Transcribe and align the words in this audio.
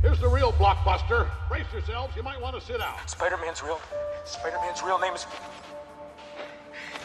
Here's 0.00 0.20
the 0.20 0.28
real 0.28 0.52
blockbuster. 0.52 1.26
Brace 1.48 1.66
yourselves, 1.72 2.14
you 2.14 2.22
might 2.22 2.40
want 2.40 2.54
to 2.54 2.64
sit 2.64 2.80
out. 2.80 3.10
Spider-Man's 3.10 3.64
real. 3.64 3.80
Spider-Man's 4.24 4.80
real 4.82 4.98
name 5.00 5.12
is. 5.12 5.26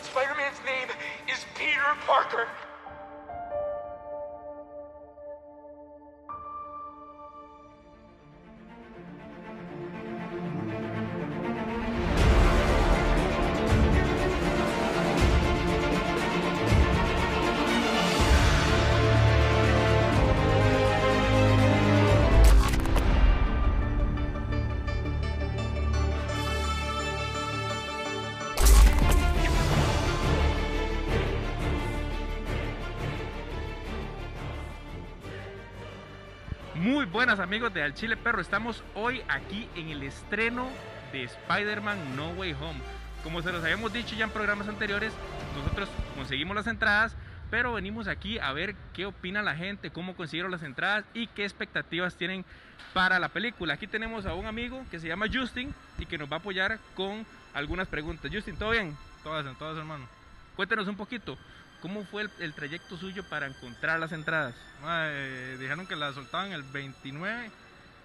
Spider-Man's 0.03 0.59
name 0.63 0.89
is 1.27 1.43
Peter 1.55 1.81
Parker. 2.05 2.47
Buenas 37.23 37.39
amigos 37.39 37.73
de 37.73 37.81
Al 37.81 37.93
Chile 37.93 38.17
Perro, 38.17 38.41
estamos 38.41 38.83
hoy 38.95 39.21
aquí 39.29 39.69
en 39.75 39.87
el 39.87 40.03
estreno 40.03 40.67
de 41.13 41.23
Spider-Man 41.23 42.17
No 42.17 42.31
Way 42.31 42.51
Home. 42.51 42.81
Como 43.23 43.41
se 43.41 43.53
los 43.53 43.63
habíamos 43.63 43.93
dicho 43.93 44.13
ya 44.13 44.25
en 44.25 44.29
programas 44.29 44.67
anteriores, 44.67 45.13
nosotros 45.55 45.87
conseguimos 46.17 46.53
las 46.53 46.67
entradas, 46.67 47.15
pero 47.49 47.71
venimos 47.71 48.09
aquí 48.09 48.39
a 48.39 48.51
ver 48.51 48.75
qué 48.91 49.05
opina 49.05 49.41
la 49.41 49.55
gente, 49.55 49.89
cómo 49.89 50.17
consiguieron 50.17 50.51
las 50.51 50.63
entradas 50.63 51.05
y 51.13 51.27
qué 51.27 51.45
expectativas 51.45 52.17
tienen 52.17 52.43
para 52.93 53.19
la 53.19 53.29
película. 53.29 53.75
Aquí 53.75 53.87
tenemos 53.87 54.25
a 54.25 54.33
un 54.33 54.45
amigo 54.45 54.85
que 54.91 54.99
se 54.99 55.07
llama 55.07 55.27
Justin 55.33 55.73
y 55.99 56.05
que 56.05 56.17
nos 56.17 56.29
va 56.29 56.35
a 56.35 56.39
apoyar 56.39 56.77
con 56.93 57.25
algunas 57.53 57.87
preguntas. 57.87 58.29
Justin, 58.33 58.57
¿todo 58.57 58.71
bien? 58.71 58.97
Todas, 59.23 59.45
todas, 59.57 59.77
hermano. 59.77 60.09
Cuéntanos 60.57 60.89
un 60.89 60.97
poquito, 60.97 61.37
¿cómo 61.83 62.05
fue 62.05 62.21
el, 62.21 62.31
el 62.39 62.53
trayecto 62.53 62.95
suyo 62.95 63.23
para 63.25 63.45
encontrar 63.45 63.99
las 63.99 64.13
entradas? 64.13 64.55
Mae, 64.81 65.57
dijeron 65.57 65.85
que 65.85 65.97
la 65.97 66.13
soltaban 66.13 66.53
el 66.53 66.63
29. 66.63 67.51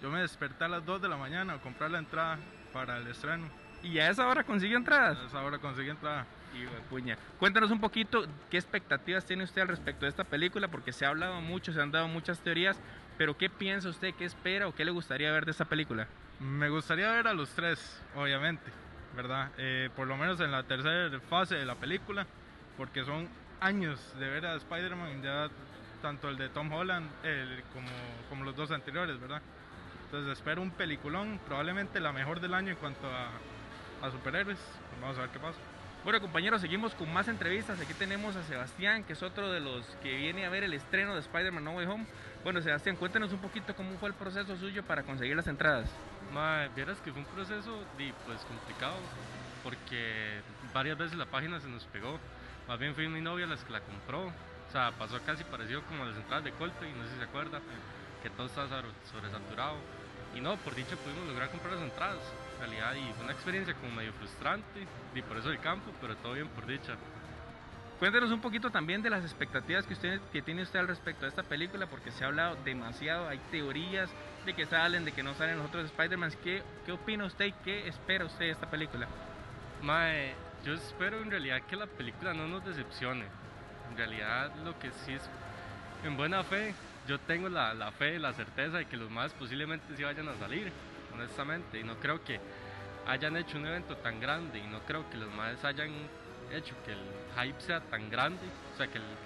Yo 0.02 0.10
me 0.10 0.20
desperté 0.20 0.64
a 0.64 0.68
las 0.68 0.84
2 0.84 1.00
de 1.00 1.08
la 1.08 1.16
mañana 1.16 1.54
a 1.54 1.58
comprar 1.58 1.92
la 1.92 1.98
entrada 1.98 2.38
para 2.72 2.96
el 2.98 3.06
estreno. 3.06 3.48
¿Y 3.84 4.00
a 4.00 4.10
esa 4.10 4.26
hora 4.26 4.42
consiguió 4.42 4.76
entradas? 4.76 5.16
A 5.18 5.26
esa 5.26 5.42
hora 5.42 5.58
conseguí 5.58 5.90
entrada. 5.90 6.26
Hijo 6.60 6.74
de 6.74 6.80
puña. 6.90 7.16
Cuéntanos 7.38 7.70
un 7.70 7.80
poquito 7.80 8.26
qué 8.50 8.56
expectativas 8.56 9.24
tiene 9.24 9.44
usted 9.44 9.62
al 9.62 9.68
respecto 9.68 10.06
de 10.06 10.10
esta 10.10 10.24
película, 10.24 10.66
porque 10.66 10.92
se 10.92 11.06
ha 11.06 11.10
hablado 11.10 11.40
mucho, 11.40 11.72
se 11.72 11.80
han 11.80 11.92
dado 11.92 12.08
muchas 12.08 12.40
teorías, 12.40 12.80
pero 13.16 13.36
¿qué 13.36 13.48
piensa 13.48 13.88
usted, 13.88 14.12
qué 14.14 14.24
espera 14.24 14.66
o 14.66 14.74
qué 14.74 14.84
le 14.84 14.90
gustaría 14.90 15.30
ver 15.30 15.44
de 15.44 15.52
esta 15.52 15.66
película? 15.66 16.08
Me 16.40 16.68
gustaría 16.68 17.12
ver 17.12 17.28
a 17.28 17.32
los 17.32 17.50
tres, 17.50 18.02
obviamente, 18.16 18.72
¿verdad? 19.14 19.52
Eh, 19.56 19.88
por 19.94 20.08
lo 20.08 20.16
menos 20.16 20.40
en 20.40 20.50
la 20.50 20.64
tercera 20.64 21.20
fase 21.28 21.54
de 21.54 21.64
la 21.64 21.76
película, 21.76 22.26
porque 22.76 23.04
son 23.04 23.28
años 23.60 23.98
de 24.18 24.28
ver 24.28 24.46
a 24.46 24.54
Spider-Man, 24.56 25.22
ya 25.22 25.48
tanto 26.02 26.28
el 26.28 26.36
de 26.36 26.48
Tom 26.48 26.72
Holland 26.72 27.08
el- 27.24 27.62
como, 27.72 27.88
como 28.28 28.44
los 28.44 28.54
dos 28.56 28.70
anteriores, 28.70 29.20
¿verdad? 29.20 29.42
Entonces 30.04 30.38
espero 30.38 30.62
un 30.62 30.70
peliculón, 30.70 31.38
probablemente 31.46 32.00
la 32.00 32.12
mejor 32.12 32.40
del 32.40 32.54
año 32.54 32.70
en 32.70 32.76
cuanto 32.76 33.06
a, 33.08 33.28
a 34.06 34.10
superhéroes. 34.10 34.58
Vamos 35.00 35.18
a 35.18 35.22
ver 35.22 35.30
qué 35.30 35.38
pasa. 35.38 35.58
Bueno 36.04 36.20
compañeros, 36.20 36.60
seguimos 36.60 36.94
con 36.94 37.12
más 37.12 37.28
entrevistas. 37.28 37.78
Aquí 37.80 37.92
tenemos 37.94 38.34
a 38.36 38.42
Sebastián, 38.44 39.04
que 39.04 39.12
es 39.12 39.22
otro 39.22 39.50
de 39.50 39.60
los 39.60 39.84
que 40.02 40.16
viene 40.16 40.46
a 40.46 40.48
ver 40.48 40.62
el 40.62 40.72
estreno 40.72 41.12
de 41.14 41.20
Spider-Man 41.20 41.64
No 41.64 41.72
Way 41.72 41.86
Home. 41.86 42.06
Bueno 42.44 42.62
Sebastián, 42.62 42.96
cuéntanos 42.96 43.32
un 43.32 43.40
poquito 43.40 43.74
cómo 43.74 43.98
fue 43.98 44.08
el 44.08 44.14
proceso 44.14 44.56
suyo 44.56 44.82
para 44.84 45.02
conseguir 45.02 45.36
las 45.36 45.48
entradas. 45.48 45.90
Mae, 46.32 46.68
vieras 46.76 46.98
que 47.00 47.10
fue 47.10 47.20
un 47.20 47.26
proceso 47.26 47.84
pues 48.24 48.40
complicado 48.44 48.94
porque 49.64 50.40
varias 50.72 50.96
veces 50.96 51.18
la 51.18 51.26
página 51.26 51.60
se 51.60 51.68
nos 51.68 51.84
pegó. 51.86 52.18
Más 52.68 52.78
bien 52.78 52.94
fue 52.94 53.08
mi 53.08 53.20
novia 53.22 53.46
la 53.46 53.56
que 53.56 53.72
la 53.72 53.80
compró. 53.80 54.26
O 54.26 54.70
sea, 54.70 54.92
pasó 54.92 55.18
casi 55.24 55.42
parecido 55.44 55.82
como 55.84 56.04
las 56.04 56.16
entradas 56.16 56.44
de 56.44 56.52
Coldplay, 56.52 56.92
no 56.92 57.04
sé 57.04 57.12
si 57.12 57.16
se 57.16 57.24
acuerda, 57.24 57.60
que 58.22 58.28
todo 58.30 58.46
estaba 58.46 58.68
sobre- 58.68 58.92
sobresaturado. 59.10 59.76
Y 60.34 60.40
no, 60.40 60.56
por 60.58 60.74
dicho 60.74 60.94
pudimos 60.98 61.26
lograr 61.26 61.48
comprar 61.50 61.72
las 61.72 61.82
entradas. 61.82 62.20
En 62.56 62.60
realidad, 62.60 62.94
y 62.94 63.12
fue 63.14 63.24
una 63.24 63.32
experiencia 63.32 63.72
como 63.74 63.92
medio 63.92 64.12
frustrante, 64.12 64.86
y 65.14 65.22
por 65.22 65.38
eso 65.38 65.50
el 65.50 65.58
campo, 65.60 65.90
pero 66.00 66.14
todo 66.16 66.34
bien 66.34 66.48
por 66.48 66.66
dicha. 66.66 66.96
Cuéntenos 67.98 68.30
un 68.30 68.40
poquito 68.40 68.70
también 68.70 69.00
de 69.02 69.10
las 69.10 69.24
expectativas 69.24 69.86
que, 69.86 69.94
usted, 69.94 70.20
que 70.30 70.42
tiene 70.42 70.62
usted 70.62 70.78
al 70.78 70.88
respecto 70.88 71.22
de 71.22 71.30
esta 71.30 71.42
película, 71.42 71.86
porque 71.86 72.12
se 72.12 72.22
ha 72.24 72.28
hablado 72.28 72.56
demasiado, 72.64 73.26
hay 73.28 73.38
teorías 73.50 74.10
de 74.44 74.54
que 74.54 74.66
salen, 74.66 75.04
de 75.04 75.12
que 75.12 75.22
no 75.22 75.34
salen 75.34 75.58
los 75.58 75.66
otros 75.66 75.86
Spider-Man. 75.86 76.32
¿Qué, 76.44 76.62
¿Qué 76.84 76.92
opina 76.92 77.24
usted 77.24 77.46
y 77.46 77.52
qué 77.64 77.88
espera 77.88 78.26
usted 78.26 78.44
de 78.44 78.50
esta 78.50 78.70
película? 78.70 79.08
Mae, 79.82 80.34
yo 80.64 80.74
espero 80.74 81.22
en 81.22 81.30
realidad 81.30 81.62
que 81.62 81.76
la 81.76 81.86
película 81.86 82.34
no 82.34 82.46
nos 82.46 82.64
decepcione. 82.64 83.26
En 83.90 83.96
realidad 83.96 84.50
lo 84.64 84.78
que 84.78 84.90
sí 85.04 85.14
es, 85.14 85.22
en 86.04 86.16
buena 86.16 86.44
fe, 86.44 86.74
yo 87.06 87.18
tengo 87.20 87.48
la, 87.48 87.74
la 87.74 87.90
fe, 87.92 88.18
la 88.18 88.32
certeza 88.32 88.78
de 88.78 88.86
que 88.86 88.96
los 88.96 89.10
más 89.10 89.32
posiblemente 89.34 89.96
sí 89.96 90.02
vayan 90.02 90.28
a 90.28 90.36
salir, 90.36 90.70
honestamente. 91.14 91.80
Y 91.80 91.84
no 91.84 91.94
creo 91.96 92.22
que 92.24 92.38
hayan 93.06 93.36
hecho 93.36 93.56
un 93.58 93.66
evento 93.66 93.96
tan 93.96 94.20
grande 94.20 94.58
y 94.58 94.66
no 94.66 94.80
creo 94.80 95.08
que 95.10 95.16
los 95.16 95.32
más 95.32 95.64
hayan 95.64 95.90
hecho 96.52 96.74
que 96.84 96.92
el 96.92 96.98
hype 97.42 97.60
sea 97.60 97.80
tan 97.80 98.10
grande. 98.10 98.40
O 98.74 98.76
sea, 98.76 98.86
que, 98.88 98.98
el- 98.98 99.16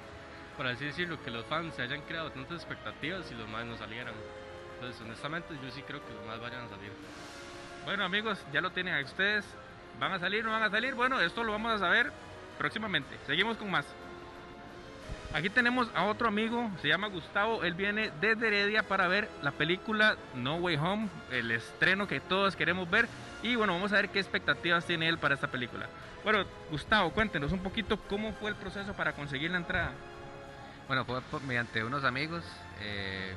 por 0.56 0.66
así 0.66 0.84
decirlo, 0.84 1.22
que 1.24 1.30
los 1.30 1.44
fans 1.46 1.74
se 1.74 1.82
hayan 1.82 2.02
creado 2.02 2.30
tantas 2.30 2.58
expectativas 2.58 3.30
y 3.30 3.34
los 3.34 3.48
más 3.48 3.64
no 3.64 3.76
salieran. 3.76 4.14
Entonces, 4.74 5.00
honestamente, 5.02 5.54
yo 5.62 5.70
sí 5.70 5.82
creo 5.82 6.00
que 6.06 6.12
los 6.14 6.24
más 6.26 6.40
vayan 6.40 6.62
a 6.64 6.68
salir. 6.68 6.92
Bueno 7.84 8.04
amigos, 8.04 8.38
ya 8.52 8.60
lo 8.60 8.70
tienen 8.70 8.94
a 8.94 9.00
ustedes. 9.00 9.44
¿Van 9.98 10.12
a 10.12 10.18
salir 10.18 10.44
no 10.44 10.50
van 10.50 10.62
a 10.62 10.70
salir? 10.70 10.94
Bueno, 10.94 11.20
esto 11.20 11.44
lo 11.44 11.52
vamos 11.52 11.72
a 11.72 11.78
saber 11.78 12.12
próximamente. 12.58 13.16
Seguimos 13.26 13.56
con 13.56 13.70
más. 13.70 13.86
Aquí 15.34 15.48
tenemos 15.48 15.88
a 15.94 16.04
otro 16.04 16.28
amigo, 16.28 16.70
se 16.82 16.88
llama 16.88 17.06
Gustavo, 17.06 17.64
él 17.64 17.72
viene 17.72 18.10
desde 18.20 18.48
Heredia 18.48 18.82
para 18.82 19.08
ver 19.08 19.30
la 19.40 19.50
película 19.50 20.16
No 20.34 20.56
Way 20.56 20.76
Home, 20.76 21.08
el 21.30 21.50
estreno 21.50 22.06
que 22.06 22.20
todos 22.20 22.54
queremos 22.54 22.90
ver. 22.90 23.08
Y 23.42 23.56
bueno, 23.56 23.72
vamos 23.72 23.92
a 23.92 23.96
ver 23.96 24.10
qué 24.10 24.18
expectativas 24.20 24.84
tiene 24.84 25.08
él 25.08 25.16
para 25.16 25.34
esta 25.34 25.50
película. 25.50 25.86
Bueno, 26.22 26.44
Gustavo, 26.70 27.10
cuéntenos 27.12 27.50
un 27.50 27.60
poquito 27.60 27.96
cómo 28.10 28.32
fue 28.34 28.50
el 28.50 28.56
proceso 28.56 28.92
para 28.92 29.14
conseguir 29.14 29.50
la 29.50 29.56
entrada. 29.56 29.92
Bueno, 30.86 31.06
fue 31.06 31.22
mediante 31.46 31.82
unos 31.82 32.04
amigos. 32.04 32.44
eh, 32.82 33.32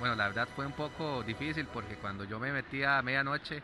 bueno, 0.00 0.14
la 0.16 0.26
verdad 0.26 0.48
fue 0.56 0.66
un 0.66 0.72
poco 0.72 1.22
difícil 1.22 1.66
porque 1.66 1.94
cuando 1.96 2.24
yo 2.24 2.38
me 2.40 2.52
metía 2.52 2.98
a 2.98 3.02
medianoche, 3.02 3.62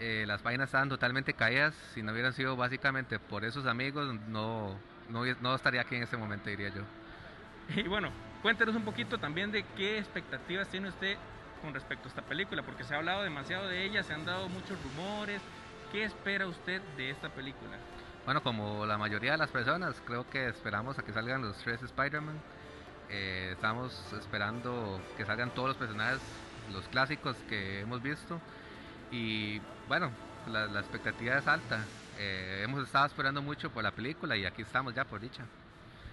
eh, 0.00 0.24
las 0.26 0.40
páginas 0.40 0.68
estaban 0.68 0.88
totalmente 0.88 1.34
caídas. 1.34 1.74
Si 1.92 2.02
no 2.02 2.12
hubieran 2.12 2.32
sido 2.32 2.56
básicamente 2.56 3.18
por 3.18 3.44
esos 3.44 3.66
amigos, 3.66 4.18
no, 4.28 4.74
no, 5.10 5.54
estaría 5.54 5.82
aquí 5.82 5.96
en 5.96 6.04
este 6.04 6.16
momento, 6.16 6.48
diría 6.48 6.70
yo. 6.70 6.82
Y 7.76 7.86
bueno, 7.86 8.10
cuéntenos 8.40 8.74
un 8.74 8.82
poquito 8.82 9.18
también 9.18 9.52
de 9.52 9.62
qué 9.76 9.98
expectativas 9.98 10.68
tiene 10.68 10.88
usted 10.88 11.18
con 11.60 11.74
respecto 11.74 12.06
a 12.06 12.08
esta 12.08 12.22
película, 12.22 12.62
porque 12.62 12.82
se 12.82 12.94
ha 12.94 12.96
hablado 12.96 13.22
demasiado 13.22 13.68
de 13.68 13.84
ella, 13.84 14.02
se 14.02 14.14
han 14.14 14.24
dado 14.24 14.48
muchos 14.48 14.82
rumores. 14.82 15.42
¿Qué 15.92 16.04
espera 16.04 16.46
usted 16.46 16.80
de 16.96 17.10
esta 17.10 17.28
película? 17.28 17.76
Bueno, 18.24 18.42
como 18.42 18.86
la 18.86 18.96
mayoría 18.96 19.32
de 19.32 19.38
las 19.38 19.50
personas, 19.50 20.00
creo 20.06 20.28
que 20.30 20.48
esperamos 20.48 20.98
a 20.98 21.02
que 21.02 21.12
salgan 21.12 21.42
los 21.42 21.58
tres 21.58 21.82
Spider-Man. 21.82 22.40
Eh, 23.10 23.50
estamos 23.52 24.12
esperando 24.14 24.98
que 25.18 25.26
salgan 25.26 25.50
todos 25.50 25.68
los 25.68 25.76
personajes, 25.76 26.20
los 26.72 26.88
clásicos 26.88 27.36
que 27.48 27.80
hemos 27.80 28.00
visto. 28.00 28.40
Y 29.10 29.60
bueno, 29.90 30.12
la, 30.46 30.66
la 30.66 30.78
expectativa 30.78 31.36
es 31.36 31.48
alta. 31.48 31.84
Eh, 32.16 32.60
hemos 32.62 32.84
estado 32.84 33.06
esperando 33.06 33.42
mucho 33.42 33.70
por 33.70 33.82
la 33.82 33.90
película 33.90 34.36
y 34.36 34.46
aquí 34.46 34.62
estamos 34.62 34.94
ya 34.94 35.04
por 35.04 35.18
dicha. 35.18 35.42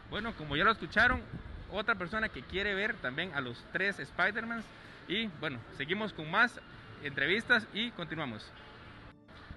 Bueno, 0.09 0.33
como 0.33 0.55
ya 0.55 0.63
lo 0.63 0.71
escucharon, 0.71 1.21
otra 1.71 1.93
persona 1.93 2.27
que 2.27 2.41
quiere 2.41 2.73
ver 2.73 2.95
también 2.95 3.35
a 3.35 3.39
los 3.39 3.63
tres 3.71 3.99
Spider-Mans. 3.99 4.65
Y 5.07 5.27
bueno, 5.39 5.59
seguimos 5.77 6.11
con 6.11 6.31
más 6.31 6.59
entrevistas 7.03 7.67
y 7.71 7.91
continuamos. 7.91 8.51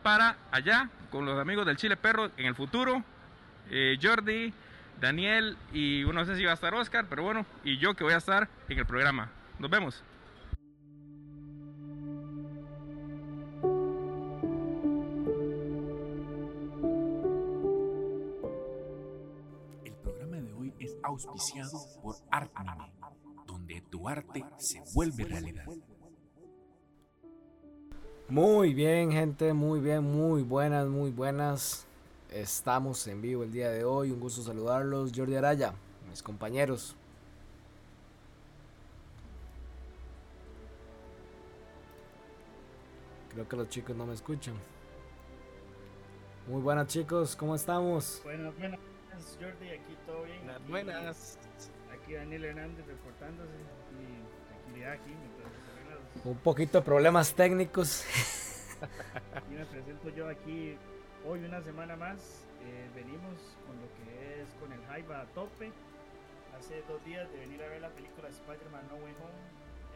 Para 0.02 0.36
allá, 0.50 0.90
con 1.10 1.24
los 1.24 1.40
amigos 1.40 1.64
del 1.64 1.78
Chile 1.78 1.96
Perro 1.96 2.30
en 2.36 2.44
el 2.44 2.54
futuro, 2.54 3.02
eh, 3.70 3.98
Jordi, 4.02 4.52
Daniel 5.00 5.56
y 5.72 6.04
no 6.12 6.26
sé 6.26 6.36
si 6.36 6.44
va 6.44 6.50
a 6.50 6.54
estar 6.54 6.74
Oscar, 6.74 7.06
pero 7.08 7.22
bueno, 7.22 7.46
y 7.64 7.78
yo 7.78 7.94
que 7.94 8.04
voy 8.04 8.12
a 8.12 8.18
estar 8.18 8.50
en 8.68 8.78
el 8.78 8.84
programa. 8.84 9.30
Nos 9.58 9.70
vemos. 9.70 10.04
Auspiciado 21.26 21.78
por 22.02 22.16
Artmine, 22.30 22.92
donde 23.46 23.80
tu 23.82 24.08
arte 24.08 24.44
se 24.58 24.82
vuelve 24.94 25.24
realidad. 25.24 25.64
Muy 28.28 28.74
bien, 28.74 29.10
gente, 29.10 29.52
muy 29.52 29.80
bien, 29.80 30.04
muy 30.04 30.42
buenas, 30.42 30.86
muy 30.86 31.10
buenas. 31.10 31.86
Estamos 32.30 33.06
en 33.08 33.20
vivo 33.20 33.42
el 33.42 33.50
día 33.50 33.70
de 33.70 33.84
hoy. 33.84 34.12
Un 34.12 34.20
gusto 34.20 34.42
saludarlos. 34.42 35.10
Jordi 35.14 35.34
Araya, 35.34 35.74
mis 36.08 36.22
compañeros. 36.22 36.94
Creo 43.30 43.48
que 43.48 43.56
los 43.56 43.68
chicos 43.68 43.96
no 43.96 44.06
me 44.06 44.14
escuchan. 44.14 44.54
Muy 46.46 46.62
buenas 46.62 46.88
chicos, 46.88 47.36
¿cómo 47.36 47.54
estamos? 47.54 48.20
Buenas, 48.24 48.56
buenas, 48.58 48.80
Jordi, 49.40 49.70
aquí 49.70 49.96
todo 50.06 50.24
bien. 50.24 50.38
Buenas, 50.44 50.56
Aquí- 50.60 50.70
buenas. 50.70 51.38
Aquí 51.92 52.14
Daniel 52.14 52.44
Hernández 52.44 52.86
reportándose. 52.86 53.50
Y 53.98 54.46
tranquilidad 54.48 54.92
aquí, 54.92 55.10
mientras 55.14 55.52
se 55.52 55.70
arregla 55.72 55.94
los- 56.14 56.26
Un 56.26 56.38
poquito 56.38 56.78
de 56.78 56.84
problemas 56.84 57.34
técnicos. 57.34 58.04
Y 59.50 59.54
me 59.54 59.66
presento 59.66 60.08
yo 60.10 60.28
aquí 60.28 60.76
hoy 61.26 61.44
una 61.44 61.60
semana 61.62 61.96
más. 61.96 62.46
eh, 62.62 62.90
venimos 62.94 63.56
con 63.66 63.72
lo 63.80 63.88
que 63.96 64.42
es 64.42 64.48
con 64.60 64.70
el 64.70 64.80
hype 64.92 65.14
a 65.14 65.24
tope. 65.32 65.72
Hace 66.58 66.82
dos 66.86 67.02
días 67.06 67.24
de 67.32 67.38
venir 67.38 67.62
a 67.62 67.68
ver 67.68 67.80
la 67.80 67.88
película 67.88 68.28
Spider-Man 68.28 68.84
No 68.88 68.96
Way 68.96 69.14
Home. 69.16 69.40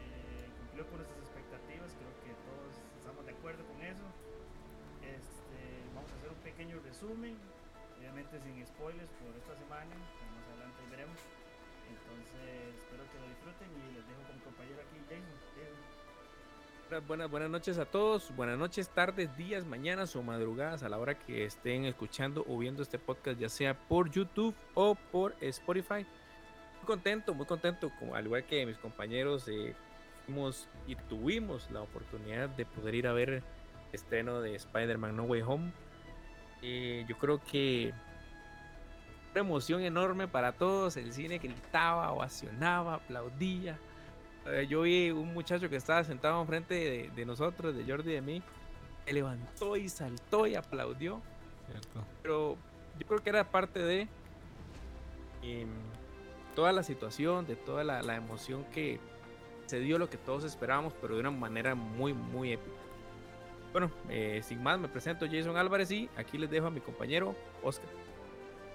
eh, 0.01 0.49
cumplió 0.57 0.87
con 0.89 0.97
nuestras 0.97 1.21
expectativas, 1.29 1.93
creo 1.93 2.09
que 2.25 2.33
todos 2.41 2.73
estamos 2.97 3.23
de 3.23 3.31
acuerdo 3.33 3.63
con 3.69 3.81
eso. 3.85 4.01
Este, 5.05 5.61
vamos 5.93 6.09
a 6.11 6.15
hacer 6.17 6.29
un 6.33 6.41
pequeño 6.41 6.79
resumen, 6.83 7.37
obviamente 7.97 8.39
sin 8.39 8.65
spoilers 8.65 9.09
por 9.21 9.35
esta 9.35 9.55
semana, 9.55 9.95
más 10.35 10.47
adelante 10.49 10.81
veremos. 10.89 11.19
Entonces 11.89 12.75
espero 12.77 13.03
que 13.11 13.19
lo 13.19 13.27
disfruten 13.27 13.69
y 13.71 13.95
les 13.95 14.07
dejo 14.07 14.21
con 14.23 14.35
mi 14.35 14.41
compañero 14.41 14.81
aquí, 14.81 14.97
Jason. 15.09 15.37
Jason. 15.55 17.07
Buenas, 17.07 17.31
buenas, 17.31 17.49
noches 17.49 17.77
a 17.77 17.85
todos. 17.85 18.33
Buenas 18.35 18.57
noches, 18.57 18.89
tardes, 18.89 19.35
días, 19.35 19.65
mañanas 19.65 20.15
o 20.15 20.23
madrugadas 20.23 20.83
a 20.83 20.89
la 20.89 20.97
hora 20.97 21.17
que 21.17 21.45
estén 21.45 21.85
escuchando 21.85 22.45
o 22.47 22.57
viendo 22.57 22.83
este 22.83 22.99
podcast, 22.99 23.39
ya 23.39 23.49
sea 23.49 23.73
por 23.73 24.09
YouTube 24.11 24.55
o 24.75 24.95
por 24.95 25.35
Spotify. 25.41 26.05
Muy 26.77 26.85
contento, 26.85 27.33
muy 27.33 27.45
contento, 27.47 27.91
al 28.13 28.25
igual 28.25 28.45
que 28.45 28.65
mis 28.65 28.77
compañeros, 28.77 29.47
eh, 29.47 29.75
fuimos 30.25 30.67
y 30.87 30.95
tuvimos 30.95 31.69
la 31.71 31.81
oportunidad 31.81 32.49
de 32.49 32.65
poder 32.65 32.95
ir 32.95 33.07
a 33.07 33.13
ver 33.13 33.29
el 33.29 33.43
estreno 33.91 34.41
de 34.41 34.55
Spider-Man 34.55 35.15
No 35.15 35.23
Way 35.23 35.41
Home. 35.41 35.71
Eh, 36.61 37.05
yo 37.07 37.17
creo 37.17 37.39
que 37.43 37.93
una 39.31 39.41
emoción 39.41 39.81
enorme 39.81 40.27
para 40.27 40.53
todos. 40.53 40.97
El 40.97 41.11
cine 41.11 41.37
gritaba, 41.37 42.11
ovacionaba, 42.11 42.95
aplaudía. 42.95 43.77
Eh, 44.47 44.65
yo 44.69 44.81
vi 44.83 45.11
un 45.11 45.33
muchacho 45.33 45.69
que 45.69 45.75
estaba 45.75 46.03
sentado 46.03 46.39
enfrente 46.41 46.73
de, 46.73 47.09
de 47.09 47.25
nosotros, 47.25 47.75
de 47.75 47.83
Jordi 47.83 48.11
y 48.11 48.15
de 48.15 48.21
mí, 48.21 48.43
se 49.05 49.13
levantó 49.13 49.75
y 49.75 49.89
saltó 49.89 50.47
y 50.47 50.55
aplaudió. 50.55 51.21
Pero 52.21 52.57
yo 52.99 53.07
creo 53.07 53.23
que 53.23 53.29
era 53.29 53.43
parte 53.43 53.79
de 53.79 54.07
em, 55.41 55.69
toda 56.55 56.71
la 56.71 56.83
situación, 56.83 57.45
de 57.45 57.55
toda 57.55 57.83
la, 57.83 58.01
la 58.01 58.15
emoción 58.15 58.63
que 58.65 58.99
se 59.65 59.79
dio 59.79 59.97
lo 59.97 60.09
que 60.09 60.17
todos 60.17 60.43
esperábamos, 60.43 60.93
pero 61.01 61.15
de 61.15 61.21
una 61.21 61.31
manera 61.31 61.75
muy, 61.75 62.13
muy 62.13 62.53
épica. 62.53 62.84
Bueno, 63.75 63.91
eh, 64.07 64.41
sin 64.41 64.63
más, 64.63 64.79
me 64.79 64.87
presento 64.87 65.25
Jason 65.29 65.57
Álvarez 65.57 65.91
y 65.91 66.09
aquí 66.15 66.37
les 66.37 66.49
dejo 66.49 66.67
a 66.67 66.71
mi 66.71 66.79
compañero 66.79 67.35
Oscar. 67.61 67.89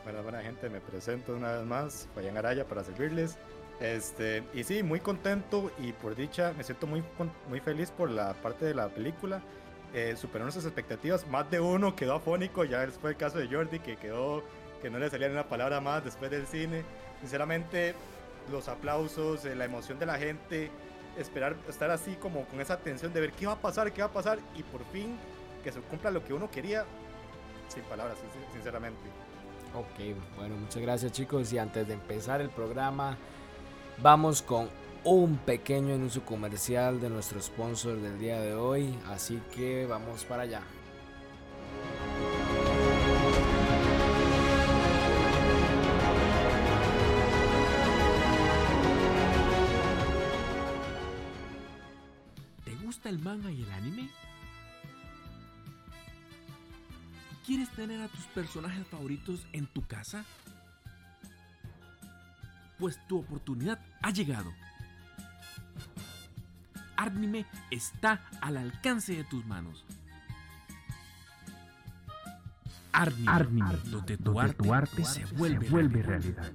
Buenas, 0.05 0.23
buena 0.23 0.43
gente, 0.43 0.69
me 0.69 0.79
presento 0.82 1.35
una 1.35 1.52
vez 1.52 1.64
más, 1.64 2.06
Fabián 2.14 2.37
Araya, 2.37 2.69
para 2.69 2.85
servirles. 2.85 3.38
Este, 3.81 4.43
y 4.52 4.62
sí, 4.62 4.82
muy 4.82 5.00
contento 5.00 5.73
y 5.79 5.93
por 5.93 6.17
dicha 6.17 6.52
me 6.55 6.64
siento 6.64 6.87
muy, 6.87 7.02
muy 7.49 7.61
feliz 7.61 7.91
por 7.91 8.11
la 8.11 8.35
parte 8.35 8.67
de 8.67 8.75
la 8.75 8.91
película. 8.91 9.41
Eh, 9.94 10.17
superó 10.19 10.44
nuestras 10.44 10.67
expectativas, 10.67 11.26
más 11.29 11.50
de 11.50 11.61
uno 11.61 11.97
quedó 11.97 12.17
afónico, 12.17 12.64
ya 12.64 12.87
fue 12.88 13.12
el 13.12 13.17
caso 13.17 13.38
de 13.38 13.49
Jordi 13.49 13.79
que 13.79 13.97
quedó, 13.97 14.44
que 14.82 14.91
no 14.91 14.99
le 14.99 15.08
salía 15.08 15.29
ni 15.29 15.32
una 15.32 15.49
palabra 15.49 15.81
más 15.81 16.05
después 16.05 16.31
del 16.31 16.47
cine. 16.47 16.82
Sinceramente, 17.20 17.94
los 18.52 18.69
aplausos, 18.69 19.47
eh, 19.47 19.55
la 19.55 19.64
emoción 19.64 19.99
de 19.99 20.05
la 20.05 20.19
gente, 20.19 20.70
esperar 21.19 21.57
estar 21.69 21.91
así 21.91 22.15
como 22.15 22.45
con 22.47 22.61
esa 22.61 22.79
tensión 22.79 23.12
de 23.12 23.21
ver 23.21 23.33
qué 23.33 23.47
va 23.47 23.55
a 23.55 23.61
pasar, 23.61 23.93
qué 23.93 24.03
va 24.03 24.09
a 24.09 24.12
pasar 24.12 24.39
y 24.55 24.62
por 24.62 24.85
fin 24.87 25.17
que 25.65 25.71
se 25.73 25.81
cumpla 25.81 26.11
lo 26.11 26.25
que 26.25 26.33
uno 26.33 26.51
quería, 26.51 26.85
sin 27.69 27.83
palabras, 27.85 28.17
sin- 28.19 28.53
sinceramente. 28.55 29.01
Ok, 29.75 30.17
bueno, 30.37 30.57
muchas 30.57 30.83
gracias 30.83 31.12
chicos. 31.12 31.53
Y 31.53 31.59
antes 31.59 31.87
de 31.87 31.95
empezar 31.95 32.41
el 32.41 32.51
programa, 32.51 33.17
vamos 33.99 34.43
con 34.43 34.69
un 35.05 35.37
pequeño 35.39 35.95
anuncio 35.95 36.25
comercial 36.25 37.01
de 37.01 37.09
nuestro 37.09 37.41
sponsor 37.41 37.97
del 37.99 38.19
día 38.19 38.41
de 38.41 38.55
hoy. 38.55 38.99
Así 39.09 39.41
que 39.55 39.87
vamos 39.87 40.25
para 40.25 40.43
allá. 40.43 40.62
El 53.11 53.19
manga 53.19 53.51
y 53.51 53.62
el 53.62 53.71
anime? 53.73 54.09
¿Quieres 57.45 57.69
tener 57.71 58.01
a 58.01 58.09
tus 58.09 58.25
personajes 58.27 58.87
favoritos 58.87 59.47
en 59.53 59.67
tu 59.67 59.87
casa? 59.87 60.25
Pues 62.79 62.99
tu 63.09 63.19
oportunidad 63.19 63.79
ha 64.01 64.11
llegado. 64.11 64.53
Anime 66.97 67.47
está 67.71 68.23
al 68.41 68.57
alcance 68.57 69.15
de 69.15 69.25
tus 69.25 69.45
manos. 69.45 69.85
Arnime, 72.93 73.77
donde 73.87 74.17
tu 74.19 74.39
arte, 74.39 75.05
se 75.05 75.25
vuelve, 75.27 76.03
realidad. 76.03 76.53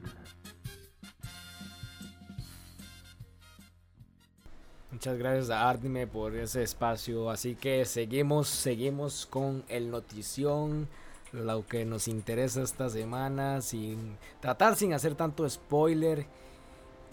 Muchas 5.06 5.20
gracias 5.20 5.50
a 5.52 5.70
Artime 5.70 6.08
por 6.08 6.36
ese 6.36 6.64
espacio. 6.64 7.30
Así 7.30 7.54
que 7.54 7.86
seguimos, 7.86 8.48
seguimos 8.48 9.28
con 9.28 9.64
el 9.68 9.92
notición. 9.92 10.88
Lo 11.32 11.64
que 11.68 11.86
nos 11.86 12.08
interesa 12.08 12.64
esta 12.64 12.90
semana. 12.90 13.62
Sin 13.62 14.18
tratar 14.40 14.76
sin 14.76 14.94
hacer 14.94 15.14
tanto 15.14 15.48
spoiler. 15.48 16.26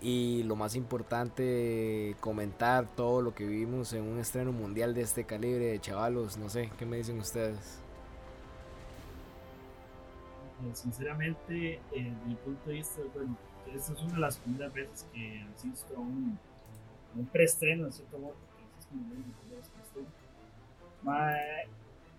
Y 0.01 0.43
lo 0.45 0.57
más 0.57 0.75
importante, 0.75 2.17
comentar 2.21 2.87
todo 2.97 3.21
lo 3.21 3.35
que 3.35 3.45
vivimos 3.47 3.93
en 3.93 4.05
un 4.05 4.19
estreno 4.19 4.53
mundial 4.53 4.95
de 4.95 5.03
este 5.03 5.25
calibre 5.25 5.79
chavalos. 5.79 6.39
No 6.39 6.49
sé, 6.49 6.71
¿qué 6.79 6.87
me 6.87 6.97
dicen 6.97 7.19
ustedes? 7.19 7.79
Eh, 10.65 10.71
sinceramente, 10.73 11.75
eh, 11.75 11.81
desde 11.93 12.27
mi 12.27 12.37
punto 12.37 12.71
de 12.71 12.77
vista, 12.77 13.03
bueno, 13.13 13.37
esta 13.71 13.93
es 13.93 14.01
una 14.01 14.15
de 14.15 14.21
las 14.21 14.39
primeras 14.39 14.73
veces 14.73 15.07
que 15.13 15.45
asisto 15.55 15.95
a 15.95 16.01
un, 16.01 16.39
un 17.15 17.27
preestreno, 17.27 17.87
en 17.87 17.93
cierto 17.93 18.19
modo, 18.19 18.35
es 18.79 18.87
como 18.87 19.05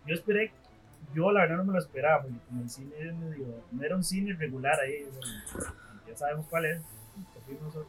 Yo 0.05 0.13
esperé, 0.13 0.51
yo 1.13 1.31
la 1.31 1.41
verdad 1.41 1.57
no 1.57 1.65
me 1.65 1.73
lo 1.73 1.79
esperaba, 1.79 2.23
porque 2.23 2.37
como 2.47 2.61
el 2.61 2.69
cine 2.69 2.91
es 2.99 3.13
medio, 3.15 3.45
no 3.71 3.83
era 3.83 3.95
un 3.95 4.03
cine 4.03 4.33
regular 4.33 4.79
ahí, 4.79 5.05
ya 6.07 6.15
sabemos 6.15 6.45
cuál 6.49 6.65
es, 6.65 6.81
nosotros. 7.61 7.87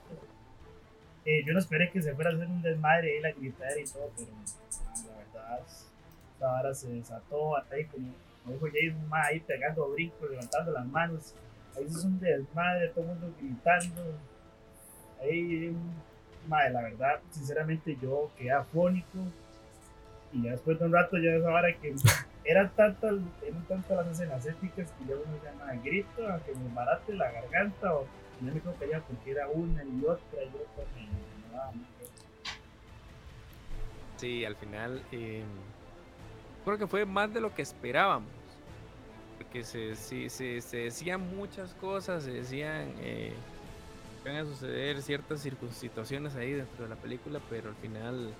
Eh, 1.24 1.42
yo 1.46 1.54
no 1.54 1.58
esperé 1.58 1.90
que 1.90 2.02
se 2.02 2.14
fuera 2.14 2.30
a 2.30 2.34
hacer 2.34 2.46
un 2.46 2.60
desmadre 2.60 3.14
ahí, 3.14 3.20
la 3.20 3.32
gritadera 3.32 3.80
y 3.80 3.84
todo, 3.84 4.12
pero 4.16 4.28
la 4.30 5.16
verdad, 5.16 5.60
esta 5.66 6.46
vara 6.46 6.74
se 6.74 6.88
desató 6.88 7.56
ahí 7.56 7.86
como 7.86 8.12
como 8.44 8.56
dijo 8.56 8.66
Jason, 8.66 9.08
ahí 9.12 9.40
pegando 9.40 9.88
brincos, 9.88 10.30
levantando 10.30 10.72
las 10.72 10.86
manos. 10.86 11.34
Ahí 11.76 11.84
es 11.86 12.04
un 12.04 12.20
desmadre, 12.20 12.88
todo 12.88 13.04
el 13.04 13.10
mundo 13.10 13.34
gritando. 13.40 14.02
Ahí, 15.20 15.74
ma, 16.48 16.68
la 16.68 16.82
verdad, 16.82 17.20
sinceramente 17.30 17.96
yo 18.00 18.30
quedé 18.36 18.52
afónico. 18.52 19.18
Y 20.32 20.42
ya 20.42 20.52
después 20.52 20.78
de 20.78 20.86
un 20.86 20.92
rato 20.92 21.16
ya 21.18 21.30
esa 21.30 21.80
que 21.80 21.94
eran 22.44 22.70
tantas, 22.74 23.14
eran 23.46 23.64
tantas 23.68 23.96
las 23.96 24.06
escenas 24.08 24.46
épicas 24.46 24.92
que 24.92 25.08
yo 25.08 25.16
me 25.16 25.38
llama 25.44 25.80
grito, 25.82 26.28
a 26.28 26.40
que 26.40 26.54
me 26.54 26.74
barate 26.74 27.14
la 27.14 27.30
garganta 27.30 27.94
o 27.94 28.06
no 28.40 28.52
me 28.52 28.60
quedo 28.60 28.72
porque 28.74 29.30
era 29.30 29.48
una 29.48 29.84
y 29.84 30.04
otra 30.04 30.42
y 30.42 30.48
otra. 30.48 30.84
Y, 30.98 31.76
mucho. 31.76 32.12
Sí, 34.16 34.44
al 34.44 34.56
final 34.56 35.02
eh, 35.12 35.44
creo 36.64 36.78
que 36.78 36.86
fue 36.86 37.06
más 37.06 37.32
de 37.32 37.40
lo 37.40 37.54
que 37.54 37.62
esperábamos. 37.62 38.28
Porque 39.38 39.64
se, 39.64 39.94
sí, 39.94 40.28
se, 40.28 40.60
se 40.60 40.76
decían 40.78 41.36
muchas 41.36 41.74
cosas, 41.74 42.24
se 42.24 42.32
decían 42.32 42.92
eh, 42.98 43.32
van 44.24 44.36
a 44.36 44.44
suceder 44.44 45.02
ciertas 45.02 45.42
circunsituaciones 45.42 46.34
ahí 46.36 46.52
dentro 46.52 46.84
de 46.84 46.90
la 46.90 46.96
película, 46.96 47.40
pero 47.50 47.68
al 47.68 47.76
final 47.76 48.32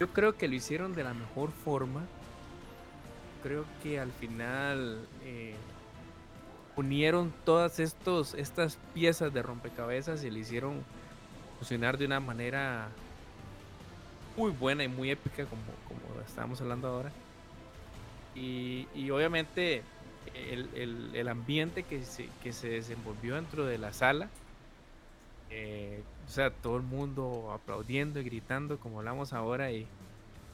yo 0.00 0.08
creo 0.12 0.36
que 0.36 0.48
lo 0.48 0.54
hicieron 0.54 0.94
de 0.94 1.04
la 1.04 1.14
mejor 1.14 1.50
forma. 1.50 2.02
Creo 3.42 3.64
que 3.82 4.00
al 4.00 4.10
final 4.12 5.06
eh, 5.24 5.54
unieron 6.76 7.32
todas 7.44 7.78
estos, 7.78 8.34
estas 8.34 8.78
piezas 8.94 9.32
de 9.32 9.42
rompecabezas 9.42 10.24
y 10.24 10.30
le 10.30 10.40
hicieron 10.40 10.82
funcionar 11.58 11.96
de 11.98 12.06
una 12.06 12.20
manera 12.20 12.88
muy 14.36 14.50
buena 14.50 14.84
y 14.84 14.88
muy 14.88 15.10
épica 15.10 15.44
como, 15.46 15.62
como 15.88 16.20
estábamos 16.22 16.60
hablando 16.60 16.88
ahora. 16.88 17.12
Y, 18.34 18.86
y 18.94 19.10
obviamente 19.10 19.82
el, 20.34 20.68
el- 20.74 21.10
el 21.14 21.28
ambiente 21.28 21.82
que 21.84 22.04
se, 22.04 22.28
que 22.42 22.52
se 22.52 22.68
desenvolvió 22.68 23.36
dentro 23.36 23.64
de 23.64 23.78
la 23.78 23.92
sala, 23.94 24.28
eh, 25.50 26.02
o 26.26 26.28
sea, 26.30 26.50
todo 26.50 26.76
el 26.76 26.82
mundo 26.82 27.52
aplaudiendo 27.52 28.20
y 28.20 28.24
gritando 28.24 28.78
como 28.78 28.98
hablamos 28.98 29.32
ahora 29.32 29.70
y 29.72 29.86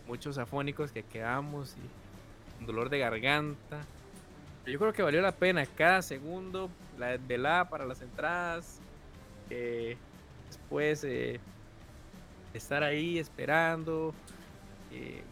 muchos 0.06 0.38
afónicos 0.38 0.92
que 0.92 1.02
quedamos 1.04 1.76
y 1.76 2.60
un 2.60 2.66
dolor 2.66 2.90
de 2.90 2.98
garganta. 2.98 3.88
Yo 4.66 4.78
creo 4.78 4.92
que 4.92 5.02
valió 5.02 5.20
la 5.22 5.32
pena 5.32 5.66
cada 5.66 6.02
segundo, 6.02 6.70
la 6.98 7.08
desvelada 7.08 7.68
para 7.68 7.84
las 7.86 8.00
entradas. 8.02 8.80
eh, 9.50 9.96
después 10.48 11.04
eh, 11.04 11.40
estar 12.54 12.82
ahí 12.82 13.18
esperando. 13.18 14.14
eh, 14.90 15.22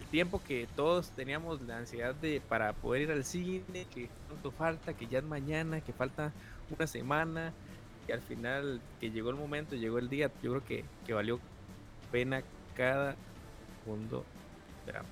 el 0.00 0.06
tiempo 0.08 0.42
que 0.42 0.68
todos 0.76 1.10
teníamos 1.12 1.60
la 1.62 1.78
ansiedad 1.78 2.14
de 2.14 2.40
para 2.40 2.72
poder 2.74 3.02
ir 3.02 3.12
al 3.12 3.24
cine, 3.24 3.86
que 3.92 4.10
tanto 4.28 4.50
falta, 4.52 4.94
que 4.94 5.06
ya 5.06 5.18
es 5.18 5.24
mañana, 5.24 5.80
que 5.80 5.92
falta 5.92 6.32
una 6.70 6.86
semana, 6.86 7.52
y 8.06 8.12
al 8.12 8.20
final 8.20 8.80
que 9.00 9.10
llegó 9.10 9.30
el 9.30 9.36
momento, 9.36 9.76
llegó 9.76 9.98
el 9.98 10.08
día, 10.08 10.30
yo 10.42 10.50
creo 10.52 10.64
que, 10.64 10.84
que 11.06 11.12
valió 11.12 11.40
pena 12.12 12.42
cada 12.76 13.16
segundo. 13.82 14.24
Esperamos. 14.80 15.10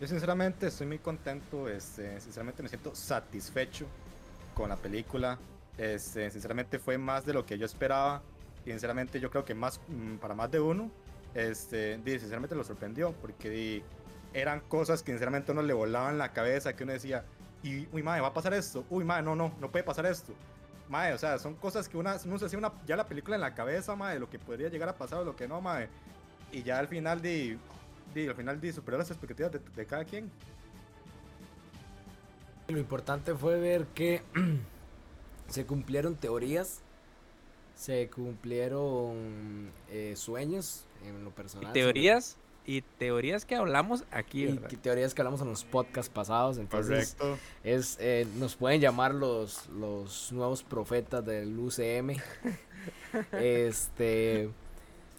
Yo 0.00 0.08
sinceramente 0.08 0.66
estoy 0.66 0.86
muy 0.88 0.98
contento, 0.98 1.68
este, 1.68 2.20
sinceramente 2.20 2.62
me 2.62 2.68
siento 2.68 2.94
satisfecho 2.94 3.86
con 4.54 4.68
la 4.68 4.76
película. 4.76 5.38
Este, 5.78 6.30
sinceramente 6.30 6.78
fue 6.78 6.98
más 6.98 7.24
de 7.24 7.32
lo 7.32 7.46
que 7.46 7.56
yo 7.56 7.66
esperaba. 7.66 8.22
Sinceramente 8.64 9.20
yo 9.20 9.30
creo 9.30 9.44
que 9.44 9.54
más 9.54 9.80
mm, 9.88 10.16
para 10.16 10.34
más 10.34 10.50
de 10.50 10.60
uno, 10.60 10.90
este, 11.34 12.00
sinceramente 12.04 12.54
lo 12.54 12.64
sorprendió 12.64 13.12
porque 13.12 13.82
eran 14.34 14.60
cosas 14.60 15.02
que 15.02 15.12
sinceramente 15.12 15.52
uno 15.52 15.62
le 15.62 15.72
volaban 15.72 16.18
la 16.18 16.32
cabeza, 16.32 16.74
que 16.74 16.84
uno 16.84 16.92
decía, 16.92 17.24
y, 17.62 17.86
uy, 17.92 18.02
madre, 18.02 18.20
va 18.22 18.28
a 18.28 18.34
pasar 18.34 18.54
esto, 18.54 18.84
uy, 18.90 19.04
madre, 19.04 19.22
no, 19.22 19.36
no, 19.36 19.52
no 19.60 19.70
puede 19.70 19.84
pasar 19.84 20.06
esto. 20.06 20.32
Madre, 20.88 21.14
o 21.14 21.18
sea, 21.18 21.38
son 21.38 21.54
cosas 21.54 21.88
que 21.88 21.96
una, 21.96 22.16
uno 22.24 22.38
se 22.38 22.46
hacía 22.46 22.58
una, 22.58 22.72
ya 22.86 22.96
la 22.96 23.06
película 23.08 23.36
en 23.36 23.40
la 23.42 23.54
cabeza, 23.54 23.94
madre, 23.96 24.14
de 24.14 24.20
lo 24.20 24.28
que 24.28 24.38
podría 24.38 24.68
llegar 24.68 24.88
a 24.88 24.96
pasar 24.98 25.20
o 25.20 25.24
lo 25.24 25.36
que 25.36 25.48
no, 25.48 25.60
madre. 25.60 25.88
Y 26.50 26.62
ya 26.62 26.78
al 26.78 26.88
final 26.88 27.22
de, 27.22 27.56
de 28.14 28.28
al 28.28 28.34
final 28.34 28.60
de 28.60 28.72
superar 28.72 28.98
las 28.98 29.10
expectativas 29.10 29.52
de, 29.52 29.58
de 29.60 29.86
cada 29.86 30.04
quien. 30.04 30.30
Lo 32.68 32.78
importante 32.78 33.34
fue 33.34 33.58
ver 33.58 33.86
que 33.88 34.22
se 35.48 35.66
cumplieron 35.66 36.16
teorías, 36.16 36.80
se 37.74 38.08
cumplieron 38.10 39.70
eh, 39.90 40.14
sueños 40.16 40.84
en 41.04 41.24
lo 41.24 41.30
Y 41.30 41.32
personal. 41.32 41.72
teorías, 41.72 42.36
y 42.66 42.82
teorías 42.82 43.44
que 43.44 43.54
hablamos 43.54 44.04
aquí, 44.10 44.44
y 44.44 44.46
¿verdad? 44.52 44.68
que 44.68 44.76
teorías 44.76 45.14
que 45.14 45.22
hablamos 45.22 45.40
en 45.40 45.48
los 45.48 45.64
podcasts 45.64 46.12
pasados. 46.12 46.58
Entonces, 46.58 47.16
Correcto. 47.18 47.42
es, 47.64 47.96
eh, 48.00 48.26
nos 48.36 48.56
pueden 48.56 48.80
llamar 48.80 49.14
los, 49.14 49.68
los 49.68 50.32
nuevos 50.32 50.62
profetas 50.62 51.24
del 51.24 51.58
UCM. 51.58 52.16
este, 53.32 54.50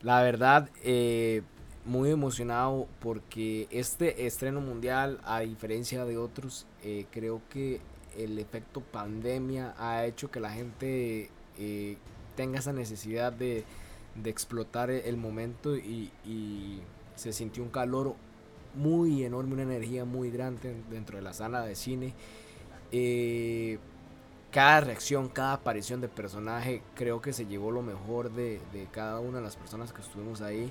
la 0.01 0.21
verdad, 0.21 0.69
eh, 0.83 1.41
muy 1.85 2.11
emocionado 2.11 2.87
porque 2.99 3.67
este 3.71 4.25
estreno 4.25 4.61
mundial, 4.61 5.19
a 5.23 5.41
diferencia 5.41 6.05
de 6.05 6.17
otros, 6.17 6.65
eh, 6.83 7.05
creo 7.11 7.41
que 7.49 7.81
el 8.17 8.39
efecto 8.39 8.81
pandemia 8.81 9.73
ha 9.77 10.05
hecho 10.05 10.31
que 10.31 10.39
la 10.39 10.51
gente 10.51 11.29
eh, 11.57 11.97
tenga 12.35 12.59
esa 12.59 12.73
necesidad 12.73 13.33
de, 13.33 13.63
de 14.15 14.29
explotar 14.29 14.91
el 14.91 15.17
momento 15.17 15.75
y, 15.75 16.11
y 16.23 16.81
se 17.23 17.31
sintió 17.31 17.63
un 17.63 17.69
calor 17.69 18.15
muy 18.75 19.23
enorme, 19.23 19.53
una 19.53 19.63
energía 19.63 20.03
muy 20.03 20.29
grande 20.29 20.75
dentro 20.89 21.15
de 21.15 21.23
la 21.23 21.33
sala 21.33 21.63
de 21.63 21.73
cine. 21.73 22.13
Eh, 22.91 23.79
cada 24.51 24.81
reacción, 24.81 25.29
cada 25.29 25.53
aparición 25.53 26.01
de 26.01 26.09
personaje, 26.09 26.81
creo 26.95 27.21
que 27.21 27.31
se 27.31 27.45
llevó 27.45 27.71
lo 27.71 27.81
mejor 27.81 28.29
de, 28.31 28.59
cada 28.91 29.21
una 29.21 29.37
de 29.37 29.43
las 29.45 29.55
personas 29.55 29.93
que 29.93 30.01
estuvimos 30.01 30.41
ahí. 30.41 30.69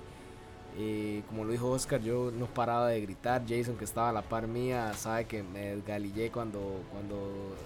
Eh, 0.78 1.22
como 1.26 1.44
lo 1.44 1.52
dijo 1.52 1.70
Oscar, 1.70 2.02
yo 2.02 2.30
no 2.30 2.46
paraba 2.46 2.88
de 2.88 3.00
gritar. 3.00 3.44
Jason, 3.48 3.76
que 3.76 3.84
estaba 3.84 4.10
a 4.10 4.12
la 4.12 4.22
par 4.22 4.46
mía, 4.46 4.92
sabe 4.92 5.24
que 5.24 5.42
me 5.42 5.74
desgalillé 5.76 6.30
cuando, 6.30 6.60
cuando 6.92 7.56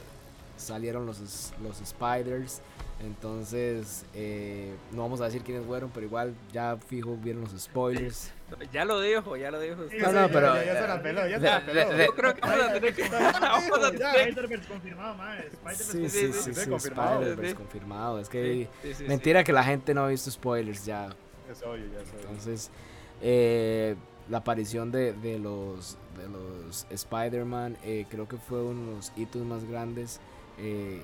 salieron 0.56 1.06
los, 1.06 1.52
los 1.62 1.76
Spiders. 1.84 2.60
Entonces, 2.98 4.06
eh, 4.14 4.74
no 4.92 5.02
vamos 5.02 5.20
a 5.20 5.26
decir 5.26 5.42
quiénes 5.42 5.66
fueron, 5.66 5.90
pero 5.90 6.06
igual 6.06 6.34
ya 6.52 6.78
fijo 6.88 7.16
vieron 7.16 7.42
los 7.42 7.52
spoilers. 7.60 8.32
Ya 8.72 8.84
lo 8.84 9.00
dijo, 9.00 9.36
ya 9.36 9.50
lo 9.50 9.58
dijo. 9.58 9.74
No, 10.00 10.12
no, 10.12 10.28
pero. 10.28 10.54
ya, 10.54 10.64
ya 10.66 10.80
se 10.80 10.86
la 10.86 11.02
peló, 11.02 11.26
ya 11.26 11.40
se 11.40 11.44
la 11.46 11.66
peló. 11.66 11.96
Yo 11.96 12.14
creo 12.14 12.32
que 12.36 12.40
vamos 12.42 12.60
a 12.64 12.72
tener 12.74 12.94
que. 12.94 13.08
vamos 13.40 13.70
a 13.84 13.90
tener- 13.90 14.16
Spider-Verse 14.28 14.68
confirmado, 14.68 15.16
Sí, 15.74 16.08
sí, 16.08 16.32
sí. 16.32 16.50
Spider-Verse 16.52 17.48
Sí. 17.50 17.54
confirmado. 17.56 18.20
Es 18.20 18.28
que 18.28 18.44
Sí, 18.44 18.68
sí, 18.82 18.88
sí, 18.88 18.94
sí. 18.98 19.04
mentira 19.08 19.42
que 19.42 19.52
la 19.52 19.64
gente 19.64 19.92
no 19.94 20.04
ha 20.04 20.08
visto 20.08 20.30
spoilers 20.30 20.84
ya. 20.86 21.08
Es 21.50 21.60
obvio, 21.64 21.86
ya 21.92 22.00
es 22.02 22.08
obvio. 22.12 22.20
Entonces, 22.20 22.70
eh, 23.20 23.96
la 24.28 24.38
aparición 24.38 24.92
de, 24.92 25.12
de 25.12 25.40
los, 25.40 25.98
de 26.16 26.28
los 26.28 26.86
Spider-Man 26.88 27.76
eh, 27.82 28.06
creo 28.08 28.28
que 28.28 28.36
fue 28.36 28.62
uno 28.62 28.90
de 28.90 28.96
los 28.96 29.12
hitos 29.16 29.42
más 29.42 29.64
grandes 29.64 30.20
eh, 30.58 31.02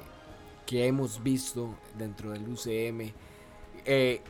que 0.66 0.86
hemos 0.86 1.22
visto 1.22 1.74
dentro 1.96 2.30
del 2.30 2.48
UCM. 2.48 3.12
Eh, 3.84 4.20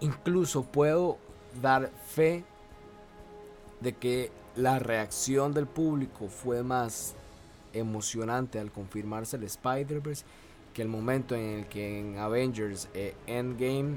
incluso 0.00 0.62
puedo 0.62 1.18
dar 1.60 1.90
fe 2.06 2.44
de 3.80 3.94
que 3.94 4.30
la 4.56 4.78
reacción 4.78 5.52
del 5.52 5.66
público 5.66 6.28
fue 6.28 6.62
más 6.62 7.14
emocionante 7.72 8.58
al 8.58 8.70
confirmarse 8.70 9.36
el 9.36 9.44
Spider-Verse 9.44 10.24
que 10.74 10.82
el 10.82 10.88
momento 10.88 11.34
en 11.34 11.60
el 11.60 11.66
que 11.66 12.00
en 12.00 12.18
Avengers 12.18 12.88
eh, 12.94 13.14
Endgame 13.26 13.96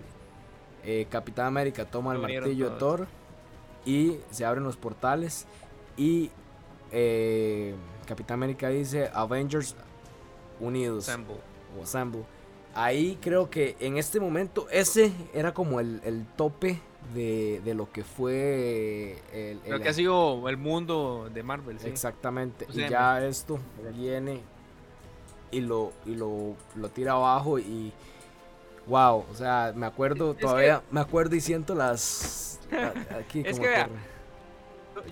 eh, 0.83 1.07
Capitán 1.09 1.47
América 1.47 1.85
toma 1.85 2.13
el 2.13 2.19
martillo 2.19 2.71
de. 2.71 2.77
Thor 2.77 3.07
y 3.85 4.17
se 4.31 4.45
abren 4.45 4.63
los 4.63 4.77
portales 4.77 5.45
y 5.97 6.31
eh, 6.91 7.75
Capitán 8.05 8.35
América 8.35 8.69
dice 8.69 9.09
Avengers 9.13 9.75
unidos 10.63 11.07
Assemble. 11.09 11.35
o 11.79 11.83
Assemble. 11.83 12.23
Ahí 12.75 13.17
creo 13.21 13.49
que 13.49 13.75
en 13.79 13.97
este 13.97 14.19
momento 14.19 14.67
ese 14.71 15.11
era 15.33 15.53
como 15.53 15.79
el, 15.79 16.01
el 16.03 16.25
tope 16.35 16.79
de, 17.13 17.61
de 17.63 17.73
lo 17.75 17.91
que 17.91 18.03
fue 18.03 19.19
el, 19.31 19.59
el- 19.65 19.81
que 19.81 19.89
ha 19.89 19.93
sido 19.93 20.47
el 20.49 20.57
mundo 20.57 21.29
de 21.31 21.43
Marvel, 21.43 21.79
sí. 21.79 21.87
Exactamente. 21.87 22.65
O 22.67 22.71
Y 22.73 22.89
ya 22.89 23.23
esto 23.23 23.59
viene 23.95 24.41
y 25.51 25.61
lo, 25.61 25.91
y 26.05 26.15
lo, 26.15 26.55
lo 26.75 26.89
tira 26.89 27.11
abajo 27.11 27.59
y 27.59 27.93
wow, 28.87 29.23
o 29.31 29.35
sea, 29.35 29.71
me 29.75 29.85
acuerdo 29.85 30.35
que- 30.35 30.41
todavía, 30.41 30.81
me 30.89 30.99
acuerdo 30.99 31.35
y 31.35 31.41
siento 31.41 31.75
las 31.75 32.59
aquí 33.19 33.41
Es 33.45 33.51
como 33.51 33.63
que 33.63 33.69
vea, 33.69 33.87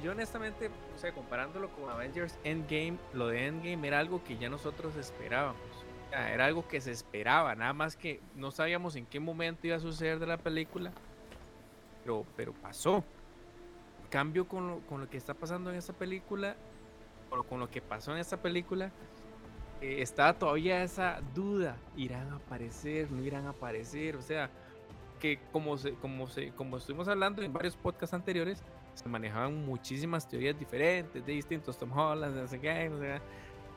yo 0.04 0.12
honestamente, 0.14 0.70
sea, 1.02 1.14
comparándolo 1.14 1.70
con 1.72 1.90
Avengers 1.90 2.38
Endgame, 2.44 2.98
lo 3.14 3.28
de 3.28 3.48
Endgame 3.48 3.88
era 3.88 4.00
algo 4.00 4.24
que 4.24 4.38
ya 4.38 4.50
nosotros 4.50 4.96
esperábamos. 4.96 5.62
Era 6.12 6.46
algo 6.46 6.68
que 6.68 6.82
se 6.82 6.92
esperaba, 6.92 7.56
nada 7.56 7.74
más 7.74 7.96
que 7.96 8.20
no 8.36 8.52
sabíamos 8.52 8.96
en 8.98 9.06
qué 9.06 9.20
momento 9.20 9.66
iba 9.66 9.78
a 9.78 9.80
suceder 9.80 10.20
de 10.20 10.28
la 10.28 10.38
película, 10.38 10.92
pero, 12.04 12.26
pero 12.36 12.54
pasó. 12.54 13.04
Cambio, 14.10 14.46
con 14.46 14.68
lo, 14.68 14.80
con 14.82 15.00
lo 15.00 15.10
que 15.10 15.16
está 15.16 15.34
pasando 15.34 15.72
en 15.72 15.78
esta 15.78 15.94
película, 15.94 16.58
o 17.30 17.44
con 17.44 17.62
lo 17.62 17.70
que 17.70 17.82
pasó 17.82 18.12
en 18.12 18.18
esta 18.18 18.38
película, 18.42 18.92
eh, 19.82 20.02
estaba 20.02 20.34
todavía 20.34 20.84
esa 20.84 21.22
duda, 21.34 21.78
irán 21.96 22.30
a 22.34 22.36
aparecer, 22.36 23.10
no 23.10 23.24
irán 23.24 23.48
a 23.48 23.52
aparecer, 23.52 24.18
o 24.18 24.22
sea, 24.22 24.50
que 25.22 25.40
como 25.54 25.78
se, 25.78 25.94
como 25.94 26.28
se, 26.28 26.52
como 26.52 26.78
estuvimos 26.78 27.08
hablando 27.08 27.42
en 27.42 27.54
varios 27.54 27.78
podcasts 27.78 28.14
anteriores, 28.14 28.62
se 28.94 29.08
manejaban 29.08 29.66
muchísimas 29.66 30.28
teorías 30.28 30.58
diferentes 30.58 31.26
de 31.26 31.32
distintos 31.34 31.78
Tom 31.78 31.92
Holland, 31.92 32.36
no 32.36 32.48
sé 32.48 32.60
qué, 32.60 32.90
no 32.90 33.00
sé 33.00 33.06
qué. 33.06 33.22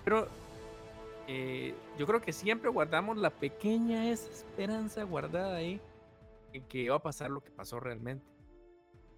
pero 0.04 0.28
eh, 1.26 1.74
yo 1.98 2.06
creo 2.06 2.20
que 2.20 2.32
siempre 2.32 2.68
guardamos 2.68 3.16
la 3.16 3.30
pequeña 3.30 4.10
esa 4.10 4.30
esperanza 4.30 5.02
guardada 5.04 5.56
ahí 5.56 5.80
en 6.52 6.62
que 6.64 6.78
iba 6.78 6.96
a 6.96 7.02
pasar 7.02 7.30
lo 7.30 7.42
que 7.42 7.50
pasó 7.50 7.80
realmente. 7.80 8.26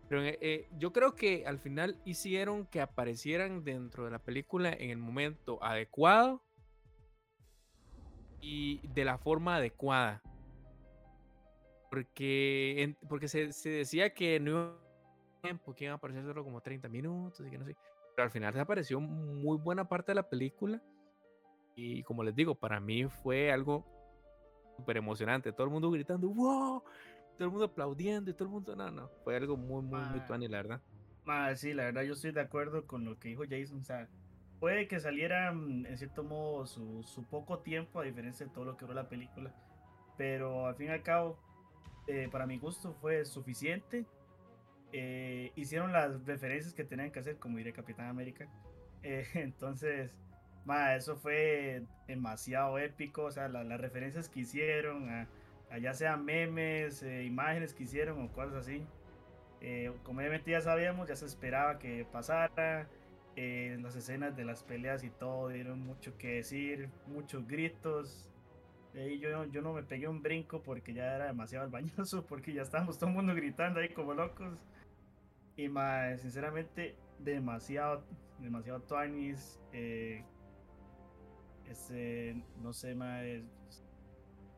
Pero 0.09 0.23
eh, 0.23 0.39
eh, 0.41 0.69
yo 0.79 0.93
creo 0.93 1.17
que 1.17 1.47
al 1.47 1.59
final 1.59 2.01
hicieron 2.05 2.67
que 2.67 2.81
aparecieran 2.81 3.65
dentro 3.65 4.05
de 4.05 4.13
la 4.13 4.21
película 4.21 4.73
en 4.73 4.91
el 4.91 4.99
momento 4.99 5.63
adecuado 5.63 6.45
y 8.41 8.87
de 8.87 9.05
la 9.05 9.19
forma 9.19 9.57
adecuada. 9.57 10.23
Porque, 11.91 12.97
porque 13.09 13.27
se, 13.27 13.53
se 13.53 13.71
decía 13.71 14.15
que 14.15 14.39
no 14.39 14.86
tiempo, 15.47 15.75
que 15.75 15.85
iban 15.85 15.93
a 15.93 15.97
aparecer 15.97 16.25
solo 16.25 16.45
como 16.45 16.61
30 16.61 16.89
minutos 16.89 17.47
y 17.47 17.51
que 17.51 17.59
no 17.59 17.65
sé. 17.65 17.77
Pero 18.15 18.25
al 18.25 18.31
final 18.31 18.53
se 18.53 18.61
apareció 18.61 19.01
muy 19.01 19.59
buena 19.59 19.89
parte 19.89 20.13
de 20.13 20.17
la 20.17 20.29
película. 20.29 20.83
Y 21.75 22.03
como 22.05 22.23
les 22.23 22.35
digo, 22.35 22.55
para 22.55 22.81
mí 22.81 23.05
fue 23.05 23.53
algo 23.53 23.85
súper 24.77 24.97
emocionante. 24.97 25.53
Todo 25.53 25.67
el 25.67 25.73
mundo 25.73 25.91
gritando, 25.91 26.29
wow, 26.29 26.83
todo 27.37 27.45
el 27.45 27.51
mundo 27.51 27.67
aplaudiendo 27.67 28.31
y 28.31 28.35
todo 28.35 28.45
el 28.45 28.51
mundo, 28.51 28.75
no, 28.75 28.91
no. 28.91 29.09
Fue 29.25 29.37
algo 29.37 29.57
muy, 29.57 29.83
muy, 29.83 30.01
muy 30.01 30.21
Ma- 30.21 30.27
tuani, 30.27 30.49
la 30.49 30.57
verdad. 30.59 30.83
Ma, 31.25 31.55
sí, 31.57 31.75
la 31.75 31.85
verdad 31.85 32.03
yo 32.03 32.13
estoy 32.15 32.33
de 32.33 32.41
acuerdo 32.41 32.87
con 32.87 33.05
lo 33.05 33.19
que 33.19 33.29
dijo 33.29 33.43
Jason. 33.49 33.81
O 33.81 33.85
sea, 33.85 34.09
puede 34.61 34.89
que 34.89 35.01
saliera 35.01 35.53
mm, 35.53 35.87
en 35.87 35.99
cierto 35.99 36.23
modo 36.25 36.67
su, 36.67 37.03
su 37.03 37.25
poco 37.25 37.59
tiempo, 37.59 38.01
a 38.01 38.05
diferencia 38.05 38.47
de 38.47 38.53
todo 38.53 38.65
lo 38.65 38.77
que 38.77 38.87
duró 38.87 38.95
la 38.95 39.09
película. 39.09 39.53
Pero 40.17 40.67
al 40.67 40.77
fin 40.77 40.87
y 40.87 40.91
al 40.91 41.03
cabo, 41.03 41.39
eh, 42.07 42.29
para 42.31 42.47
mi 42.47 42.59
gusto 42.59 42.95
fue 42.95 43.25
suficiente. 43.27 44.07
Eh, 44.93 45.53
hicieron 45.57 45.93
las 45.93 46.25
referencias 46.27 46.75
que 46.75 46.85
tenían 46.85 47.11
que 47.13 47.21
hacer, 47.21 47.39
como 47.39 47.59
diría 47.59 47.73
Capitán 47.73 48.09
América. 48.09 48.49
Eh, 49.03 49.25
entonces, 49.35 50.17
ma, 50.65 50.97
eso 50.97 51.17
fue 51.17 51.87
demasiado 52.09 52.79
épico. 52.79 53.25
O 53.25 53.31
sea, 53.31 53.49
la- 53.49 53.63
las 53.65 53.81
referencias 53.81 54.29
que 54.29 54.41
hicieron, 54.41 55.09
a, 55.11 55.29
a 55.71 55.79
ya 55.79 55.95
sean 55.95 56.25
memes, 56.25 57.03
eh, 57.05 57.25
imágenes 57.25 57.75
que 57.75 57.85
hicieron 57.85 58.21
o 58.25 58.33
cosas 58.33 58.55
así. 58.57 58.89
Eh, 59.61 59.93
como 60.03 60.21
obviamente 60.21 60.51
ya 60.51 60.61
sabíamos, 60.61 61.09
ya 61.09 61.17
se 61.17 61.27
esperaba 61.27 61.79
que 61.79 62.05
pasara. 62.05 62.89
eh, 63.37 63.77
las 63.83 63.95
escenas 63.97 64.35
de 64.37 64.45
las 64.47 64.65
peleas 64.65 65.05
y 65.05 65.11
todo 65.11 65.49
dieron 65.51 65.81
mucho 65.81 66.17
que 66.19 66.37
decir, 66.37 66.91
muchos 67.07 67.47
gritos. 67.47 68.31
Ahí 68.95 69.19
yo, 69.21 69.45
yo 69.47 69.63
no 69.63 69.73
me 69.75 69.83
pegué 69.83 70.09
un 70.09 70.23
brinco 70.23 70.63
porque 70.63 70.95
ya 70.95 71.17
era 71.17 71.27
demasiado 71.27 71.71
bañoso, 71.71 72.27
porque 72.29 72.53
ya 72.55 72.63
estábamos 72.63 72.99
todo 72.99 73.11
el 73.11 73.17
mundo 73.17 73.35
gritando 73.35 73.81
ahí 73.81 73.91
como 73.91 74.15
locos. 74.15 74.59
Y 75.57 75.69
más, 75.69 76.21
sinceramente, 76.21 76.97
demasiado, 77.19 78.05
demasiado 78.41 78.81
tuanis. 78.83 79.61
Eh, 79.73 80.23
este, 81.69 82.43
no 82.63 82.73
sé, 82.73 82.95
más 82.95 83.23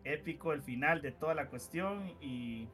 épico 0.05 0.53
el 0.53 0.63
final 0.63 1.03
de 1.03 1.13
toda 1.13 1.35
la 1.35 1.49
cuestión 1.49 2.09
y, 2.21 2.69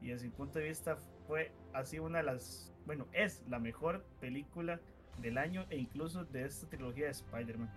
y 0.00 0.08
desde 0.08 0.26
mi 0.26 0.32
punto 0.32 0.58
de 0.58 0.66
vista 0.68 0.96
fue 1.26 1.52
así 1.72 1.98
una 1.98 2.18
de 2.18 2.24
las, 2.24 2.72
bueno, 2.86 3.06
es 3.12 3.42
la 3.48 3.58
mejor 3.58 4.04
película 4.20 4.80
del 5.18 5.38
año 5.38 5.64
e 5.70 5.76
incluso 5.76 6.24
de 6.24 6.44
esta 6.44 6.68
trilogía 6.68 7.06
de 7.06 7.10
Spider-Man. 7.12 7.70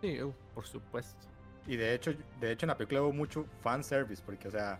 Sí, 0.00 0.22
uh, 0.22 0.32
por 0.54 0.66
supuesto. 0.66 1.26
Y 1.66 1.76
de 1.76 1.94
hecho, 1.94 2.12
de 2.40 2.52
hecho 2.52 2.66
en 2.66 2.68
la 2.68 2.76
película 2.76 3.02
hubo 3.02 3.12
mucho 3.12 3.44
fan 3.60 3.82
service, 3.82 4.22
porque, 4.24 4.48
o 4.48 4.50
sea, 4.50 4.78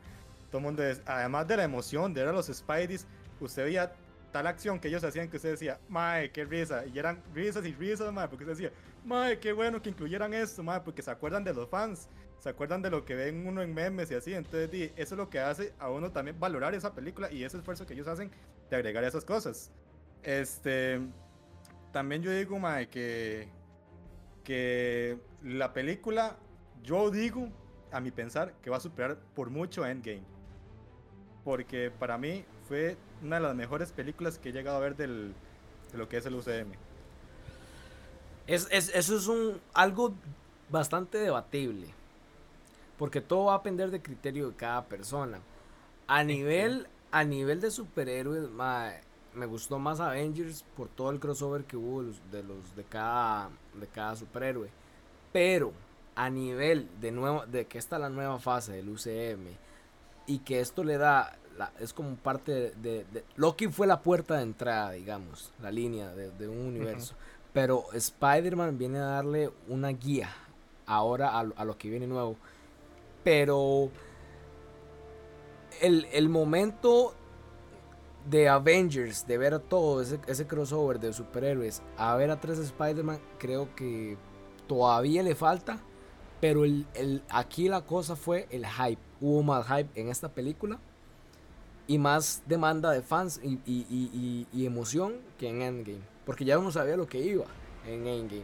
todo 0.50 0.58
el 0.58 0.64
mundo, 0.64 0.85
es- 0.85 1.02
además 1.06 1.49
de 1.49 1.56
la 1.56 1.64
emoción 1.64 2.14
de 2.14 2.20
ver 2.20 2.30
a 2.30 2.32
los 2.32 2.46
Spideys, 2.46 3.06
usted 3.40 3.64
veía 3.64 3.92
tal 4.33 4.47
acción 4.47 4.78
que 4.78 4.88
ellos 4.88 5.02
hacían 5.04 5.28
que 5.28 5.37
usted 5.37 5.50
decía, 5.50 5.78
mae, 5.88 6.30
qué 6.30 6.45
risa, 6.45 6.85
y 6.87 6.99
eran 6.99 7.23
risas 7.35 7.64
y 7.64 7.73
risas, 7.73 8.12
mae, 8.12 8.28
porque 8.28 8.45
usted 8.45 8.56
decía, 8.56 8.73
mae, 9.04 9.38
qué 9.38 9.52
bueno 9.52 9.80
que 9.80 9.90
incluyeran 9.90 10.35
esto, 10.35 10.62
mae, 10.62 10.80
porque 10.80 11.02
se 11.02 11.11
acuerdan 11.11 11.45
de 11.45 11.54
los 11.54 11.68
fans, 11.68 12.09
se 12.38 12.49
acuerdan 12.49 12.83
de 12.83 12.90
lo 12.90 13.04
que 13.04 13.14
ven 13.14 13.47
uno 13.47 13.62
en 13.62 13.73
memes 13.73 14.11
y 14.11 14.14
así, 14.14 14.35
entonces 14.35 14.71
di, 14.71 14.85
eso 14.97 15.14
es 15.14 15.18
lo 15.18 15.30
que 15.30 15.40
hace 15.40 15.73
a 15.78 15.90
uno 15.90 16.12
también 16.12 16.38
valorar 16.38 16.75
esa 16.75 16.95
película 16.95 17.30
y 17.30 17.45
ese 17.45 17.59
esfuerzo 17.59 17.87
que 17.87 17.95
ellos 17.95 18.09
hacen 18.09 18.30
de 18.68 18.76
agregar 18.76 19.04
esas 19.04 19.25
cosas. 19.25 19.71
Este, 20.23 21.00
también 21.92 22.23
yo 22.23 22.30
digo, 22.30 22.59
mae, 22.59 22.88
que, 22.88 23.49
que 24.45 25.18
la 25.42 25.73
película, 25.73 26.37
yo 26.83 27.11
digo, 27.11 27.49
a 27.92 28.00
mi 28.00 28.11
pensar, 28.11 28.54
que 28.62 28.71
va 28.71 28.76
a 28.76 28.80
superar 28.80 29.18
por 29.35 29.50
mucho 29.50 29.87
Endgame. 29.87 30.25
Porque 31.45 31.90
para 31.90 32.18
mí 32.18 32.45
fue 32.68 32.97
una 33.23 33.37
de 33.37 33.42
las 33.42 33.54
mejores 33.54 33.92
películas 33.92 34.38
que 34.38 34.50
he 34.50 34.52
llegado 34.52 34.76
a 34.76 34.80
ver 34.80 34.96
del, 34.96 35.35
de 35.92 35.99
lo 35.99 36.08
que 36.08 36.18
es 36.18 36.26
el 36.26 36.35
UCM. 36.35 36.73
Es, 38.46 38.68
es- 38.70 38.90
eso 38.94 39.16
es 39.16 39.26
un, 39.26 39.61
algo 39.75 40.14
bastante 40.70 41.18
debatible. 41.18 41.88
Porque 42.99 43.20
todo 43.20 43.46
va 43.46 43.54
a 43.54 43.58
depender 43.58 43.90
del 43.90 44.02
criterio 44.02 44.50
de 44.50 44.56
cada 44.56 44.85
persona. 44.87 45.38
A 46.06 46.25
nivel, 46.25 46.87
a 47.11 47.25
nivel 47.25 47.61
de 47.61 47.70
superhéroes, 47.70 48.49
me 49.35 49.46
gustó 49.46 49.78
más 49.78 50.00
Avengers 50.00 50.64
por 50.76 50.88
todo 50.88 51.11
el 51.11 51.20
crossover 51.20 51.64
que 51.64 51.76
hubo 51.76 52.02
de 52.02 52.08
los, 52.08 52.30
de, 52.30 52.42
los- 52.42 52.76
de 52.76 52.85
cada, 52.85 53.50
de 53.75 53.87
cada 53.88 54.16
superhéroe. 54.16 54.70
Pero 55.32 55.73
a 56.14 56.30
nivel 56.30 56.88
de 57.00 57.12
nuevo, 57.12 57.44
de 57.46 57.66
que 57.66 57.76
esta 57.78 57.96
es 57.96 58.02
la 58.02 58.08
nueva 58.08 58.38
fase 58.38 58.73
del 58.73 58.88
UCM 58.88 59.49
y 60.26 60.38
que 60.38 60.61
esto 60.61 60.82
le 60.82 60.96
da, 60.96 61.37
la- 61.59 61.73
es 61.81 61.93
como 61.93 62.17
parte 62.17 62.73
de, 62.77 63.05
Loki 63.37 63.69
fue 63.69 63.87
la 63.87 64.01
puerta 64.03 64.37
de 64.37 64.43
entrada, 64.43 64.93
digamos, 64.93 65.53
la 65.63 65.71
línea 65.71 66.15
de, 66.15 66.31
de 66.31 66.49
un 66.49 66.59
universo. 66.59 67.14
Pero 67.53 67.85
Spider-Man 67.92 68.77
viene 68.79 68.99
a 68.99 69.05
darle 69.07 69.51
una 69.69 69.88
guía 69.88 70.29
ahora 70.87 71.38
a, 71.38 71.42
lo- 71.45 71.55
a 71.57 71.64
lo 71.64 71.77
que 71.79 71.88
viene 71.90 72.07
nuevo. 72.07 72.37
Pero 73.25 73.90
el, 75.81 76.07
el 76.12 76.29
momento 76.29 77.14
de 78.29 78.49
Avengers, 78.49 79.27
de 79.27 79.38
ver 79.38 79.55
a 79.55 79.59
todo 79.59 80.01
ese, 80.03 80.19
ese 80.27 80.47
crossover 80.47 80.99
de 80.99 81.12
superhéroes, 81.12 81.83
a 81.97 82.14
ver 82.16 82.31
a 82.31 82.40
tres 82.40 82.59
Spider-Man, 82.59 83.21
creo 83.38 83.75
que 83.75 84.16
todavía 84.66 85.23
le 85.23 85.35
falta. 85.35 85.79
Pero 86.40 86.64
el, 86.64 86.87
el- 86.95 87.23
aquí 87.31 87.69
la 87.69 87.81
cosa 87.83 88.14
fue 88.16 88.47
el 88.51 88.66
hype. 88.66 89.01
Hubo 89.21 89.42
más 89.42 89.66
hype 89.66 89.88
en 89.99 90.09
esta 90.09 90.29
película. 90.29 90.79
Y 91.88 91.99
más 91.99 92.42
demanda 92.46 92.90
de 92.90 93.03
fans 93.03 93.40
y, 93.42 93.61
y- 93.64 93.87
y- 93.88 94.46
y- 94.53 94.66
emoción 94.66 95.14
que 95.38 95.49
en 95.49 95.62
Endgame. 95.62 96.01
Porque 96.25 96.44
ya 96.44 96.59
uno 96.59 96.72
sabía 96.72 96.96
lo 96.96 97.07
que 97.07 97.18
iba 97.20 97.44
en 97.87 98.07
Endgame. 98.07 98.42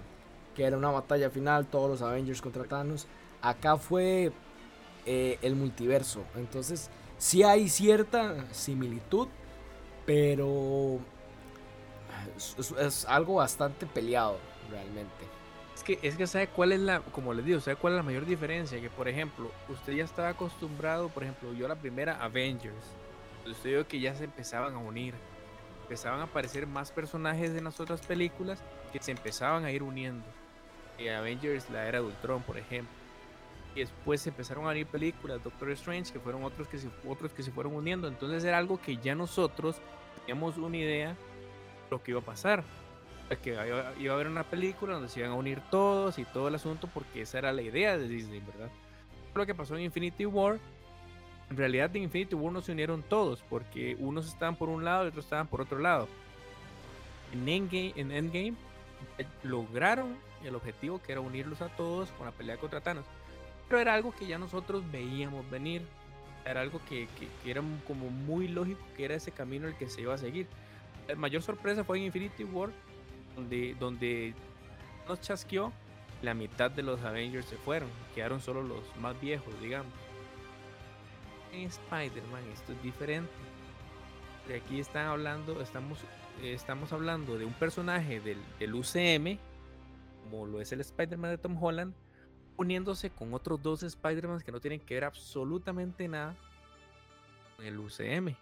Que 0.55 0.64
era 0.64 0.76
una 0.76 0.90
batalla 0.90 1.28
final, 1.31 1.66
todos 1.66 1.90
los 1.90 2.02
Avengers 2.02 2.40
contra 2.40 2.64
Thanos. 2.64 3.07
Acá 3.40 3.76
fue 3.76 4.31
eh, 5.07 5.38
el 5.42 5.57
multiverso. 5.57 6.22
Entonces, 6.37 6.88
sí 7.18 7.42
hay 7.42 7.68
cierta 7.68 8.46
similitud. 8.52 9.28
Pero 10.07 10.98
es 12.78 13.05
algo 13.07 13.35
bastante 13.37 13.87
peleado, 13.87 14.38
realmente. 14.70 15.11
Es 15.74 15.83
que, 15.83 15.98
es 16.02 16.16
que 16.16 16.26
sabe 16.26 16.48
cuál 16.48 16.72
es 16.72 16.81
la, 16.81 17.00
como 17.00 17.33
les 17.35 17.44
digo, 17.44 17.61
sabe 17.61 17.76
cuál 17.76 17.94
es 17.94 17.96
la 17.98 18.02
mayor 18.02 18.26
diferencia. 18.26 18.81
Que 18.81 18.90
por 18.90 19.09
ejemplo, 19.09 19.50
usted 19.68 19.94
ya 19.94 20.05
estaba 20.05 20.28
acostumbrado, 20.31 21.09
por 21.09 21.22
ejemplo, 21.24 21.52
yo 21.55 21.66
la 21.68 21.76
primera 21.76 22.22
Avengers. 22.22 22.85
Usted 23.46 23.70
vio 23.70 23.88
que 23.88 24.00
ya 24.00 24.14
se 24.14 24.24
empezaban 24.24 24.74
a 24.74 24.78
unir. 24.78 25.14
Empezaban 25.83 26.20
a 26.20 26.24
aparecer 26.24 26.66
más 26.66 26.92
personajes 26.92 27.50
en 27.50 27.64
las 27.64 27.81
otras 27.81 28.00
películas 28.00 28.62
que 28.92 29.02
se 29.02 29.11
empezaban 29.11 29.64
a 29.64 29.70
ir 29.70 29.83
uniendo. 29.83 30.24
Eh, 30.98 31.14
Avengers, 31.14 31.68
la 31.70 31.87
era 31.87 32.00
de 32.00 32.07
Ultron, 32.07 32.42
por 32.42 32.57
ejemplo. 32.57 32.94
Y 33.74 33.81
después 33.81 34.20
se 34.20 34.28
empezaron 34.28 34.66
a 34.66 34.70
unir 34.70 34.87
películas, 34.87 35.42
Doctor 35.42 35.70
Strange, 35.70 36.12
que 36.12 36.20
fueron 36.20 36.44
otros 36.44 36.68
que 36.68 36.78
se, 36.78 36.88
otros 37.07 37.33
que 37.33 37.42
se 37.42 37.50
fueron 37.50 37.74
uniendo. 37.74 38.07
Entonces 38.07 38.44
era 38.44 38.59
algo 38.59 38.81
que 38.81 38.96
ya 38.98 39.14
nosotros 39.14 39.76
teníamos 40.20 40.57
una 40.59 40.76
idea 40.76 41.09
de 41.09 41.16
lo 41.90 42.02
que 42.02 42.12
iba 42.12 42.20
a 42.20 42.24
pasar 42.24 42.64
que 43.37 43.52
iba 43.98 44.12
a 44.12 44.14
haber 44.14 44.26
una 44.26 44.44
película 44.44 44.94
donde 44.94 45.09
se 45.09 45.20
iban 45.20 45.33
a 45.33 45.35
unir 45.35 45.61
todos 45.70 46.18
y 46.18 46.24
todo 46.24 46.48
el 46.48 46.55
asunto 46.55 46.88
porque 46.92 47.22
esa 47.22 47.38
era 47.38 47.52
la 47.52 47.62
idea 47.62 47.96
de 47.96 48.09
Disney, 48.09 48.40
¿verdad? 48.40 48.70
Lo 49.35 49.46
que 49.46 49.55
pasó 49.55 49.76
en 49.76 49.83
Infinity 49.83 50.26
War, 50.26 50.59
en 51.52 51.58
realidad 51.58 51.94
en 51.94 52.04
Infinity 52.04 52.34
War 52.34 52.50
no 52.50 52.62
se 52.62 52.72
unieron 52.72 53.02
todos 53.02 53.42
porque 53.48 53.94
unos 53.98 54.26
estaban 54.26 54.56
por 54.56 54.70
un 54.70 54.84
lado 54.84 55.04
y 55.04 55.08
otros 55.08 55.26
estaban 55.26 55.46
por 55.46 55.60
otro 55.60 55.78
lado. 55.78 56.08
En 57.30 57.46
Endgame, 57.46 57.92
en 57.94 58.10
Endgame 58.10 58.54
eh, 59.18 59.26
lograron 59.42 60.16
el 60.42 60.54
objetivo 60.54 61.00
que 61.02 61.12
era 61.12 61.20
unirlos 61.20 61.60
a 61.60 61.68
todos 61.68 62.10
con 62.12 62.24
la 62.24 62.32
pelea 62.32 62.56
contra 62.56 62.80
Thanos. 62.80 63.04
Pero 63.68 63.80
era 63.82 63.92
algo 63.92 64.12
que 64.12 64.26
ya 64.26 64.38
nosotros 64.38 64.82
veíamos 64.90 65.48
venir. 65.50 65.82
Era 66.46 66.62
algo 66.62 66.80
que 66.88 67.06
era 67.44 67.62
como 67.86 68.08
muy 68.08 68.48
lógico 68.48 68.80
que 68.96 69.04
era 69.04 69.14
ese 69.14 69.30
camino 69.30 69.68
el 69.68 69.76
que 69.76 69.90
se 69.90 70.00
iba 70.00 70.14
a 70.14 70.18
seguir. 70.18 70.46
La 71.06 71.16
mayor 71.16 71.42
sorpresa 71.42 71.84
fue 71.84 71.98
en 71.98 72.04
Infinity 72.04 72.44
War 72.44 72.70
donde, 73.36 73.76
donde 73.78 74.34
nos 75.06 75.20
chasqueó, 75.20 75.70
la 76.22 76.32
mitad 76.32 76.70
de 76.70 76.82
los 76.82 77.02
Avengers 77.02 77.46
se 77.46 77.56
fueron, 77.56 77.90
quedaron 78.14 78.40
solo 78.40 78.62
los 78.62 78.80
más 79.00 79.20
viejos, 79.20 79.52
digamos. 79.60 79.92
En 81.52 81.66
Spider-Man 81.66 82.44
esto 82.52 82.72
es 82.72 82.82
diferente. 82.82 83.32
Aquí 84.54 84.80
están 84.80 85.06
hablando, 85.06 85.60
estamos, 85.60 86.00
estamos 86.42 86.92
hablando 86.92 87.38
de 87.38 87.44
un 87.44 87.52
personaje 87.54 88.20
del, 88.20 88.38
del 88.58 88.74
UCM, 88.74 89.38
como 90.24 90.46
lo 90.46 90.60
es 90.60 90.72
el 90.72 90.80
Spider-Man 90.80 91.30
de 91.30 91.38
Tom 91.38 91.62
Holland, 91.62 91.94
uniéndose 92.56 93.10
con 93.10 93.32
otros 93.34 93.62
dos 93.62 93.82
Spider-Man 93.82 94.40
que 94.40 94.52
no 94.52 94.60
tienen 94.60 94.80
que 94.80 94.94
ver 94.94 95.04
absolutamente 95.04 96.08
nada 96.08 96.34
con 97.56 97.66
el 97.66 97.78
UCM 97.78 98.34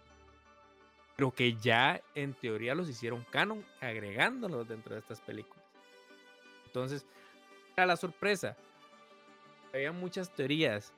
pero 1.21 1.31
que 1.31 1.53
ya 1.53 2.01
en 2.15 2.33
teoría 2.33 2.73
los 2.73 2.89
hicieron 2.89 3.23
canon 3.29 3.63
agregándolos 3.79 4.67
dentro 4.67 4.95
de 4.95 5.01
estas 5.01 5.21
películas. 5.21 5.63
Entonces, 6.65 7.05
era 7.77 7.85
la 7.85 7.95
sorpresa. 7.95 8.57
Había 9.71 9.91
muchas 9.91 10.33
teorías. 10.33 10.91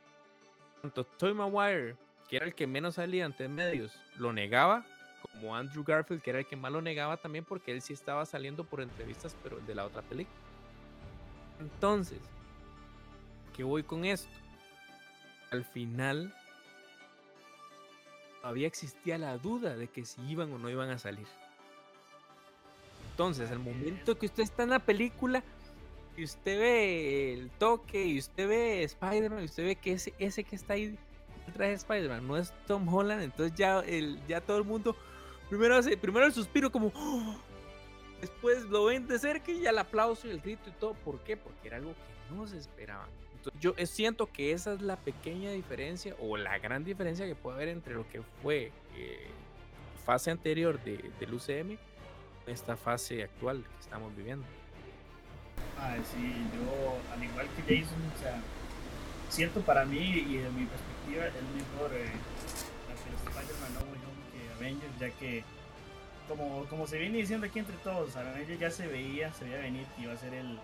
Tanto 0.81 1.03
Toy 1.03 1.33
Maguire, 1.33 1.97
que 2.33 2.37
era 2.37 2.47
el 2.47 2.55
que 2.55 2.65
menos 2.65 2.95
salía 2.95 3.25
ante 3.25 3.47
medios, 3.47 3.91
lo 4.17 4.33
negaba, 4.33 4.83
como 5.21 5.55
Andrew 5.55 5.83
Garfield, 5.83 6.19
que 6.19 6.31
era 6.31 6.39
el 6.39 6.47
que 6.47 6.55
más 6.55 6.71
lo 6.71 6.81
negaba 6.81 7.15
también 7.15 7.45
porque 7.45 7.71
él 7.71 7.79
sí 7.79 7.93
estaba 7.93 8.25
saliendo 8.25 8.63
por 8.63 8.81
entrevistas, 8.81 9.35
pero 9.43 9.59
de 9.59 9.75
la 9.75 9.85
otra 9.85 10.01
película. 10.01 10.35
Entonces, 11.59 12.17
¿qué 13.55 13.63
voy 13.63 13.83
con 13.83 14.03
esto? 14.03 14.31
Al 15.51 15.63
final 15.63 16.33
todavía 18.41 18.65
existía 18.65 19.19
la 19.19 19.37
duda 19.37 19.75
de 19.75 19.87
que 19.87 20.03
si 20.03 20.19
iban 20.23 20.51
o 20.53 20.57
no 20.57 20.71
iban 20.71 20.89
a 20.89 20.97
salir. 20.97 21.27
Entonces, 23.11 23.51
al 23.51 23.59
momento 23.59 24.17
que 24.17 24.25
usted 24.25 24.41
está 24.41 24.63
en 24.63 24.71
la 24.71 24.79
película 24.79 25.43
y 26.17 26.23
usted 26.23 26.59
ve 26.59 27.33
el 27.33 27.51
toque 27.51 28.03
y 28.03 28.17
usted 28.17 28.47
ve 28.47 28.83
Spider-Man 28.85 29.43
y 29.43 29.45
usted 29.45 29.65
ve 29.65 29.75
que 29.75 29.91
ese, 29.91 30.15
ese 30.17 30.43
que 30.43 30.55
está 30.55 30.73
ahí 30.73 30.97
traje 31.51 31.71
de 31.71 31.77
Spider-Man 31.77 32.27
no 32.27 32.37
es 32.37 32.53
Tom 32.67 32.87
Holland, 32.87 33.23
entonces 33.23 33.55
ya, 33.57 33.79
el, 33.79 34.19
ya 34.27 34.41
todo 34.41 34.57
el 34.57 34.63
mundo, 34.63 34.95
primero 35.49 35.75
hace, 35.75 35.97
primero 35.97 36.25
el 36.25 36.33
suspiro 36.33 36.71
como 36.71 36.91
¡oh! 36.95 37.35
después 38.21 38.63
lo 38.69 38.85
ven 38.85 39.05
de 39.05 39.19
cerca 39.19 39.51
y 39.51 39.61
ya 39.61 39.71
el 39.71 39.77
aplauso 39.77 40.27
y 40.27 40.31
el 40.31 40.39
grito 40.39 40.69
y 40.69 40.73
todo. 40.73 40.93
¿Por 40.93 41.19
qué? 41.19 41.35
Porque 41.35 41.67
era 41.67 41.77
algo 41.77 41.93
que 41.93 42.35
no 42.35 42.47
se 42.47 42.57
esperaba. 42.57 43.07
Entonces, 43.35 43.59
yo 43.59 43.73
eh, 43.75 43.85
siento 43.85 44.27
que 44.31 44.53
esa 44.53 44.73
es 44.73 44.81
la 44.81 44.95
pequeña 44.95 45.51
diferencia 45.51 46.15
o 46.19 46.37
la 46.37 46.57
gran 46.59 46.85
diferencia 46.85 47.25
que 47.25 47.35
puede 47.35 47.57
haber 47.57 47.67
entre 47.69 47.93
lo 47.93 48.07
que 48.07 48.21
fue 48.41 48.71
eh, 48.95 49.27
fase 50.05 50.31
anterior 50.31 50.81
de, 50.83 51.11
del 51.19 51.33
UCM 51.33 51.77
esta 52.47 52.77
fase 52.77 53.23
actual 53.23 53.63
que 53.63 53.81
estamos 53.81 54.15
viviendo. 54.15 54.45
Ah, 55.77 55.97
sí, 55.97 56.33
yo, 56.55 57.13
al 57.13 57.23
igual 57.23 57.47
que 57.55 57.61
Jason, 57.61 57.99
o 58.15 58.19
sea, 58.19 58.41
siento 59.33 59.61
para 59.61 59.83
mí 59.83 59.97
y 59.97 60.37
de 60.37 60.49
mi 60.51 60.65
perspectiva 60.65 61.25
es 61.25 61.33
mejor 61.33 61.91
eh, 61.93 62.11
Spider-Man 63.25 63.73
No 63.73 63.79
Way 63.79 63.99
que 64.31 64.53
Avengers, 64.53 64.99
ya 64.99 65.09
que 65.09 65.43
como, 66.27 66.65
como 66.65 66.85
se 66.85 66.99
viene 66.99 67.17
diciendo 67.17 67.47
aquí 67.47 67.57
entre 67.57 67.75
todos, 67.77 68.15
Avengers 68.15 68.59
ya 68.59 68.69
se 68.69 68.87
veía, 68.87 69.33
se 69.33 69.45
veía 69.45 69.57
venir 69.57 69.87
que 69.95 70.03
iba 70.03 70.13
a 70.13 70.17
ser 70.17 70.35
el, 70.35 70.59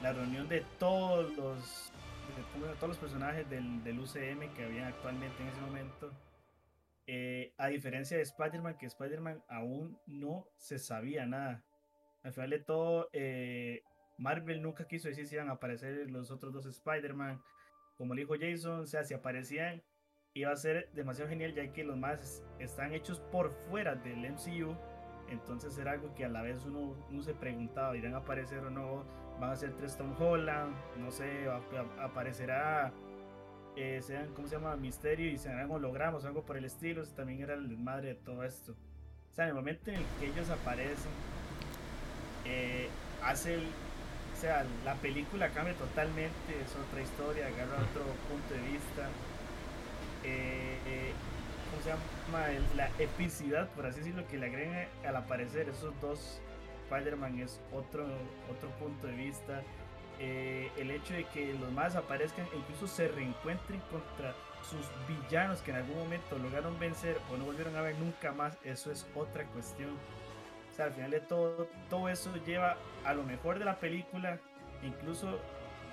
la 0.00 0.14
reunión 0.14 0.48
de 0.48 0.64
todos 0.78 1.36
los 1.36 1.92
de 2.36 2.74
todos 2.76 2.88
los 2.88 2.98
personajes 2.98 3.48
del, 3.50 3.84
del 3.84 4.00
UCM 4.00 4.52
que 4.54 4.64
había 4.64 4.88
actualmente 4.88 5.42
en 5.42 5.48
ese 5.48 5.60
momento 5.60 6.10
eh, 7.06 7.52
a 7.58 7.68
diferencia 7.68 8.16
de 8.16 8.22
Spider-Man, 8.22 8.78
que 8.78 8.86
Spider-Man 8.86 9.44
aún 9.48 9.98
no 10.06 10.48
se 10.56 10.78
sabía 10.78 11.26
nada. 11.26 11.62
Al 12.24 12.32
final 12.32 12.50
de 12.50 12.58
todo, 12.60 13.10
eh, 13.12 13.82
Marvel 14.18 14.62
nunca 14.62 14.88
quiso 14.88 15.08
decir 15.08 15.26
si 15.26 15.34
iban 15.34 15.50
a 15.50 15.52
aparecer 15.52 16.10
los 16.10 16.30
otros 16.30 16.52
dos 16.52 16.66
Spider-Man. 16.66 17.40
Como 17.96 18.14
le 18.14 18.22
dijo 18.22 18.34
Jason, 18.38 18.80
o 18.80 18.86
sea, 18.86 19.04
si 19.04 19.14
aparecían, 19.14 19.82
iba 20.34 20.52
a 20.52 20.56
ser 20.56 20.90
demasiado 20.92 21.30
genial, 21.30 21.54
ya 21.54 21.72
que 21.72 21.84
los 21.84 21.96
más 21.96 22.44
están 22.58 22.92
hechos 22.92 23.20
por 23.20 23.50
fuera 23.50 23.94
del 23.94 24.30
MCU. 24.30 24.76
Entonces 25.28 25.76
era 25.78 25.92
algo 25.92 26.14
que 26.14 26.24
a 26.24 26.28
la 26.28 26.42
vez 26.42 26.64
uno, 26.64 26.94
uno 27.10 27.22
se 27.22 27.34
preguntaba, 27.34 27.96
¿irán 27.96 28.14
a 28.14 28.18
aparecer 28.18 28.58
o 28.58 28.70
no? 28.70 29.04
¿Van 29.40 29.50
a 29.50 29.56
ser 29.56 29.72
tres 29.74 29.96
Tom 29.96 30.14
Holland? 30.20 30.74
No 30.98 31.10
sé, 31.10 31.48
aparecerá 31.98 32.92
eh, 33.76 34.00
sean, 34.02 34.32
¿cómo 34.32 34.48
se 34.48 34.56
llama? 34.56 34.74
Misterio 34.76 35.30
y 35.30 35.36
sean 35.36 35.70
hologramas 35.70 36.24
o 36.24 36.28
algo 36.28 36.44
por 36.44 36.56
el 36.56 36.64
estilo. 36.64 37.04
también 37.08 37.42
era 37.42 37.54
el 37.54 37.76
madre 37.76 38.08
de 38.08 38.14
todo 38.14 38.42
esto. 38.42 38.72
O 38.72 39.34
sea, 39.34 39.44
en 39.44 39.50
el 39.50 39.54
momento 39.54 39.90
en 39.90 39.96
el 39.96 40.04
que 40.18 40.26
ellos 40.28 40.48
aparecen, 40.48 41.12
eh, 42.46 42.88
hace 43.22 43.54
el, 43.54 43.66
o 44.36 44.40
sea, 44.40 44.66
la 44.84 44.94
película 44.96 45.48
cambia 45.48 45.74
totalmente, 45.74 46.60
es 46.62 46.76
otra 46.76 47.00
historia, 47.00 47.46
agarra 47.46 47.76
otro 47.76 48.04
punto 48.28 48.52
de 48.54 48.60
vista. 48.70 49.08
Eh, 50.24 51.12
¿Cómo 51.70 51.82
se 51.82 51.88
llama? 51.88 52.46
La 52.76 52.90
epicidad, 52.98 53.68
por 53.70 53.86
así 53.86 54.00
decirlo, 54.00 54.26
que 54.28 54.36
le 54.36 54.46
agregan 54.46 54.88
al 55.06 55.16
aparecer 55.16 55.68
esos 55.68 55.98
dos 56.00 56.40
Spider-Man 56.84 57.40
es 57.40 57.60
otro, 57.72 58.06
otro 58.50 58.70
punto 58.78 59.06
de 59.06 59.14
vista. 59.14 59.62
Eh, 60.18 60.70
el 60.76 60.90
hecho 60.90 61.14
de 61.14 61.24
que 61.24 61.54
los 61.54 61.70
más 61.72 61.96
aparezcan 61.96 62.46
e 62.52 62.56
incluso 62.56 62.86
se 62.86 63.08
reencuentren 63.08 63.80
contra 63.90 64.34
sus 64.62 64.86
villanos 65.06 65.60
que 65.60 65.70
en 65.70 65.78
algún 65.78 65.98
momento 65.98 66.38
lograron 66.38 66.78
vencer 66.78 67.18
o 67.30 67.36
no 67.36 67.44
volvieron 67.44 67.76
a 67.76 67.82
ver 67.82 67.96
nunca 67.98 68.32
más, 68.32 68.56
eso 68.64 68.90
es 68.90 69.06
otra 69.14 69.44
cuestión. 69.46 69.90
O 70.76 70.78
sea, 70.78 70.86
al 70.86 70.92
final 70.92 71.10
de 71.10 71.20
todo, 71.20 71.68
todo 71.88 72.06
eso 72.10 72.30
lleva 72.44 72.76
a 73.06 73.14
lo 73.14 73.22
mejor 73.22 73.58
de 73.58 73.64
la 73.64 73.80
película, 73.80 74.38
incluso 74.82 75.40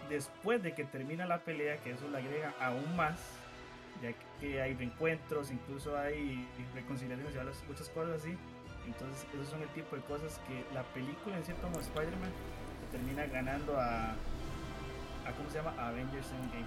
después 0.10 0.62
de 0.62 0.74
que 0.74 0.84
termina 0.84 1.26
la 1.26 1.40
pelea, 1.40 1.78
que 1.78 1.92
eso 1.92 2.06
le 2.10 2.18
agrega 2.18 2.54
aún 2.60 2.94
más, 2.98 3.18
ya 4.02 4.12
que 4.42 4.62
hay 4.62 4.74
reencuentros, 4.74 5.52
incluso 5.52 5.98
hay 5.98 6.46
reconciliaciones 6.76 7.34
y 7.64 7.72
muchas 7.72 7.88
cosas 7.88 8.20
así. 8.20 8.36
Entonces, 8.86 9.26
esos 9.34 9.48
son 9.48 9.62
el 9.62 9.70
tipo 9.70 9.96
de 9.96 10.02
cosas 10.02 10.38
que 10.50 10.66
la 10.74 10.84
película, 10.84 11.38
en 11.38 11.46
cierto 11.46 11.70
modo, 11.70 11.80
Spider-Man 11.80 12.32
termina 12.92 13.26
ganando 13.28 13.80
a, 13.80 14.10
a 14.12 15.32
¿cómo 15.38 15.50
se 15.50 15.60
llama? 15.60 15.74
Avengers 15.80 16.28
Endgame. 16.44 16.66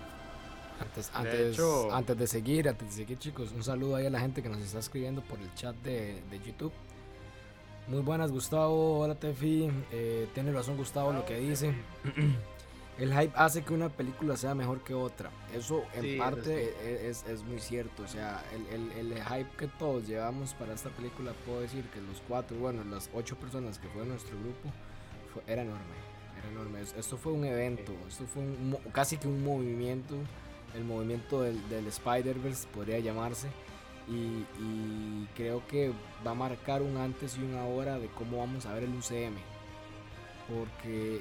Antes, 0.80 1.10
antes, 1.12 1.58
antes 1.92 2.16
de 2.16 2.26
seguir, 2.26 2.66
antes 2.66 2.88
de 2.88 2.94
seguir 2.94 3.18
chicos, 3.18 3.52
un 3.52 3.62
saludo 3.62 3.96
ahí 3.96 4.06
a 4.06 4.10
la 4.10 4.20
gente 4.20 4.42
que 4.42 4.48
nos 4.48 4.60
está 4.60 4.78
escribiendo 4.78 5.20
por 5.20 5.38
el 5.38 5.52
chat 5.54 5.76
de, 5.76 6.22
de 6.30 6.40
YouTube. 6.40 6.72
Muy 7.88 8.00
buenas 8.02 8.32
Gustavo, 8.32 8.98
hola 8.98 9.14
Tefi, 9.14 9.70
eh, 9.92 10.28
tiene 10.34 10.52
razón 10.52 10.76
Gustavo 10.76 11.12
lo 11.12 11.24
que 11.24 11.36
dice. 11.36 11.72
el 12.98 13.12
hype 13.12 13.32
hace 13.36 13.62
que 13.62 13.74
una 13.74 13.88
película 13.88 14.36
sea 14.36 14.54
mejor 14.54 14.82
que 14.82 14.94
otra. 14.94 15.30
Eso 15.54 15.84
en 15.94 16.18
parte 16.18 16.74
e, 16.82 17.08
es, 17.08 17.24
es, 17.28 17.42
muy 17.42 17.60
cierto. 17.60 18.02
O 18.02 18.08
sea, 18.08 18.42
el, 18.52 18.90
el, 18.90 19.12
el, 19.12 19.24
hype 19.24 19.50
que 19.56 19.68
todos 19.68 20.06
llevamos 20.06 20.54
para 20.54 20.74
esta 20.74 20.90
película, 20.90 21.32
puedo 21.44 21.60
decir 21.60 21.84
que 21.90 22.00
los 22.00 22.20
cuatro, 22.26 22.56
bueno, 22.58 22.82
las 22.84 23.08
ocho 23.14 23.36
personas 23.36 23.78
que 23.78 23.88
fue 23.88 24.04
nuestro 24.04 24.36
grupo, 24.40 24.72
era 25.46 25.62
enorme 25.62 26.16
enorme. 26.50 26.80
Esto 26.80 27.16
fue 27.16 27.32
un 27.32 27.44
evento, 27.44 27.92
esto 28.08 28.24
fue 28.26 28.42
casi 28.92 29.16
que 29.16 29.28
un 29.28 29.44
movimiento, 29.44 30.14
el 30.74 30.84
movimiento 30.84 31.42
del, 31.42 31.86
Spider-Verse 31.86 32.68
podría 32.68 32.98
llamarse. 32.98 33.48
Y, 34.08 35.26
creo 35.34 35.66
que 35.66 35.92
va 36.24 36.30
a 36.30 36.34
marcar 36.34 36.82
un 36.82 36.96
antes 36.96 37.36
y 37.36 37.42
un 37.42 37.56
ahora 37.56 37.98
de 37.98 38.06
cómo 38.08 38.38
vamos 38.38 38.66
a 38.66 38.74
ver 38.74 38.84
el 38.84 38.94
UCM. 38.94 39.36
Porque 40.48 41.20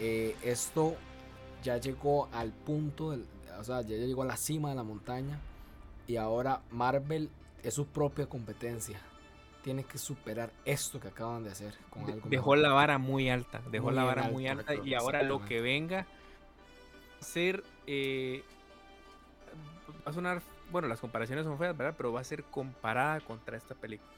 eh, 0.00 0.34
esto 0.42 0.96
ya 1.62 1.76
llegó 1.76 2.28
al 2.32 2.52
punto, 2.52 3.16
o 3.58 3.64
sea, 3.64 3.82
ya 3.82 3.96
llegó 3.96 4.22
a 4.22 4.26
la 4.26 4.36
cima 4.36 4.70
de 4.70 4.76
la 4.76 4.82
montaña. 4.82 5.38
Y 6.06 6.16
ahora 6.16 6.62
Marvel 6.70 7.28
es 7.62 7.74
su 7.74 7.86
propia 7.86 8.26
competencia 8.26 9.00
tiene 9.62 9.84
que 9.84 9.96
superar 9.96 10.52
esto 10.64 10.98
que 10.98 11.06
acaban 11.06 11.44
de 11.44 11.50
hacer 11.50 11.74
con 11.88 12.04
algo 12.10 12.28
Dejó 12.28 12.56
la 12.56 12.72
vara 12.72 12.98
muy 12.98 13.30
alta, 13.30 13.62
dejó 13.70 13.92
la 13.92 14.02
vara 14.02 14.28
muy 14.28 14.48
alta 14.48 14.74
y 14.74 14.94
ahora 14.94 15.22
lo 15.22 15.44
que 15.44 15.60
venga 15.60 16.04
ser 17.22 17.62
eh, 17.86 18.42
va 20.06 20.10
a 20.10 20.12
sonar, 20.12 20.42
bueno, 20.72 20.88
las 20.88 21.00
comparaciones 21.00 21.44
son 21.44 21.58
feas, 21.58 21.76
¿verdad? 21.76 21.94
Pero 21.96 22.12
va 22.12 22.20
a 22.20 22.24
ser 22.24 22.42
comparada 22.44 23.20
contra 23.20 23.56
esta 23.56 23.74
película. 23.74 24.10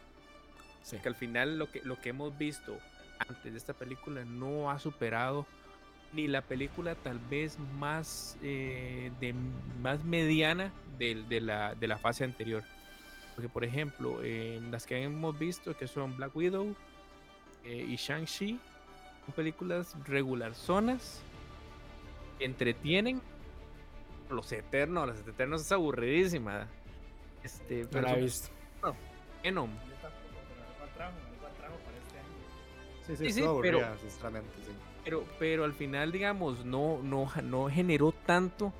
Sí. 0.82 0.98
Que 0.98 1.08
al 1.08 1.14
final 1.14 1.58
lo 1.58 1.70
que, 1.70 1.80
lo 1.82 2.00
que 2.00 2.10
hemos 2.10 2.36
visto 2.38 2.78
antes 3.18 3.52
de 3.52 3.58
esta 3.58 3.74
película 3.74 4.24
no 4.24 4.70
ha 4.70 4.78
superado 4.78 5.46
ni 6.12 6.28
la 6.28 6.42
película 6.42 6.94
tal 6.94 7.18
vez 7.18 7.58
más, 7.78 8.38
eh, 8.42 9.10
de, 9.20 9.34
más 9.82 10.04
mediana 10.04 10.72
de, 10.98 11.40
la, 11.40 11.74
de 11.74 11.88
la 11.88 11.98
fase 11.98 12.24
anterior. 12.24 12.62
Porque, 13.34 13.48
por 13.48 13.64
ejemplo, 13.64 14.20
las 14.70 14.86
que 14.86 15.02
hemos 15.02 15.36
visto, 15.36 15.76
que 15.76 15.88
son 15.88 16.16
Black 16.16 16.36
Widow 16.36 16.74
eh, 17.64 17.84
y 17.88 17.96
Shang-Chi, 17.96 18.60
son 19.26 19.34
películas 19.34 19.96
regular 20.06 20.54
zonas, 20.54 21.20
entretienen. 22.38 23.20
Los 24.30 24.50
Eternos, 24.52 25.08
los 25.08 25.18
Eternos 25.20 25.60
es 25.60 25.72
aburridísima. 25.72 26.68
Este, 27.42 27.86
pero 27.86 28.08
la 28.08 28.14
he 28.14 28.20
visto. 28.20 28.48
No, 28.82 28.94
Venom. 29.42 29.70
Sí, 33.06 33.16
sí, 33.16 33.26
sí, 33.26 33.32
sí 33.32 33.44
pero, 33.60 33.80
sinceramente, 33.98 34.50
sí. 34.64 34.72
Pero, 35.04 35.24
pero 35.38 35.64
al 35.64 35.74
final, 35.74 36.10
digamos, 36.10 36.64
no, 36.64 37.00
no, 37.02 37.30
no 37.42 37.68
generó 37.68 38.12
tanto 38.12 38.72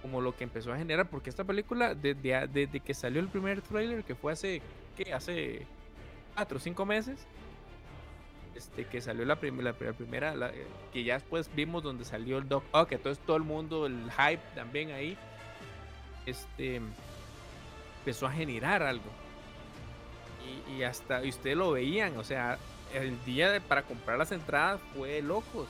como 0.00 0.20
lo 0.20 0.34
que 0.34 0.44
empezó 0.44 0.72
a 0.72 0.78
generar, 0.78 1.08
porque 1.08 1.28
esta 1.30 1.44
película, 1.44 1.94
desde, 1.94 2.48
desde 2.48 2.80
que 2.80 2.94
salió 2.94 3.20
el 3.20 3.28
primer 3.28 3.60
trailer, 3.60 4.02
que 4.04 4.14
fue 4.14 4.32
hace, 4.32 4.62
¿qué? 4.96 5.12
Hace 5.12 5.66
cuatro 6.34 6.56
o 6.56 6.60
cinco 6.60 6.86
meses, 6.86 7.26
este, 8.62 8.84
que 8.84 9.00
salió 9.00 9.24
la, 9.24 9.36
primera 9.36 9.74
eh, 9.74 10.66
que 10.92 11.02
ya 11.02 11.14
después 11.14 11.50
vimos 11.54 11.82
donde 11.82 12.04
salió 12.04 12.38
el 12.38 12.48
Doc 12.48 12.62
Ock, 12.70 12.92
entonces 12.92 13.24
todo 13.26 13.36
el 13.36 13.42
mundo, 13.42 13.86
el 13.86 14.08
hype 14.12 14.42
también 14.54 14.92
ahí, 14.92 15.18
este, 16.26 16.80
empezó 17.98 18.26
a 18.26 18.30
generar 18.30 18.84
algo. 18.84 19.10
Y, 20.76 20.84
hasta, 20.84 21.24
y 21.24 21.30
ustedes 21.30 21.56
lo 21.56 21.72
veían, 21.72 22.16
o 22.18 22.24
sea, 22.24 22.56
el 22.94 23.22
día 23.24 23.60
para 23.66 23.82
comprar 23.82 24.16
las 24.16 24.30
entradas 24.30 24.80
fue 24.96 25.20
locos, 25.22 25.68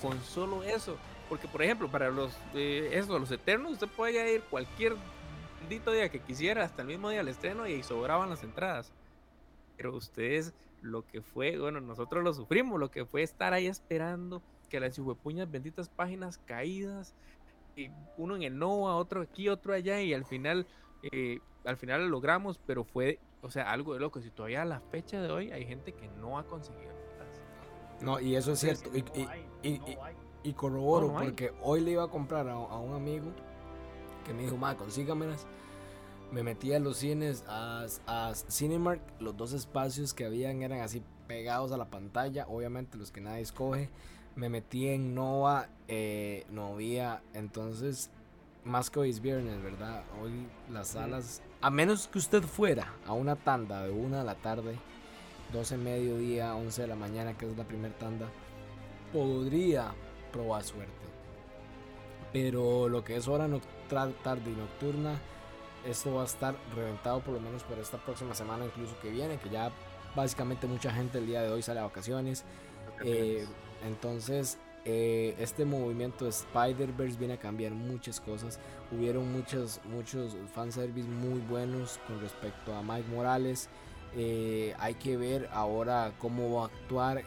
con 0.00 0.22
solo 0.22 0.62
eso. 0.62 0.96
Porque, 1.28 1.48
por 1.48 1.62
ejemplo, 1.62 1.88
para 1.88 2.10
los, 2.10 2.32
eh, 2.54 2.90
eso, 2.92 3.18
los 3.18 3.30
eternos, 3.30 3.72
usted 3.72 3.88
podía 3.88 4.30
ir 4.30 4.42
cualquier 4.42 4.94
día 5.68 6.08
que 6.08 6.20
quisiera, 6.20 6.64
hasta 6.64 6.82
el 6.82 6.88
mismo 6.88 7.10
día 7.10 7.18
del 7.18 7.28
estreno, 7.28 7.66
y 7.66 7.82
sobraban 7.82 8.30
las 8.30 8.44
entradas. 8.44 8.92
Pero 9.76 9.94
ustedes, 9.94 10.54
lo 10.82 11.06
que 11.06 11.22
fue, 11.22 11.58
bueno, 11.58 11.80
nosotros 11.80 12.22
lo 12.24 12.32
sufrimos, 12.34 12.78
lo 12.78 12.90
que 12.90 13.04
fue 13.04 13.22
estar 13.22 13.52
ahí 13.52 13.66
esperando 13.66 14.42
que 14.68 14.80
las 14.80 15.00
puñas 15.22 15.50
benditas 15.50 15.88
páginas 15.88 16.38
caídas, 16.38 17.14
y 17.74 17.90
uno 18.16 18.36
en 18.36 18.42
el 18.42 18.58
Nova, 18.58 18.96
otro 18.96 19.22
aquí, 19.22 19.48
otro 19.48 19.72
allá, 19.72 20.00
y 20.02 20.12
al 20.12 20.24
final, 20.24 20.66
eh, 21.02 21.38
al 21.64 21.76
final 21.76 22.02
lo 22.02 22.08
logramos, 22.08 22.58
pero 22.66 22.84
fue, 22.84 23.18
o 23.40 23.50
sea, 23.50 23.70
algo 23.70 23.94
de 23.94 24.00
loco. 24.00 24.20
Si 24.20 24.30
todavía 24.30 24.62
a 24.62 24.64
la 24.64 24.80
fecha 24.80 25.22
de 25.22 25.30
hoy 25.30 25.52
hay 25.52 25.64
gente 25.64 25.92
que 25.92 26.08
no 26.20 26.38
ha 26.38 26.44
conseguido. 26.44 26.92
No, 28.00 28.20
y 28.20 28.36
eso 28.36 28.52
es 28.52 28.60
cierto. 28.60 28.90
y, 29.62 29.80
y 30.42 30.52
corroboro 30.52 31.12
porque 31.12 31.52
hoy 31.62 31.80
le 31.80 31.92
iba 31.92 32.04
a 32.04 32.08
comprar 32.08 32.48
a, 32.48 32.56
un 32.56 32.94
amigo 32.94 33.26
que 34.24 34.32
me 34.32 34.42
dijo, 34.42 34.56
ma, 34.56 34.76
consígamelas. 34.76 35.46
Me 36.32 36.42
metí 36.42 36.72
a 36.72 36.78
los 36.78 36.98
cines, 36.98 37.44
a, 37.48 37.86
a 38.06 38.34
Cinemark, 38.34 39.00
los 39.20 39.36
dos 39.36 39.52
espacios 39.52 40.12
que 40.12 40.24
habían 40.26 40.62
eran 40.62 40.80
así 40.80 41.02
pegados 41.26 41.72
a 41.72 41.76
la 41.76 41.86
pantalla, 41.86 42.46
obviamente 42.48 42.98
los 42.98 43.10
que 43.12 43.20
nadie 43.20 43.42
escoge. 43.42 43.90
Me 44.36 44.48
metí 44.48 44.88
en 44.88 45.14
Nova, 45.14 45.68
eh, 45.88 46.46
no 46.50 46.74
había, 46.74 47.22
entonces, 47.34 48.10
más 48.64 48.90
que 48.90 49.00
hoy 49.00 49.10
es 49.10 49.20
viernes, 49.20 49.60
¿verdad? 49.62 50.04
Hoy 50.22 50.46
las 50.70 50.88
salas, 50.88 51.42
a 51.60 51.70
menos 51.70 52.08
que 52.08 52.18
usted 52.18 52.42
fuera 52.42 52.94
a 53.06 53.14
una 53.14 53.36
tanda 53.36 53.82
de 53.82 53.90
una 53.90 54.18
de 54.20 54.24
la 54.24 54.36
tarde, 54.36 54.76
12 55.52 55.76
mediodía, 55.78 56.54
11 56.54 56.82
de 56.82 56.88
la 56.88 56.94
mañana, 56.94 57.36
que 57.36 57.50
es 57.50 57.56
la 57.56 57.64
primera 57.64 57.96
tanda, 57.98 58.26
podría 59.12 59.92
probar 60.32 60.62
suerte. 60.62 60.92
Pero 62.32 62.88
lo 62.88 63.02
que 63.02 63.16
es 63.16 63.26
hora 63.26 63.48
tarde 63.88 64.50
y 64.50 64.54
nocturna, 64.54 65.18
esto 65.88 66.14
va 66.14 66.22
a 66.22 66.26
estar 66.26 66.54
reventado 66.74 67.20
por 67.20 67.34
lo 67.34 67.40
menos 67.40 67.62
por 67.62 67.78
esta 67.78 67.98
próxima 67.98 68.34
semana, 68.34 68.64
incluso 68.64 68.98
que 69.00 69.10
viene, 69.10 69.38
que 69.38 69.48
ya 69.48 69.70
básicamente 70.14 70.66
mucha 70.66 70.92
gente 70.92 71.18
el 71.18 71.26
día 71.26 71.42
de 71.42 71.50
hoy 71.50 71.62
sale 71.62 71.80
a 71.80 71.84
vacaciones. 71.84 72.44
Eh, 73.04 73.46
entonces, 73.86 74.58
eh, 74.84 75.34
este 75.38 75.64
movimiento 75.64 76.24
de 76.24 76.30
Spider-Verse 76.30 77.18
viene 77.18 77.34
a 77.34 77.38
cambiar 77.38 77.72
muchas 77.72 78.20
cosas. 78.20 78.58
Hubieron 78.92 79.32
muchos, 79.32 79.80
muchos 79.84 80.36
fanservice 80.54 81.08
muy 81.08 81.40
buenos 81.40 81.98
con 82.06 82.20
respecto 82.20 82.74
a 82.74 82.82
Mike 82.82 83.08
Morales. 83.08 83.68
Eh, 84.16 84.74
hay 84.78 84.94
que 84.94 85.16
ver 85.16 85.48
ahora 85.52 86.12
cómo 86.18 86.54
va 86.54 86.62
a 86.62 86.66
actuar 86.66 87.22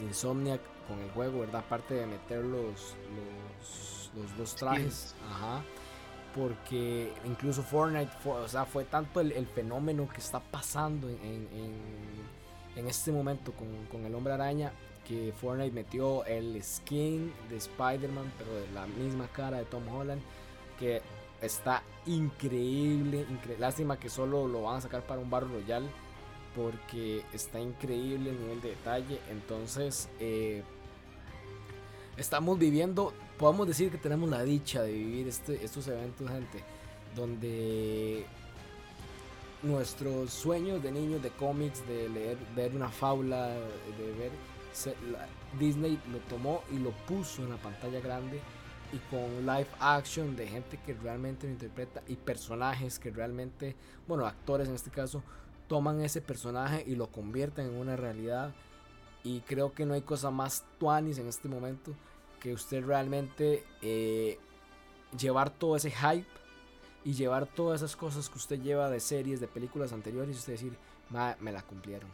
Insomniac 0.00 0.60
con 0.86 0.98
el 1.00 1.10
juego, 1.10 1.40
¿verdad? 1.40 1.62
Aparte 1.64 1.94
de 1.94 2.06
meter 2.06 2.44
los, 2.44 2.96
los, 4.14 4.36
dos 4.36 4.54
trajes. 4.56 5.14
Ajá 5.30 5.62
porque 6.34 7.12
incluso 7.24 7.62
Fortnite 7.62 8.10
o 8.24 8.48
sea, 8.48 8.64
fue 8.64 8.84
tanto 8.84 9.20
el, 9.20 9.46
fenómeno 9.46 10.08
que 10.08 10.18
está 10.18 10.40
pasando 10.40 11.08
en, 11.08 12.86
este 12.86 13.10
momento 13.10 13.52
con, 13.52 14.04
el 14.04 14.14
hombre 14.14 14.34
araña 14.34 14.72
que 15.06 15.32
Fortnite 15.40 15.72
metió 15.72 16.24
el 16.26 16.62
skin 16.62 17.32
de 17.48 17.56
Spider-Man, 17.56 18.32
pero 18.38 18.54
de 18.54 18.70
la 18.72 18.86
misma 18.86 19.26
cara 19.28 19.58
de 19.58 19.64
Tom 19.64 19.88
Holland, 19.88 20.20
que 20.78 21.00
está 21.40 21.82
increíble, 22.06 23.26
lástima 23.58 23.98
que 23.98 24.10
solo 24.10 24.46
lo 24.46 24.62
van 24.62 24.76
a 24.76 24.80
sacar 24.82 25.02
para 25.02 25.20
un 25.20 25.30
barro 25.30 25.48
royal, 25.48 25.88
porque 26.54 27.24
está 27.32 27.58
increíble 27.58 28.30
el 28.30 28.40
nivel 28.40 28.60
de 28.60 28.70
detalle, 28.70 29.18
entonces 29.30 30.08
eh, 30.20 30.62
estamos 32.18 32.58
viviendo 32.58 33.12
podemos 33.38 33.66
decir 33.66 33.90
que 33.90 33.98
tenemos 33.98 34.28
la 34.28 34.42
dicha 34.42 34.82
de 34.82 34.92
vivir 34.92 35.28
este, 35.28 35.64
estos 35.64 35.86
eventos, 35.88 36.28
gente, 36.28 36.62
donde 37.14 38.26
nuestros 39.62 40.32
sueños 40.32 40.82
de 40.82 40.92
niños 40.92 41.22
de 41.22 41.30
cómics, 41.30 41.86
de 41.86 42.08
leer, 42.08 42.36
ver 42.54 42.74
una 42.74 42.88
fábula, 42.88 43.48
de 43.48 44.12
ver 44.18 44.32
Disney 45.58 45.98
lo 46.12 46.18
tomó 46.28 46.62
y 46.72 46.78
lo 46.78 46.90
puso 46.90 47.42
en 47.42 47.50
la 47.50 47.56
pantalla 47.56 48.00
grande 48.00 48.40
y 48.92 48.98
con 49.10 49.46
live 49.46 49.68
action 49.80 50.36
de 50.36 50.46
gente 50.46 50.78
que 50.84 50.94
realmente 50.94 51.46
lo 51.46 51.52
interpreta 51.52 52.02
y 52.06 52.16
personajes 52.16 52.98
que 52.98 53.10
realmente, 53.10 53.76
bueno, 54.06 54.26
actores 54.26 54.68
en 54.68 54.74
este 54.74 54.90
caso, 54.90 55.22
toman 55.68 56.00
ese 56.00 56.20
personaje 56.20 56.84
y 56.86 56.96
lo 56.96 57.08
convierten 57.08 57.66
en 57.66 57.76
una 57.76 57.96
realidad. 57.96 58.54
Y 59.24 59.40
creo 59.40 59.72
que 59.72 59.84
no 59.84 59.94
hay 59.94 60.02
cosa 60.02 60.30
más 60.30 60.64
tuanis 60.78 61.18
en 61.18 61.28
este 61.28 61.48
momento 61.48 61.92
que 62.40 62.52
usted 62.52 62.84
realmente 62.84 63.64
eh, 63.82 64.38
llevar 65.18 65.50
todo 65.50 65.76
ese 65.76 65.90
hype 65.90 66.26
y 67.04 67.14
llevar 67.14 67.46
todas 67.46 67.80
esas 67.82 67.96
cosas 67.96 68.28
que 68.28 68.36
usted 68.36 68.60
lleva 68.60 68.90
de 68.90 69.00
series, 69.00 69.40
de 69.40 69.48
películas 69.48 69.92
anteriores 69.92 70.36
y 70.36 70.38
usted 70.38 70.52
decir, 70.52 70.76
me 71.40 71.52
la 71.52 71.62
cumplieron, 71.62 72.10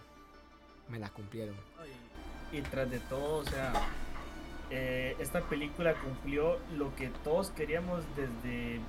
me 0.89 0.99
la 0.99 1.09
cumplieron. 1.11 1.57
Y, 2.53 2.63
tras 2.63 2.91
de 2.91 3.01
todo, 3.01 3.39
o 3.39 3.45
sea, 3.45 3.73
eh, 4.71 5.17
esta 5.19 5.41
película 5.43 5.95
cumplió 5.95 6.59
lo 6.77 6.95
que 6.95 7.09
todos 7.25 7.51
queríamos 7.51 8.05
desde, 8.15 8.81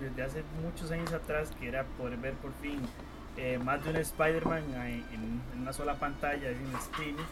desde 0.00 0.22
hace 0.22 0.42
muchos 0.62 0.90
años 0.90 1.12
atrás, 1.12 1.50
que 1.60 1.68
era 1.68 1.84
poder 1.84 2.16
ver 2.16 2.34
por 2.34 2.52
fin 2.54 2.80
eh, 3.36 3.58
más 3.58 3.82
de 3.84 3.90
un 3.90 3.96
Spider-Man 3.96 4.64
en, 5.12 5.42
una 5.60 5.72
sola 5.72 5.94
pantalla, 5.94 6.50
en 6.50 6.74
streaming 6.76 7.22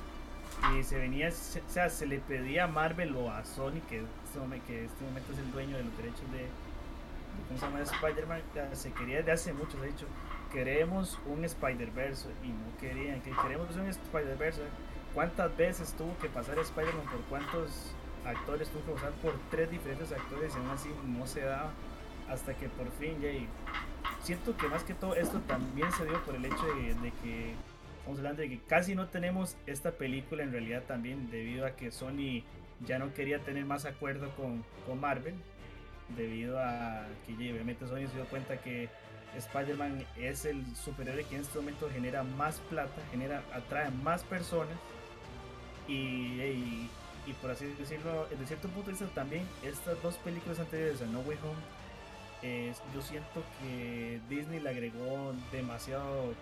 y 0.75 0.83
se 0.83 0.99
venía, 0.99 1.29
o 1.29 1.71
sea, 1.71 1.89
se 1.89 2.07
le 2.07 2.19
pedía 2.19 2.65
a 2.65 2.67
Marvel 2.67 3.17
o 3.17 3.31
a 3.31 3.45
Sony, 3.45 3.81
que, 3.89 3.99
este 3.99 4.61
que 4.67 4.85
este 4.85 5.05
momento 5.05 5.33
es 5.33 5.39
el 5.39 5.53
dueño 5.53 5.77
de 5.77 5.85
los 5.85 5.97
derechos 5.97 6.33
de, 6.33 6.47
¿cómo? 7.61 7.79
Spider-Man, 7.79 8.43
se 8.73 8.93
quería 8.93 9.19
desde 9.19 9.33
hace 9.33 9.53
mucho, 9.53 9.79
de 9.81 9.91
hecho, 9.91 10.07
queremos 10.53 11.19
un 11.27 11.45
Spider-Verse 11.45 12.29
y 12.45 12.49
no 12.49 12.77
querían, 12.79 13.21
que 13.23 13.31
queremos 13.31 13.75
un 13.77 13.87
Spider-Verse. 13.87 14.63
¿Cuántas 15.15 15.57
veces 15.57 15.93
tuvo 15.95 16.17
que 16.19 16.29
pasar 16.29 16.59
Spider-Man 16.59 17.07
por 17.07 17.21
cuántos 17.23 17.93
actores 18.25 18.69
tuvo 18.69 18.85
que 18.85 18.93
pasar 18.93 19.13
por 19.15 19.35
tres 19.51 19.71
diferentes 19.71 20.13
actores 20.13 20.55
y 20.55 20.59
aún 20.59 20.71
así 20.71 20.89
no 21.05 21.27
se 21.27 21.41
daba 21.41 21.73
hasta 22.29 22.55
que 22.55 22.69
por 22.69 22.89
fin, 22.93 23.19
Jay, 23.21 23.49
siento 24.23 24.57
que 24.57 24.69
más 24.69 24.85
que 24.85 24.95
todo 24.95 25.17
esto 25.17 25.41
también 25.49 25.91
se 25.93 26.05
dio 26.05 26.23
por 26.23 26.37
el 26.37 26.45
hecho 26.45 26.65
de 26.65 27.13
que 27.23 27.57
estamos 28.01 28.19
hablando 28.19 28.43
de 28.43 28.49
que 28.49 28.59
casi 28.61 28.95
no 28.95 29.09
tenemos 29.09 29.57
esta 29.67 29.93
película 29.93 30.43
en 30.43 30.53
realidad 30.53 30.83
también 30.87 31.31
debido 31.31 31.67
a 31.67 31.77
que 31.77 31.91
Sony 31.91 32.43
ya 32.87 32.99
no 32.99 33.13
quería 33.15 33.39
tener 33.41 33.65
más 33.65 33.85
acuerdo 33.85 34.31
con, 34.37 34.65
con 34.87 35.01
Marvel 35.01 35.35
debido 36.17 36.59
a 36.59 37.07
que 37.27 37.35
obviamente 37.35 37.87
Sony 37.87 38.09
se 38.09 38.17
dio 38.17 38.25
cuenta 38.27 38.57
que 38.57 38.89
Spider-Man 39.37 40.05
es 40.17 40.45
el 40.45 40.65
superhéroe 40.75 41.25
que 41.25 41.37
en 41.37 41.43
este 41.43 41.59
momento 41.59 41.89
genera 41.93 42.23
más 42.23 42.59
plata, 42.69 43.01
genera, 43.11 43.45
atrae 43.53 43.91
más 43.91 44.25
personas 44.25 44.77
y, 45.87 46.41
y, 47.27 47.33
por 47.41 47.51
así 47.51 47.67
decirlo, 47.79 48.27
desde 48.31 48.47
cierto 48.47 48.69
punto 48.69 48.87
de 48.87 48.93
vista 48.93 49.07
también 49.15 49.45
estas 49.63 50.01
dos 50.03 50.17
películas 50.17 50.59
anteriores 50.59 51.01
a 51.03 51.07
No 51.07 51.21
Way 51.21 51.39
Home, 51.45 52.73
yo 52.95 53.03
siento 53.03 53.43
que 53.61 54.21
Disney 54.29 54.61
le 54.61 54.71
agregó 54.71 55.33
demasiado 55.53 56.35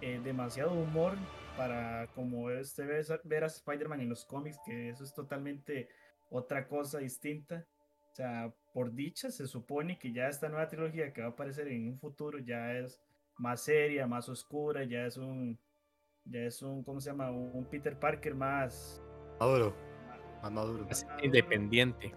eh, 0.00 0.20
demasiado 0.22 0.72
humor 0.72 1.14
para 1.56 2.06
como 2.14 2.50
este 2.50 2.84
ver 2.84 3.44
a 3.44 3.46
Spider-Man 3.46 4.00
en 4.00 4.08
los 4.08 4.24
cómics, 4.24 4.58
que 4.64 4.90
eso 4.90 5.02
es 5.02 5.12
totalmente 5.12 5.88
otra 6.30 6.68
cosa 6.68 6.98
distinta. 6.98 7.66
O 8.12 8.14
sea, 8.14 8.52
por 8.72 8.92
dicha 8.92 9.30
se 9.30 9.46
supone 9.46 9.98
que 9.98 10.12
ya 10.12 10.28
esta 10.28 10.48
nueva 10.48 10.68
trilogía 10.68 11.12
que 11.12 11.20
va 11.20 11.28
a 11.28 11.30
aparecer 11.30 11.68
en 11.68 11.88
un 11.88 11.98
futuro 11.98 12.38
ya 12.38 12.72
es 12.74 13.00
más 13.36 13.62
seria, 13.62 14.06
más 14.06 14.28
oscura, 14.28 14.84
ya 14.84 15.04
es 15.04 15.16
un, 15.16 15.58
ya 16.24 16.40
es 16.40 16.62
un, 16.62 16.82
¿cómo 16.84 17.00
se 17.00 17.10
llama? 17.10 17.30
Un 17.30 17.64
Peter 17.64 17.98
Parker 17.98 18.34
más 18.34 19.02
maduro, 19.40 19.74
más 20.42 20.52
maduro, 20.52 20.86
independiente. 21.22 22.12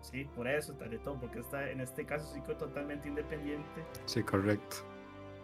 Sí, 0.00 0.24
por 0.34 0.48
eso, 0.48 0.74
tal 0.74 0.94
y 0.94 0.98
todo, 0.98 1.20
porque 1.20 1.40
está 1.40 1.70
en 1.70 1.80
este 1.80 2.06
caso 2.06 2.32
sí 2.32 2.40
que 2.40 2.54
totalmente 2.54 3.08
independiente. 3.08 3.84
Sí, 4.06 4.22
correcto. 4.22 4.89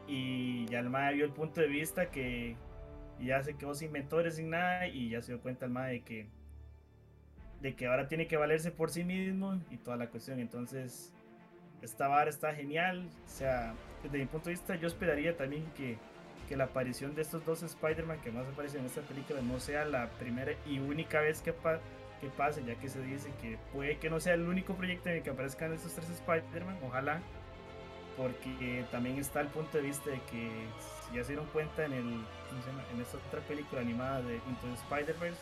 Y 0.08 0.66
ya 0.66 0.80
el 0.80 0.90
MAE 0.90 1.14
vio 1.14 1.24
el 1.24 1.32
punto 1.32 1.60
de 1.60 1.66
vista 1.66 2.10
que 2.10 2.56
ya 3.20 3.42
se 3.42 3.54
quedó 3.54 3.74
sin 3.74 3.92
mentores, 3.92 4.36
sin 4.36 4.50
nada, 4.50 4.86
y 4.88 5.10
ya 5.10 5.22
se 5.22 5.32
dio 5.32 5.40
cuenta 5.40 5.66
el 5.66 5.74
de 5.74 6.02
que, 6.02 6.26
de 7.60 7.74
que 7.74 7.86
ahora 7.86 8.08
tiene 8.08 8.26
que 8.26 8.36
valerse 8.36 8.70
por 8.70 8.90
sí 8.90 9.04
mismo 9.04 9.60
y 9.70 9.78
toda 9.78 9.96
la 9.96 10.08
cuestión. 10.08 10.38
Entonces, 10.38 11.12
esta 11.82 12.08
vara 12.08 12.30
está 12.30 12.54
genial. 12.54 13.08
O 13.24 13.28
sea, 13.28 13.74
desde 14.02 14.18
mi 14.18 14.26
punto 14.26 14.46
de 14.46 14.52
vista, 14.52 14.76
yo 14.76 14.86
esperaría 14.86 15.36
también 15.36 15.64
que, 15.76 15.98
que 16.48 16.56
la 16.56 16.64
aparición 16.64 17.14
de 17.14 17.22
estos 17.22 17.44
dos 17.44 17.62
Spider-Man 17.62 18.20
que 18.20 18.30
más 18.30 18.46
aparecen 18.46 18.80
en 18.80 18.86
esta 18.86 19.02
película 19.02 19.40
no 19.42 19.58
sea 19.60 19.84
la 19.84 20.08
primera 20.10 20.52
y 20.66 20.78
única 20.78 21.20
vez 21.20 21.42
que, 21.42 21.52
que 22.20 22.28
pase, 22.36 22.64
ya 22.64 22.74
que 22.76 22.88
se 22.88 23.02
dice 23.02 23.30
que 23.40 23.58
puede 23.72 23.98
que 23.98 24.10
no 24.10 24.20
sea 24.20 24.34
el 24.34 24.42
único 24.42 24.74
proyecto 24.74 25.08
en 25.08 25.16
el 25.16 25.22
que 25.22 25.30
aparezcan 25.30 25.72
estos 25.72 25.94
tres 25.94 26.10
Spider-Man. 26.10 26.78
Ojalá 26.82 27.20
porque 28.16 28.84
también 28.90 29.18
está 29.18 29.40
el 29.40 29.48
punto 29.48 29.76
de 29.78 29.84
vista 29.84 30.10
de 30.10 30.20
que 30.22 30.50
si 31.06 31.16
ya 31.16 31.22
se 31.22 31.32
dieron 31.32 31.46
cuenta 31.46 31.84
en 31.84 31.92
el 31.92 32.24
en 32.94 33.00
esta 33.00 33.18
otra 33.28 33.40
película 33.40 33.80
animada 33.80 34.22
de 34.22 34.36
Into 34.36 34.66
the 34.66 34.74
Spider-Verse 34.74 35.40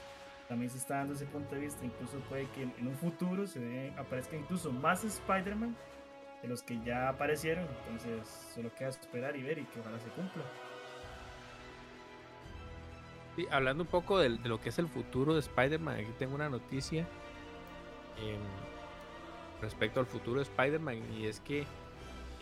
también 0.49 0.71
se 0.71 0.79
está 0.79 0.97
dando 0.97 1.15
ese 1.15 1.27
punto 1.27 1.55
de 1.55 1.63
vista 1.63 1.85
incluso 1.85 2.19
puede 2.29 2.47
que 2.51 2.63
en 2.63 2.87
un 2.87 2.97
futuro 2.97 3.47
se 3.47 3.93
aparezca 3.97 4.37
incluso 4.37 4.73
más 4.73 5.05
Spider-Man 5.05 5.77
de 6.43 6.49
los 6.49 6.63
que 6.63 6.79
ya 6.85 7.09
aparecieron 7.09 7.67
entonces 7.79 8.51
solo 8.55 8.75
queda 8.75 8.89
esperar 8.89 9.37
y 9.37 9.43
ver 9.43 9.59
y 9.59 9.65
que 9.65 9.81
ojalá 9.81 9.99
se 9.99 10.09
cumpla. 10.11 10.43
Hablando 13.51 13.83
un 13.83 13.89
poco 13.89 14.19
de, 14.19 14.29
lo 14.29 14.61
que 14.61 14.69
es 14.69 14.79
el 14.79 14.89
futuro 14.89 15.35
de 15.35 15.41
Spider-Man 15.41 15.97
aquí 16.01 16.13
tengo 16.19 16.35
una 16.35 16.49
noticia 16.49 17.01
em, 18.19 18.41
respecto 19.61 20.01
al 20.01 20.07
futuro 20.07 20.39
de 20.39 20.45
Spider-Man 20.45 21.03
y 21.15 21.27
es 21.27 21.41
que 21.41 21.67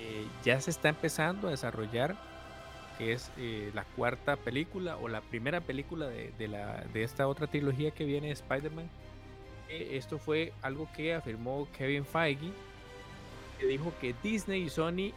eh, 0.03 0.27
ya 0.45 0.61
se 0.61 0.71
está 0.71 0.89
empezando 0.89 1.47
a 1.47 1.53
desarrollar, 1.53 2.17
que 2.99 3.13
es 3.13 3.31
eh, 3.39 3.71
la 3.73 3.85
cuarta 3.85 4.37
película 4.37 4.97
o 4.97 5.07
la 5.07 5.21
primera 5.21 5.61
película 5.61 6.09
de, 6.09 6.33
de 6.93 7.03
esta 7.05 7.29
otra 7.29 7.47
trilogía 7.47 7.93
que 7.93 8.05
viene 8.05 8.33
Spider-Man. 8.33 8.91
Eh, 9.69 9.97
esto 9.97 10.19
fue 10.19 10.53
algo 10.61 10.89
que 10.97 11.15
afirmó 11.15 11.69
Kevin 11.79 12.05
Feige, 12.05 12.51
que 13.61 13.67
dijo 13.67 13.93
que 14.01 14.13
Disney 14.25 14.65
y 14.65 14.71
Sony 14.71 15.13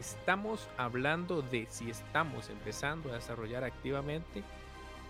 estamos 0.00 0.66
hablando 0.78 1.42
de 1.42 1.66
si 1.68 1.90
estamos 1.90 2.48
empezando 2.48 3.12
a 3.12 3.16
desarrollar 3.16 3.64
activamente 3.64 4.42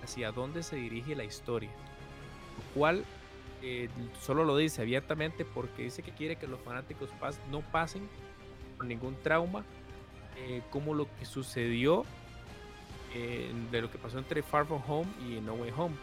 hacia 0.02 0.32
dónde 0.32 0.64
se 0.64 0.76
dirige 0.76 1.14
la 1.14 1.24
historia. 1.24 1.70
Lo 1.70 2.80
cual 2.80 3.04
eh, 3.62 3.88
solo 4.20 4.44
lo 4.44 4.56
dice 4.56 4.82
abiertamente 4.82 5.44
porque 5.44 5.84
dice 5.84 6.02
que 6.02 6.10
quiere 6.10 6.36
que 6.36 6.48
los 6.48 6.60
fanáticos 6.60 7.08
no 7.50 7.60
pasen 7.60 8.08
por 8.76 8.86
ningún 8.86 9.16
trauma 9.22 9.64
eh, 10.38 10.62
como 10.70 10.94
lo 10.94 11.08
que 11.18 11.24
sucedió 11.24 12.04
eh, 13.14 13.50
de 13.70 13.80
lo 13.80 13.90
que 13.90 13.96
pasó 13.96 14.18
entre 14.18 14.42
Far 14.42 14.66
From 14.66 14.82
Home 14.86 15.10
y 15.26 15.40
No 15.40 15.54
Way 15.54 15.72
Home. 15.76 15.94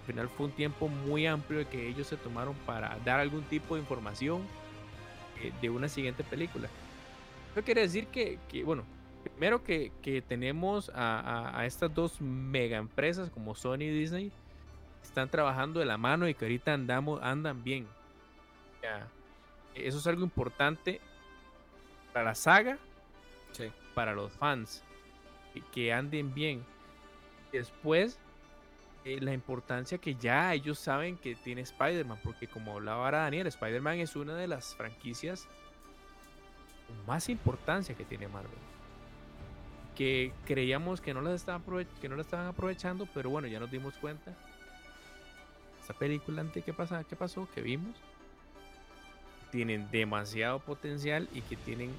Al 0.00 0.06
final 0.06 0.28
fue 0.28 0.46
un 0.46 0.52
tiempo 0.52 0.88
muy 0.88 1.26
amplio 1.26 1.68
que 1.68 1.88
ellos 1.88 2.06
se 2.06 2.16
tomaron 2.16 2.54
para 2.66 2.96
dar 3.04 3.18
algún 3.18 3.42
tipo 3.44 3.74
de 3.74 3.80
información 3.80 4.42
eh, 5.40 5.52
de 5.60 5.70
una 5.70 5.88
siguiente 5.88 6.22
película. 6.22 6.68
Eso 7.52 7.64
quiere 7.64 7.82
decir 7.82 8.06
que, 8.06 8.38
bueno, 8.64 8.84
primero 9.24 9.64
que, 9.64 9.90
tenemos 10.28 10.90
a, 10.94 11.64
estas 11.66 11.92
dos 11.92 12.20
mega 12.20 12.78
empresas 12.78 13.30
como 13.30 13.54
Sony 13.54 13.82
y 13.82 13.90
Disney 13.90 14.32
están 15.02 15.28
trabajando 15.28 15.80
de 15.80 15.86
la 15.86 15.98
mano 15.98 16.28
y 16.28 16.34
que 16.34 16.44
ahorita 16.44 16.72
andamos, 16.72 17.20
andan 17.22 17.62
bien. 17.62 17.86
Eso 19.74 19.98
es 19.98 20.06
algo 20.06 20.22
importante 20.22 21.00
para 22.12 22.26
la 22.26 22.34
saga, 22.34 22.78
para 23.94 24.14
los 24.14 24.32
fans, 24.32 24.82
que, 25.52 25.60
que 25.72 25.92
anden 25.92 26.32
bien. 26.34 26.64
Después, 27.52 28.18
eh, 29.04 29.18
la 29.20 29.32
importancia 29.32 29.98
que 29.98 30.14
ya 30.14 30.54
ellos 30.54 30.78
saben 30.78 31.16
que 31.16 31.34
tiene 31.34 31.62
Spider-Man, 31.62 32.20
porque 32.22 32.46
como 32.46 32.72
hablaba 32.74 33.04
ahora 33.04 33.18
Daniel, 33.18 33.48
Spider-Man 33.48 33.98
es 33.98 34.14
una 34.14 34.34
de 34.34 34.46
las 34.46 34.74
franquicias 34.76 35.48
con 36.86 37.06
más 37.06 37.28
importancia 37.28 37.94
que 37.96 38.04
tiene 38.04 38.28
Marvel. 38.28 38.50
Que 39.96 40.32
creíamos 40.46 41.00
que 41.00 41.12
no 41.12 41.20
las 41.20 41.34
estaban, 41.34 41.62
que 42.00 42.08
no 42.08 42.20
estaban 42.20 42.46
aprovechando, 42.46 43.06
pero 43.12 43.28
bueno, 43.28 43.48
ya 43.48 43.58
nos 43.58 43.70
dimos 43.70 43.94
cuenta. 43.98 44.34
Esta 45.80 45.94
película 45.94 46.40
antes 46.40 46.64
que 46.64 46.72
pasa, 46.72 47.02
¿qué 47.04 47.16
pasó? 47.16 47.48
Que 47.52 47.60
vimos. 47.60 47.96
Tienen 49.52 49.88
demasiado 49.92 50.58
potencial 50.58 51.28
y 51.32 51.42
que 51.42 51.56
tienen 51.56 51.92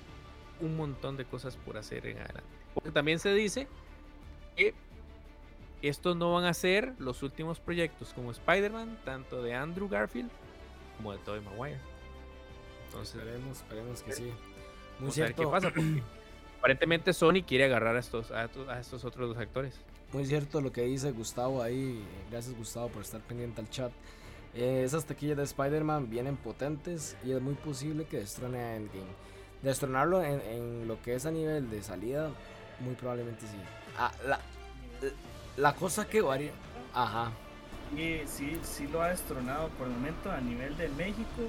un 0.60 0.76
montón 0.76 1.16
de 1.16 1.24
cosas 1.24 1.56
por 1.56 1.78
hacer 1.78 2.06
en 2.08 2.18
adelante. 2.18 2.44
Porque 2.74 2.92
también 2.92 3.20
se 3.20 3.34
dice 3.34 3.68
que 4.58 4.74
estos 5.82 6.16
no 6.18 6.34
van 6.34 6.46
a 6.46 6.54
ser 6.54 6.94
los 7.00 7.24
últimos 7.24 7.60
proyectos 7.60 8.12
como 8.14 8.32
Spider-Man, 8.32 8.98
tanto 9.06 9.42
de 9.44 9.54
Andrew 9.54 9.88
Garfield 9.88 10.30
como 10.98 11.12
de 11.14 11.20
Tobey 11.20 11.42
Maguire. 11.42 11.80
Entonces, 12.88 13.16
Esperemos, 13.16 13.58
esperemos 13.58 14.02
que 14.04 14.12
sí. 14.14 14.32
Muy 15.00 15.12
cierto. 15.12 15.42
qué 15.44 15.48
pasa. 15.48 15.70
Porque 15.72 16.02
aparentemente 16.60 17.14
Sony 17.14 17.44
quiere 17.46 17.66
agarrar 17.66 17.96
a 17.96 18.00
estos, 18.00 18.32
a, 18.32 18.46
estos- 18.46 18.68
a 18.70 18.80
estos 18.80 19.06
otros 19.06 19.30
dos 19.30 19.38
actores. 19.38 19.80
Muy 20.12 20.26
cierto 20.26 20.62
lo 20.62 20.72
que 20.72 20.82
dice 20.84 21.12
Gustavo 21.12 21.62
ahí. 21.62 22.04
Gracias 22.32 22.56
Gustavo 22.56 22.90
por 22.90 23.02
estar 23.02 23.22
pendiente 23.22 23.62
al 23.62 23.70
chat. 23.70 23.92
Eh, 24.56 24.84
esas 24.86 25.06
taquillas 25.06 25.38
de 25.38 25.44
Spider-Man 25.44 26.10
vienen 26.10 26.38
potentes 26.38 27.18
y 27.26 27.32
es 27.32 27.42
muy 27.42 27.56
posible 27.56 28.06
que 28.06 28.18
destrone 28.20 28.60
a 28.60 28.76
Endgame. 28.76 29.08
Destronarlo 29.64 30.22
en, 30.24 30.42
en 30.42 30.88
lo 30.88 31.02
que 31.02 31.16
es 31.16 31.26
a 31.26 31.32
nivel 31.32 31.70
de 31.70 31.82
salida, 31.82 32.30
muy 32.80 32.94
probablemente 32.96 33.42
sí. 33.48 33.58
Ah, 33.98 34.12
la, 34.28 34.40
la 35.58 35.74
cosa 35.76 36.06
que 36.08 36.22
varía. 36.22 36.52
Ajá. 36.94 37.32
Y 37.96 38.22
sí, 38.28 38.60
sí 38.64 38.88
lo 38.88 39.02
ha 39.02 39.10
destronado 39.10 39.70
por 39.70 39.88
el 39.88 39.94
momento 39.94 40.32
a 40.32 40.40
nivel 40.42 40.76
de 40.78 40.90
México 40.90 41.44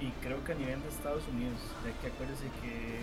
y 0.00 0.10
creo 0.24 0.42
que 0.44 0.52
a 0.52 0.54
nivel 0.54 0.80
de 0.82 0.88
Estados 0.88 1.22
Unidos. 1.28 1.58
Ya 1.84 1.92
que 2.00 2.06
acuérdense 2.08 2.44
que 2.62 3.00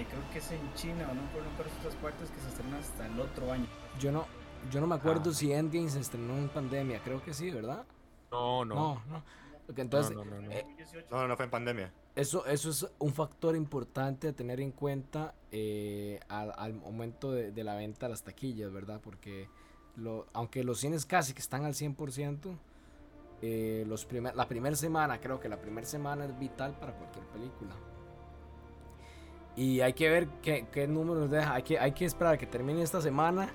eh, 0.00 0.06
creo 0.08 0.22
que 0.32 0.38
es 0.38 0.50
en 0.50 0.74
China 0.74 1.08
o 1.10 1.14
no 1.14 1.22
cuáles 1.54 1.72
otras 1.80 1.94
partes 1.94 2.30
que 2.30 2.40
se 2.40 2.48
estrena 2.48 2.78
hasta 2.78 3.06
el 3.06 3.18
otro 3.18 3.50
año. 3.52 3.66
Yo 3.98 4.12
no, 4.12 4.26
yo 4.70 4.80
no 4.80 4.86
me 4.86 4.96
acuerdo 4.96 5.30
Ah. 5.30 5.34
si 5.34 5.52
Endgame 5.52 5.88
se 5.88 6.00
estrenó 6.00 6.34
en 6.36 6.48
pandemia. 6.48 7.00
Creo 7.02 7.22
que 7.22 7.32
sí, 7.32 7.50
¿verdad? 7.50 7.84
No, 8.36 8.64
no. 8.64 8.74
No, 8.74 9.02
no. 9.06 9.22
Porque 9.66 9.82
entonces, 9.82 10.14
no, 10.16 10.24
no, 10.24 10.40
no. 10.40 10.50
eh, 10.52 10.64
No, 11.10 11.26
no 11.26 11.36
fue 11.36 11.46
en 11.46 11.50
pandemia. 11.50 11.92
Eso, 12.14 12.46
eso 12.46 12.70
es 12.70 12.86
un 12.98 13.12
factor 13.12 13.56
importante 13.56 14.28
a 14.28 14.32
tener 14.32 14.60
en 14.60 14.70
cuenta 14.72 15.34
eh, 15.50 16.20
al, 16.28 16.52
al 16.56 16.74
momento 16.74 17.32
de, 17.32 17.50
de 17.52 17.64
la 17.64 17.74
venta 17.74 18.06
de 18.06 18.10
las 18.10 18.22
taquillas, 18.22 18.72
¿verdad? 18.72 19.00
Porque 19.02 19.48
lo, 19.96 20.26
aunque 20.32 20.64
los 20.64 20.80
cines 20.80 21.04
casi 21.04 21.34
que 21.34 21.40
están 21.40 21.64
al 21.64 21.74
100%, 21.74 22.56
eh, 23.42 23.84
los 23.86 24.06
primer, 24.06 24.34
la 24.34 24.48
primera 24.48 24.76
semana, 24.76 25.20
creo 25.20 25.40
que 25.40 25.48
la 25.48 25.60
primera 25.60 25.86
semana 25.86 26.24
es 26.24 26.38
vital 26.38 26.78
para 26.78 26.92
cualquier 26.94 27.24
película. 27.26 27.74
Y 29.56 29.80
hay 29.80 29.94
que 29.94 30.08
ver 30.08 30.28
qué, 30.42 30.66
qué 30.70 30.86
números 30.86 31.30
deja. 31.30 31.54
Hay 31.54 31.62
que, 31.62 31.78
hay 31.78 31.92
que 31.92 32.04
esperar 32.04 32.34
a 32.34 32.38
que 32.38 32.46
termine 32.46 32.82
esta 32.82 33.00
semana. 33.00 33.52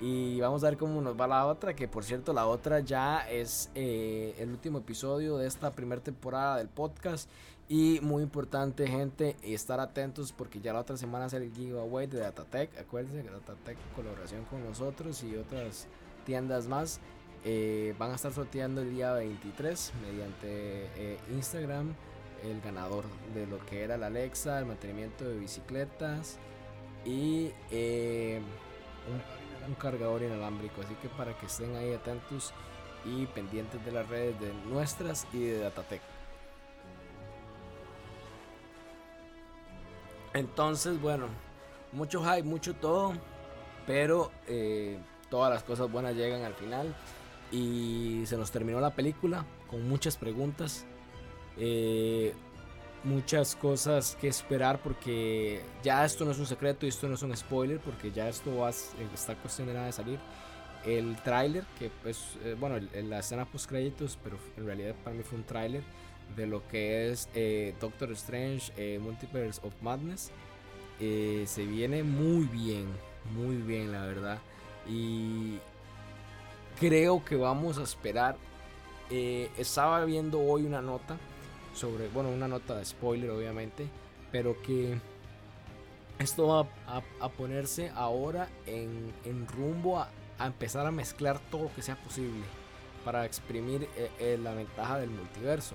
Y 0.00 0.40
vamos 0.40 0.64
a 0.64 0.68
ver 0.70 0.78
cómo 0.78 1.02
nos 1.02 1.18
va 1.20 1.26
la 1.26 1.46
otra. 1.46 1.74
Que 1.74 1.86
por 1.86 2.04
cierto, 2.04 2.32
la 2.32 2.46
otra 2.46 2.80
ya 2.80 3.28
es 3.28 3.70
eh, 3.74 4.34
el 4.38 4.50
último 4.50 4.78
episodio 4.78 5.36
de 5.36 5.46
esta 5.46 5.70
primera 5.72 6.02
temporada 6.02 6.56
del 6.56 6.68
podcast. 6.68 7.28
Y 7.68 8.00
muy 8.02 8.22
importante, 8.22 8.86
gente, 8.88 9.36
estar 9.42 9.78
atentos 9.78 10.32
porque 10.32 10.60
ya 10.60 10.72
la 10.72 10.80
otra 10.80 10.96
semana 10.96 11.26
es 11.26 11.34
el 11.34 11.52
giveaway 11.52 12.06
de 12.06 12.18
Datatec. 12.18 12.76
Acuérdense 12.78 13.22
que 13.22 13.30
Datatec, 13.30 13.78
colaboración 13.94 14.44
con 14.46 14.64
nosotros 14.64 15.22
y 15.22 15.36
otras 15.36 15.86
tiendas 16.24 16.66
más, 16.66 16.98
eh, 17.44 17.94
van 17.98 18.10
a 18.10 18.16
estar 18.16 18.32
sorteando 18.32 18.80
el 18.80 18.90
día 18.90 19.12
23 19.12 19.92
mediante 20.02 20.88
eh, 20.96 21.18
Instagram 21.32 21.94
el 22.42 22.60
ganador 22.60 23.04
de 23.34 23.46
lo 23.46 23.64
que 23.66 23.82
era 23.82 23.96
la 23.96 24.06
Alexa, 24.06 24.58
el 24.58 24.66
mantenimiento 24.66 25.28
de 25.28 25.38
bicicletas 25.38 26.38
y 27.04 27.50
un, 29.08 29.74
cargador 29.76 30.22
inalámbrico. 30.22 30.80
Así 30.80 30.94
que 30.96 31.08
para 31.08 31.32
que 31.38 31.46
estén 31.46 31.76
ahí 31.76 31.92
atentos 31.92 32.52
y 33.04 33.26
pendientes 33.26 33.84
de 33.84 33.92
las 33.92 34.08
redes 34.08 34.38
de 34.40 34.52
nuestras 34.68 35.26
y 35.32 35.44
de 35.44 35.58
Datatec. 35.60 36.02
Entonces, 40.34 41.00
bueno, 41.00 41.26
mucho 41.92 42.22
hype, 42.22 42.42
mucho 42.42 42.74
todo, 42.74 43.12
pero 43.86 44.30
eh, 44.46 44.98
todas 45.28 45.52
las 45.52 45.62
cosas 45.62 45.90
buenas 45.90 46.14
llegan 46.14 46.42
al 46.42 46.54
final 46.54 46.94
y 47.50 48.22
se 48.26 48.36
nos 48.36 48.50
terminó 48.50 48.80
la 48.80 48.90
película 48.90 49.44
con 49.68 49.88
muchas 49.88 50.16
preguntas, 50.16 50.84
eh, 51.56 52.34
muchas 53.04 53.56
cosas 53.56 54.16
que 54.20 54.28
esperar 54.28 54.80
porque 54.82 55.62
ya 55.82 56.04
esto 56.04 56.24
no 56.24 56.32
es 56.32 56.38
un 56.38 56.46
secreto 56.46 56.86
y 56.86 56.90
esto 56.90 57.08
no 57.08 57.14
es 57.14 57.22
un 57.22 57.36
spoiler 57.36 57.78
porque 57.80 58.10
ya 58.12 58.28
esto 58.28 58.56
va, 58.58 58.70
s- 58.70 58.92
está 59.14 59.34
cuestión 59.36 59.68
de 59.68 59.92
salir. 59.92 60.18
El 60.84 61.16
tráiler, 61.22 61.64
que 61.78 61.90
pues, 62.02 62.36
eh, 62.44 62.56
bueno, 62.58 62.76
la 62.94 63.18
escena 63.18 63.44
post 63.44 63.68
créditos, 63.68 64.18
pero 64.22 64.38
en 64.56 64.64
realidad 64.66 64.94
para 65.04 65.14
mí 65.16 65.22
fue 65.22 65.38
un 65.38 65.44
tráiler 65.44 65.82
de 66.36 66.46
lo 66.46 66.66
que 66.68 67.10
es 67.10 67.28
eh, 67.34 67.74
Doctor 67.80 68.12
Strange 68.12 68.72
eh, 68.76 68.98
Multiverse 68.98 69.60
of 69.64 69.74
Madness. 69.82 70.30
Eh, 71.00 71.44
se 71.46 71.64
viene 71.66 72.02
muy 72.02 72.44
bien, 72.46 72.86
muy 73.34 73.56
bien 73.56 73.92
la 73.92 74.02
verdad. 74.06 74.38
Y 74.88 75.58
creo 76.78 77.24
que 77.24 77.36
vamos 77.36 77.78
a 77.78 77.82
esperar. 77.82 78.36
eh, 79.10 79.50
estaba 79.58 80.04
viendo 80.04 80.40
hoy 80.40 80.62
una 80.64 80.80
nota 80.80 81.16
sobre, 81.74 82.08
bueno, 82.08 82.30
una 82.30 82.48
nota 82.48 82.76
de 82.76 82.84
spoiler 82.84 83.30
obviamente, 83.30 83.88
pero 84.32 84.60
que 84.62 84.98
esto 86.18 86.48
va 86.48 86.68
a, 86.86 87.28
ponerse 87.30 87.90
ahora 87.94 88.48
en, 88.66 89.12
en 89.24 89.46
rumbo 89.48 89.98
a, 89.98 90.10
a 90.38 90.46
empezar 90.46 90.86
a 90.86 90.90
mezclar 90.90 91.38
todo 91.50 91.64
lo 91.64 91.74
que 91.74 91.82
sea 91.82 91.96
posible 91.96 92.44
para 93.04 93.24
exprimir 93.24 93.88
eh, 93.96 94.10
eh, 94.18 94.38
la 94.42 94.52
ventaja 94.54 94.98
del 94.98 95.10
multiverso 95.10 95.74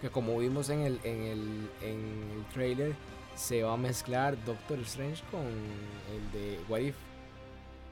que 0.00 0.08
como 0.08 0.38
vimos 0.38 0.70
en 0.70 0.80
el, 0.80 1.00
en 1.04 1.22
el, 1.22 1.70
en 1.82 2.30
el 2.36 2.44
trailer, 2.52 2.94
se 3.34 3.62
va 3.62 3.74
a 3.74 3.76
mezclar 3.76 4.42
Doctor 4.44 4.78
Strange 4.80 5.22
con 5.30 5.42
el 5.42 6.32
de 6.32 6.58
What 6.68 6.80
If. 6.80 6.94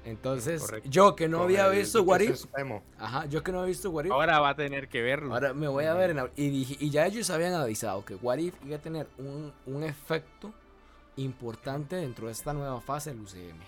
Entonces, 0.04 0.62
Correcto. 0.62 0.88
yo 0.90 1.14
que 1.14 1.28
no 1.28 1.38
Con 1.38 1.46
había 1.46 1.66
el 1.66 1.78
visto 1.78 2.02
What 2.02 2.20
If, 2.20 2.44
ajá, 2.98 3.26
yo 3.26 3.42
que 3.42 3.52
no 3.52 3.58
había 3.58 3.68
visto 3.68 3.90
What 3.90 4.06
If, 4.06 4.12
Ahora 4.12 4.40
va 4.40 4.50
a 4.50 4.54
tener 4.56 4.88
que 4.88 5.02
verlo. 5.02 5.34
ahora 5.34 5.52
me 5.52 5.68
voy 5.68 5.84
a 5.84 5.94
ver 5.94 6.10
en 6.10 6.30
y, 6.36 6.48
dije, 6.48 6.76
y 6.80 6.88
ya 6.90 7.06
ellos 7.06 7.28
habían 7.30 7.52
avisado 7.54 8.04
que 8.04 8.14
What 8.14 8.38
If 8.38 8.54
iba 8.64 8.76
a 8.76 8.80
tener 8.80 9.06
un, 9.18 9.52
un 9.66 9.82
efecto 9.84 10.52
importante 11.16 11.96
dentro 11.96 12.26
de 12.26 12.32
esta 12.32 12.52
nueva 12.52 12.80
fase 12.80 13.10
del 13.10 13.20
UCM. 13.20 13.58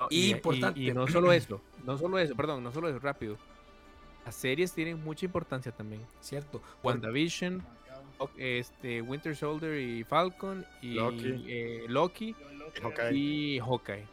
No, 0.00 0.06
y 0.10 0.30
importante. 0.32 0.80
y 0.80 0.92
no 0.92 1.06
solo 1.08 1.32
eso, 1.32 1.60
no 1.84 1.96
solo 1.98 2.18
eso, 2.18 2.34
perdón, 2.36 2.62
no 2.62 2.70
solo 2.72 2.88
eso, 2.88 2.98
rápido. 2.98 3.36
Las 4.24 4.34
series 4.36 4.72
tienen 4.72 5.02
mucha 5.02 5.26
importancia 5.26 5.72
también. 5.72 6.02
Cierto. 6.20 6.60
WandaVision, 6.82 7.62
este, 8.38 9.02
Winter 9.02 9.34
Soldier 9.36 9.78
y 9.78 10.04
Falcon 10.04 10.64
y 10.82 10.94
Loki. 10.94 11.44
eh, 11.48 11.84
Loki 11.88 12.34
Hawkeye. 12.82 13.12
y 13.14 13.58
Hawkeye. 13.60 14.06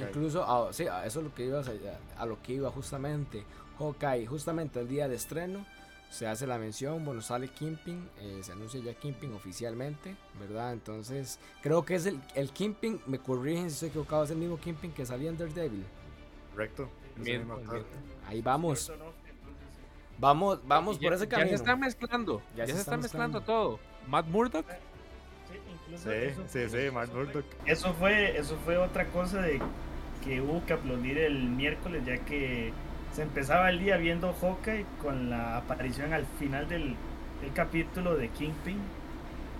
Incluso, 0.00 0.44
a, 0.44 0.72
sí, 0.72 0.86
a 0.86 1.06
eso 1.06 1.20
es 1.20 1.24
lo 1.24 1.34
que 1.34 1.46
iba 1.46 1.60
a, 1.60 2.22
a 2.22 2.26
lo 2.26 2.42
que 2.42 2.54
iba 2.54 2.70
justamente. 2.70 3.44
Hawkeye, 3.78 4.26
justamente 4.26 4.80
el 4.80 4.88
día 4.88 5.06
de 5.08 5.14
estreno, 5.14 5.64
se 6.10 6.26
hace 6.26 6.46
la 6.46 6.58
mención, 6.58 7.04
bueno, 7.04 7.20
sale 7.20 7.48
Kimping, 7.48 8.08
eh, 8.18 8.40
se 8.42 8.52
anuncia 8.52 8.80
ya 8.80 8.94
Kimping 8.94 9.34
oficialmente, 9.34 10.16
¿verdad? 10.40 10.72
Entonces, 10.72 11.38
creo 11.62 11.84
que 11.84 11.94
es 11.94 12.06
el, 12.06 12.20
el 12.34 12.50
Kimping, 12.50 13.00
me 13.06 13.18
corrigen 13.18 13.64
si 13.68 13.74
estoy 13.74 13.88
equivocado, 13.90 14.24
es 14.24 14.30
el 14.30 14.38
mismo 14.38 14.58
Kimping 14.58 14.90
que 14.92 15.04
salía 15.04 15.28
en 15.28 15.38
Daredevil. 15.38 15.84
Correcto. 16.52 16.90
Ahí 18.26 18.40
vamos. 18.40 18.92
Vamos, 20.18 20.60
vamos 20.66 20.98
por 20.98 21.12
ese 21.12 21.28
camino. 21.28 21.50
Ya 21.50 21.56
se 21.56 21.62
está 21.62 21.76
mezclando, 21.76 22.42
ya, 22.56 22.66
se, 22.66 22.72
está 22.72 22.96
mezclando. 22.96 23.40
todo. 23.40 23.78
Matt 24.08 24.26
Murdock. 24.26 24.66
Sí, 25.96 26.34
sí, 26.48 26.68
sí, 26.68 26.90
Matt 26.92 27.12
Murdock. 27.12 27.44
Eso 27.66 27.94
fue, 27.94 28.36
eso 28.38 28.58
fue 28.64 28.76
otra 28.76 29.06
cosa 29.06 29.40
de 29.40 29.60
que 30.24 30.40
hubo 30.40 30.64
que 30.66 30.74
aplaudir 30.74 31.18
el 31.18 31.48
miércoles, 31.48 32.02
ya 32.04 32.18
que 32.18 32.72
se 33.12 33.22
empezaba 33.22 33.70
el 33.70 33.78
día 33.78 33.96
viendo 33.96 34.32
Hawkeye 34.32 34.84
con 35.00 35.30
la 35.30 35.56
aparición 35.56 36.12
al 36.12 36.26
final 36.38 36.68
del, 36.68 36.94
del 37.40 37.52
capítulo 37.54 38.16
de 38.16 38.28
Kingpin. 38.28 38.78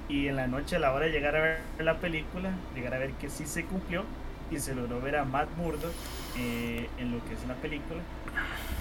Y 0.09 0.29
en 0.29 0.37
la 0.37 0.47
noche 0.47 0.77
a 0.77 0.79
la 0.79 0.93
hora 0.93 1.07
de 1.07 1.13
llegar 1.13 1.37
a 1.37 1.41
ver 1.41 1.61
la 1.79 1.99
película, 1.99 2.51
llegar 2.75 2.95
a 2.95 2.99
ver 2.99 3.13
que 3.13 3.29
sí 3.29 3.47
se 3.47 3.65
cumplió 3.65 4.05
y 4.51 4.59
se 4.59 4.75
logró 4.75 5.01
ver 5.01 5.17
a 5.17 5.25
Matt 5.25 5.49
Murdock 5.57 5.93
eh, 6.39 6.89
en 6.99 7.13
lo 7.13 7.25
que 7.27 7.35
es 7.35 7.47
la 7.47 7.55
película. 7.55 8.01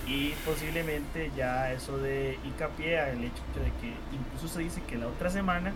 Y 0.07 0.29
posiblemente 0.45 1.31
ya 1.35 1.71
eso 1.73 1.97
de 1.97 2.37
hincapié 2.45 2.99
al 2.99 3.21
hecho 3.21 3.43
de 3.55 3.71
que 3.81 3.93
incluso 4.15 4.47
se 4.47 4.61
dice 4.61 4.81
que 4.87 4.97
la 4.97 5.07
otra 5.07 5.29
semana 5.29 5.73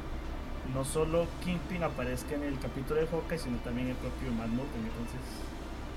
no 0.74 0.86
solo 0.86 1.28
Kingpin 1.44 1.84
aparezca 1.84 2.36
en 2.36 2.44
el 2.44 2.60
capítulo 2.60 3.00
de 3.00 3.08
Hawkeye 3.08 3.38
sino 3.38 3.58
también 3.60 3.90
el 3.90 3.96
propio 3.96 4.32
Matt 4.32 4.50
Murdock 4.50 4.76
entonces 4.76 5.22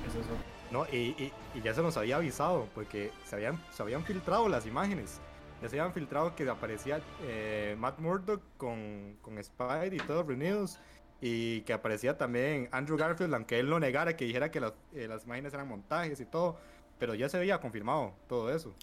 es 0.09 0.15
eso 0.15 0.55
no, 0.75 0.87
y, 0.91 1.33
y, 1.55 1.63
ya 1.63 1.73
se 1.73 1.83
nos 1.83 1.97
había 1.97 2.17
avisado, 2.17 2.69
porque 2.75 3.13
se 3.25 3.37
habían, 3.37 3.63
se 3.71 3.81
habían 3.81 4.05
filtrado 4.05 4.49
las 4.49 4.67
imágenes. 4.67 5.21
Ya 5.63 5.69
se 5.69 5.79
habían 5.79 5.95
filtrado 5.95 6.35
que 6.35 6.49
aparecía 6.49 7.01
eh, 7.23 7.77
Matt 7.79 8.01
Murdock 8.01 8.43
con, 8.57 9.17
con 9.23 9.43
Spidey 9.43 9.95
y 9.95 9.99
todos 9.99 10.27
reunidos. 10.27 10.81
Y 11.21 11.61
que 11.61 11.73
aparecía 11.73 12.19
también 12.19 12.69
Andrew 12.73 12.99
Garfield, 12.99 13.33
aunque 13.35 13.61
él 13.61 13.71
no 13.71 13.79
negara 13.79 14.17
que 14.17 14.25
dijera 14.25 14.51
que 14.51 14.59
las, 14.59 14.73
eh, 14.95 15.07
las 15.07 15.25
imágenes 15.25 15.55
eran 15.55 15.69
montajes 15.69 16.19
y 16.21 16.27
todo. 16.27 16.59
Pero 16.99 17.15
ya 17.15 17.29
se 17.29 17.37
había 17.37 17.61
confirmado 17.61 18.13
todo 18.29 18.53
eso. 18.53 18.75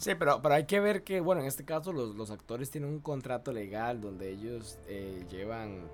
Sí, 0.00 0.14
pero, 0.14 0.40
pero 0.40 0.54
hay 0.54 0.64
que 0.64 0.80
ver 0.80 1.04
que, 1.04 1.20
bueno, 1.20 1.42
en 1.42 1.46
este 1.46 1.62
caso 1.66 1.92
los, 1.92 2.16
los 2.16 2.30
actores 2.30 2.70
tienen 2.70 2.88
un 2.88 3.00
contrato 3.00 3.52
legal 3.52 4.00
donde 4.00 4.30
ellos 4.30 4.78
eh, 4.88 5.26
llevan 5.30 5.90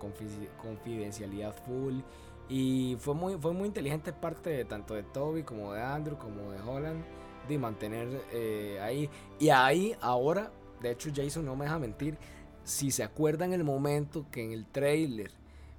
confidencialidad 0.60 1.52
full 1.64 2.02
y 2.48 2.96
fue 3.00 3.14
muy, 3.14 3.34
fue 3.34 3.52
muy 3.52 3.66
inteligente 3.66 4.12
parte 4.12 4.50
de, 4.50 4.64
tanto 4.64 4.94
de 4.94 5.02
Toby 5.02 5.42
como 5.42 5.72
de 5.72 5.82
Andrew 5.82 6.16
como 6.16 6.52
de 6.52 6.60
Holland 6.60 7.04
de 7.48 7.58
mantener 7.58 8.06
eh, 8.32 8.78
ahí. 8.80 9.10
Y 9.40 9.48
ahí 9.48 9.96
ahora, 10.00 10.52
de 10.80 10.92
hecho 10.92 11.10
Jason 11.12 11.44
no 11.44 11.56
me 11.56 11.64
deja 11.64 11.80
mentir, 11.80 12.16
si 12.62 12.92
se 12.92 13.02
acuerdan 13.02 13.52
el 13.52 13.64
momento 13.64 14.26
que 14.30 14.44
en 14.44 14.52
el 14.52 14.66
trailer 14.66 15.32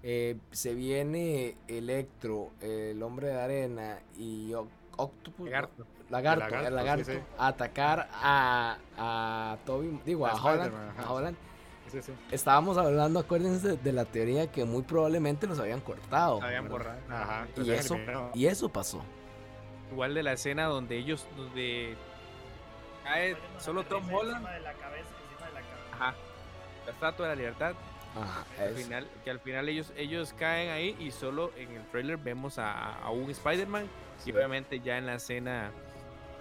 eh, 0.04 0.36
se 0.52 0.74
viene 0.74 1.56
Electro, 1.70 2.52
el 2.60 3.02
hombre 3.04 3.28
de 3.28 3.40
arena 3.40 4.00
y 4.18 4.52
Octopus, 4.98 5.46
lagarto, 5.46 5.86
lagarto, 6.10 6.70
lagarto 6.70 7.12
a 7.38 7.48
atacar 7.48 8.10
a, 8.12 8.78
a 8.98 9.58
Toby, 9.66 10.00
digo 10.06 10.28
a, 10.28 10.34
Holland, 10.34 10.74
a 10.98 11.12
Holland 11.12 11.38
Estábamos 12.32 12.78
hablando, 12.78 13.20
acuérdense 13.20 13.78
de 13.78 13.94
la 13.94 14.06
teoría 14.06 14.52
que 14.52 14.66
muy 14.66 14.84
probablemente 14.84 15.48
los 15.48 15.60
habían 15.60 15.80
cortado. 15.80 16.42
Habían 16.42 16.68
borrado. 16.68 17.00
y, 17.58 17.72
eso, 17.72 17.98
y 18.34 18.46
eso 18.48 18.70
pasó. 18.70 19.04
Igual 19.92 20.14
de 20.14 20.24
la 20.24 20.34
escena 20.34 20.66
donde 20.66 20.98
ellos, 20.98 21.26
donde 21.38 21.96
cae 23.04 23.38
solo 23.58 23.84
Tom 23.84 24.04
Holland. 24.14 24.46
Ajá. 25.94 26.14
La 26.86 26.92
estatua 26.92 27.28
de 27.28 27.36
la 27.36 27.38
libertad. 27.38 27.74
Ajá, 28.16 28.46
al 28.60 28.74
final, 28.74 29.08
que 29.24 29.30
al 29.30 29.40
final 29.40 29.70
ellos, 29.70 29.94
ellos 29.96 30.34
caen 30.34 30.70
ahí 30.72 30.96
y 31.00 31.12
solo 31.12 31.52
en 31.56 31.72
el 31.72 31.86
trailer 31.88 32.18
vemos 32.18 32.58
a, 32.58 32.98
un 33.12 33.30
Spider-Man. 33.30 33.86
Y 34.26 34.32
obviamente 34.32 34.80
ya 34.80 34.98
en 34.98 35.06
la 35.06 35.16
escena 35.16 35.72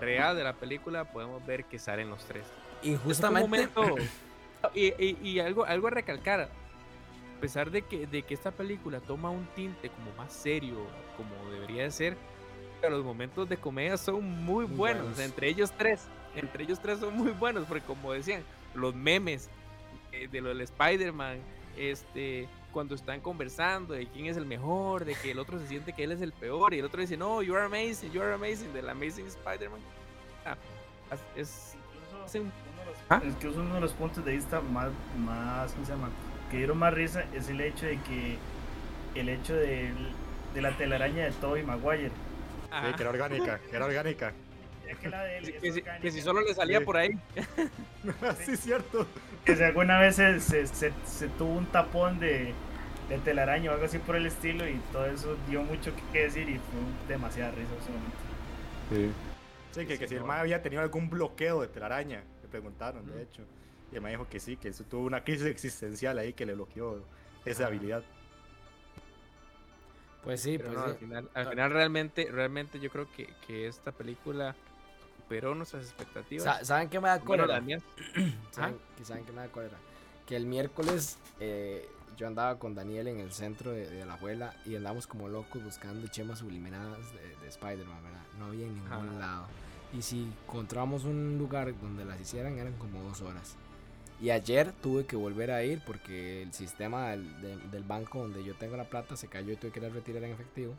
real 0.01 0.37
de 0.37 0.45
la 0.45 0.55
película 0.55 1.05
podemos 1.05 1.45
ver 1.45 1.65
que 1.65 1.79
salen 1.79 2.09
los 2.09 2.25
tres. 2.25 2.45
Y 2.83 2.97
justamente. 2.97 3.69
Y, 4.75 5.39
algo, 5.39 5.65
algo 5.65 5.87
a 5.87 5.91
recalcar, 5.91 6.41
a 6.41 7.41
pesar 7.41 7.71
de 7.71 7.83
que, 7.83 8.09
de 8.09 8.23
que 8.23 8.35
esta 8.35 8.51
película 8.51 8.99
toma 8.99 9.31
un 9.31 9.47
tinte 9.55 9.91
como 9.91 10.11
más 10.17 10.33
serio, 10.33 10.75
como 11.17 11.53
debería 11.53 11.85
de 11.85 11.93
ser, 11.93 12.17
los 12.91 13.05
momentos 13.05 13.49
de 13.49 13.57
comedia 13.57 13.97
son 13.97 14.25
muy, 14.45 14.65
buenos. 14.65 15.19
Entre 15.19 15.49
ellos 15.49 15.73
tres, 15.77 16.07
entre 16.35 16.65
ellos 16.65 16.81
tres 16.81 17.01
son 17.01 17.17
muy 17.17 17.31
buenos, 17.33 17.65
porque 17.67 17.85
como 17.85 18.13
decían, 18.13 18.43
los 18.75 18.95
memes 18.95 19.49
eh, 20.13 20.29
de 20.31 20.41
lo 20.41 20.51
del 20.51 20.61
Spider-Man, 20.63 21.39
este, 21.77 22.49
cuando 22.73 22.95
están 22.95 23.21
conversando 23.21 23.95
de 23.95 24.07
quién 24.07 24.27
es 24.27 24.37
el 24.37 24.47
mejor, 24.47 25.05
de 25.05 25.15
que 25.15 25.31
el 25.31 25.39
otro 25.39 25.59
se 25.59 25.67
siente 25.67 25.93
que 25.93 26.05
él 26.05 26.13
es 26.13 26.21
el 26.21 26.33
peor, 26.33 26.75
y 26.75 26.79
el 26.79 26.85
otro 26.85 27.01
dice, 27.01 27.17
no, 27.17 27.43
you 27.43 27.55
are 27.55 27.65
amazing, 27.65 28.11
you 28.13 28.23
are 28.23 28.35
amazing, 28.35 28.73
del 28.73 28.89
Amazing 28.89 29.27
Spider-Man. 29.27 29.81
Ah, 30.45 30.57
es, 31.37 31.75
¿Ah? 33.09 33.23
Es 33.25 33.35
que 33.37 33.49
uno 33.49 33.75
de 33.75 33.81
los 33.81 33.93
puntos 33.93 34.25
de 34.25 34.33
vista 34.33 34.61
más, 34.61 34.91
más 35.19 35.73
¿cómo 35.73 35.87
se 35.87 35.93
llama? 35.93 36.11
que 36.51 36.59
dieron 36.59 36.79
más 36.79 36.95
risa 36.95 37.25
es 37.35 37.49
el 37.49 37.61
hecho 37.61 37.87
de 37.87 37.99
que 38.03 38.37
el 39.15 39.29
hecho 39.29 39.55
de, 39.55 39.91
de 40.55 40.63
la 40.63 40.77
telaraña 40.77 41.25
de 41.25 41.33
Toby 41.33 41.63
Maguire. 41.63 42.11
Sí, 42.11 42.93
que 42.97 43.03
era 43.03 43.11
orgánica, 43.11 43.61
que 43.71 43.77
era 43.77 43.87
orgánica. 43.87 44.33
que, 46.03 46.11
si, 46.11 46.21
solo 46.21 46.43
le 46.43 46.55
salía 46.55 46.81
por 46.83 46.97
ahí. 46.97 47.19
sí, 48.45 48.53
es 48.53 48.61
cierto. 48.61 49.07
Que 49.47 49.57
si 49.57 49.63
alguna 49.63 49.99
vez 49.99 50.17
se, 50.17 50.41
se, 50.41 50.67
se, 50.67 51.29
tuvo 51.39 51.53
un 51.53 51.67
tapón 51.67 52.19
de, 52.19 52.53
de, 53.09 53.19
telaraña 53.25 53.71
o 53.71 53.75
algo 53.75 53.87
así 53.87 53.99
por 53.99 54.17
el 54.17 54.27
estilo 54.27 54.69
y 54.69 54.79
todo 54.93 55.07
eso 55.07 55.37
dio 55.49 55.63
mucho 55.63 55.93
que 56.13 56.25
decir 56.25 56.49
y 56.49 56.59
fue 56.59 57.09
demasiada 57.09 57.53
risa 57.53 57.71
Sí. 58.91 59.11
Sí, 59.71 59.87
que, 59.87 59.99
que 59.99 60.09
si 60.09 60.17
el 60.17 60.25
mae 60.25 60.41
había 60.41 60.63
tenido 60.63 60.83
algún 60.83 61.09
bloqueo 61.09 61.63
de 61.63 61.69
telaraña 61.69 62.23
preguntaron, 62.47 63.07
de 63.07 63.23
hecho. 63.23 63.43
Y 63.93 64.01
me 64.01 64.11
dijo 64.11 64.27
que 64.29 64.41
sí, 64.41 64.57
que 64.57 64.69
eso 64.69 64.85
tuvo 64.85 65.07
una 65.07 65.23
crisis 65.23 65.47
existencial 65.47 66.19
ahí 66.19 66.33
que 66.33 66.47
le 66.47 66.55
bloqueó 66.55 67.05
esa 67.45 67.67
habilidad. 67.67 68.03
Pues 70.25 70.41
sí, 70.41 70.59
pues 70.59 70.77
al, 70.77 70.97
final, 70.97 71.31
al 71.35 71.49
final 71.51 71.71
realmente, 71.71 72.29
realmente 72.31 72.81
yo 72.81 72.91
creo 72.91 73.09
que, 73.13 73.29
que 73.47 73.69
esta 73.69 73.93
película 73.93 74.57
superó 75.27 75.57
nuestras 75.57 75.85
expectativas. 75.85 76.67
¿Saben 76.67 76.89
qué 76.89 77.01
me 77.01 77.09
da 77.09 77.19
cólera? 77.21 77.61
¿Saben, 78.53 78.79
¿Saben 79.03 79.25
qué 79.25 79.33
me 79.33 79.41
da 79.41 79.49
cólera? 79.49 79.77
Que 80.25 80.37
el 80.37 80.47
miércoles 80.47 81.19
eh, 81.41 81.89
yo 82.17 82.29
andaba 82.29 82.61
con 82.61 82.77
Daniel 82.77 83.09
en 83.09 83.19
el 83.19 83.33
centro 83.33 83.73
de, 83.73 84.05
la 84.05 84.15
abuela 84.15 84.55
y 84.65 84.77
andamos 84.77 85.09
como 85.09 85.29
locos 85.29 85.65
buscando 85.65 86.07
chemas 86.07 86.39
subliminadas 86.39 87.01
de, 87.41 87.49
Spider-Man, 87.49 88.03
¿verdad? 88.05 88.23
No 88.39 88.47
había 88.47 88.67
en 88.67 88.75
ningún 88.75 89.19
lado. 89.19 89.47
Y 89.93 90.03
si 90.03 90.33
encontramos 90.45 91.05
un 91.05 91.39
lugar 91.39 91.73
donde 91.81 92.05
las 92.05 92.21
hicieran, 92.21 92.59
eran 92.59 92.75
como 92.75 93.03
dos 93.03 93.21
horas. 93.21 93.57
Y 94.21 94.31
ayer 94.31 94.73
tuve 94.81 95.07
que 95.07 95.17
volver 95.17 95.51
a 95.51 95.63
ir 95.65 95.83
porque 95.85 96.43
el 96.43 96.53
sistema 96.53 97.11
del, 97.11 97.85
banco 97.87 98.21
donde 98.21 98.45
yo 98.45 98.55
tengo 98.55 98.77
la 98.77 98.85
plata 98.85 99.17
se 99.17 99.27
cayó 99.27 99.53
y 99.53 99.57
tuve 99.57 99.73
que 99.73 99.81
ir 99.81 99.87
a 99.87 99.89
retirar 99.91 100.23
en 100.23 100.33
efectivo. 100.33 100.75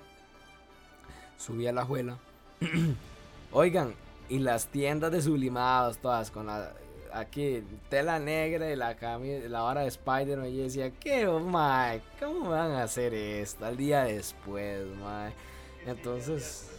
Subí 1.37 1.67
a 1.67 1.73
la 1.73 1.81
abuela. 1.81 2.17
Oigan, 3.51 3.93
y 4.29 4.39
las 4.39 4.67
tiendas 4.67 5.11
de 5.11 5.21
sublimados 5.21 5.97
todas 5.99 6.31
con 6.31 6.47
la 6.47 6.73
aquí 7.13 7.63
tela 7.89 8.19
negra 8.19 8.71
y 8.71 8.75
la 8.75 8.95
la 9.49 9.61
vara 9.61 9.81
de 9.81 9.87
Spider-Man. 9.87 10.47
Y 10.47 10.57
decía, 10.57 10.91
¿qué, 10.91 11.27
oh, 11.27 11.39
my? 11.39 12.01
¿Cómo 12.19 12.49
van 12.49 12.71
a 12.71 12.83
hacer 12.83 13.13
esto 13.13 13.65
al 13.65 13.77
día 13.77 14.03
después, 14.03 14.85
my? 14.85 15.33
Entonces, 15.85 16.69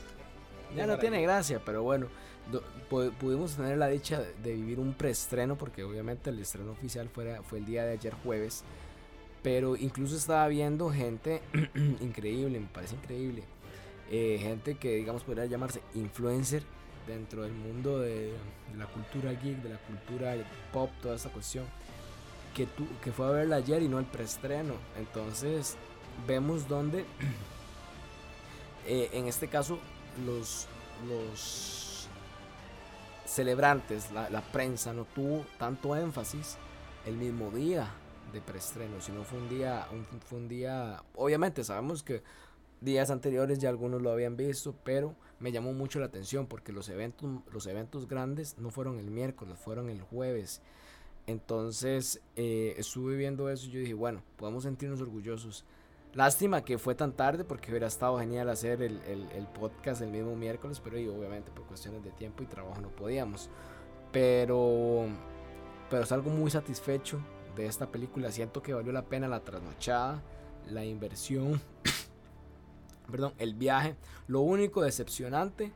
ya 0.77 0.87
no 0.87 0.99
tiene 0.99 1.23
gracia, 1.23 1.61
pero 1.65 1.83
bueno, 1.83 2.09
pudimos 2.89 3.57
tener 3.57 3.79
la 3.79 3.89
dicha 3.89 4.23
de 4.43 4.55
vivir 4.55 4.79
un 4.79 4.95
preestreno, 4.95 5.57
porque 5.57 5.83
obviamente 5.85 6.31
el 6.31 6.39
estreno 6.39 6.73
oficial 6.73 7.09
fue, 7.09 7.41
fue 7.43 7.59
el 7.59 7.67
día 7.67 7.85
de 7.85 7.93
ayer 7.93 8.15
jueves. 8.25 8.65
Pero 9.43 9.77
incluso 9.77 10.17
estaba 10.17 10.47
viendo 10.49 10.91
gente 10.91 11.41
increíble, 12.01 12.59
me 12.59 12.67
parece 12.67 12.97
increíble. 12.97 13.45
Eh, 14.11 14.39
gente 14.41 14.77
que, 14.77 14.97
digamos, 14.97 15.23
podría 15.23 15.47
llamarse 15.47 15.81
influencer 15.95 16.65
dentro 17.09 17.43
del 17.43 17.53
mundo 17.53 17.99
de, 17.99 18.33
la 18.77 18.87
cultura 18.87 19.33
geek, 19.33 19.63
de 19.63 19.71
la 19.71 19.79
cultura 19.79 20.35
pop, 20.73 20.91
toda 21.03 21.17
esa 21.17 21.31
cuestión. 21.31 21.65
Que, 22.55 22.67
tu, 22.67 22.87
que 23.03 23.13
fue 23.13 23.27
a 23.27 23.31
verla 23.31 23.57
ayer 23.57 23.83
y 23.83 23.89
no 23.89 23.99
el 23.99 24.05
preestreno. 24.05 24.75
Entonces, 24.97 25.77
vemos 26.27 26.69
donde, 26.69 27.05
eh, 28.87 29.11
en 29.13 29.27
este 29.27 29.49
caso, 29.49 29.79
los, 30.25 30.67
los 31.09 32.09
celebrantes, 33.27 34.11
la, 34.11 34.43
prensa 34.53 34.93
no 34.93 35.05
tuvo 35.05 35.45
tanto 35.59 35.95
énfasis 35.95 36.57
el 37.07 37.17
mismo 37.17 37.51
día 37.51 37.89
de 38.33 38.41
preestreno, 38.41 39.01
sino 39.01 39.23
fue 39.25 39.39
un 39.39 39.49
día, 39.49 39.87
fue 40.27 40.39
un 40.39 40.49
día, 40.49 41.03
obviamente 41.15 41.63
sabemos 41.65 42.03
que 42.03 42.23
días 42.81 43.11
anteriores 43.11 43.59
ya 43.59 43.69
algunos 43.69 44.03
lo 44.03 44.11
habían 44.11 44.37
visto, 44.37 44.75
pero 44.85 45.15
me 45.41 45.53
llamó 45.53 45.73
mucho 45.73 46.01
la 46.01 46.07
atención 46.07 46.47
porque 46.47 46.73
los 46.73 46.89
eventos, 46.89 47.29
los 47.53 47.67
eventos 47.67 48.09
grandes 48.09 48.59
no 48.59 48.71
fueron 48.71 48.99
el 48.99 49.11
miércoles, 49.11 49.59
fueron 49.59 49.89
el 49.89 50.01
jueves. 50.03 50.63
Entonces 51.27 52.21
eh, 52.37 52.75
estuve 52.77 53.17
viendo 53.17 53.49
eso 53.51 53.67
y 53.69 53.79
dije, 53.79 53.95
bueno, 53.95 54.23
podemos 54.37 54.65
sentirnos 54.65 55.01
orgullosos. 55.01 55.65
Lástima 56.15 56.65
que 56.65 56.79
fue 56.79 56.95
tan 56.95 57.13
tarde 57.13 57.45
porque 57.45 57.71
hubiera 57.71 57.87
estado 57.87 58.19
genial 58.19 58.49
hacer 58.49 58.83
el, 58.83 59.01
el, 59.07 59.47
podcast 59.47 60.01
el 60.01 60.11
mismo 60.11 60.35
miércoles, 60.35 60.81
pero 60.83 60.97
obviamente 60.97 61.51
por 61.51 61.65
cuestiones 61.67 62.03
de 62.03 62.11
tiempo 62.13 62.43
y 62.43 62.47
trabajo 62.47 62.81
no 62.81 62.89
podíamos. 62.89 63.51
Pero, 64.11 65.07
pero 65.91 66.07
salgo 66.07 66.31
muy 66.31 66.51
satisfecho 66.51 67.21
de 67.55 67.67
esta 67.67 67.93
película. 67.93 68.33
Siento 68.33 68.63
que 68.63 68.73
valió 68.73 68.91
la 68.91 69.05
pena 69.05 69.29
la 69.29 69.45
trasnochada, 69.45 70.23
la 70.67 70.85
inversión, 70.85 71.61
perdón, 73.11 73.35
el 73.39 73.55
viaje. 73.55 73.97
Lo 74.27 74.41
único 74.41 74.83
decepcionante 74.83 75.73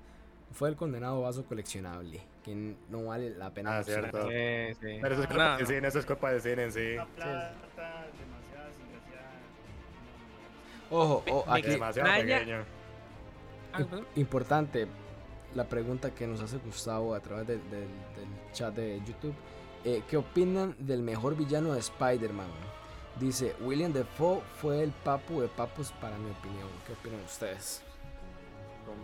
fue 0.52 0.68
el 0.68 0.76
condenado 0.76 1.22
vaso 1.22 1.44
coleccionable, 1.44 2.20
que 2.44 2.76
no 2.90 3.06
vale 3.06 3.30
la 3.30 3.50
pena. 3.50 3.78
Ah, 3.78 3.82
cierto. 3.82 4.28
Sí, 4.28 4.74
sí. 4.80 4.98
Pero 5.00 5.14
eso 5.14 5.22
es 5.22 5.28
culpa 5.28 5.56
de 5.56 5.66
cine, 5.66 5.88
eso 5.88 5.98
es 5.98 6.06
culpa 6.06 6.32
de 6.32 6.40
cine 6.40 6.62
en 6.64 6.72
sí. 6.72 6.96
Ojo, 10.90 11.24
oh, 11.30 11.44
aquí. 11.48 11.70
Demasiado 11.70 12.10
pequeño. 12.12 12.64
Importante, 14.16 14.86
la 15.54 15.64
pregunta 15.64 16.10
que 16.14 16.26
nos 16.26 16.42
hace 16.42 16.58
Gustavo 16.58 17.14
a 17.14 17.20
través 17.20 17.46
del 17.46 17.60
chat 18.52 18.74
de 18.74 19.00
YouTube. 19.06 19.34
Eh, 19.84 20.02
¿Qué 20.08 20.16
opinan 20.16 20.76
del 20.78 21.02
mejor 21.02 21.36
villano 21.36 21.72
de 21.72 21.80
Spider-Man? 21.80 22.46
Dice, 23.18 23.54
William 23.60 23.92
Defoe 23.92 24.40
fue 24.60 24.82
el 24.82 24.90
papu 24.90 25.40
de 25.42 25.48
papus 25.48 25.92
para 25.92 26.16
mi 26.16 26.30
opinión. 26.30 26.68
¿Qué 26.86 26.92
opinan 26.94 27.20
ustedes? 27.24 27.82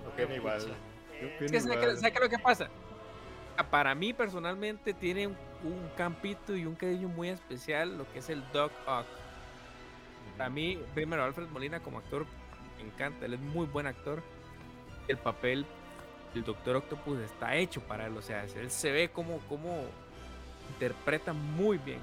Opino 0.07 0.35
igual. 0.35 0.75
Es 1.21 1.51
que, 1.51 1.61
¿sabes 1.61 2.13
qué 2.13 2.21
lo 2.21 2.29
que 2.29 2.39
pasa? 2.39 2.69
Para 3.71 3.95
mí 3.95 4.13
personalmente 4.13 4.95
tiene 4.95 5.27
un, 5.27 5.37
campito 5.97 6.57
y 6.57 6.65
un 6.65 6.75
cariño 6.75 7.09
muy 7.09 7.29
especial 7.29 7.99
lo 7.99 8.11
que 8.13 8.21
es 8.21 8.31
el 8.31 8.43
Doc 8.53 8.73
Ock. 8.87 9.07
Para 10.37 10.49
mí, 10.49 10.81
primero, 10.95 11.25
Alfred 11.25 11.49
Molina 11.49 11.81
como 11.81 11.99
actor 11.99 12.25
me 12.77 12.85
encanta, 12.85 13.27
él 13.27 13.35
es 13.35 13.41
muy 13.41 13.67
buen 13.67 13.87
actor. 13.87 14.23
El 15.09 15.19
papel 15.19 15.67
del 16.33 16.45
Doctor 16.45 16.77
Octopus 16.77 17.19
está 17.19 17.57
hecho 17.57 17.81
para 17.81 18.07
él, 18.07 18.17
o 18.17 18.23
sea, 18.23 18.45
él 18.45 18.71
se 18.71 18.93
ve 18.93 19.11
como, 19.11 19.39
como 19.49 19.85
interpreta 20.71 21.33
muy 21.33 21.79
bien. 21.79 22.01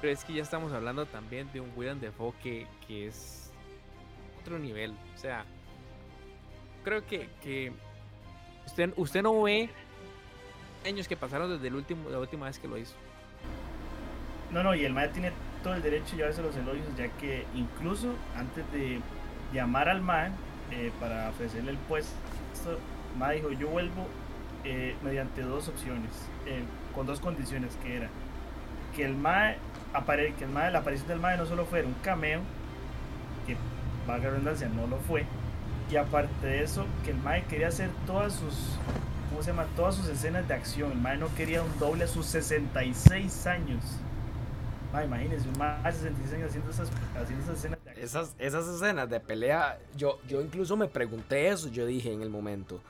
Pero 0.00 0.12
es 0.12 0.24
que 0.24 0.32
ya 0.32 0.42
estamos 0.42 0.72
hablando 0.72 1.04
también 1.06 1.50
de 1.52 1.60
un 1.60 1.70
William 1.76 2.00
Defoe 2.00 2.32
que, 2.42 2.66
que 2.86 3.06
es 3.06 3.50
otro 4.40 4.58
nivel. 4.58 4.94
O 5.14 5.18
sea, 5.18 5.44
creo 6.84 7.06
que, 7.06 7.28
que 7.42 7.72
usted, 8.66 8.92
usted 8.96 9.22
no 9.22 9.42
ve 9.42 9.68
años 10.86 11.06
que 11.06 11.16
pasaron 11.16 11.50
desde 11.50 11.68
el 11.68 11.74
último, 11.74 12.08
la 12.08 12.18
última 12.18 12.46
vez 12.46 12.58
que 12.58 12.68
lo 12.68 12.78
hizo. 12.78 12.94
No, 14.50 14.62
no, 14.62 14.74
y 14.74 14.84
el 14.84 14.92
MAE 14.92 15.08
tiene 15.08 15.32
todo 15.62 15.74
el 15.74 15.82
derecho 15.82 16.12
de 16.12 16.16
llevarse 16.16 16.42
los 16.42 16.56
elogios, 16.56 16.86
ya 16.96 17.08
que 17.18 17.44
incluso 17.54 18.14
antes 18.34 18.70
de 18.72 19.00
llamar 19.52 19.88
al 19.88 20.00
MAE 20.00 20.30
eh, 20.72 20.90
para 20.98 21.28
ofrecerle 21.30 21.72
el 21.72 21.78
puesto, 21.78 22.12
MAE 23.18 23.36
dijo, 23.36 23.52
yo 23.52 23.68
vuelvo 23.68 24.06
eh, 24.64 24.96
mediante 25.04 25.42
dos 25.42 25.68
opciones, 25.68 26.10
eh, 26.46 26.62
con 26.94 27.06
dos 27.06 27.20
condiciones, 27.20 27.76
que 27.82 27.96
era 27.96 28.08
que 28.94 29.04
el 29.04 29.14
MAE, 29.14 29.56
apare 29.92 30.34
el 30.38 30.48
MAE, 30.48 30.70
la 30.70 30.80
aparición 30.80 31.08
del 31.08 31.20
MAE 31.20 31.36
no 31.36 31.46
solo 31.46 31.64
fuera 31.66 31.86
un 31.86 31.94
cameo, 31.94 32.40
que 33.46 33.56
valga 34.06 34.30
redundancia, 34.30 34.68
no 34.68 34.86
lo 34.86 34.98
fue, 34.98 35.24
y 35.90 35.96
aparte 35.96 36.46
de 36.46 36.62
eso, 36.62 36.86
que 37.04 37.10
el 37.10 37.16
Mae 37.16 37.44
quería 37.44 37.68
hacer 37.68 37.90
todas 38.06 38.34
sus, 38.34 38.54
¿cómo 39.28 39.42
se 39.42 39.50
llama? 39.50 39.66
Todas 39.74 39.96
sus 39.96 40.08
escenas 40.08 40.46
de 40.46 40.54
acción, 40.54 40.92
el 40.92 40.98
Mae 40.98 41.16
no 41.16 41.34
quería 41.34 41.62
un 41.62 41.78
doble 41.78 42.04
a 42.04 42.06
sus 42.06 42.26
66 42.26 43.46
años. 43.48 43.82
Mae, 44.92 45.06
imagínense, 45.06 45.48
un 45.48 45.58
Mae 45.58 45.82
de 45.82 45.92
66 45.92 46.34
años 46.34 46.48
haciendo 46.48 46.70
esas, 46.70 46.88
haciendo 47.20 47.44
esas 47.44 47.58
escenas 47.58 47.78
de 47.84 48.02
Esas, 48.02 48.34
esas 48.38 48.68
escenas 48.68 49.10
de 49.10 49.18
pelea, 49.18 49.78
yo, 49.96 50.20
yo 50.28 50.40
incluso 50.40 50.76
me 50.76 50.86
pregunté 50.86 51.48
eso, 51.48 51.68
yo 51.68 51.86
dije 51.86 52.12
en 52.12 52.22
el 52.22 52.30
momento 52.30 52.80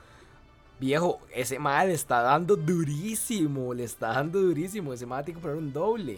Viejo, 0.81 1.21
ese 1.31 1.59
mae 1.59 1.85
le 1.85 1.93
está 1.93 2.23
dando 2.23 2.55
durísimo, 2.55 3.71
le 3.71 3.83
está 3.83 4.13
dando 4.13 4.41
durísimo. 4.41 4.93
Ese 4.93 5.05
mae 5.05 5.23
tiene 5.23 5.39
que 5.39 5.43
poner 5.43 5.57
un 5.57 5.71
doble. 5.71 6.17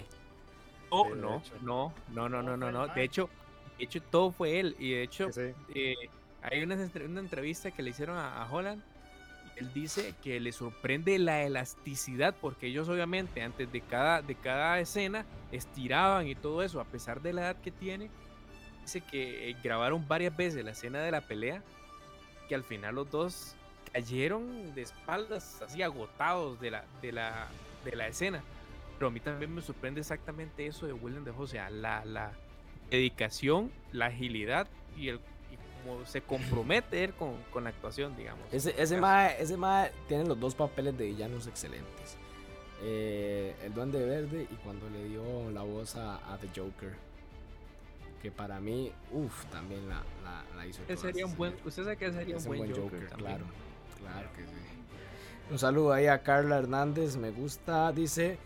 Oh, 0.89 1.13
no, 1.13 1.43
no, 1.61 1.91
no, 2.13 2.29
no, 2.29 2.41
no, 2.41 2.55
no, 2.55 2.71
no. 2.71 2.87
De 2.87 3.03
hecho, 3.03 3.29
de 3.77 3.83
hecho, 3.83 4.01
todo 4.01 4.31
fue 4.31 4.61
él. 4.61 4.77
Y 4.79 4.91
de 4.91 5.03
hecho, 5.03 5.27
eh, 5.75 5.95
hay 6.41 6.63
una, 6.63 6.75
una, 6.75 7.19
entrevista 7.19 7.71
que 7.71 7.83
le 7.83 7.89
hicieron 7.89 8.15
a, 8.15 8.47
Holland. 8.49 8.81
él 9.57 9.69
dice 9.73 10.15
que 10.23 10.39
le 10.39 10.53
sorprende 10.53 11.19
la 11.19 11.43
elasticidad, 11.43 12.33
porque 12.39 12.67
ellos 12.67 12.87
obviamente 12.87 13.41
antes 13.41 13.69
de 13.69 13.81
cada, 13.81 14.21
de 14.21 14.35
cada 14.35 14.79
escena 14.79 15.25
estiraban 15.51 16.25
y 16.25 16.35
todo 16.35 16.63
eso, 16.63 16.79
a 16.79 16.85
pesar 16.85 17.21
de 17.21 17.33
la 17.33 17.41
edad 17.41 17.57
que 17.57 17.71
tiene. 17.71 18.09
Dice 18.81 19.01
que 19.01 19.49
eh, 19.49 19.57
grabaron 19.61 20.07
varias 20.07 20.37
veces 20.37 20.63
la 20.63 20.71
escena 20.71 21.01
de 21.01 21.11
la 21.11 21.19
pelea, 21.19 21.61
que 22.47 22.55
al 22.55 22.63
final 22.63 22.95
los 22.95 23.11
dos 23.11 23.57
cayeron 23.93 24.73
de 24.75 24.81
espaldas, 24.81 25.61
así 25.61 25.81
agotados 25.81 26.59
de 26.59 26.71
la, 26.71 26.83
de 27.01 27.11
la, 27.11 27.47
de 27.85 27.95
la 27.95 28.07
escena. 28.07 28.43
Pero 28.97 29.07
a 29.07 29.11
mí 29.11 29.19
también 29.19 29.53
me 29.53 29.61
sorprende 29.61 30.01
exactamente 30.01 30.65
eso 30.65 30.85
de 30.85 30.93
William 30.93 31.25
o 31.37 31.47
sea, 31.47 31.69
la, 31.69 32.03
la 32.03 32.31
dedicación, 32.89 33.71
la 33.91 34.07
agilidad 34.07 34.67
y 34.97 35.09
el 35.09 35.19
como 35.83 36.05
se 36.05 36.21
compromete 36.21 37.03
él 37.03 37.13
con, 37.13 37.35
con 37.51 37.65
la 37.65 37.69
actuación, 37.69 38.15
digamos. 38.15 38.41
Ese, 38.51 38.73
ese 38.81 38.99
mae, 38.99 39.35
ese 39.41 39.57
mae 39.57 39.91
tiene 40.07 40.25
los 40.25 40.39
dos 40.39 40.55
papeles 40.55 40.97
de 40.97 41.07
villanos 41.07 41.45
excelentes. 41.47 42.17
Eh, 42.81 43.55
el 43.63 43.73
Duende 43.73 44.03
Verde 44.05 44.47
y 44.49 44.55
cuando 44.55 44.89
le 44.89 45.03
dio 45.05 45.51
la 45.51 45.61
voz 45.61 45.95
a, 45.95 46.33
a 46.33 46.37
The 46.37 46.47
Joker. 46.55 46.93
Que 48.21 48.31
para 48.31 48.61
mí, 48.61 48.91
uff, 49.11 49.45
también 49.47 49.87
la, 49.89 50.01
la, 50.23 50.45
la 50.55 50.65
hizo. 50.65 50.81
Sería 50.95 51.25
un 51.25 51.35
buen, 51.35 51.53
¿Usted 51.65 51.83
sabe 51.83 51.97
que 51.97 52.11
sería 52.13 52.37
un 52.37 52.45
buen, 52.45 52.73
Joker? 52.73 52.83
Joker 52.83 53.07
claro. 53.17 53.45
Claro 54.11 54.29
que 54.35 54.43
sí. 54.43 54.51
Un 55.51 55.59
saludo 55.59 55.93
ahí 55.93 56.07
a 56.07 56.23
Carla 56.23 56.57
Hernández, 56.57 57.17
me 57.17 57.31
gusta, 57.31 57.91
dice, 57.91 58.37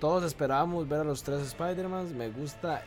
todos 0.00 0.24
esperábamos 0.24 0.88
ver 0.88 1.00
a 1.00 1.04
los 1.04 1.22
tres 1.22 1.40
Spider-Man, 1.42 2.16
me 2.16 2.30
gusta 2.30 2.82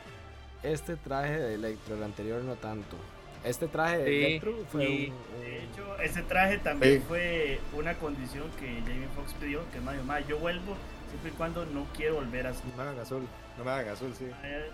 este 0.62 0.96
traje 0.96 1.38
de 1.38 1.54
Electro, 1.54 1.94
el 1.96 2.02
anterior 2.02 2.42
no 2.42 2.54
tanto. 2.56 2.96
Este 3.44 3.68
traje 3.68 3.98
de 3.98 4.26
Electro 4.26 4.54
fue 4.70 4.86
un, 4.86 5.40
De 5.40 5.64
hecho, 5.64 5.98
ese 6.02 6.22
traje 6.22 6.58
también 6.58 7.02
fue 7.08 7.58
una 7.72 7.94
condición 7.94 8.50
que 8.58 8.66
Jamie 8.80 9.08
Foxx 9.14 9.32
pidió, 9.34 9.62
que 9.72 9.80
más, 9.80 10.02
más 10.04 10.26
yo 10.26 10.38
vuelvo 10.38 10.76
siempre 11.08 11.30
y 11.30 11.34
cuando 11.34 11.64
no 11.64 11.86
quiero 11.96 12.16
volver 12.16 12.46
a 12.46 12.50
azul. 12.50 12.70
No 12.70 12.76
me 12.76 12.82
hagan 12.82 13.00
azul, 13.00 13.22
no 13.56 13.64
me 13.64 13.70
hagan 13.70 13.94
azul, 13.94 14.12
sí. 14.18 14.26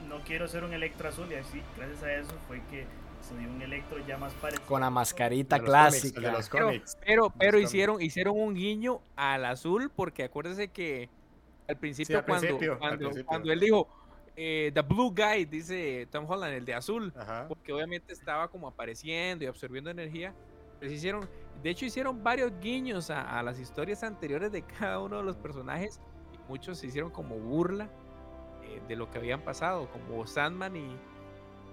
No 0.09 0.19
quiero 0.27 0.49
ser 0.49 0.65
un 0.65 0.73
Electro 0.73 1.09
azul 1.09 1.31
y 1.31 1.37
así, 1.37 1.63
gracias 1.77 2.03
a 2.03 2.13
eso 2.15 2.33
fue 2.49 2.61
que 2.71 2.87
un 3.31 3.63
Electro 3.63 3.99
ya 4.07 4.17
más 4.17 4.33
parecido. 4.35 4.67
Con 4.67 4.81
la 4.81 4.91
mascarita 4.91 5.59
clásica. 5.59 6.21
de 6.21 6.33
los 6.33 6.49
cómics. 6.49 6.97
Pero, 7.05 7.31
pero, 7.31 7.59
hicieron, 7.59 8.01
hicieron 8.01 8.39
un 8.39 8.55
guiño 8.55 9.01
al 9.17 9.45
azul 9.45 9.91
porque 9.95 10.25
acuérdese 10.25 10.69
que 10.69 11.09
al 11.69 11.77
principio, 11.77 12.25
cuando, 12.25 12.59
cuando, 13.27 13.53
él 13.53 13.61
dijo 13.61 13.89
eh, 14.37 14.71
The 14.73 14.83
Blue 14.83 15.13
Guy, 15.15 15.47
dice 15.47 16.07
Tom 16.11 16.27
Holland, 16.29 16.55
el 16.55 16.65
de 16.65 16.75
azul, 16.75 17.13
porque 17.49 17.73
obviamente 17.73 18.13
estaba 18.13 18.49
como 18.49 18.69
apareciendo 18.69 19.45
y 19.45 19.49
absorbiendo 19.49 19.91
energía. 19.91 20.35
Pues 20.79 20.93
hicieron, 20.93 21.29
de 21.63 21.71
hecho 21.71 21.87
hicieron 21.87 22.23
varios 22.23 22.53
guiños 22.61 23.11
a, 23.11 23.43
las 23.43 23.59
historias 23.59 24.03
anteriores 24.03 24.53
de 24.53 24.63
cada 24.63 25.01
uno 25.01 25.17
de 25.19 25.25
los 25.25 25.37
personajes 25.37 26.01
y 26.35 26.51
muchos 26.51 26.79
se 26.79 26.87
hicieron 26.87 27.11
como 27.11 27.37
burla 27.37 27.89
eh, 28.63 28.83
de 28.87 28.95
lo 28.95 29.11
que 29.11 29.19
habían 29.19 29.41
pasado, 29.41 29.89
como 29.91 30.27
Sandman 30.27 30.77
y, 30.77 30.97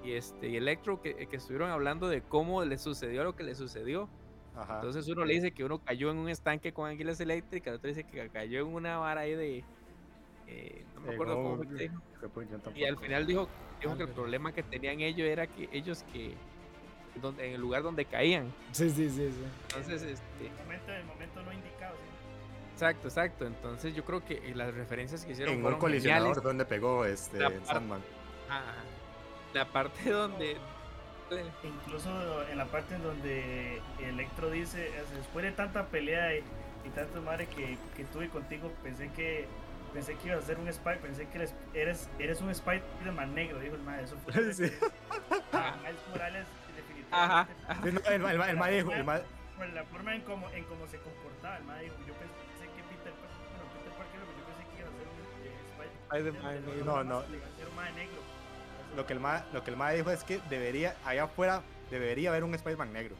y 0.03 0.13
este 0.13 0.57
Electro 0.57 1.01
que, 1.01 1.27
que, 1.27 1.35
estuvieron 1.35 1.69
hablando 1.69 2.07
de 2.07 2.21
cómo 2.21 2.63
le 2.63 2.77
sucedió 2.77 3.23
lo 3.23 3.35
que 3.35 3.43
le 3.43 3.55
sucedió. 3.55 4.09
Entonces 4.55 5.07
uno 5.07 5.25
le 5.25 5.33
dice 5.33 5.51
que 5.51 5.63
uno 5.63 5.79
cayó 5.79 6.11
en 6.11 6.17
un 6.17 6.29
estanque 6.29 6.73
con 6.73 6.87
anguilas 6.87 7.19
eléctricas, 7.19 7.69
el 7.69 7.75
otro 7.77 7.87
dice 7.87 8.03
que 8.03 8.29
cayó 8.29 8.59
en 8.61 8.67
una 8.67 8.97
vara 8.97 9.21
ahí 9.21 9.33
de... 9.33 9.63
Eh, 10.47 10.85
no 10.95 11.01
me 11.01 11.13
acuerdo 11.13 11.35
cómo 11.35 11.63
fue 11.63 12.47
Y 12.75 12.83
al 12.83 12.97
final 12.97 13.25
dijo, 13.25 13.47
dijo 13.81 13.97
que 13.97 14.03
el 14.03 14.09
problema 14.09 14.51
que 14.51 14.61
tenían 14.61 14.99
ellos 14.99 15.27
era 15.27 15.47
que 15.47 15.69
ellos 15.71 16.03
que... 16.13 16.35
Donde, 17.19 17.47
en 17.47 17.53
el 17.53 17.61
lugar 17.61 17.83
donde 17.83 18.05
caían. 18.05 18.51
Sí, 18.71 18.89
sí, 18.89 19.07
sí. 19.09 19.29
sí. 19.29 19.43
Entonces, 19.69 20.01
este... 20.01 20.47
El 20.47 20.63
momento, 20.63 20.91
el 20.91 21.05
momento 21.05 21.43
no 21.43 21.53
indicado, 21.53 21.95
Exacto, 22.73 23.07
exacto. 23.07 23.45
Entonces 23.47 23.95
yo 23.95 24.03
creo 24.03 24.25
que 24.25 24.53
las 24.55 24.73
referencias 24.73 25.25
que 25.25 25.31
hicieron 25.31 25.55
en 25.55 25.61
fueron 25.61 25.77
un 25.77 25.81
colisionador 25.81 26.41
donde 26.41 26.65
pegó 26.65 27.05
este 27.05 27.39
Sandman. 27.65 28.01
Ajá 28.49 28.75
la 29.53 29.65
parte 29.65 30.09
donde 30.09 30.57
incluso 31.63 32.09
en 32.49 32.57
la 32.57 32.65
parte 32.65 32.95
en 32.95 33.03
donde 33.03 33.81
Electro 33.99 34.49
dice 34.49 34.91
después 35.15 35.45
de 35.45 35.51
tanta 35.51 35.87
pelea 35.87 36.35
y, 36.35 36.43
tanto 36.93 37.21
madre 37.21 37.47
que, 37.47 37.77
que, 37.95 38.03
tuve 38.05 38.29
contigo 38.29 38.71
pensé 38.83 39.09
que 39.11 39.47
pensé 39.93 40.15
que 40.15 40.27
ibas 40.27 40.43
a 40.43 40.47
ser 40.47 40.59
un 40.59 40.71
spy 40.71 40.97
pensé 41.01 41.27
que 41.27 41.37
eres 41.73 42.09
eres, 42.19 42.41
un 42.41 42.53
spy 42.53 42.81
de 43.03 43.11
man 43.11 43.33
negro 43.33 43.59
dijo 43.59 43.75
el 43.75 43.81
madre 43.81 44.03
eso 44.03 44.17
fue 44.25 44.53
sí. 44.53 44.71
Morales 46.11 46.45
Ajá. 47.13 47.47
Sí, 47.83 47.91
no, 47.91 47.99
el, 48.09 48.25
el, 48.25 48.41
el, 48.41 48.75
dijo, 48.75 48.91
el 48.91 49.05
Por 49.05 49.69
la 49.69 49.83
forma 49.85 50.15
en 50.15 50.21
cómo, 50.21 50.49
en 50.49 50.63
cómo 50.63 50.87
se 50.87 50.97
comportaba, 50.97 51.57
el 51.57 51.63
ma 51.63 51.77
dijo, 51.77 51.95
yo 52.07 52.13
pensé 52.15 52.65
que 52.73 52.81
Peter 52.89 53.13
Parker, 53.13 53.37
bueno, 53.53 53.69
Peter 53.77 53.93
Parker, 53.93 54.19
yo 54.19 54.45
pensé 54.49 54.63
que 54.65 54.79
iba 54.81 54.89
a 54.89 54.97
ser 54.97 55.07
un 55.13 55.21
eh, 55.45 56.41
Spider-Man. 56.41 56.85
No, 56.85 57.03
no. 57.03 57.21
ma 57.75 57.89
negro. 57.91 58.22
Lo 58.95 59.05
que 59.05 59.13
el 59.13 59.19
ma, 59.19 59.45
lo 59.53 59.63
que 59.63 59.71
el 59.71 59.77
ma 59.77 59.91
dijo 59.91 60.11
es 60.11 60.23
que 60.23 60.39
debería, 60.49 60.95
allá 61.05 61.23
afuera, 61.25 61.61
debería 61.91 62.29
haber 62.29 62.43
un 62.43 62.53
Spider-Man 62.55 62.93
negro. 62.93 63.15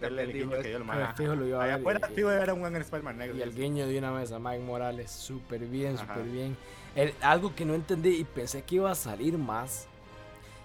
El, 0.00 0.16
guiño 0.32 0.50
que 0.52 0.68
dio 0.68 0.78
el 0.78 0.82
Pero 0.84 0.84
ma. 0.84 1.14
fijo 1.14 1.34
lo 1.34 1.46
iba 1.46 1.58
a 1.60 1.64
Allá 1.64 1.72
ver. 1.76 1.80
afuera, 1.82 2.08
y- 2.10 2.14
fijo 2.14 2.28
haber 2.30 2.52
un 2.52 2.76
Spider-Man 2.76 3.18
negro. 3.18 3.36
Y 3.36 3.42
el 3.42 3.54
guiño 3.54 3.86
de 3.86 3.98
una 3.98 4.12
vez 4.12 4.32
a 4.32 4.38
Mike 4.38 4.60
Morales, 4.60 5.10
súper 5.10 5.60
bien, 5.66 5.98
súper 5.98 6.22
bien. 6.22 6.56
El- 6.94 7.14
algo 7.20 7.54
que 7.54 7.64
no 7.66 7.74
entendí 7.74 8.16
y 8.16 8.24
pensé 8.24 8.62
que 8.62 8.76
iba 8.76 8.90
a 8.90 8.94
salir 8.94 9.36
más 9.36 9.86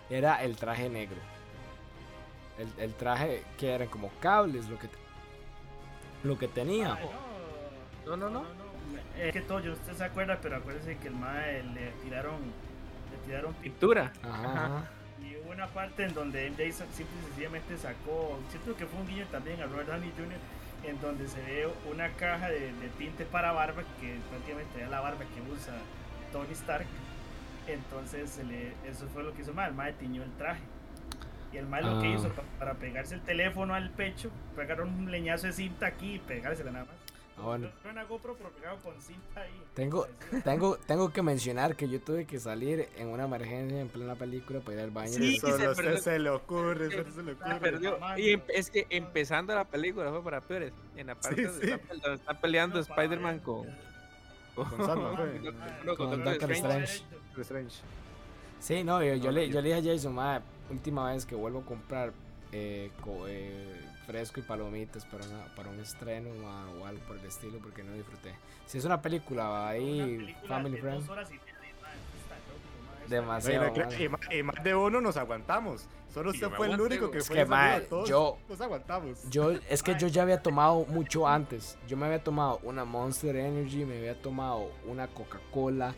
era 0.10 0.42
el 0.44 0.56
traje 0.56 0.90
negro. 0.90 1.18
El, 2.58 2.70
el 2.82 2.94
traje 2.94 3.44
que 3.58 3.72
eran 3.74 3.90
como 3.90 4.10
cables, 4.22 4.70
lo 4.70 4.80
que, 4.80 4.88
te- 4.88 4.98
lo 6.24 6.38
que 6.40 6.48
tenía. 6.48 6.94
Ay, 6.96 7.10
No, 8.06 8.16
no, 8.16 8.30
no. 8.30 8.46
Es 9.20 9.34
que 9.34 9.42
todo, 9.42 9.60
yo 9.60 9.74
usted 9.74 9.94
se 9.94 10.04
acuerda, 10.06 10.40
pero 10.42 10.56
acuérdese 10.58 10.98
que 10.98 11.08
el 11.10 11.16
mae 11.16 11.64
le 11.64 11.92
tiraron, 12.04 12.36
tiraron 13.26 13.54
Pintura. 13.56 14.12
Ajá, 14.24 14.66
ajá. 14.66 14.90
Y 15.22 15.36
hubo 15.38 15.52
una 15.52 15.68
parte 15.68 16.04
en 16.06 16.14
donde 16.14 16.50
MJ 16.50 16.72
simple 16.94 17.16
y 17.22 17.26
sencillamente 17.28 17.78
sacó, 17.78 18.40
siento 18.50 18.76
que 18.76 18.86
fue 18.86 19.00
un 19.00 19.08
guiño 19.08 19.26
también 19.32 19.62
a 19.62 19.66
Robert 19.66 19.88
Downey 19.90 20.12
Jr., 20.18 20.38
en 20.90 21.02
donde 21.02 21.28
se 21.28 21.42
ve 21.42 21.68
una 21.92 22.10
caja 22.10 22.50
de, 22.50 22.60
de 22.74 22.90
tinte 22.98 23.26
para 23.26 23.52
barba, 23.52 23.82
que 24.00 24.18
prácticamente 24.30 24.80
era 24.80 24.90
la 24.90 25.02
barba 25.02 25.22
que 25.34 25.42
usa 25.52 25.74
Tony 26.32 26.52
Stark. 26.54 26.86
Entonces 27.68 28.30
se 28.30 28.44
le, 28.44 28.74
eso 28.88 29.08
fue 29.14 29.24
lo 29.24 29.34
que 29.34 29.42
hizo 29.42 29.54
mal, 29.54 29.70
el 29.70 29.76
mae 29.76 29.94
tiñó 29.94 30.22
el 30.24 30.32
traje. 30.34 30.62
Y 31.52 31.58
el 31.58 31.66
mae 31.68 31.82
lo 31.82 32.00
que 32.02 32.08
Ah. 32.08 32.16
hizo 32.16 32.30
pa- 32.30 32.44
para 32.60 32.74
pegarse 32.76 33.16
el 33.16 33.22
teléfono 33.22 33.74
al 33.74 33.90
pecho, 33.90 34.30
pegaron 34.56 34.90
un 34.90 35.10
leñazo 35.10 35.48
de 35.48 35.54
cinta 35.54 35.88
aquí 35.88 36.16
y 36.16 36.20
pegársela 36.20 36.72
nada 36.72 36.86
más. 36.86 36.96
Ah, 37.38 37.42
bueno. 37.42 37.70
Una 37.90 38.04
GoPro 38.06 38.36
pegado 38.36 38.78
con 38.78 39.02
cinta 39.02 39.42
ahí. 39.42 39.62
Tengo, 39.74 40.08
tengo, 40.46 40.78
tengo 40.78 41.12
que 41.12 41.22
mencionar 41.22 41.76
que 41.76 41.90
yo 41.90 42.00
tuve 42.00 42.26
que 42.26 42.40
salir 42.40 42.88
en 42.98 43.10
una 43.10 43.26
emergencia 43.26 43.82
en 43.82 43.90
plena 43.90 44.16
película 44.16 44.62
para 44.62 44.74
ir 44.78 44.80
al 44.84 44.92
baño. 44.92 45.12
Sí, 45.14 45.38
Solo 45.40 45.58
se 45.58 45.68
usted 45.70 45.98
se 45.98 46.20
le 46.20 46.30
ocurre, 46.30 46.90
solo 46.92 47.12
se 47.12 47.24
le 47.24 47.32
ocurre. 47.34 47.60
Perdió. 47.60 47.98
Y 48.18 48.30
em- 48.32 48.42
es 48.48 48.70
que 48.70 48.88
empezando 48.90 49.54
la 49.54 49.66
película 49.66 50.10
fue 50.12 50.24
para 50.24 50.40
peores. 50.42 50.72
En 50.96 51.08
la 51.08 51.16
parte 51.16 51.36
Sí, 51.36 51.44
donde 51.44 51.66
sí. 51.66 51.72
está, 51.74 51.94
donde 51.94 52.14
está 52.16 52.40
peleando 52.40 52.76
No, 52.78 52.82
Spider-Man 52.82 53.40
con. 53.40 53.66
Con 54.56 54.78
no, 54.78 55.96
con 55.98 56.10
Con 56.10 56.24
Doctor 56.24 56.52
Strange. 56.54 57.04
Strange. 57.38 57.76
Sí, 58.62 58.84
no, 58.86 59.04
yo, 59.04 59.16
yo 59.16 59.26
No, 59.26 59.32
le, 59.32 59.50
yo- 59.50 59.62
le 59.62 59.76
dije 59.76 59.90
a 59.90 59.94
Jason, 59.94 60.16
"Mae, 60.16 60.40
última 60.70 61.12
vez 61.12 61.26
que 61.26 61.36
vuelvo 61.36 61.60
a 61.60 61.66
comprar 61.66 62.14
eh, 62.54 62.90
co- 63.04 63.28
eh, 63.28 63.82
fresco 64.06 64.40
y 64.40 64.44
palomitas 64.44 65.06
para, 65.06 65.26
una- 65.26 65.56
para 65.56 65.70
un 65.70 65.80
estreno 65.80 66.30
ma, 66.44 66.70
o 66.80 66.86
algo 66.86 67.02
por 67.06 67.18
el 67.18 67.26
estilo 67.26 67.60
porque 67.60 67.84
no 67.84 67.94
disfruté. 67.94 68.36
Si 68.66 68.78
es 68.78 68.86
una 68.86 69.02
película 69.02 69.50
Una 69.50 69.68
ahí, 69.70 70.18
película 70.18 70.48
Family 70.48 70.78
Friend, 70.78 71.04
Demasiado. 73.08 73.72
Y, 74.00 74.10
ma- 74.10 74.20
más 74.54 74.64
de 74.64 74.74
uno 74.76 75.00
nos 75.00 75.16
aguantamos. 75.18 75.86
Solo 76.12 76.32
usted 76.32 76.50
fue 76.52 76.68
el 76.72 76.80
único 76.80 77.12
que 77.12 77.20
Es 77.20 77.28
fue. 77.28 77.36
que, 77.36 77.42
esa 77.44 77.50
mae, 77.52 77.80
duda, 77.80 77.90
todos 77.90 78.10
yo- 78.10 78.38
Nos 78.50 78.62
aguantamos. 78.62 79.30
Yo, 79.30 79.52
es 79.52 79.84
que 79.84 79.96
yo 80.00 80.08
ya 80.08 80.22
había 80.24 80.42
tomado 80.42 80.86
mucho 80.86 81.28
antes. 81.28 81.78
Yo 81.88 81.98
me 81.98 82.06
había 82.06 82.24
tomado 82.24 82.60
una 82.64 82.86
Monster 82.86 83.36
Energy, 83.36 83.86
me 83.86 83.98
había 83.98 84.20
tomado 84.20 84.72
una 84.86 85.08
Coca-Cola, 85.08 85.94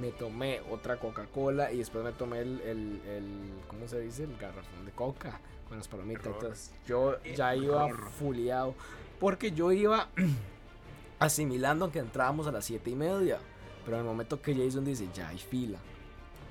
me 0.00 0.10
tomé 0.10 0.60
otra 0.70 0.96
Coca-Cola 0.96 1.70
y 1.70 1.78
después 1.78 2.02
me 2.02 2.12
tomé 2.12 2.40
el, 2.40 2.60
el, 2.62 3.02
el- 3.06 3.52
¿cómo 3.68 3.86
se 3.86 4.00
dice? 4.00 4.24
El 4.24 4.36
garrafón 4.38 4.84
de 4.86 4.92
Coca 4.92 5.38
con 5.68 5.78
las 5.78 5.88
palomitas. 5.88 6.26
Error. 6.26 6.36
Entonces 6.40 6.70
yo 6.86 7.22
ya 7.22 7.54
iba 7.54 7.88
fuleado 8.18 8.74
porque 9.20 9.52
yo 9.52 9.72
iba 9.72 10.08
asimilando 11.18 11.90
que 11.90 11.98
entrábamos 11.98 12.46
a 12.46 12.52
las 12.52 12.64
siete 12.64 12.90
y 12.90 12.94
media. 12.94 13.38
Pero 13.84 13.96
en 13.96 14.02
el 14.02 14.08
momento 14.08 14.40
que 14.42 14.54
Jason 14.54 14.84
dice, 14.84 15.08
ya 15.14 15.28
hay 15.28 15.38
fila, 15.38 15.78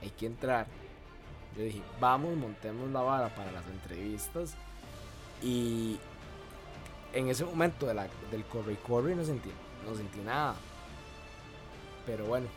hay 0.01 0.09
que 0.09 0.26
entrar. 0.26 0.65
Yo 1.55 1.63
dije, 1.63 1.82
vamos, 1.99 2.36
montemos 2.36 2.89
la 2.91 3.01
vara 3.01 3.34
para 3.36 3.51
las 3.51 3.65
entrevistas. 3.68 4.55
Y 5.41 5.99
en 7.13 7.30
ese 7.30 7.45
momento 7.45 7.86
de 7.86 7.93
la, 7.93 8.07
del 8.32 8.43
corre 8.45 8.74
y 8.74 8.76
corre 8.78 9.15
no 9.15 9.24
sentí, 9.24 9.51
no 9.88 9.95
sentí 9.95 10.20
nada. 10.20 10.55
Pero 12.05 12.26
bueno, 12.26 12.47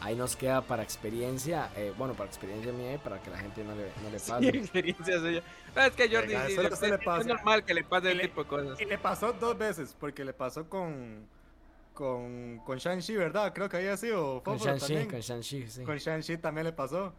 ahí 0.00 0.14
nos 0.16 0.36
queda 0.36 0.60
para 0.62 0.82
experiencia, 0.82 1.70
eh, 1.76 1.92
bueno, 1.96 2.14
para 2.14 2.28
experiencia 2.28 2.72
mía 2.72 2.94
y 2.94 2.98
para 2.98 3.20
que 3.22 3.30
la 3.30 3.38
gente 3.38 3.64
no 3.64 3.74
le, 3.74 3.90
no 4.02 4.10
le 4.10 4.18
Sí, 4.18 4.30
pase. 4.30 4.48
experiencia 4.56 5.18
suya. 5.18 5.42
No, 5.74 5.82
es 5.82 5.90
que 5.92 6.08
Jordi 6.08 6.28
Venga, 6.28 6.46
sí, 6.46 6.52
eso 6.52 6.62
le- 6.62 6.70
no 6.70 6.76
se 6.76 6.88
le 6.88 6.94
es 6.96 7.26
normal 7.26 7.64
que 7.64 7.74
le 7.74 7.84
pase 7.84 8.14
le- 8.14 8.28
tipo 8.28 8.42
de 8.44 8.48
cosas. 8.48 8.80
Y 8.80 8.84
le 8.84 8.98
pasó 8.98 9.32
dos 9.32 9.56
veces, 9.58 9.96
porque 9.98 10.24
le 10.24 10.32
pasó 10.32 10.68
con. 10.68 11.26
Con, 11.94 12.60
con 12.64 12.78
Shang-Chi, 12.78 13.16
¿verdad? 13.16 13.52
Creo 13.52 13.68
que 13.68 13.76
había 13.78 13.96
sido. 13.96 14.40
Con 14.44 14.56
Shang-Chi, 14.56 15.06
con 15.08 15.18
Shang-Chi, 15.20 15.66
sí. 15.68 15.82
Con 15.82 15.96
Shang-Chi 15.96 16.36
también 16.38 16.66
le 16.66 16.72
pasó. 16.72 17.12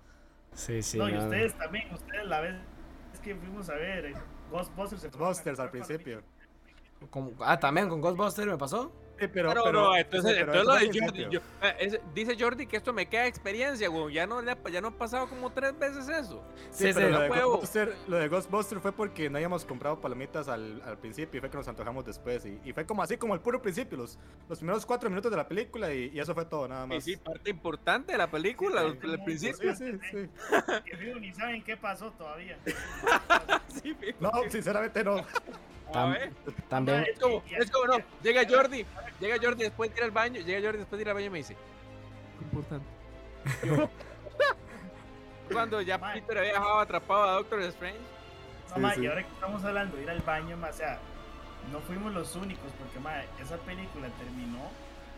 Sí, 0.54 0.82
sí. 0.82 0.98
no, 0.98 1.10
y 1.10 1.18
ustedes 1.18 1.54
también, 1.58 1.94
ustedes 1.94 2.26
la 2.26 2.40
vez 2.40 2.56
es 3.14 3.20
que 3.20 3.36
fuimos 3.36 3.70
a 3.70 3.74
ver 3.76 4.06
eh, 4.06 4.14
Ghostbusters. 4.50 5.04
Ghostbusters 5.12 5.60
al 5.60 5.70
principio. 5.70 6.24
Ah, 7.42 7.60
también 7.60 7.90
con 7.90 8.00
Ghostbusters 8.02 8.48
me 8.48 8.58
pasó. 8.58 8.92
Sí, 9.20 9.28
pero, 9.28 9.50
Pero, 9.50 9.64
pero, 9.64 9.82
no, 9.82 9.96
entonces, 9.98 10.34
pero 10.34 10.54
entonces 10.54 10.66
lo 10.96 11.06
Jordi, 11.06 11.28
yo- 11.30 11.42
es- 11.80 12.00
dice 12.14 12.38
Jordi 12.40 12.68
que 12.68 12.78
esto 12.78 12.94
me 12.94 13.08
queda 13.08 13.28
experiencia, 13.28 13.90
güey. 13.90 14.14
Ya 14.16 14.26
no, 14.26 14.42
ya 14.70 14.82
no 14.82 14.88
ha 14.88 14.92
pasado 14.98 15.28
como 15.28 15.52
tres 15.52 15.78
veces 15.78 16.08
eso. 16.08 16.42
Sí, 16.72 16.88
Sí, 16.88 16.92
pero 16.94 17.08
sí, 17.08 17.14
lo, 17.14 17.20
de. 17.22 17.28
Ghostbuster, 17.30 17.96
lo 18.08 18.18
de 18.18 18.28
Ghostbuster 18.30 18.80
fue 18.80 18.92
porque 18.94 19.30
no 19.30 19.38
habíamos 19.38 19.66
comprado 19.66 20.00
palomitas 20.00 20.48
al, 20.48 20.82
al 20.86 20.98
principio 20.98 21.38
y 21.38 21.42
fue 21.42 21.50
que 21.50 21.58
nos 21.58 21.68
antojamos 21.68 22.06
después. 22.06 22.46
Y, 22.46 22.60
y 22.64 22.72
fue 22.74 22.86
como 22.86 23.04
así, 23.04 23.18
como 23.18 23.34
el 23.34 23.42
puro 23.42 23.62
principio, 23.62 23.98
los, 23.98 24.18
los 24.48 24.60
primeros 24.60 24.86
cuatro 24.86 25.10
minutos 25.10 25.30
de 25.32 25.38
la 25.38 25.48
película 25.48 25.94
y, 25.94 26.12
y 26.14 26.20
eso 26.20 26.34
fue 26.34 26.46
todo, 26.46 26.68
nada 26.68 26.86
Y 26.86 26.90
más. 26.90 27.04
sí, 27.04 27.18
parte 27.18 27.50
importante 27.50 28.12
de 28.14 28.18
la 28.18 28.32
película, 28.32 28.82
Sí, 28.84 28.98
el, 29.04 29.24
principio. 29.24 29.76
sí, 29.76 30.00
sí, 30.12 30.12
sí. 30.12 30.30
Ni 31.20 31.34
saben 31.34 31.62
qué 31.64 31.76
pasó 31.76 32.12
todavía. 32.12 32.58
No, 34.20 34.32
sinceramente 34.50 35.04
no. 35.04 35.18
A 35.90 35.92
Tam- 35.94 36.12
ver. 36.14 36.32
también, 36.70 37.04
Es 37.12 37.20
como, 37.20 37.44
es 37.50 37.72
como, 37.72 37.86
no, 37.88 37.98
llega 38.22 38.42
Jordi, 38.48 38.86
llega 39.20 39.38
Jordi 39.42 39.64
después 39.64 39.90
de 39.92 39.98
ir 39.98 40.04
al 40.04 40.12
baño, 40.12 40.40
llega 40.42 40.62
Jordi 40.62 40.78
después 40.80 40.98
de 40.98 41.02
ir 41.04 41.10
al 41.10 41.16
baño 41.16 41.26
y 41.28 41.30
me 41.32 41.38
dice, 41.40 41.56
"Qué 42.38 42.44
importante. 42.46 42.86
Yo- 43.66 43.90
Cuando 45.52 45.82
ya. 45.82 45.98
Peter 46.14 46.38
había 46.38 46.52
dejado 46.54 46.80
atrapado 46.80 47.24
a 47.24 47.32
Doctor 47.34 47.62
Strange. 47.64 47.98
No, 48.78 48.92
Sí, 48.94 49.02
y 49.02 49.08
ahora 49.08 49.24
que 49.24 49.34
estamos 49.34 49.64
hablando 49.64 49.98
de 49.98 50.04
ir 50.04 50.10
al 50.12 50.20
baño, 50.22 50.56
ma, 50.58 50.70
o 50.70 50.74
sea, 50.74 51.00
no 51.72 51.80
fuimos 51.80 52.14
los 52.14 52.36
únicos, 52.36 52.72
porque 52.78 53.00
ma, 53.00 53.24
esa 53.42 53.58
película 53.58 54.08
terminó. 54.20 54.70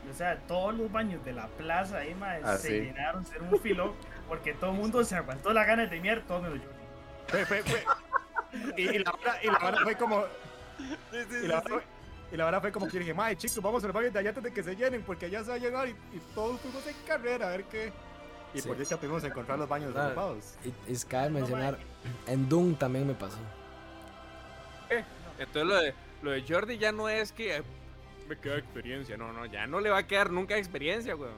y, 0.08 0.10
o 0.10 0.14
sea, 0.14 0.38
todos 0.48 0.74
los 0.74 0.90
baños 0.92 1.24
de 1.26 1.34
la 1.34 1.48
plaza 1.48 1.98
ahí, 1.98 2.16
ma, 2.16 2.36
Ah, 2.44 2.58
se 2.58 2.68
sí. 2.70 2.74
llenaron, 2.86 3.26
se 3.26 3.38
un 3.40 3.60
filo, 3.60 3.94
porque 4.30 4.54
todo 4.54 4.72
el 4.72 4.78
mundo 4.78 5.04
se 5.04 5.16
aguantó 5.18 5.52
la 5.54 5.66
gana 5.66 5.86
de 5.86 6.00
mirar, 6.00 6.22
todo 6.28 6.42
menos 6.42 6.60
yo. 6.60 6.70
Fue, 7.28 7.46
fue, 7.46 7.62
fue. 7.64 7.84
Y, 8.78 8.82
y 8.90 9.00
la 9.00 9.12
hora, 9.12 9.40
y 9.44 9.48
la 9.48 9.58
hora 9.60 9.78
fue 9.84 9.96
como. 9.96 10.24
Y 11.44 11.48
la, 11.48 11.58
hora 11.60 11.62
fue, 11.70 11.84
y 12.32 12.38
la 12.38 12.46
hora 12.48 12.62
fue 12.62 12.72
como 12.72 12.88
que 12.88 13.00
dije, 13.00 13.14
mae, 13.14 13.36
chicos, 13.36 13.62
vamos 13.62 13.84
al 13.84 13.92
baño 13.92 14.12
de 14.12 14.20
allá 14.20 14.30
antes 14.30 14.44
de 14.44 14.54
que 14.54 14.64
se 14.64 14.76
llenen, 14.76 15.02
porque 15.04 15.26
allá 15.28 15.44
se 15.44 15.50
va 15.50 15.56
a 15.56 15.60
llenar 15.60 15.88
y, 15.88 15.92
y 15.92 16.22
todos 16.34 16.60
fuimos 16.62 16.86
en 16.88 16.96
carrera 17.06 17.48
a 17.48 17.52
ver 17.52 17.64
qué. 17.66 17.92
Y 18.54 18.60
Sí. 18.62 18.68
por 18.68 18.78
dicha 18.78 18.98
pudimos 18.98 19.24
encontrar 19.24 19.58
los 19.58 19.70
baños 19.70 19.92
Claro. 19.94 20.08
ocupados. 20.10 20.56
y, 20.66 20.92
y 20.92 20.98
cabe 21.08 21.30
mencionar, 21.30 21.78
en 22.28 22.50
Doom 22.50 22.76
también 22.76 23.08
me 23.08 23.14
pasó. 23.14 23.38
Entonces 25.40 25.66
lo 25.66 25.76
de, 25.78 25.94
lo 26.22 26.32
de 26.32 26.44
Jordi 26.48 26.78
ya 26.78 26.92
no 26.92 27.10
es 27.10 27.32
que 27.32 27.58
eh, 27.58 27.64
me 28.28 28.38
queda 28.38 28.58
experiencia, 28.58 29.18
no, 29.18 29.32
no, 29.34 29.46
ya 29.46 29.66
no 29.68 29.80
le 29.80 29.90
va 29.90 30.00
a 30.00 30.08
quedar 30.08 30.30
nunca 30.32 30.58
experiencia, 30.58 31.14
güey. 31.16 31.32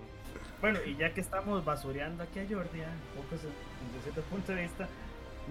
Bueno, 0.59 0.79
y 0.85 0.95
ya 0.97 1.13
que 1.13 1.21
estamos 1.21 1.63
basureando 1.63 2.23
aquí 2.23 2.39
a 2.39 2.43
Jordi, 2.43 2.79
un 2.81 3.21
poco 3.23 3.37
se- 3.37 3.47
desde 3.47 4.01
cierto 4.03 4.21
punto 4.23 4.51
de 4.53 4.63
vista, 4.63 4.87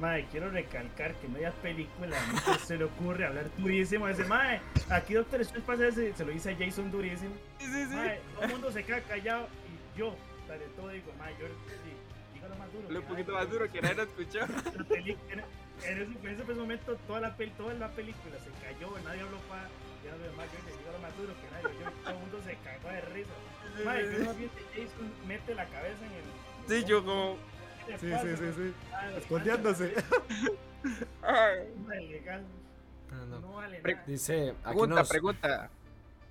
Mae, 0.01 0.27
quiero 0.31 0.51
recalcar 0.51 1.15
que 1.17 1.29
media 1.29 1.51
película 1.53 2.17
a 2.47 2.59
se 2.59 2.77
le 2.77 2.85
ocurre 2.85 3.27
hablar 3.27 3.47
durísimo. 3.59 4.09
Ese 4.09 4.25
Mae, 4.25 4.61
aquí 4.91 5.15
Doctor 5.15 5.41
Strange 5.43 5.67
pasa 5.67 5.87
ese, 5.89 6.15
se 6.15 6.25
lo 6.25 6.33
dice 6.33 6.51
a 6.53 6.57
Jason 6.57 6.91
durísimo. 6.91 7.35
Sí, 7.59 7.67
sí, 7.67 7.85
sí. 7.87 7.95
Mae, 7.95 8.21
todo 8.35 8.45
el 8.45 8.51
mundo 8.53 8.73
se 8.73 8.85
queda 8.85 9.01
callado 9.03 9.49
y 9.95 9.99
yo, 9.99 10.17
de 10.49 10.59
todo 10.77 10.89
digo, 10.89 11.13
Mae, 11.19 11.33
yo 11.39 11.47
sí, 11.47 11.93
dígalo 12.35 12.57
más 12.57 12.73
duro. 12.73 12.87
Hable 12.87 12.99
un 12.99 13.05
poquito 13.05 13.33
más 13.33 13.51
duro 13.51 13.71
que 13.71 13.83
nadie 13.83 13.95
lo 13.97 14.03
escuchó. 14.05 14.41
en, 14.41 15.41
en 15.41 15.99
ese, 16.03 16.03
en 16.23 16.29
ese 16.41 16.55
momento 16.55 16.97
toda 17.07 17.21
la, 17.21 17.37
pel- 17.37 17.53
toda 17.57 17.75
la 17.75 17.89
película 17.91 18.37
se 18.39 18.51
cayó, 18.65 18.91
nadie 19.05 19.21
habló 19.23 19.39
para 19.49 19.69
ya 20.05 20.17
lo 20.17 20.25
demás, 20.25 20.47
yo 20.53 20.59
le 20.67 20.77
digo 20.79 20.91
lo 20.93 20.99
más 20.99 21.17
duro 21.17 21.33
que 21.41 21.51
nadie, 21.53 21.79
yo, 21.79 21.91
todo 22.03 22.11
el 22.15 22.19
mundo 22.19 22.41
se 22.45 22.57
cagó 22.65 22.89
de 22.89 23.01
risa. 23.13 23.31
Mae, 23.85 24.03
yo 24.03 24.35
bien 24.35 24.51
que 24.51 24.65
Jason 24.83 25.13
mete 25.29 25.55
la 25.55 25.65
cabeza 25.67 26.05
en 26.07 26.13
el... 26.13 26.25
Sí, 26.83 26.85
yo 26.89 27.05
como. 27.05 27.37
¿Qué 27.87 27.93
le 27.93 27.99
Sí, 27.99 28.13
sí, 28.23 28.37
sí, 28.37 28.53
sí. 28.57 28.75
Ah, 28.93 29.11
Escondiéndose. 29.17 29.95
No, 31.23 31.95
ilegal, 31.95 32.43
No, 33.41 33.53
vale 33.53 33.81
nada. 33.83 34.03
Dice, 34.05 34.51
aquí 34.51 34.59
Pregunta, 34.65 34.95
nos- 34.97 35.09
pregunta. 35.09 35.71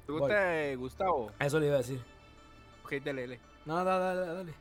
Pregunta 0.05 0.39
de 0.39 0.75
Gustavo. 0.75 1.31
Eso 1.39 1.59
le 1.59 1.67
iba 1.67 1.75
a 1.75 1.77
decir. 1.77 2.01
Ok, 2.83 2.93
dale, 3.03 3.21
dale. 3.21 3.39
No, 3.65 3.81
dale, 3.85 4.15
dale, 4.19 4.33
dale. 4.33 4.53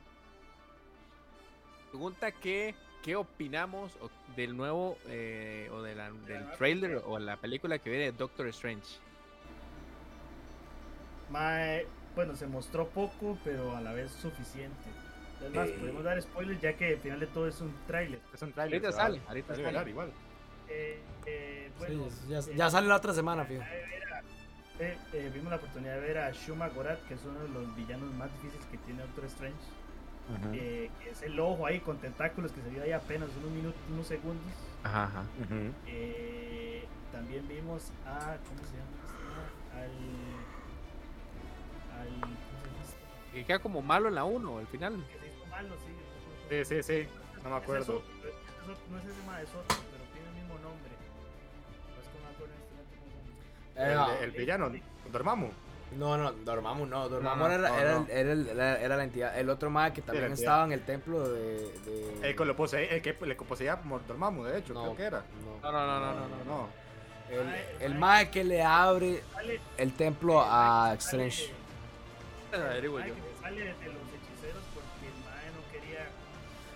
Pregunta 1.91 2.31
que 2.31 2.77
¿qué 3.03 3.17
opinamos 3.17 3.97
o- 4.01 4.11
del 4.37 4.57
nuevo 4.57 4.97
eh, 5.09 5.69
o 5.73 5.83
de 5.83 5.95
la- 5.97 6.13
del 6.13 6.49
trailer 6.53 7.03
o 7.05 7.19
la 7.19 7.37
película 7.39 7.81
que 7.81 7.91
viene 7.91 8.05
de 8.07 8.13
Doctor 8.13 8.47
Strange? 8.49 9.01
Bueno, 12.15 12.37
se 12.37 12.47
mostró 12.47 12.89
poco, 12.89 13.39
pero 13.45 13.77
a 13.77 13.81
la 13.81 13.93
vez 13.93 14.11
suficiente. 14.13 14.85
Es 15.45 15.55
más, 15.55 15.69
Eh. 15.69 15.77
podemos 15.81 16.05
dar 16.05 16.21
spoilers 16.23 16.61
ya 16.61 16.73
que 16.75 16.89
al 16.95 16.99
final 16.99 17.21
de 17.21 17.27
todo 17.29 17.49
es 17.49 17.61
un 17.61 17.75
tráiler. 17.87 18.21
Es 18.33 18.43
un 18.43 18.53
trailer. 18.53 18.75
Ahorita 18.85 18.93
sale, 19.03 19.21
ahorita 19.27 19.49
sale. 19.49 19.63
revelar 19.63 19.89
igual. 19.89 20.13
Eh, 20.69 21.01
eh, 21.27 21.71
Sí, 21.87 22.29
ya, 22.29 22.39
eh, 22.41 22.55
ya 22.57 22.71
sale 22.71 22.87
la 22.89 22.97
otra 22.97 23.13
semana, 23.15 23.45
fijo. 23.45 23.63
eh, 23.63 24.97
eh, 25.13 25.31
vimos 25.35 25.51
la 25.51 25.57
oportunidad 25.57 25.95
de 25.95 26.01
ver 26.01 26.19
a 26.19 26.31
Shuma 26.33 26.69
Gorath, 26.69 27.01
que 27.07 27.15
es 27.15 27.25
uno 27.25 27.41
de 27.41 27.49
los 27.49 27.75
villanos 27.75 28.13
más 28.15 28.31
difíciles 28.35 28.67
que 28.67 28.79
tiene 28.79 29.03
Doctor 29.03 29.25
Strange. 29.27 29.57
Eh, 30.53 30.91
que 31.03 31.11
es 31.11 31.23
el 31.23 31.41
ojo 31.41 31.67
ahí 31.67 31.81
con 31.81 31.99
tentáculos 31.99 32.53
que 32.53 32.61
se 32.63 32.69
vio 32.69 32.85
ahí 32.85 32.93
apenas 32.93 33.29
unos 33.41 33.51
minutos, 33.51 33.81
unos 33.93 34.07
segundos. 34.07 34.47
Ajá. 34.85 35.25
Eh, 35.89 36.85
también 37.11 37.49
vimos 37.49 37.91
a. 38.07 38.37
¿Cómo 38.47 38.61
se 38.61 38.77
llama? 38.77 38.95
este? 39.09 39.77
Al. 39.77 39.91
Al. 42.01 42.09
¿Cómo 42.21 42.27
se 42.37 42.37
llama 42.69 42.83
este? 42.85 43.33
Que 43.33 43.45
queda 43.45 43.59
como 43.59 43.83
malo 43.83 44.09
en 44.09 44.15
la 44.15 44.25
1 44.25 44.59
al 44.59 44.67
final. 44.69 45.05
Que 45.11 45.30
se 45.61 45.67
hizo 45.67 45.69
malo, 45.69 45.75
sí. 46.49 46.65
Sí, 46.65 46.65
sí, 46.65 46.83
sí. 46.83 47.09
No 47.45 47.51
me 47.51 47.57
es 47.57 47.63
acuerdo. 47.63 47.99
es 47.99 48.91
no 48.91 48.99
es 48.99 49.05
ese 49.05 49.23
mae, 49.27 49.43
es 49.45 49.49
otro, 49.51 49.65
pero 49.91 50.05
tiene 50.13 50.29
el 50.29 50.35
mismo 50.35 50.55
nombre. 50.59 50.91
Que 50.91 52.19
no 52.19 52.27
me 52.27 52.35
acuerdo 52.35 52.55
en 52.55 52.81
este 52.81 52.97
momento. 53.01 54.13
Eh, 54.13 54.19
El, 54.19 54.25
el 54.25 54.31
villano, 54.33 54.71
Dormammu. 55.13 55.49
No, 55.97 56.17
no, 56.17 56.31
Dormammu 56.33 56.87
no. 56.87 57.09
Dormammu 57.09 57.45
no, 57.49 57.51
era, 57.53 57.69
no, 57.69 57.79
era, 57.79 57.95
no. 57.99 58.07
Era, 58.09 58.33
el- 58.33 58.49
era- 58.49 58.81
era 58.81 58.97
la 58.97 59.03
entidad. 59.05 59.37
El 59.39 59.51
otro 59.51 59.71
más 59.71 59.91
que 59.91 60.03
también 60.03 60.27
entidad. 60.27 60.45
estaba 60.45 60.65
en 60.67 60.73
el 60.73 60.85
templo 60.85 61.29
de. 61.29 61.73
de- 61.81 62.29
El 62.31 62.37
que 62.37 62.45
lo 62.45 62.55
posee, 62.55 62.95
el 62.95 63.03
que 63.03 63.17
le 63.27 63.35
poseía 63.35 63.77
Dormammu, 64.07 64.45
de 64.45 64.59
hecho, 64.59 64.73
No, 64.73 64.83
creo 64.83 64.97
que 64.97 65.03
era. 65.05 65.25
no. 65.45 65.59
No, 65.61 65.73
no, 65.73 65.87
no, 65.87 66.01
no, 66.01 66.15
no, 66.15 66.29
no. 66.29 66.45
No. 66.45 66.69
El, 67.31 67.39
el 67.81 67.93
mae, 67.95 68.25
mae 68.25 68.31
que 68.31 68.43
le 68.45 68.61
abre 68.63 69.23
sale- 69.33 69.61
el 69.79 69.93
templo 69.95 70.41
a 70.43 70.97
sale 70.99 71.27
Strange. 71.29 71.53
de- 72.53 72.81
que 73.15 73.21
me 73.23 73.41
sale 73.41 73.75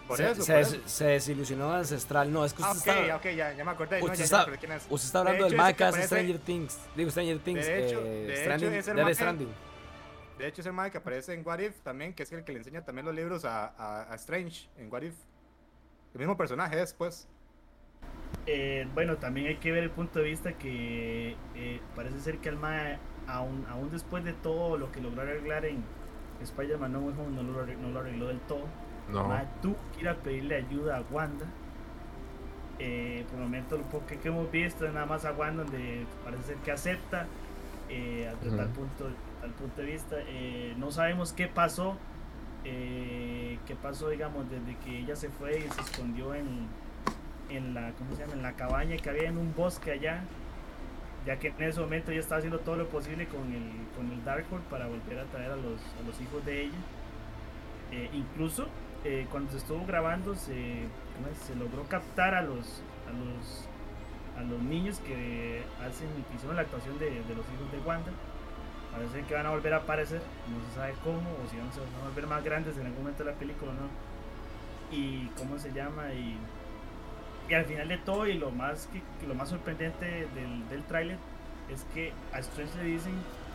Por 0.06 0.16
se, 0.18 0.30
eso, 0.30 0.42
se 0.42 0.52
por 0.52 0.58
des- 0.64 0.72
eso. 0.74 0.82
se 0.88 1.04
desilusionó 1.06 1.70
de 1.72 1.78
Ancestral. 1.78 2.30
No, 2.32 2.44
es 2.44 2.52
que 2.52 2.62
Ah, 2.62 2.72
usted 2.72 2.90
ok, 2.92 2.98
está. 3.02 3.16
ok, 3.16 3.24
ya, 3.36 3.52
ya 3.54 3.64
me 3.64 3.70
acordé. 3.70 3.98
no, 4.00 4.04
Usted 4.06 4.18
ya- 4.18 4.24
ya 4.26 4.38
está, 4.42 4.56
quién 4.58 4.72
es. 4.72 4.86
usted 4.90 5.06
está 5.06 5.18
hablando 5.20 5.44
De 5.44 5.50
del 5.50 5.58
que 5.58 5.62
hace 5.84 5.92
parece- 5.92 6.06
Stranger 6.06 6.38
Things. 6.40 6.78
Digo, 6.94 7.10
Stranger 7.10 7.38
Things. 7.38 7.64
De 7.66 7.88
hecho- 7.88 8.00
eh, 8.00 8.04
de 8.04 8.32
hecho, 8.34 8.42
Stranding- 8.42 8.72
es 8.74 8.88
el 8.88 8.94
mae- 8.96 9.14
Stranding. 9.14 9.48
De 10.38 10.46
hecho, 10.48 10.60
es 10.60 10.66
el 10.66 10.72
mae 10.72 10.90
que 10.90 10.98
aparece 10.98 11.32
en 11.32 11.46
What 11.46 11.60
If 11.60 11.80
también, 11.80 12.12
que 12.12 12.24
es 12.24 12.32
el 12.32 12.44
que 12.44 12.52
le 12.52 12.58
enseña 12.58 12.84
también 12.84 13.06
los 13.06 13.14
libros 13.14 13.44
a, 13.44 13.68
a, 13.68 14.12
a 14.12 14.14
Strange 14.16 14.68
en 14.76 14.92
What 14.92 15.02
If. 15.02 15.14
El 16.12 16.18
mismo 16.18 16.36
personaje 16.36 16.82
es, 16.82 16.92
pues. 16.92 17.28
Eh, 18.46 18.86
bueno, 18.92 19.16
también 19.16 19.46
hay 19.46 19.56
que 19.56 19.72
ver 19.72 19.84
el 19.84 19.90
punto 19.90 20.18
de 20.18 20.26
vista 20.26 20.52
que 20.58 21.36
eh, 21.54 21.80
parece 21.96 22.20
ser 22.20 22.38
que 22.38 22.50
el 22.50 22.56
mae, 22.56 22.98
aún, 23.26 23.64
aún 23.70 23.90
después 23.90 24.22
de 24.24 24.34
todo 24.34 24.76
lo 24.76 24.92
que 24.92 25.00
logró 25.00 25.22
arreglar 25.22 25.64
en 25.64 25.82
Spider-Man 26.42 26.92
No 26.92 26.98
Way 27.00 27.14
Home, 27.18 27.36
no 27.36 27.42
lo, 27.42 27.64
arre- 27.64 27.76
no 27.78 27.88
lo 27.90 28.00
arregló 28.00 28.26
del 28.28 28.40
todo. 28.40 28.66
Tuvo 29.62 29.76
que 29.94 30.00
ir 30.02 30.08
a 30.08 30.16
pedirle 30.16 30.56
ayuda 30.56 30.98
a 30.98 31.02
Wanda. 31.10 31.46
Eh, 32.78 33.24
por 33.28 33.36
el 33.38 33.44
momento, 33.44 33.76
lo 33.76 33.84
poco 33.84 34.06
que 34.06 34.28
hemos 34.28 34.50
visto 34.50 34.86
es 34.86 34.92
nada 34.92 35.06
más 35.06 35.24
a 35.24 35.32
Wanda, 35.32 35.62
donde 35.64 36.06
parece 36.24 36.42
ser 36.44 36.56
que 36.58 36.72
acepta. 36.72 37.26
eh, 37.88 38.32
tal, 38.56 38.68
punto, 38.70 39.10
tal 39.40 39.50
punto 39.52 39.80
de 39.82 39.86
vista. 39.86 40.16
Eh, 40.26 40.74
no 40.78 40.90
sabemos 40.90 41.32
qué 41.32 41.46
pasó. 41.48 41.96
eh, 42.64 43.58
qué 43.66 43.76
pasó, 43.76 44.08
digamos, 44.08 44.48
desde 44.50 44.76
que 44.78 44.98
ella 45.00 45.16
se 45.16 45.28
fue 45.28 45.58
y 45.58 45.70
se 45.70 45.80
escondió 45.82 46.34
en, 46.34 46.66
en 47.50 47.74
la, 47.74 47.92
¿cómo 47.92 48.14
se 48.14 48.22
llama? 48.22 48.32
En 48.34 48.42
la 48.42 48.52
cabaña 48.54 48.96
que 48.96 49.10
había 49.10 49.28
en 49.28 49.36
un 49.38 49.54
bosque 49.54 49.92
allá. 49.92 50.24
Ya 51.26 51.38
que 51.38 51.48
en 51.48 51.62
ese 51.62 51.80
momento 51.80 52.10
ella 52.10 52.20
estaba 52.20 52.38
haciendo 52.38 52.60
todo 52.60 52.76
lo 52.76 52.88
posible 52.88 53.26
con 53.28 53.52
el, 53.52 53.70
con 53.96 54.10
el 54.12 54.24
Darkhold 54.24 54.64
para 54.64 54.86
volver 54.86 55.18
a 55.20 55.24
traer 55.26 55.52
a 55.52 55.56
los, 55.56 55.80
a 55.98 56.02
los 56.06 56.20
hijos 56.20 56.44
de 56.44 56.62
ella. 56.64 56.78
Incluso 58.12 58.66
eh, 59.04 59.26
cuando 59.30 59.52
se 59.52 59.58
estuvo 59.58 59.84
grabando 59.86 60.34
se, 60.34 60.88
logró 61.58 61.84
captar 61.88 62.34
a 62.34 62.42
los, 62.42 62.82
a 63.06 63.12
los 63.12 63.68
a 64.36 64.42
los 64.42 64.60
niños 64.62 64.98
que 65.00 65.62
hacen 65.80 66.08
hicieron 66.34 66.56
la 66.56 66.62
actuación 66.62 66.98
de, 66.98 67.10
los 67.10 67.46
hijos 67.54 67.70
de 67.70 67.78
Wanda. 67.86 68.10
Parece 68.90 69.22
que 69.26 69.34
van 69.34 69.46
a 69.46 69.50
volver 69.50 69.74
a 69.74 69.78
aparecer, 69.78 70.22
no 70.48 70.68
se 70.68 70.76
sabe 70.76 70.94
cómo, 71.02 71.18
o 71.18 71.50
si 71.50 71.56
van 71.56 71.68
a, 71.68 72.08
volver 72.08 72.26
más 72.26 72.44
grandes 72.44 72.76
en 72.76 72.86
algún 72.86 73.02
momento 73.02 73.24
de 73.24 73.30
la 73.30 73.36
película 73.36 73.72
o 73.72 73.74
no. 73.74 73.88
Y 74.90 75.26
cómo 75.38 75.58
se 75.58 75.72
llama, 75.72 76.12
y, 76.12 76.36
y 77.48 77.54
al 77.54 77.64
final 77.64 77.88
de 77.88 77.98
todo, 77.98 78.26
y 78.26 78.34
lo 78.34 78.50
más, 78.50 78.88
que, 78.88 79.02
lo 79.26 79.34
más 79.34 79.48
sorprendente 79.48 80.28
del, 80.34 80.68
del 80.68 80.82
tráiler 80.84 81.18
es 81.68 81.84
que 81.94 82.12
a 82.32 82.38
Strange 82.38 82.78
le 82.78 82.84
dicen 82.84 83.14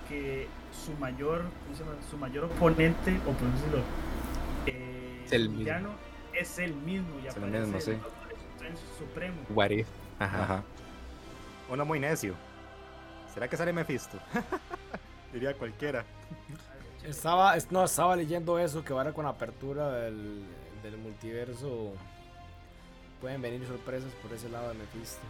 que 0.10 0.48
su 0.72 0.94
mayor. 0.94 1.44
Su 2.10 2.18
mayor 2.18 2.46
oponente, 2.46 3.18
o 3.26 3.32
por 3.32 3.52
decirlo, 3.52 3.84
Es 5.30 5.34
el 5.42 5.50
villano 5.50 5.90
es 6.34 6.60
el 6.60 6.74
mismo, 6.74 7.20
y 7.24 7.28
Es 7.28 7.36
el 7.36 7.44
aparece 7.44 7.60
mismo, 7.66 7.82
sí. 7.82 7.92
el 7.92 8.78
Supremo. 8.98 9.42
What 9.50 9.70
if? 9.72 9.88
Ajá. 10.20 10.44
Ajá. 10.44 10.64
Uno 11.70 11.86
muy 11.86 12.00
necio. 12.00 12.34
¿Será 13.34 13.48
que 13.48 13.58
sale 13.58 13.74
Mephisto? 13.74 14.18
Diría 15.34 15.54
cualquiera. 15.56 16.06
Estaba, 17.04 17.56
es- 17.58 17.72
no, 17.72 17.84
estaba 17.84 18.16
leyendo 18.16 18.58
eso 18.60 18.84
que 18.84 18.94
ahora 18.94 19.12
con 19.14 19.26
la 19.26 19.32
apertura 19.32 19.90
del, 19.92 20.44
del 20.84 20.98
multiverso 20.98 21.94
pueden 23.22 23.42
venir 23.42 23.66
sorpresas 23.68 24.12
por 24.22 24.32
ese 24.34 24.50
lado 24.50 24.70
de 24.70 24.76
Mephisto. 24.76 25.22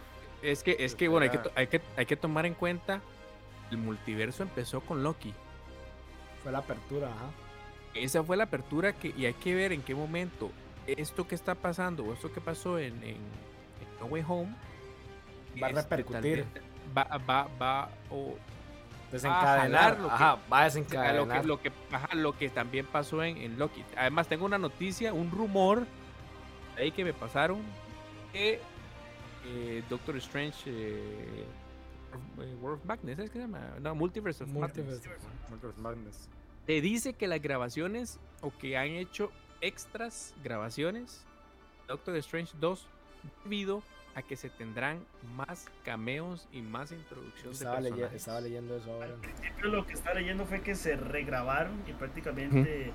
Es 0.42 0.62
que, 0.62 0.76
es 0.78 0.94
que 0.94 1.08
bueno, 1.08 1.30
hay 1.30 1.38
que, 1.38 1.50
hay, 1.54 1.66
que, 1.66 1.80
hay 1.96 2.06
que 2.06 2.16
tomar 2.16 2.46
en 2.46 2.54
cuenta, 2.54 3.00
el 3.70 3.76
multiverso 3.78 4.42
empezó 4.42 4.80
con 4.80 5.02
Loki. 5.02 5.34
Fue 6.42 6.50
la 6.52 6.58
apertura, 6.58 7.08
ajá. 7.08 7.30
Esa 7.94 8.22
fue 8.22 8.36
la 8.36 8.44
apertura 8.44 8.92
que, 8.92 9.12
y 9.16 9.26
hay 9.26 9.34
que 9.34 9.54
ver 9.54 9.72
en 9.72 9.82
qué 9.82 9.94
momento 9.94 10.50
esto 10.86 11.26
que 11.26 11.34
está 11.34 11.54
pasando 11.54 12.04
o 12.04 12.12
esto 12.14 12.32
que 12.32 12.40
pasó 12.40 12.78
en, 12.78 12.94
en, 13.02 13.16
en 13.16 13.98
No 14.00 14.06
Way 14.06 14.24
Home 14.28 14.54
Va 15.62 15.66
a 15.68 15.70
repercutir. 15.70 16.44
Va, 16.96 17.04
va, 17.28 17.48
va, 17.60 17.88
o 18.10 18.36
Desencadenar, 19.10 19.96
jalar 19.96 20.00
lo 20.00 20.08
que- 20.08 20.14
ajá, 20.14 20.38
va 20.52 20.58
a 20.58 20.60
a 20.60 20.64
desencadenar. 20.64 21.44
lo 21.44 21.60
que, 21.60 21.68
lo 21.70 21.74
que, 21.90 21.94
ajá, 21.96 22.14
lo 22.14 22.38
que 22.38 22.48
también 22.48 22.86
pasó 22.86 23.22
en, 23.24 23.36
en 23.38 23.58
Loki. 23.58 23.84
Además, 23.96 24.28
tengo 24.28 24.44
una 24.46 24.58
noticia, 24.58 25.12
un 25.12 25.30
rumor 25.32 25.84
ahí 26.78 26.92
que 26.92 27.04
me 27.04 27.12
pasaron 27.12 27.60
que 28.32 28.60
eh, 29.46 29.82
Doctor 29.90 30.16
Strange, 30.18 30.70
eh, 30.70 31.44
eh, 32.40 32.56
World 32.60 32.78
of 32.80 32.84
Madness, 32.86 33.16
¿sabes 33.16 33.30
qué 33.32 33.38
se 33.38 33.42
llama? 33.44 33.74
No, 33.80 33.94
Multiverse 33.96 34.44
of 34.44 34.50
Madness. 34.50 34.76
Multiverse. 34.76 35.08
Multiverse 35.48 35.80
Madness. 35.80 36.28
Te 36.70 36.80
dice 36.80 37.14
que 37.14 37.26
las 37.26 37.42
grabaciones 37.42 38.20
o 38.42 38.56
que 38.56 38.76
han 38.76 38.90
hecho 38.90 39.32
extras 39.60 40.32
grabaciones 40.44 41.24
Doctor 41.88 42.14
Strange 42.18 42.52
2 42.60 42.86
debido 43.42 43.82
a 44.14 44.22
que 44.22 44.36
se 44.36 44.50
tendrán 44.50 45.04
más 45.34 45.66
cameos 45.84 46.46
y 46.52 46.62
más 46.62 46.92
introducción 46.92 47.48
de 47.50 47.56
Estaba, 47.56 48.14
estaba 48.14 48.40
leyendo 48.40 48.76
eso 48.76 48.92
ahora. 48.92 49.06
Al 49.06 49.14
principio 49.14 49.66
lo 49.68 49.84
que 49.84 49.94
estaba 49.94 50.14
leyendo 50.14 50.46
fue 50.46 50.62
que 50.62 50.76
se 50.76 50.94
regrabaron 50.94 51.72
y 51.88 51.92
prácticamente 51.92 52.92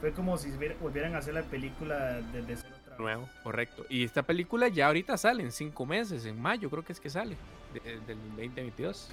fue 0.00 0.12
como 0.14 0.38
si 0.38 0.50
volvieran 0.80 1.14
a 1.14 1.18
hacer 1.18 1.34
la 1.34 1.42
película 1.42 2.22
desde 2.32 2.56
cero 2.56 2.76
otra 2.80 2.92
vez. 2.92 2.98
Nuevo, 2.98 3.28
correcto. 3.42 3.84
Y 3.90 4.04
esta 4.04 4.22
película 4.22 4.68
ya 4.68 4.86
ahorita 4.86 5.18
sale 5.18 5.42
en 5.42 5.52
cinco 5.52 5.84
meses, 5.84 6.24
en 6.24 6.40
mayo 6.40 6.70
creo 6.70 6.82
que 6.82 6.94
es 6.94 7.00
que 7.00 7.10
sale, 7.10 7.36
de- 7.74 8.00
del 8.06 8.16
2022. 8.38 9.10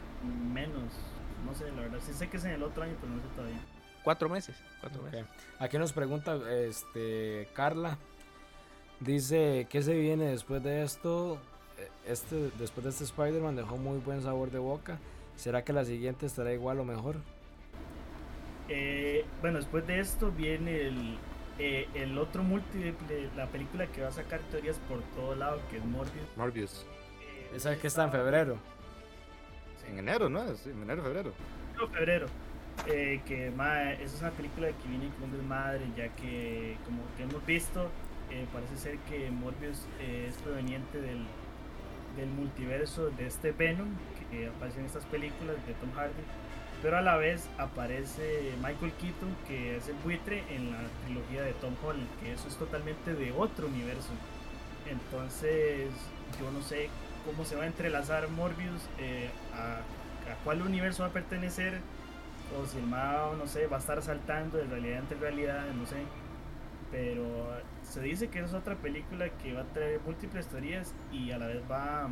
Menos, 0.54 0.84
no 1.46 1.54
sé, 1.54 1.70
la 1.74 1.82
verdad. 1.82 2.00
Sí 2.02 2.14
sé 2.14 2.30
que 2.30 2.38
es 2.38 2.46
en 2.46 2.52
el 2.52 2.64
otro 2.64 2.82
año, 2.82 2.96
pero 3.02 3.12
no 3.14 3.22
sé 3.22 3.28
todavía. 3.36 3.60
Cuatro 4.06 4.30
meses, 4.30 4.56
cuatro 4.80 5.02
Ok. 5.02 5.12
meses. 5.12 5.26
Aquí 5.60 5.78
nos 5.78 5.92
pregunta 5.92 6.38
este 6.54 7.50
Carla. 7.54 7.98
Dice, 9.02 9.68
¿qué 9.70 9.82
se 9.82 9.94
viene 9.96 10.28
después 10.30 10.64
de 10.64 10.84
esto? 10.84 11.40
Eh, 11.78 11.90
Este, 12.08 12.52
después 12.58 12.84
de 12.86 12.92
este 12.92 13.04
Spider-Man 13.04 13.56
dejó 13.58 13.76
muy 13.78 13.98
buen 14.00 14.22
sabor 14.22 14.52
de 14.52 14.60
boca. 14.60 15.00
¿Será 15.36 15.64
que 15.66 15.74
la 15.74 15.84
siguiente 15.84 16.26
estará 16.28 16.54
igual 16.54 16.80
o 16.80 16.86
mejor? 16.86 17.18
Eh, 18.70 19.26
bueno, 19.42 19.58
después 19.58 19.86
de 19.86 20.00
esto 20.00 20.32
viene 20.32 20.82
el, 20.88 21.18
eh, 21.60 21.88
el 21.96 22.18
otro 22.18 22.44
múltiple, 22.44 23.30
la 23.36 23.48
película 23.48 23.88
que 23.88 24.02
va 24.04 24.08
a 24.10 24.12
sacar 24.12 24.40
teorías 24.52 24.78
por 24.88 25.02
todo 25.16 25.36
lado, 25.36 25.60
que 25.70 25.78
es 25.78 25.86
Morbius. 25.86 26.28
Morbius. 26.38 26.86
Eh, 27.22 27.52
Esa 27.56 27.76
que 27.78 27.88
está 27.88 28.04
en 28.06 28.12
febrero. 28.12 28.58
En 29.90 30.00
enero, 30.00 30.30
¿no? 30.30 30.44
Es 30.44 30.66
en 30.68 30.82
enero, 30.82 31.04
febrero. 31.04 31.34
No, 31.76 31.88
febrero. 31.90 32.28
Eh, 32.88 33.22
que 33.26 33.48
es 33.48 34.22
una 34.22 34.32
película 34.32 34.68
que 34.68 34.88
viene 34.88 35.10
con 35.20 35.30
un 35.30 35.38
desmadre, 35.38 35.86
ya 35.98 36.10
que, 36.10 36.78
como 36.86 37.02
que 37.18 37.24
hemos 37.24 37.44
visto, 37.46 37.90
eh, 38.30 38.46
parece 38.54 38.78
ser 38.78 38.98
que 39.10 39.32
Morbius 39.32 39.88
eh, 40.00 40.28
es 40.30 40.36
proveniente 40.38 41.02
del, 41.02 41.26
del 42.16 42.30
multiverso 42.30 43.10
de 43.10 43.28
este 43.28 43.52
Venom 43.52 43.88
que 44.30 44.48
aparece 44.48 44.80
en 44.80 44.86
estas 44.86 45.06
películas 45.06 45.56
de 45.66 45.74
Tom 45.76 45.92
Hardy. 45.96 46.24
Pero 46.82 46.98
a 46.98 47.02
la 47.02 47.18
vez 47.18 47.50
aparece 47.58 48.52
Michael 48.62 48.92
Keaton, 49.00 49.36
que 49.48 49.78
es 49.78 49.88
el 49.88 49.96
buitre 50.04 50.44
en 50.54 50.72
la 50.72 50.80
trilogía 51.06 51.42
de 51.42 51.54
Tom 51.54 51.74
Holland, 51.84 52.08
que 52.20 52.34
eso 52.34 52.48
es 52.48 52.56
totalmente 52.58 53.14
de 53.14 53.32
otro 53.32 53.68
universo. 53.68 54.12
Entonces, 54.88 55.90
yo 56.40 56.52
no 56.52 56.62
sé 56.62 56.90
cómo 57.26 57.44
se 57.46 57.56
va 57.56 57.64
a 57.64 57.68
entrelazar 57.68 58.30
Morbius, 58.30 58.82
eh, 59.00 59.30
a, 59.54 59.78
a, 60.32 60.36
cuál 60.44 60.62
universo 60.62 61.04
va 61.04 61.10
a 61.10 61.14
pertenecer, 61.14 61.80
o 62.58 62.66
si 62.66 62.78
el 62.78 62.88
Mao, 62.88 63.36
no 63.36 63.48
sé, 63.48 63.68
va 63.68 63.78
a 63.78 63.80
estar 63.80 64.02
saltando 64.02 64.58
de 64.58 64.66
realidad 64.66 65.00
entre 65.00 65.18
realidad, 65.18 65.66
no 65.74 65.86
sé. 65.86 65.98
Pero 66.92 67.24
se 67.84 68.02
dice 68.02 68.28
que 68.30 68.40
es 68.40 68.54
otra 68.54 68.76
película 68.76 69.30
que 69.38 69.54
va 69.54 69.62
a 69.62 69.66
traer 69.66 70.00
múltiples 70.06 70.48
teorías 70.48 70.94
y 71.12 71.32
a 71.32 71.38
la 71.38 71.48
vez 71.48 71.62
va, 71.70 72.10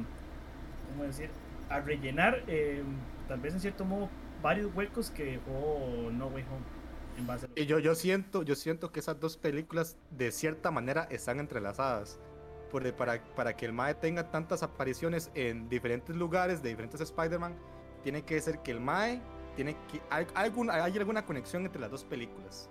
¿cómo 0.89 1.03
decir?, 1.03 1.29
a 1.69 1.79
rellenar, 1.79 2.43
eh, 2.47 2.83
tal 3.27 3.39
vez 3.39 3.53
en 3.53 3.59
cierto 3.59 3.85
modo, 3.85 4.09
varios 4.41 4.73
huecos 4.75 5.09
que 5.11 5.23
dejó 5.23 6.09
No 6.11 6.27
Way 6.27 6.43
Home. 6.43 6.83
En 7.17 7.27
base 7.27 7.47
y 7.55 7.67
yo, 7.67 7.77
yo, 7.77 7.93
siento, 7.93 8.41
yo 8.41 8.55
siento 8.55 8.91
que 8.91 8.99
esas 8.99 9.19
dos 9.19 9.37
películas 9.37 9.97
de 10.09 10.31
cierta 10.31 10.71
manera 10.71 11.07
están 11.11 11.39
entrelazadas 11.39 12.19
porque 12.73 12.91
para, 12.91 13.23
para 13.35 13.55
que 13.55 13.67
el 13.67 13.71
Mae 13.71 13.93
tenga 13.93 14.31
tantas 14.31 14.63
apariciones 14.63 15.29
en 15.35 15.69
diferentes 15.69 16.15
lugares 16.15 16.63
de 16.63 16.69
diferentes 16.69 16.99
Spider-Man, 17.01 17.55
tiene 18.01 18.23
que 18.23 18.41
ser 18.41 18.63
que 18.63 18.71
el 18.71 18.79
Mae 18.79 19.21
tiene 19.55 19.75
que. 19.91 20.01
Hay, 20.09 20.25
alguna, 20.35 20.83
hay 20.83 20.97
alguna 20.97 21.25
conexión 21.25 21.65
entre 21.65 21.81
las 21.81 21.91
dos 21.91 22.03
películas. 22.03 22.69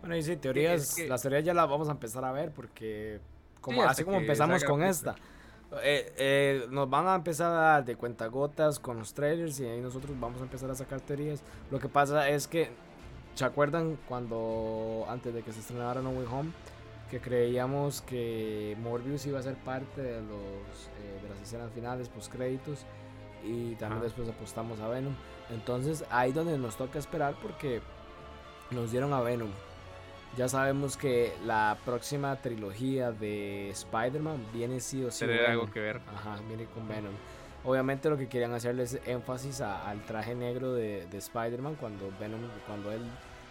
Bueno, 0.00 0.16
y 0.16 0.22
sí, 0.22 0.36
teorías, 0.36 0.98
las 1.08 1.22
teorías 1.22 1.44
ya 1.44 1.54
las 1.54 1.68
vamos 1.68 1.88
a 1.88 1.92
empezar 1.92 2.24
a 2.24 2.32
ver 2.32 2.50
porque 2.50 3.20
como, 3.60 3.82
así 3.84 4.04
como 4.04 4.18
empezamos 4.18 4.64
con 4.64 4.82
esta. 4.82 5.14
Eh, 5.82 6.12
eh, 6.18 6.66
nos 6.70 6.90
van 6.90 7.06
a 7.06 7.14
empezar 7.14 7.50
a 7.50 7.54
dar 7.54 7.84
de 7.84 7.96
cuentagotas 7.96 8.78
con 8.78 8.98
los 8.98 9.14
trailers 9.14 9.58
y 9.60 9.64
ahí 9.64 9.80
nosotros 9.80 10.18
vamos 10.20 10.40
a 10.40 10.44
empezar 10.44 10.70
a 10.70 10.74
sacar 10.74 11.00
teorías. 11.00 11.42
Lo 11.70 11.78
que 11.78 11.88
pasa 11.88 12.28
es 12.28 12.46
que, 12.46 12.68
¿se 13.34 13.44
acuerdan 13.44 13.96
cuando 14.08 15.06
antes 15.08 15.32
de 15.32 15.42
que 15.42 15.52
se 15.52 15.60
estrenara 15.60 16.02
No 16.02 16.10
Way 16.10 16.26
Home? 16.30 16.50
Que 17.10 17.20
creíamos 17.20 18.02
que 18.02 18.76
Morbius 18.82 19.24
iba 19.26 19.38
a 19.38 19.42
ser 19.42 19.54
parte 19.54 20.02
de, 20.02 20.20
los, 20.20 20.90
eh, 21.00 21.20
de 21.22 21.28
las 21.28 21.40
escenas 21.40 21.70
finales, 21.72 22.08
post 22.08 22.30
créditos 22.32 22.84
y 23.44 23.74
también 23.76 24.02
después 24.02 24.28
apostamos 24.28 24.80
a 24.80 24.88
Venom. 24.88 25.14
Entonces 25.50 26.04
ahí 26.10 26.32
donde 26.32 26.56
nos 26.58 26.76
toca 26.76 26.98
esperar 26.98 27.34
porque 27.40 27.80
nos 28.70 28.90
dieron 28.90 29.12
a 29.12 29.20
Venom. 29.20 29.50
Ya 30.36 30.48
sabemos 30.48 30.96
que 30.96 31.34
la 31.44 31.76
próxima 31.84 32.36
trilogía 32.36 33.12
de 33.12 33.68
Spider-Man 33.70 34.46
viene 34.52 34.80
sí 34.80 35.04
o 35.04 35.10
sí. 35.10 35.26
Tiene 35.26 35.44
algo 35.46 35.70
que 35.70 35.80
ver. 35.80 36.00
Ajá, 36.14 36.38
viene 36.48 36.64
con 36.66 36.88
Venom. 36.88 37.12
Obviamente 37.64 38.08
lo 38.08 38.16
que 38.16 38.28
querían 38.28 38.54
hacerles 38.54 38.98
énfasis 39.04 39.60
al 39.60 40.02
traje 40.06 40.34
negro 40.34 40.72
de, 40.72 41.06
de 41.06 41.18
Spider-Man 41.18 41.76
cuando 41.78 42.10
Venom, 42.18 42.40
cuando 42.66 42.90
él, 42.90 43.02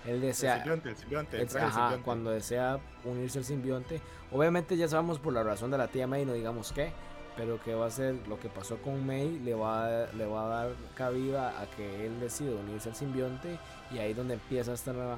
él 0.07 0.21
desea. 0.21 0.55
El 0.55 0.59
simbionte, 0.61 0.89
el 0.89 0.95
simbionte, 0.95 1.41
el 1.41 1.57
ajá, 1.57 1.71
simbionte. 1.71 2.03
cuando 2.03 2.31
desea 2.31 2.79
unirse 3.05 3.37
al 3.37 3.45
simbionte. 3.45 4.01
Obviamente 4.31 4.75
ya 4.75 4.87
sabemos 4.87 5.19
por 5.19 5.33
la 5.33 5.43
razón 5.43 5.69
de 5.69 5.77
la 5.77 5.87
tía 5.87 6.07
May, 6.07 6.25
no 6.25 6.33
digamos 6.33 6.71
qué. 6.71 6.91
Pero 7.37 7.61
que 7.63 7.73
va 7.73 7.87
a 7.87 7.91
ser 7.91 8.15
lo 8.27 8.39
que 8.39 8.49
pasó 8.49 8.77
con 8.77 9.05
May, 9.05 9.39
le 9.39 9.53
va, 9.53 9.85
a, 9.85 10.13
le 10.13 10.25
va 10.25 10.45
a 10.45 10.47
dar 10.47 10.75
cabida 10.95 11.61
a 11.61 11.65
que 11.71 12.05
él 12.05 12.19
decida 12.19 12.51
unirse 12.51 12.89
al 12.89 12.95
simbionte. 12.95 13.57
Y 13.91 13.99
ahí 13.99 14.13
donde 14.13 14.33
empieza 14.35 14.73
esta 14.73 14.93
nueva 14.93 15.17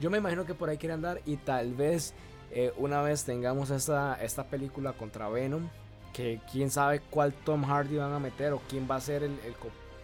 yo 0.00 0.10
me 0.10 0.18
imagino 0.18 0.44
que 0.44 0.54
por 0.54 0.68
ahí 0.68 0.76
quiere 0.76 0.94
andar 0.94 1.20
y 1.24 1.36
tal 1.36 1.74
vez 1.74 2.14
eh, 2.50 2.72
una 2.76 3.02
vez 3.02 3.24
tengamos 3.24 3.70
esta, 3.70 4.14
esta 4.22 4.44
película 4.44 4.92
contra 4.92 5.28
Venom, 5.28 5.68
que 6.12 6.40
quién 6.50 6.70
sabe 6.70 7.00
cuál 7.10 7.32
Tom 7.32 7.64
Hardy 7.64 7.96
van 7.96 8.12
a 8.12 8.18
meter 8.18 8.52
o 8.52 8.60
quién 8.68 8.88
va 8.90 8.96
a 8.96 9.00
ser 9.00 9.22
el, 9.22 9.32
el, 9.40 9.54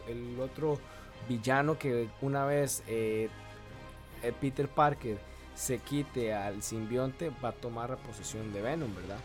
el 0.09 0.41
otro 0.41 0.79
villano 1.29 1.79
que 1.79 2.09
una 2.21 2.45
vez 2.45 2.83
eh, 2.87 3.29
Peter 4.41 4.69
Parker 4.69 5.19
se 5.55 5.79
quite 5.79 6.33
al 6.33 6.63
simbionte 6.63 7.31
va 7.45 7.51
a 7.51 7.53
tomar 7.53 7.91
la 7.91 7.97
posesión 7.97 8.53
de 8.53 8.63
Venom, 8.63 8.95
¿verdad? 8.95 9.19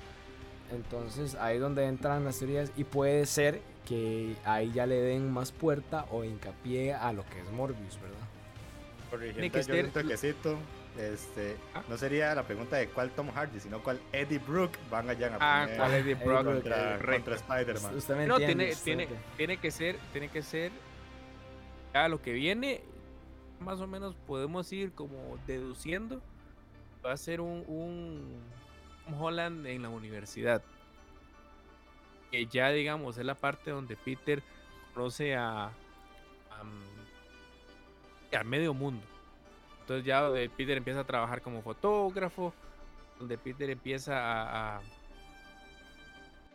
Entonces 0.72 1.36
ahí 1.36 1.55
es 1.55 1.61
donde 1.61 1.86
entran 1.86 2.24
las 2.26 2.39
teorías 2.39 2.72
y 2.76 2.84
puede 2.84 3.26
ser 3.26 3.61
que 3.86 4.36
ahí 4.45 4.72
ya 4.72 4.86
le 4.86 4.95
den 4.95 5.32
más 5.32 5.51
puerta 5.51 6.05
o 6.11 6.24
hincapié 6.24 6.93
a 6.93 7.13
lo 7.13 7.24
que 7.26 7.39
es 7.39 7.51
Morbius, 7.51 7.99
¿verdad? 8.01 8.18
Corrigiendo 9.09 9.88
un 9.88 9.91
toquecito. 9.91 10.57
Este, 10.99 11.57
¿Ah? 11.74 11.84
No 11.89 11.97
sería 11.97 12.34
la 12.34 12.43
pregunta 12.43 12.78
de 12.78 12.88
cuál 12.88 13.11
Tom 13.11 13.30
Hardy, 13.30 13.59
sino 13.59 13.84
cuál 13.84 13.99
Eddie 14.13 14.39
Brooke 14.39 14.80
van 14.89 15.09
allá 15.09 15.36
a 15.39 15.63
ah, 15.63 15.68
cuál 15.76 15.93
Eddie 15.93 16.16
Brooke 16.16 16.45
contra, 16.45 16.99
contra 16.99 17.36
Spider-Man. 17.36 18.28
No, 18.28 18.38
tiene, 18.38 18.74
tiene, 18.82 19.07
tiene 19.36 19.57
que 19.57 19.72
ser, 19.72 19.97
tiene 20.13 20.30
que 20.30 20.41
ser 20.41 20.72
ya 21.93 22.07
lo 22.07 22.22
que 22.22 22.32
viene, 22.32 22.82
más 23.59 23.82
o 23.82 23.88
menos 23.88 24.16
podemos 24.26 24.72
ir 24.72 24.93
como 24.93 25.38
deduciendo. 25.45 26.22
Va 27.05 27.11
a 27.11 27.18
ser 27.18 27.41
un 27.41 28.41
Holland 29.20 29.66
en 29.68 29.84
la 29.84 29.89
universidad. 29.89 30.62
Que 32.32 32.45
ya 32.47 32.70
digamos 32.70 33.18
es 33.18 33.26
la 33.26 33.36
parte 33.36 33.72
donde 33.72 33.95
Peter 33.95 34.41
conoce 34.93 35.36
a, 35.36 35.66
a 35.66 35.72
al 38.36 38.45
medio 38.45 38.74
mundo. 38.74 39.06
Entonces 39.82 40.06
ya 40.06 40.30
Peter 40.58 40.78
empieza 40.78 41.01
a 41.01 41.03
trabajar 41.03 41.41
como 41.41 41.62
fotógrafo, 41.62 42.53
donde 43.20 43.38
Peter 43.38 43.70
empieza 43.70 44.18
a, 44.18 44.78
a, 44.78 44.82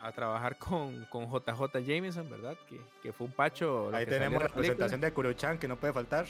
a 0.00 0.12
trabajar 0.12 0.58
con, 0.58 1.04
con, 1.06 1.26
JJ 1.30 1.78
Jameson, 1.86 2.28
¿verdad? 2.28 2.56
Que, 2.68 2.80
que 3.02 3.12
fue 3.12 3.28
un 3.28 3.32
pacho. 3.32 3.90
Ahí 3.94 4.04
tenemos 4.04 4.42
la, 4.42 4.48
la 4.48 4.54
presentación 4.54 5.00
de 5.00 5.12
Kuruchan 5.12 5.58
que 5.58 5.68
no 5.68 5.76
puede 5.76 5.92
faltar. 5.92 6.26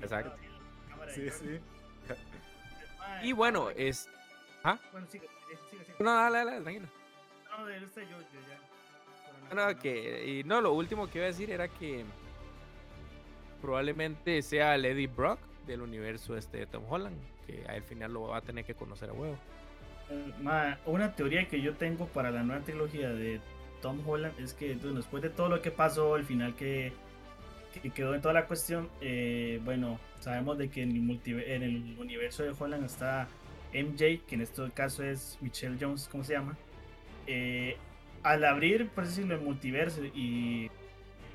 Exacto. 0.00 0.36
Sí, 1.14 1.28
sí. 1.30 1.60
Y 3.22 3.32
bueno, 3.32 3.70
es... 3.70 4.08
¿Ah? 4.64 4.78
Bueno, 4.92 5.06
sigue, 5.08 5.28
sigue, 5.70 5.84
sigue. 5.84 5.96
No, 5.98 6.14
dale, 6.14 6.38
dale, 6.38 6.60
tranquilo. 6.60 6.86
No, 7.50 7.66
de 7.66 7.76
este 7.78 8.02
yo, 8.02 8.18
yo 8.18 8.40
ya. 8.48 9.54
No, 9.54 9.78
que, 9.78 10.26
y 10.26 10.44
no, 10.44 10.60
lo 10.60 10.72
último 10.72 11.10
que 11.10 11.18
iba 11.18 11.26
a 11.26 11.28
decir 11.28 11.50
era 11.50 11.68
que 11.68 12.04
probablemente 13.60 14.40
sea 14.42 14.76
Eddie 14.76 15.06
Brock 15.06 15.38
del 15.66 15.82
universo 15.82 16.36
este 16.36 16.58
de 16.58 16.66
Tom 16.66 16.84
Holland, 16.88 17.16
que 17.46 17.64
al 17.68 17.82
final 17.82 18.12
lo 18.12 18.28
va 18.28 18.38
a 18.38 18.40
tener 18.40 18.64
que 18.64 18.74
conocer 18.74 19.10
a 19.10 19.12
huevo. 19.12 19.36
Una 20.86 21.14
teoría 21.14 21.48
que 21.48 21.60
yo 21.60 21.74
tengo 21.74 22.06
para 22.06 22.30
la 22.30 22.42
nueva 22.42 22.62
trilogía 22.62 23.10
de 23.10 23.40
Tom 23.80 24.00
Holland 24.06 24.38
es 24.38 24.54
que 24.54 24.74
después 24.74 25.22
de 25.22 25.30
todo 25.30 25.48
lo 25.48 25.62
que 25.62 25.70
pasó, 25.70 26.16
el 26.16 26.24
final 26.24 26.54
que, 26.54 26.92
que 27.82 27.90
quedó 27.90 28.14
en 28.14 28.20
toda 28.20 28.34
la 28.34 28.46
cuestión, 28.46 28.88
eh, 29.00 29.60
bueno, 29.64 29.98
sabemos 30.20 30.58
de 30.58 30.70
que 30.70 30.82
en 30.82 30.90
el, 30.90 31.20
en 31.26 31.62
el 31.62 31.96
universo 31.98 32.42
de 32.42 32.54
Holland 32.58 32.84
está 32.84 33.28
MJ, 33.72 34.20
que 34.26 34.34
en 34.34 34.42
este 34.42 34.62
caso 34.72 35.02
es 35.02 35.38
Michelle 35.40 35.76
Jones, 35.80 36.08
¿cómo 36.10 36.24
se 36.24 36.34
llama? 36.34 36.56
Eh, 37.26 37.76
al 38.22 38.44
abrir, 38.44 38.88
por 38.88 39.06
decirlo, 39.06 39.34
el 39.34 39.40
multiverso 39.40 40.04
y 40.04 40.70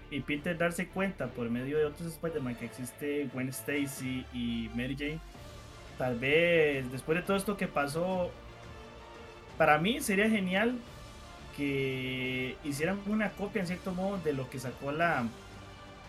y 0.09 0.21
Peter 0.21 0.57
darse 0.57 0.87
cuenta 0.87 1.27
por 1.27 1.49
medio 1.49 1.77
de 1.77 1.85
otros 1.85 2.13
Spider-Man 2.13 2.55
que 2.55 2.65
existe 2.65 3.29
Gwen 3.33 3.49
Stacy 3.49 4.25
y 4.33 4.69
Mary 4.73 4.95
Jane, 4.97 5.19
tal 5.97 6.17
vez 6.17 6.89
después 6.91 7.17
de 7.17 7.23
todo 7.23 7.37
esto 7.37 7.57
que 7.57 7.67
pasó, 7.67 8.31
para 9.57 9.77
mí 9.77 9.99
sería 9.99 10.29
genial 10.29 10.77
que 11.55 12.55
hicieran 12.63 12.99
una 13.07 13.31
copia 13.31 13.61
en 13.61 13.67
cierto 13.67 13.91
modo 13.91 14.17
de 14.19 14.33
lo 14.33 14.49
que 14.49 14.59
sacó 14.59 14.91
la, 14.91 15.25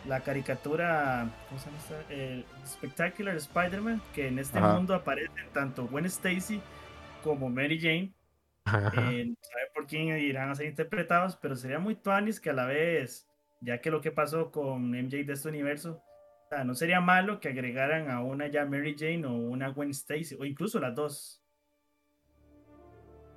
la 0.09 0.21
caricatura, 0.21 1.29
¿cómo 1.49 1.61
se 1.61 1.67
llama? 1.67 2.05
El 2.09 2.45
Spectacular 2.67 3.37
Spider-Man, 3.37 4.01
que 4.15 4.29
en 4.29 4.39
este 4.39 4.59
Ajá. 4.59 4.75
mundo 4.75 4.95
aparecen 4.95 5.51
tanto 5.53 5.87
Gwen 5.87 6.07
Stacy 6.07 6.61
como 7.23 7.51
Mary 7.51 7.79
Jane. 7.79 8.13
Eh, 8.67 9.25
no 9.27 9.37
sabe 9.41 9.71
por 9.75 9.87
quién 9.87 10.09
irán 10.19 10.51
a 10.51 10.55
ser 10.55 10.67
interpretados, 10.67 11.37
pero 11.37 11.57
sería 11.57 11.79
muy 11.79 11.95
tuanis 11.95 12.41
que 12.41 12.51
a 12.51 12.55
la 12.55 12.67
vez 12.67 13.29
ya 13.61 13.81
que 13.81 13.91
lo 13.91 14.01
que 14.01 14.13
pasó 14.13 14.51
con 14.51 14.91
MJ 14.91 15.25
de 15.25 15.33
este 15.33 15.49
universo, 15.49 16.03
o 16.47 16.49
sea, 16.49 16.65
no 16.65 16.75
sería 16.75 17.01
malo 17.01 17.41
que 17.41 17.49
agregaran 17.49 18.11
a 18.11 18.23
una 18.23 18.47
ya 18.47 18.65
Mary 18.65 18.97
Jane 18.99 19.27
o 19.27 19.33
una 19.33 19.69
Gwen 19.69 19.91
Stacy, 19.91 20.37
o 20.39 20.45
incluso 20.45 20.81
las 20.81 20.95
dos. 20.95 21.43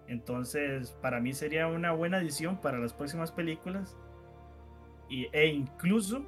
Entonces, 0.08 0.92
para 1.02 1.20
mí 1.20 1.34
sería 1.34 1.68
una 1.68 1.92
buena 1.92 2.18
adición 2.18 2.60
para 2.60 2.78
las 2.78 2.94
próximas 2.94 3.32
películas. 3.32 3.98
Y, 5.10 5.28
e 5.32 5.48
incluso, 5.48 6.26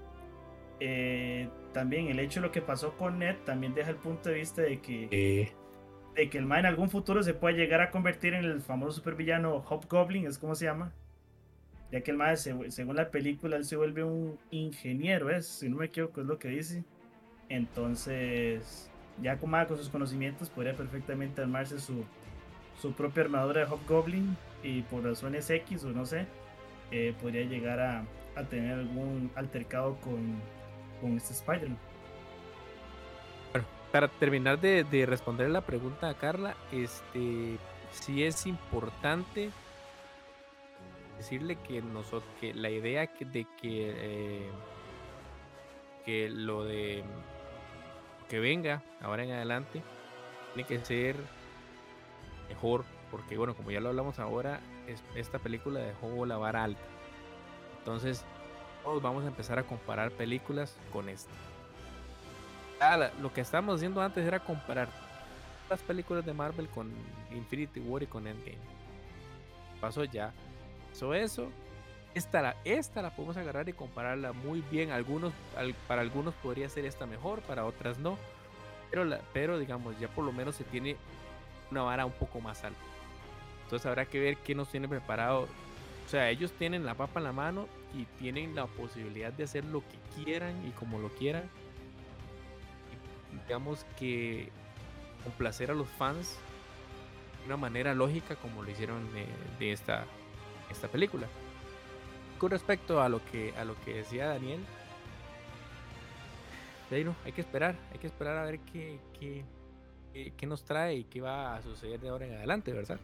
eh, 0.86 1.50
también 1.74 2.08
el 2.08 2.20
hecho 2.20 2.42
de 2.42 2.48
lo 2.48 2.52
que 2.52 2.62
pasó 2.62 2.98
con 2.98 3.20
Ned 3.20 3.38
también 3.46 3.74
deja 3.74 3.90
el 3.90 3.96
punto 3.98 4.30
de 4.30 4.36
vista 4.36 4.62
de 4.62 4.80
que, 4.80 5.08
eh. 5.12 5.52
de 6.16 6.30
que 6.30 6.38
el 6.38 6.46
man 6.46 6.60
en 6.60 6.66
algún 6.68 6.90
futuro 6.90 7.24
se 7.24 7.34
pueda 7.34 7.56
llegar 7.56 7.82
a 7.82 7.92
convertir 7.92 8.34
en 8.34 8.46
el 8.46 8.62
famoso 8.62 8.92
supervillano 8.92 9.64
Hobgoblin, 9.68 10.28
es 10.28 10.38
como 10.38 10.56
se 10.56 10.66
llama 10.66 10.94
ya 11.94 12.02
que 12.02 12.10
el 12.10 12.18
mae, 12.18 12.36
según 12.36 12.96
la 12.96 13.12
película, 13.12 13.56
él 13.56 13.66
se 13.66 13.76
vuelve 13.76 14.04
un 14.04 14.40
ingeniero, 14.50 15.30
es, 15.30 15.46
si 15.46 15.70
no 15.70 15.78
me 15.78 15.86
equivoco, 15.86 16.22
es 16.22 16.28
lo 16.28 16.40
que 16.40 16.48
dice. 16.48 16.84
Entonces, 17.50 18.90
ya 19.22 19.38
con, 19.38 19.52
con 19.52 19.78
sus 19.78 19.90
conocimientos, 19.90 20.50
podría 20.50 20.76
perfectamente 20.76 21.44
armarse 21.44 21.80
su, 21.80 22.04
su 22.82 22.94
propia 22.94 23.26
armadura 23.26 23.62
de 23.62 23.68
Hobgoblin 23.68 24.36
y 24.64 24.82
por 24.82 25.04
razones 25.04 25.48
X 25.52 25.84
o 25.84 25.92
no 25.92 26.08
sé, 26.08 26.26
eh, 26.90 27.14
podría 27.22 27.44
llegar 27.44 27.80
a, 27.80 28.06
a, 28.36 28.44
tener 28.46 28.80
algún 28.80 29.30
altercado 29.36 30.02
con, 30.02 30.42
con 31.04 31.18
este 31.18 31.34
Spider-Man. 31.34 31.78
Bueno, 33.52 33.68
para 33.92 34.08
terminar 34.08 34.60
de, 34.60 34.84
de 34.84 35.06
responder 35.06 35.50
la 35.50 35.62
pregunta 35.62 36.10
a 36.10 36.14
Carla, 36.16 36.56
este 36.72 37.58
sí 37.92 38.24
es 38.24 38.48
importante 38.48 39.52
decirle 41.18 41.58
que 41.58 41.82
nosotros 41.82 42.24
que 42.42 42.54
la 42.56 42.70
idea 42.72 43.02
de 43.20 43.46
que 43.62 43.94
eh, 43.96 44.50
que 46.06 46.30
lo 46.30 46.64
de 46.66 47.04
que 48.30 48.40
venga 48.40 48.82
ahora 49.02 49.24
en 49.24 49.32
adelante 49.32 49.84
tiene 50.54 50.68
que 50.68 50.84
ser 50.84 51.16
mejor 52.50 52.84
porque 53.12 53.38
bueno 53.38 53.56
como 53.56 53.70
ya 53.72 53.80
lo 53.80 53.90
hablamos 53.90 54.18
ahora 54.20 54.60
es- 54.88 55.04
esta 55.16 55.38
película 55.40 55.80
dejó 55.80 56.26
la 56.26 56.38
vara 56.38 56.64
alta 56.64 56.82
entonces 57.78 58.26
todos 58.84 59.02
vamos 59.02 59.24
a 59.24 59.28
empezar 59.28 59.58
a 59.60 59.64
comparar 59.64 60.12
películas 60.12 60.76
con 60.92 61.10
esta 61.10 61.32
Ah, 62.80 63.10
lo 63.22 63.32
que 63.32 63.42
estábamos 63.42 63.76
haciendo 63.78 64.02
antes 64.02 64.26
era 64.26 64.40
comparar 64.40 64.90
las 65.70 65.82
películas 65.82 66.26
de 66.26 66.34
Marvel 66.34 66.68
con 66.68 66.92
Infinity 67.32 67.80
War 67.80 68.04
y 68.04 68.08
con 68.08 68.28
Endgame 68.28 68.58
pasó 69.80 70.04
ya 70.04 70.34
pasó 70.92 71.14
eso 71.14 71.50
esta 72.14 72.42
la, 72.42 72.56
esta 72.66 73.02
la 73.02 73.10
podemos 73.16 73.38
agarrar 73.38 73.68
y 73.70 73.74
compararla 73.74 74.34
muy 74.34 74.62
bien. 74.70 74.92
Algunos, 74.92 75.34
al- 75.58 75.74
para 75.88 76.02
algunos 76.04 76.36
podría 76.36 76.70
ser 76.70 76.86
esta 76.86 77.08
mejor, 77.08 77.42
para 77.42 77.66
otras 77.66 77.98
no. 77.98 78.20
Pero, 78.92 79.04
la, 79.04 79.20
pero 79.34 79.58
digamos, 79.58 80.00
ya 80.00 80.08
por 80.10 80.24
lo 80.24 80.32
menos 80.32 80.56
se 80.56 80.64
tiene 80.64 80.96
una 81.72 81.82
vara 81.82 82.06
un 82.06 82.12
poco 82.12 82.40
más 82.40 82.64
alta. 82.64 82.78
Entonces 83.64 83.88
habrá 83.88 84.06
que 84.06 84.20
ver 84.20 84.38
qué 84.38 84.54
nos 84.54 84.70
tiene 84.70 84.88
preparado. 84.88 85.48
O 86.06 86.10
sea, 86.10 86.30
ellos 86.30 86.52
tienen 86.52 86.86
la 86.86 86.94
papa 86.94 87.20
en 87.20 87.24
la 87.24 87.32
mano 87.32 87.68
y 87.94 88.06
tienen 88.20 88.56
la 88.56 88.66
posibilidad 88.68 89.32
de 89.34 89.44
hacer 89.44 89.64
lo 89.66 89.82
que 89.82 90.24
quieran 90.24 90.66
y 90.68 90.72
como 90.72 91.00
lo 91.00 91.10
quieran. 91.10 91.44
Digamos 93.48 93.86
que 94.00 94.50
complacer 95.24 95.72
a 95.72 95.74
los 95.74 95.88
fans 95.90 96.38
de 97.42 97.46
una 97.48 97.58
manera 97.58 97.94
lógica 97.94 98.36
como 98.36 98.64
lo 98.64 98.70
hicieron 98.72 99.08
de, 99.60 99.72
esta, 99.72 100.06
esta 100.70 100.88
película 100.88 101.28
con 102.40 102.52
respecto 102.52 103.02
a 103.02 103.08
lo 103.10 103.24
que 103.26 103.54
a 103.58 103.64
lo 103.64 103.80
que 103.86 103.94
decía 103.96 104.28
Daniel 104.28 104.60
hay 107.26 107.32
que 107.32 107.42
esperar 107.42 107.76
hay 107.92 108.00
que 108.00 108.08
esperar 108.08 108.38
a 108.38 108.44
ver 108.44 108.60
qué, 108.60 109.00
qué, 109.20 109.44
qué- 110.14 110.34
qué 110.36 110.46
nos 110.46 110.64
trae 110.64 110.96
y 110.96 111.04
qué 111.06 111.22
va 111.22 111.56
a 111.56 111.62
suceder 111.62 112.00
de 112.02 112.10
ahora 112.10 112.26
en 112.28 112.36
adelante 112.36 112.72
verdad 112.74 113.00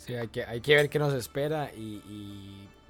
Sí, 0.00 0.14
hay 0.14 0.28
que, 0.28 0.44
hay 0.44 0.60
que 0.60 0.74
ver 0.74 0.88
qué 0.88 0.98
nos 0.98 1.12
espera 1.12 1.70
y, 1.74 2.02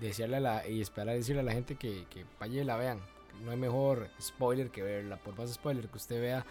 y 0.00 0.22
a 0.22 0.26
la, 0.28 0.66
y 0.68 0.80
esperar 0.80 1.10
a 1.10 1.12
decirle 1.14 1.40
a 1.40 1.44
la 1.44 1.52
gente 1.52 1.74
que, 1.76 2.06
que 2.08 2.24
vaya 2.38 2.62
y 2.62 2.64
la 2.64 2.76
vean. 2.76 3.00
No 3.44 3.50
hay 3.50 3.56
mejor 3.56 4.08
spoiler 4.20 4.70
que 4.70 4.82
verla. 4.82 5.16
Por 5.16 5.36
más 5.36 5.52
spoiler 5.52 5.88
que 5.88 5.96
usted 5.96 6.20
vea 6.20 6.46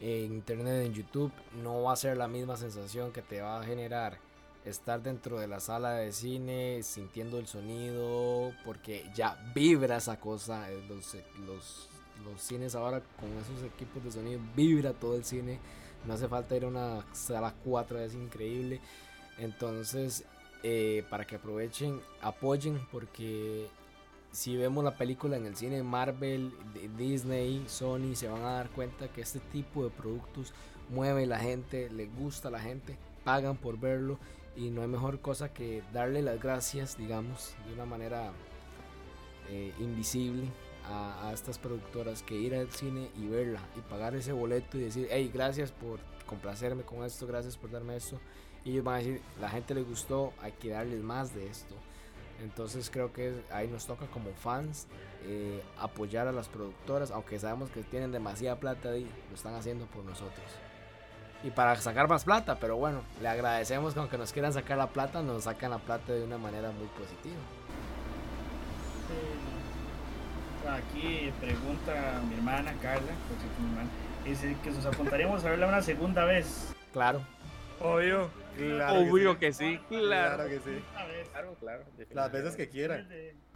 en 0.00 0.32
internet, 0.32 0.86
en 0.86 0.94
YouTube, 0.94 1.32
no 1.62 1.82
va 1.82 1.92
a 1.92 1.96
ser 1.96 2.16
la 2.16 2.28
misma 2.28 2.56
sensación 2.56 3.12
que 3.12 3.22
te 3.22 3.40
va 3.40 3.60
a 3.60 3.64
generar 3.64 4.18
estar 4.64 5.02
dentro 5.02 5.38
de 5.40 5.48
la 5.48 5.60
sala 5.60 5.94
de 5.94 6.12
cine, 6.12 6.82
sintiendo 6.82 7.38
el 7.38 7.46
sonido, 7.46 8.52
porque 8.64 9.10
ya 9.14 9.36
vibra 9.54 9.96
esa 9.96 10.20
cosa. 10.20 10.70
eh, 10.70 10.84
Los, 10.88 11.14
los, 11.46 11.88
los 12.24 12.40
cines 12.40 12.74
ahora 12.76 13.02
con 13.20 13.28
esos 13.38 13.62
equipos 13.64 14.04
de 14.04 14.12
sonido, 14.12 14.40
vibra 14.54 14.92
todo 14.92 15.16
el 15.16 15.24
cine. 15.24 15.58
No 16.06 16.14
hace 16.14 16.28
falta 16.28 16.56
ir 16.56 16.64
a 16.64 16.68
una 16.68 17.04
sala 17.12 17.54
4, 17.64 17.98
es 18.00 18.14
increíble. 18.14 18.80
Entonces, 19.38 20.24
eh, 20.62 21.04
para 21.10 21.26
que 21.26 21.36
aprovechen, 21.36 22.00
apoyen, 22.20 22.80
porque 22.90 23.68
si 24.32 24.56
vemos 24.56 24.84
la 24.84 24.96
película 24.96 25.36
en 25.36 25.46
el 25.46 25.56
cine 25.56 25.82
Marvel, 25.82 26.52
Disney, 26.98 27.64
Sony, 27.68 28.14
se 28.14 28.28
van 28.28 28.42
a 28.42 28.52
dar 28.52 28.70
cuenta 28.70 29.08
que 29.08 29.20
este 29.20 29.38
tipo 29.38 29.84
de 29.84 29.90
productos 29.90 30.52
mueve 30.90 31.26
la 31.26 31.38
gente, 31.38 31.90
le 31.90 32.06
gusta 32.06 32.48
a 32.48 32.50
la 32.50 32.60
gente, 32.60 32.96
pagan 33.24 33.56
por 33.56 33.78
verlo 33.78 34.18
y 34.56 34.70
no 34.70 34.82
hay 34.82 34.88
mejor 34.88 35.20
cosa 35.20 35.52
que 35.52 35.82
darle 35.92 36.22
las 36.22 36.40
gracias, 36.40 36.96
digamos, 36.96 37.54
de 37.66 37.74
una 37.74 37.84
manera 37.84 38.32
eh, 39.50 39.72
invisible 39.78 40.44
a, 40.84 41.28
a 41.28 41.32
estas 41.32 41.58
productoras 41.58 42.22
que 42.22 42.34
ir 42.34 42.54
al 42.54 42.70
cine 42.70 43.10
y 43.16 43.26
verla 43.26 43.60
y 43.76 43.80
pagar 43.80 44.14
ese 44.14 44.32
boleto 44.32 44.78
y 44.78 44.82
decir, 44.82 45.08
hey, 45.10 45.30
gracias 45.32 45.72
por 45.72 46.00
complacerme 46.26 46.82
con 46.82 47.04
esto, 47.04 47.26
gracias 47.26 47.56
por 47.56 47.70
darme 47.70 47.96
esto. 47.96 48.18
Y 48.66 48.72
ellos 48.72 48.84
van 48.84 48.96
a 48.96 48.98
decir, 48.98 49.22
la 49.40 49.48
gente 49.48 49.76
le 49.76 49.82
gustó, 49.82 50.32
hay 50.42 50.50
que 50.50 50.70
darles 50.70 51.00
más 51.00 51.32
de 51.32 51.46
esto. 51.46 51.76
Entonces 52.42 52.90
creo 52.90 53.12
que 53.12 53.44
ahí 53.52 53.68
nos 53.68 53.86
toca 53.86 54.06
como 54.06 54.32
fans 54.32 54.88
eh, 55.24 55.62
apoyar 55.78 56.26
a 56.26 56.32
las 56.32 56.48
productoras, 56.48 57.12
aunque 57.12 57.38
sabemos 57.38 57.70
que 57.70 57.84
tienen 57.84 58.10
demasiada 58.10 58.56
plata 58.56 58.96
y 58.96 59.04
lo 59.04 59.36
están 59.36 59.54
haciendo 59.54 59.86
por 59.86 60.04
nosotros. 60.04 60.44
Y 61.44 61.50
para 61.50 61.76
sacar 61.76 62.08
más 62.08 62.24
plata, 62.24 62.58
pero 62.58 62.76
bueno, 62.76 63.02
le 63.22 63.28
agradecemos 63.28 63.94
que 63.94 64.00
aunque 64.00 64.18
nos 64.18 64.32
quieran 64.32 64.52
sacar 64.52 64.76
la 64.76 64.88
plata, 64.88 65.22
nos 65.22 65.44
sacan 65.44 65.70
la 65.70 65.78
plata 65.78 66.12
de 66.12 66.24
una 66.24 66.36
manera 66.36 66.72
muy 66.72 66.88
positiva. 66.88 67.36
Aquí 70.74 71.32
pregunta 71.40 72.20
mi 72.28 72.34
hermana 72.34 72.74
Carla, 72.82 73.12
mi 73.60 73.68
hermana, 73.68 73.90
dice 74.24 74.56
que 74.64 74.72
nos 74.72 74.84
apuntaríamos 74.86 75.44
a 75.44 75.50
verla 75.50 75.68
una 75.68 75.82
segunda 75.82 76.24
vez. 76.24 76.74
Claro. 76.92 77.20
obvio 77.80 78.28
Claro 78.56 79.04
que 79.04 79.10
obvio 79.10 79.32
sí. 79.32 79.38
que 79.38 79.52
sí 79.52 79.80
claro, 79.88 80.34
Claro 80.36 80.48
que 80.50 80.60
sí. 80.60 80.84
claro 81.32 81.54
claro 81.60 81.84
Las 82.10 82.32
veces 82.32 82.56
que 82.56 82.68
quieran. 82.68 83.08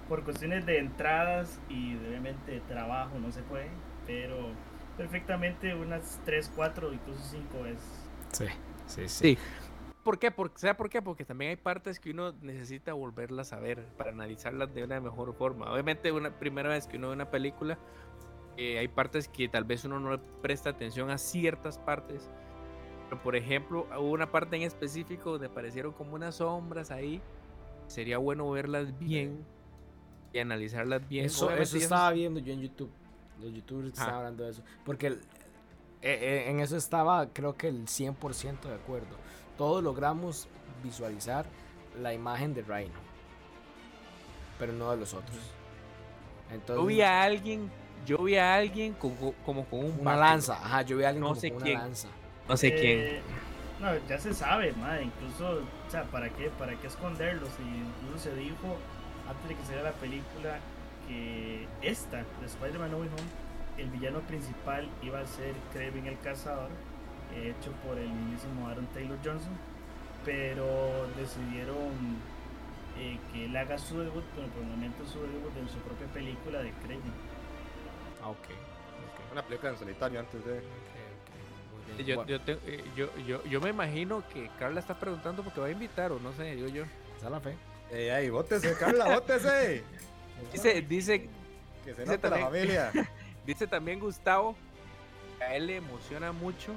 Por 0.09 0.25
cuestiones 0.25 0.67
de 0.67 0.79
entradas 0.79 1.61
y 1.69 1.95
de, 1.95 2.09
obviamente 2.09 2.53
de 2.53 2.61
trabajo 2.61 3.19
no 3.19 3.31
se 3.31 3.43
puede, 3.43 3.71
pero 4.07 4.53
perfectamente 4.97 5.75
unas 5.75 6.21
3, 6.25 6.53
4, 6.55 6.93
incluso 6.93 7.23
5 7.31 7.63
veces. 7.63 8.09
Sí, 8.33 8.47
sí, 8.87 9.09
Sí. 9.09 9.39
¿Por 10.05 10.19
qué? 10.19 10.31
Por, 10.31 10.51
¿Sabe 10.57 10.75
por 10.75 10.89
qué? 10.89 11.03
Porque 11.03 11.25
también 11.25 11.51
hay 11.51 11.57
partes 11.57 12.01
que 12.01 12.11
uno 12.11 12.33
necesita 12.41 12.95
volverlas 12.95 13.53
a 13.53 13.61
ver 13.61 13.85
para 13.99 14.11
analizarlas 14.11 14.73
de 14.75 14.83
una 14.83 14.99
mejor 15.01 15.35
forma. 15.35 15.71
Obviamente, 15.71 16.11
una 16.11 16.31
primera 16.39 16.71
vez 16.71 16.87
que 16.87 16.97
uno 16.97 17.09
ve 17.09 17.15
una 17.15 17.31
película, 17.31 17.79
eh, 18.57 18.79
hay 18.79 18.89
partes 18.89 19.29
que 19.29 19.49
tal 19.49 19.65
vez 19.65 19.85
uno 19.85 20.01
no 20.01 20.13
le 20.13 20.19
presta 20.43 20.71
atención 20.71 21.11
a 21.11 21.19
ciertas 21.19 21.79
partes. 21.79 22.31
Por 23.17 23.37
ejemplo, 23.37 23.87
hubo 23.99 24.11
una 24.11 24.31
parte 24.31 24.57
en 24.57 24.63
específico 24.63 25.33
donde 25.33 25.47
aparecieron 25.49 25.93
como 25.93 26.15
unas 26.15 26.37
sombras 26.37 26.91
ahí. 26.91 27.21
Sería 27.87 28.19
bueno 28.19 28.49
verlas 28.51 28.97
bien 28.99 29.45
y 30.33 30.39
analizarlas 30.39 31.07
bien. 31.09 31.27
Eso, 31.27 31.51
eso 31.51 31.77
estaba 31.77 32.11
viendo 32.13 32.41
yo 32.41 32.53
en 32.53 32.61
YouTube. 32.61 32.91
Los 33.41 33.53
youtubers 33.53 33.89
estaban 33.89 34.15
hablando 34.17 34.45
de 34.45 34.51
eso. 34.51 34.63
Porque 34.85 35.09
el- 35.09 35.21
eh, 36.03 36.19
eh, 36.47 36.51
en 36.51 36.61
eso 36.61 36.77
estaba, 36.77 37.27
creo 37.33 37.57
que 37.57 37.69
el 37.69 37.87
100% 37.89 38.69
de 38.69 38.75
acuerdo. 38.75 39.17
Todos 39.59 39.83
logramos 39.83 40.47
visualizar 40.83 41.47
la 42.01 42.15
imagen 42.15 42.55
de 42.55 42.63
Rhino. 42.63 42.95
Pero 44.59 44.73
no 44.73 44.91
de 44.91 44.97
los 44.99 45.15
otros. 45.15 45.39
Entonces, 46.53 46.77
Yo 46.83 46.87
vi 46.87 47.01
a 47.01 47.23
alguien, 47.23 47.71
yo 48.07 48.19
vi 48.19 48.37
a 48.37 48.55
alguien 48.57 48.93
con- 48.95 49.15
con- 49.17 49.33
como 49.45 49.65
con 49.67 49.81
un 49.81 49.93
una 50.01 50.13
bate, 50.17 50.21
lanza. 50.21 50.55
Ajá, 50.55 50.83
yo 50.83 50.97
vi 50.97 51.05
a 51.05 51.09
alguien 51.09 51.23
No 51.23 51.29
como 51.29 51.41
sé 51.41 51.51
con 51.51 51.63
quién. 51.63 51.77
una 51.77 51.87
lanza. 51.87 52.09
No 52.51 52.57
sé 52.57 52.75
quién. 52.75 52.99
Eh, 52.99 53.23
No, 53.81 53.97
ya 54.09 54.19
se 54.19 54.35
sabe, 54.35 54.73
madre. 54.73 55.05
Incluso, 55.05 55.63
o 55.87 55.91
sea, 55.91 56.03
¿para 56.05 56.29
qué, 56.31 56.51
¿para 56.59 56.75
qué 56.75 56.89
esconderlo? 56.89 57.47
Si 57.47 57.63
incluso 57.63 58.25
se 58.25 58.35
dijo 58.35 58.77
antes 59.29 59.49
de 59.49 59.55
que 59.55 59.63
saliera 59.63 59.91
la 59.91 59.97
película 59.97 60.59
que 61.07 61.67
esta, 61.81 62.19
de 62.19 62.47
Spider-Man 62.47 62.91
No 62.91 62.99
Way 62.99 63.09
Home, 63.09 63.83
el 63.83 63.89
villano 63.91 64.21
principal 64.21 64.89
iba 65.03 65.21
a 65.21 65.27
ser 65.27 65.55
Kraven 65.73 66.07
el 66.07 66.19
Cazador, 66.19 66.69
hecho 67.35 67.71
por 67.87 67.97
el 67.97 68.09
mismísimo 68.11 68.69
Aaron 68.69 68.87
Taylor 68.89 69.19
Johnson, 69.25 69.53
pero 70.25 71.07
decidieron 71.17 72.19
eh, 72.99 73.19
que 73.33 73.47
él 73.47 73.57
haga 73.57 73.79
su 73.79 74.01
debut, 74.01 74.25
pero 74.35 74.49
por 74.49 74.63
el 74.63 74.69
momento 74.69 75.07
su 75.07 75.21
debut 75.21 75.57
en 75.57 75.69
su 75.69 75.79
propia 75.79 76.07
película 76.09 76.61
de 76.63 76.73
Kraven. 76.83 77.15
Ah, 78.23 78.31
ok. 78.31 78.49
Una 79.33 79.43
película 79.43 79.71
en 79.71 79.79
solitario 79.79 80.21
antes 80.21 80.45
de. 80.45 80.61
Yo, 81.99 82.25
yo, 82.27 82.41
te- 82.41 82.59
eh, 82.67 82.85
yo, 82.97 83.09
yo, 83.27 83.45
yo 83.45 83.61
me 83.61 83.71
imagino 83.71 84.23
que 84.33 84.49
Carla 84.59 84.81
está 84.81 84.99
preguntando 84.99 85.43
porque 85.43 85.61
va 85.61 85.67
a 85.67 85.71
invitar 85.71 86.13
o 86.13 86.19
no 86.21 86.33
sé, 86.33 86.55
digo 86.57 86.69
yo. 86.69 86.85
Esa 87.17 87.27
es 87.27 87.33
la 87.33 87.41
fe. 87.41 87.57
Ey, 87.93 88.09
ey, 88.09 88.31
bótese, 88.31 88.75
Carla, 88.79 89.15
bótese. 89.15 89.83
Dice, 90.53 90.81
dice, 90.83 91.29
Que 91.85 91.95
se 91.95 92.01
dice 92.03 92.07
note 92.17 92.31
la 92.31 92.39
familia. 92.39 92.91
dice 93.47 93.67
también 93.67 94.01
Gustavo, 94.01 94.57
que 95.39 95.45
a 95.45 95.55
él 95.57 95.67
le 95.67 95.77
emociona 95.77 96.33
mucho 96.33 96.73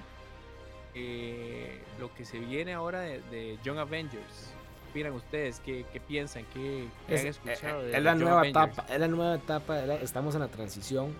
eh, 0.96 1.80
lo 2.00 2.14
que 2.14 2.26
se 2.26 2.40
viene 2.40 2.74
ahora 2.74 3.00
de, 3.02 3.22
de 3.32 3.58
Young 3.64 3.78
Avengers. 3.78 4.52
¿Qué 4.86 4.90
opinan 5.00 5.14
ustedes? 5.14 5.60
¿Qué, 5.62 5.86
qué 5.92 6.00
piensan? 6.00 6.46
¿Qué, 6.54 6.88
qué 7.08 7.14
han 7.20 7.28
Es, 7.28 7.38
escuchado? 7.38 7.82
eh, 7.82 7.86
de- 7.86 7.98
es 7.98 8.04
la 8.04 8.16
nueva 8.16 8.40
Avengers? 8.42 8.68
etapa, 8.74 8.94
es 8.94 9.00
la 9.00 9.08
nueva 9.08 9.36
etapa, 9.36 9.80
es 9.80 9.88
la- 9.88 9.96
estamos 9.96 10.36
en 10.36 10.42
la 10.42 10.48
transición 10.50 11.14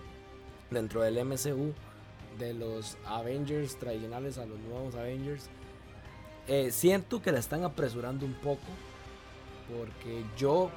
dentro 0.70 1.02
del 1.02 1.18
MCU 1.24 1.72
de 2.38 2.54
los 2.54 2.96
Avengers 3.06 3.76
tradicionales 3.78 4.38
a 4.38 4.46
los 4.46 4.58
nuevos 4.60 4.94
Avengers. 4.94 5.48
Eh, 6.46 6.70
siento 6.70 7.22
que 7.22 7.32
la 7.32 7.38
están 7.38 7.64
apresurando 7.64 8.26
un 8.26 8.34
poco 8.34 8.60
porque 9.76 10.22
yo 10.36 10.70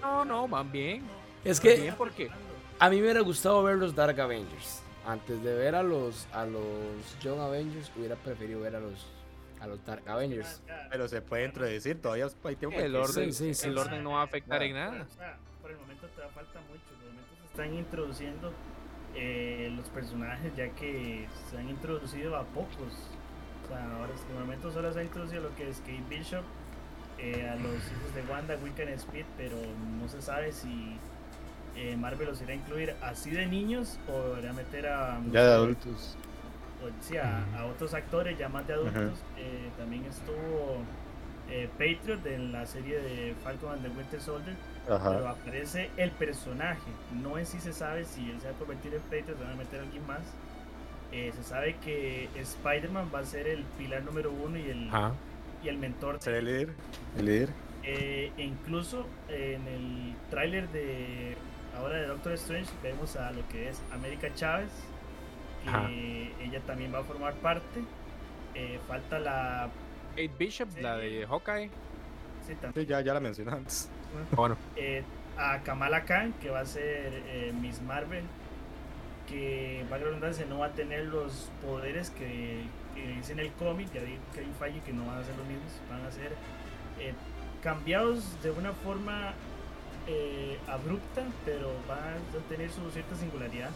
No, 0.00 0.24
no, 0.24 0.48
van 0.48 0.70
bien. 0.72 1.02
es 1.44 1.58
Van 1.60 1.62
que 1.74 1.80
bien 1.82 1.94
porque 1.96 2.30
a 2.78 2.88
mí 2.90 2.96
me 2.96 3.02
hubiera 3.02 3.20
gustado 3.20 3.62
ver 3.62 3.76
los 3.76 3.94
Dark 3.94 4.18
Avengers 4.20 4.82
antes 5.06 5.42
de 5.42 5.54
ver 5.54 5.74
a 5.74 5.82
los 5.82 6.26
a 6.32 6.46
los 6.46 6.62
Young 7.20 7.40
Avengers 7.40 7.90
hubiera 7.96 8.16
preferido 8.16 8.60
ver 8.60 8.76
a 8.76 8.80
los 8.80 9.06
a 9.60 9.66
los 9.66 9.82
Dark 9.86 10.06
Avengers. 10.08 10.60
Pero 10.90 11.08
se 11.08 11.22
puede 11.22 11.46
introducir, 11.46 12.00
todavía 12.00 12.26
hay 12.44 12.56
tiempo. 12.56 12.78
El 12.78 12.94
orden, 12.94 13.32
Sí, 13.32 13.54
sí, 13.54 13.54
sí, 13.54 13.68
el 13.68 13.74
sí. 13.74 13.80
orden 13.80 14.02
no 14.04 14.12
va 14.12 14.20
a 14.20 14.24
afectar 14.24 14.62
en 14.62 14.74
nada. 14.74 15.06
O 15.10 15.14
sea, 15.14 15.38
por 15.62 15.70
el 15.70 15.78
momento 15.78 16.06
todavía 16.08 16.34
falta 16.34 16.60
mucho. 16.60 16.82
Por 16.84 17.04
el 17.06 17.12
momento 17.14 17.34
se 17.40 17.46
están 17.46 17.74
introduciendo 17.74 18.52
eh, 19.16 19.72
los 19.74 19.88
personajes 19.88 20.54
ya 20.56 20.68
que 20.70 21.26
se 21.50 21.58
han 21.58 21.68
introducido 21.68 22.36
a 22.36 22.44
pocos. 22.44 22.92
O 23.64 23.68
sea, 23.68 23.84
ahora 23.96 24.12
es- 24.14 24.28
de 24.28 24.34
momento 24.34 24.70
solo 24.70 24.92
se 24.92 25.00
ha 25.00 25.02
introducido 25.02 25.42
lo 25.42 25.54
que 25.56 25.68
es 25.70 25.78
Kate 25.80 26.02
Bishop, 26.08 26.44
eh, 27.18 27.48
a 27.50 27.56
los 27.56 27.74
hijos 27.74 28.14
de 28.14 28.22
Wanda, 28.30 28.56
Wiccan 28.62 28.88
Speed, 28.90 29.24
pero 29.36 29.56
no 30.00 30.08
se 30.08 30.20
sabe 30.22 30.52
si 30.52 30.98
eh, 31.78 31.94
Marvel 31.96 32.28
los 32.28 32.40
irá 32.40 32.52
a 32.52 32.56
incluir 32.56 32.94
así 33.02 33.30
de 33.30 33.44
niños 33.46 33.98
o 34.08 34.38
irá 34.38 34.50
a 34.50 34.52
meter 34.54 34.86
a, 34.86 35.18
no 35.18 35.30
Ya 35.32 35.44
de 35.44 35.52
adultos. 35.52 36.16
o- 36.82 37.02
sí, 37.04 37.16
a, 37.18 37.44
a 37.58 37.66
otros 37.66 37.92
actores 37.94 38.38
ya 38.38 38.48
más 38.48 38.66
de 38.66 38.72
adultos. 38.74 39.18
También 39.76 40.04
estuvo 40.06 40.78
Patriot 41.78 42.24
en 42.26 42.52
la 42.52 42.66
serie 42.66 42.98
de 42.98 43.34
Falcon 43.44 43.72
and 43.74 43.82
the 43.82 43.88
Winter 43.90 44.20
Soldier. 44.20 44.56
Pero 44.86 44.96
Ajá. 44.98 45.30
aparece 45.30 45.90
el 45.96 46.10
personaje. 46.12 46.80
No 47.22 47.38
en 47.38 47.46
sí 47.46 47.58
se 47.60 47.72
sabe 47.72 48.04
si 48.04 48.30
él 48.30 48.40
se 48.40 48.46
va 48.48 48.54
a 48.54 48.58
convertir 48.58 48.94
en 48.94 49.00
Patriot 49.02 49.36
o 49.40 49.42
van 49.44 49.52
a 49.52 49.56
meter 49.56 49.80
a 49.80 49.82
alguien 49.82 50.06
más. 50.06 50.20
Eh, 51.12 51.32
se 51.36 51.42
sabe 51.42 51.76
que 51.84 52.28
Spider-Man 52.36 53.10
va 53.14 53.20
a 53.20 53.24
ser 53.24 53.46
el 53.48 53.62
pilar 53.78 54.02
número 54.04 54.30
uno 54.30 54.58
y 54.58 54.70
el, 54.70 54.88
Ajá. 54.88 55.12
y 55.62 55.68
el 55.68 55.78
mentor. 55.78 56.20
Ser 56.20 56.34
el 56.34 56.44
líder. 56.44 56.68
El 57.18 57.24
líder. 57.26 57.50
Eh, 57.82 58.32
e 58.36 58.42
incluso 58.42 59.06
en 59.28 59.66
el 59.68 60.14
tráiler 60.30 60.68
de 60.70 61.36
ahora 61.76 61.98
de 61.98 62.06
Doctor 62.06 62.32
Strange 62.32 62.70
vemos 62.82 63.16
a 63.16 63.30
lo 63.32 63.46
que 63.48 63.68
es 63.68 63.80
América 63.92 64.32
Chávez, 64.34 64.70
que 65.62 65.68
Ajá. 65.70 65.88
ella 65.90 66.60
también 66.66 66.92
va 66.94 67.00
a 67.00 67.04
formar 67.04 67.34
parte. 67.34 67.80
Eh, 68.54 68.78
falta 68.88 69.18
la 69.18 69.68
Kate 70.10 70.30
Bishop, 70.38 70.68
la 70.80 70.96
de 70.96 71.26
Hawkeye. 71.26 71.70
Sí, 72.46 72.54
también, 72.54 72.86
Sí, 72.86 72.90
ya, 72.90 73.00
ya 73.00 73.14
la 73.14 73.20
mencioné 73.20 73.52
antes. 73.52 73.88
Bueno, 74.32 74.56
eh, 74.76 75.02
a 75.36 75.60
Kamala 75.62 76.04
Khan, 76.04 76.32
que 76.40 76.50
va 76.50 76.60
a 76.60 76.66
ser 76.66 77.22
eh, 77.26 77.52
Miss 77.60 77.82
Marvel, 77.82 78.24
que 79.28 79.84
va 79.90 79.96
a 79.96 79.98
redundancia 79.98 80.46
no 80.46 80.58
va 80.58 80.66
a 80.66 80.72
tener 80.72 81.06
los 81.06 81.50
poderes 81.64 82.10
que, 82.10 82.62
que 82.94 83.06
dice 83.08 83.32
en 83.32 83.40
el 83.40 83.52
cómic, 83.52 83.90
que 83.90 83.98
hay, 83.98 84.18
que 84.32 84.40
hay 84.40 84.46
un 84.46 84.54
fallo 84.54 84.82
que 84.84 84.92
no 84.92 85.04
van 85.06 85.18
a 85.18 85.24
ser 85.24 85.36
los 85.36 85.46
mismos, 85.46 85.72
van 85.90 86.04
a 86.04 86.10
ser 86.10 86.32
eh, 87.00 87.12
cambiados 87.62 88.40
de 88.42 88.50
una 88.50 88.72
forma 88.72 89.34
eh, 90.06 90.58
abrupta, 90.68 91.24
pero 91.44 91.72
van 91.88 91.98
a 91.98 92.48
tener 92.48 92.70
su 92.70 92.88
cierta 92.90 93.16
singularidad 93.16 93.70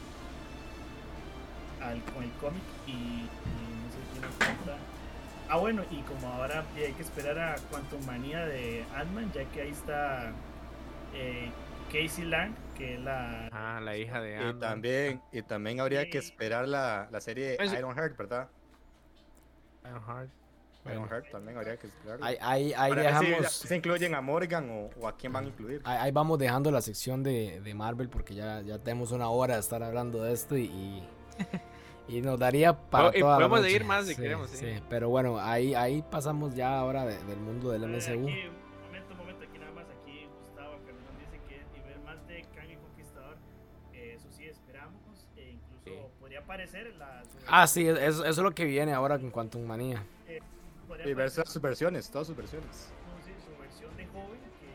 al, 1.82 2.00
con 2.04 2.22
el 2.22 2.30
cómic 2.32 2.62
y, 2.86 2.92
y 2.92 3.26
no 3.82 3.90
sé 3.90 3.98
quién. 4.64 4.99
Ah, 5.50 5.56
bueno, 5.56 5.82
y 5.90 6.00
como 6.02 6.28
ahora 6.28 6.64
hay 6.76 6.92
que 6.92 7.02
esperar 7.02 7.38
a 7.38 7.56
Quantum 7.70 8.04
Manía 8.06 8.46
de 8.46 8.84
Ant-Man, 8.94 9.32
ya 9.34 9.44
que 9.46 9.62
ahí 9.62 9.70
está 9.70 10.32
eh, 11.14 11.50
Casey 11.92 12.24
Lang, 12.24 12.54
que 12.78 12.94
es 12.94 13.00
la. 13.00 13.48
ah, 13.52 13.80
la 13.82 13.96
hija 13.96 14.20
de 14.20 14.30
Y 14.32 14.34
Ant-Man. 14.36 14.60
también, 14.60 15.22
y 15.32 15.42
también 15.42 15.80
habría 15.80 16.08
que 16.08 16.18
esperar 16.18 16.68
la, 16.68 17.08
la 17.10 17.20
serie 17.20 17.56
Eso- 17.58 17.76
Iron 17.76 17.94
Heart, 17.96 18.16
¿verdad? 18.16 18.48
Ironheart. 19.84 20.30
Iron 20.86 21.08
Heart 21.08 21.30
también 21.30 21.58
habría 21.58 21.76
que 21.76 21.88
esperarla. 21.88 22.26
Ahí, 22.26 22.72
ahí, 22.76 22.92
si 22.92 22.98
dejamos. 23.00 23.52
se 23.52 23.76
incluyen 23.76 24.14
a 24.14 24.20
Morgan 24.22 24.70
o, 24.70 24.90
o 25.00 25.08
a 25.08 25.16
quién 25.16 25.32
van 25.32 25.44
a 25.44 25.48
incluir. 25.48 25.82
Ahí, 25.84 25.98
ahí 26.00 26.10
vamos 26.12 26.38
dejando 26.38 26.70
la 26.70 26.80
sección 26.80 27.22
de, 27.22 27.60
de 27.60 27.74
Marvel 27.74 28.08
porque 28.08 28.34
ya, 28.34 28.62
ya 28.62 28.78
tenemos 28.78 29.12
una 29.12 29.28
hora 29.28 29.54
de 29.54 29.60
estar 29.60 29.82
hablando 29.82 30.22
de 30.22 30.32
esto 30.32 30.56
y, 30.56 30.64
y, 30.64 31.08
y 32.10 32.20
nos 32.22 32.38
daría 32.38 32.72
para 32.72 33.16
y 33.16 33.20
toda 33.20 33.32
la 33.32 33.36
podemos 33.38 33.58
noche. 33.60 33.70
seguir 33.72 33.84
más 33.86 34.06
si 34.06 34.16
queremos, 34.16 34.50
sí. 34.50 34.66
Pero 34.88 35.08
bueno, 35.08 35.38
ahí, 35.38 35.74
ahí 35.74 36.02
pasamos 36.10 36.54
ya 36.54 36.78
ahora 36.78 37.04
de- 37.06 37.22
del 37.24 37.38
mundo 37.38 37.70
del 37.70 37.84
MCU. 37.84 37.98
Aquí, 37.98 38.14
un 38.48 38.82
momento, 38.86 39.12
un 39.12 39.18
momento, 39.18 39.44
aquí 39.48 39.58
nada 39.58 39.72
más, 39.72 39.86
aquí 39.88 40.26
Gustavo 40.46 40.72
Cardenal 40.84 41.18
dice 41.18 41.40
que 41.48 41.78
y 41.78 41.82
ver 41.82 41.98
más 42.00 42.26
de 42.26 42.42
Kang 42.54 42.70
el 42.70 42.78
Conquistador, 42.78 43.36
eh, 43.92 44.14
eso 44.16 44.28
sí 44.30 44.44
esperamos, 44.46 45.26
e 45.36 45.50
incluso 45.52 45.84
Sí. 45.84 45.92
podría 46.18 46.40
aparecer 46.40 46.94
la. 46.96 47.22
Ah, 47.48 47.66
sí, 47.66 47.86
eso, 47.86 48.00
eso 48.00 48.24
es 48.26 48.38
lo 48.38 48.52
que 48.52 48.64
viene 48.64 48.92
ahora 48.92 49.18
con 49.18 49.30
Quantum 49.30 49.64
Manía. 49.64 50.04
eh, 50.28 50.40
Y 51.06 51.12
aparecer 51.12 51.46
sus 51.46 51.62
versiones, 51.62 52.10
todas 52.10 52.26
sus 52.26 52.36
versiones. 52.36 52.92
sí, 53.24 53.32
su 53.44 53.60
versión 53.60 53.96
de 53.96 54.06
joven, 54.06 54.40
que 54.58 54.68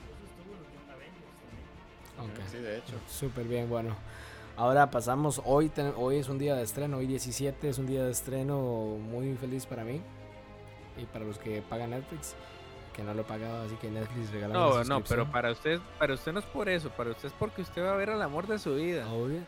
incluso 0.00 0.24
estuvo 0.30 0.54
en 0.54 0.62
los 0.62 0.72
Young 0.72 0.90
Avengers 0.90 1.34
también. 2.16 2.40
Ok. 2.44 2.50
Sí, 2.50 2.58
de 2.58 2.78
hecho. 2.78 2.94
Súper 3.08 3.44
bien, 3.46 3.68
bueno. 3.68 3.96
Ahora 4.60 4.90
pasamos, 4.90 5.40
hoy, 5.46 5.70
ten- 5.70 5.94
hoy 5.96 6.16
es 6.18 6.28
un 6.28 6.36
día 6.38 6.54
de 6.54 6.62
estreno, 6.62 6.98
hoy 6.98 7.06
17 7.06 7.66
es 7.66 7.78
un 7.78 7.86
día 7.86 8.04
de 8.04 8.10
estreno 8.10 8.58
muy 9.10 9.34
feliz 9.36 9.64
para 9.64 9.84
mí 9.84 10.02
y 11.00 11.06
para 11.06 11.24
los 11.24 11.38
que 11.38 11.62
pagan 11.62 11.88
Netflix, 11.90 12.34
que 12.94 13.02
no 13.02 13.14
lo 13.14 13.22
he 13.22 13.24
pagado, 13.24 13.62
así 13.62 13.74
que 13.76 13.90
Netflix 13.90 14.30
regala 14.30 14.52
No, 14.52 14.84
no, 14.84 15.02
pero 15.02 15.30
para 15.30 15.50
usted, 15.50 15.80
para 15.98 16.12
usted 16.12 16.32
no 16.32 16.40
es 16.40 16.44
por 16.44 16.68
eso, 16.68 16.90
para 16.90 17.08
usted 17.08 17.28
es 17.28 17.34
porque 17.38 17.62
usted 17.62 17.82
va 17.82 17.92
a 17.94 17.96
ver 17.96 18.10
al 18.10 18.20
amor 18.20 18.46
de 18.48 18.58
su 18.58 18.74
vida. 18.74 19.10
Obvio. 19.10 19.40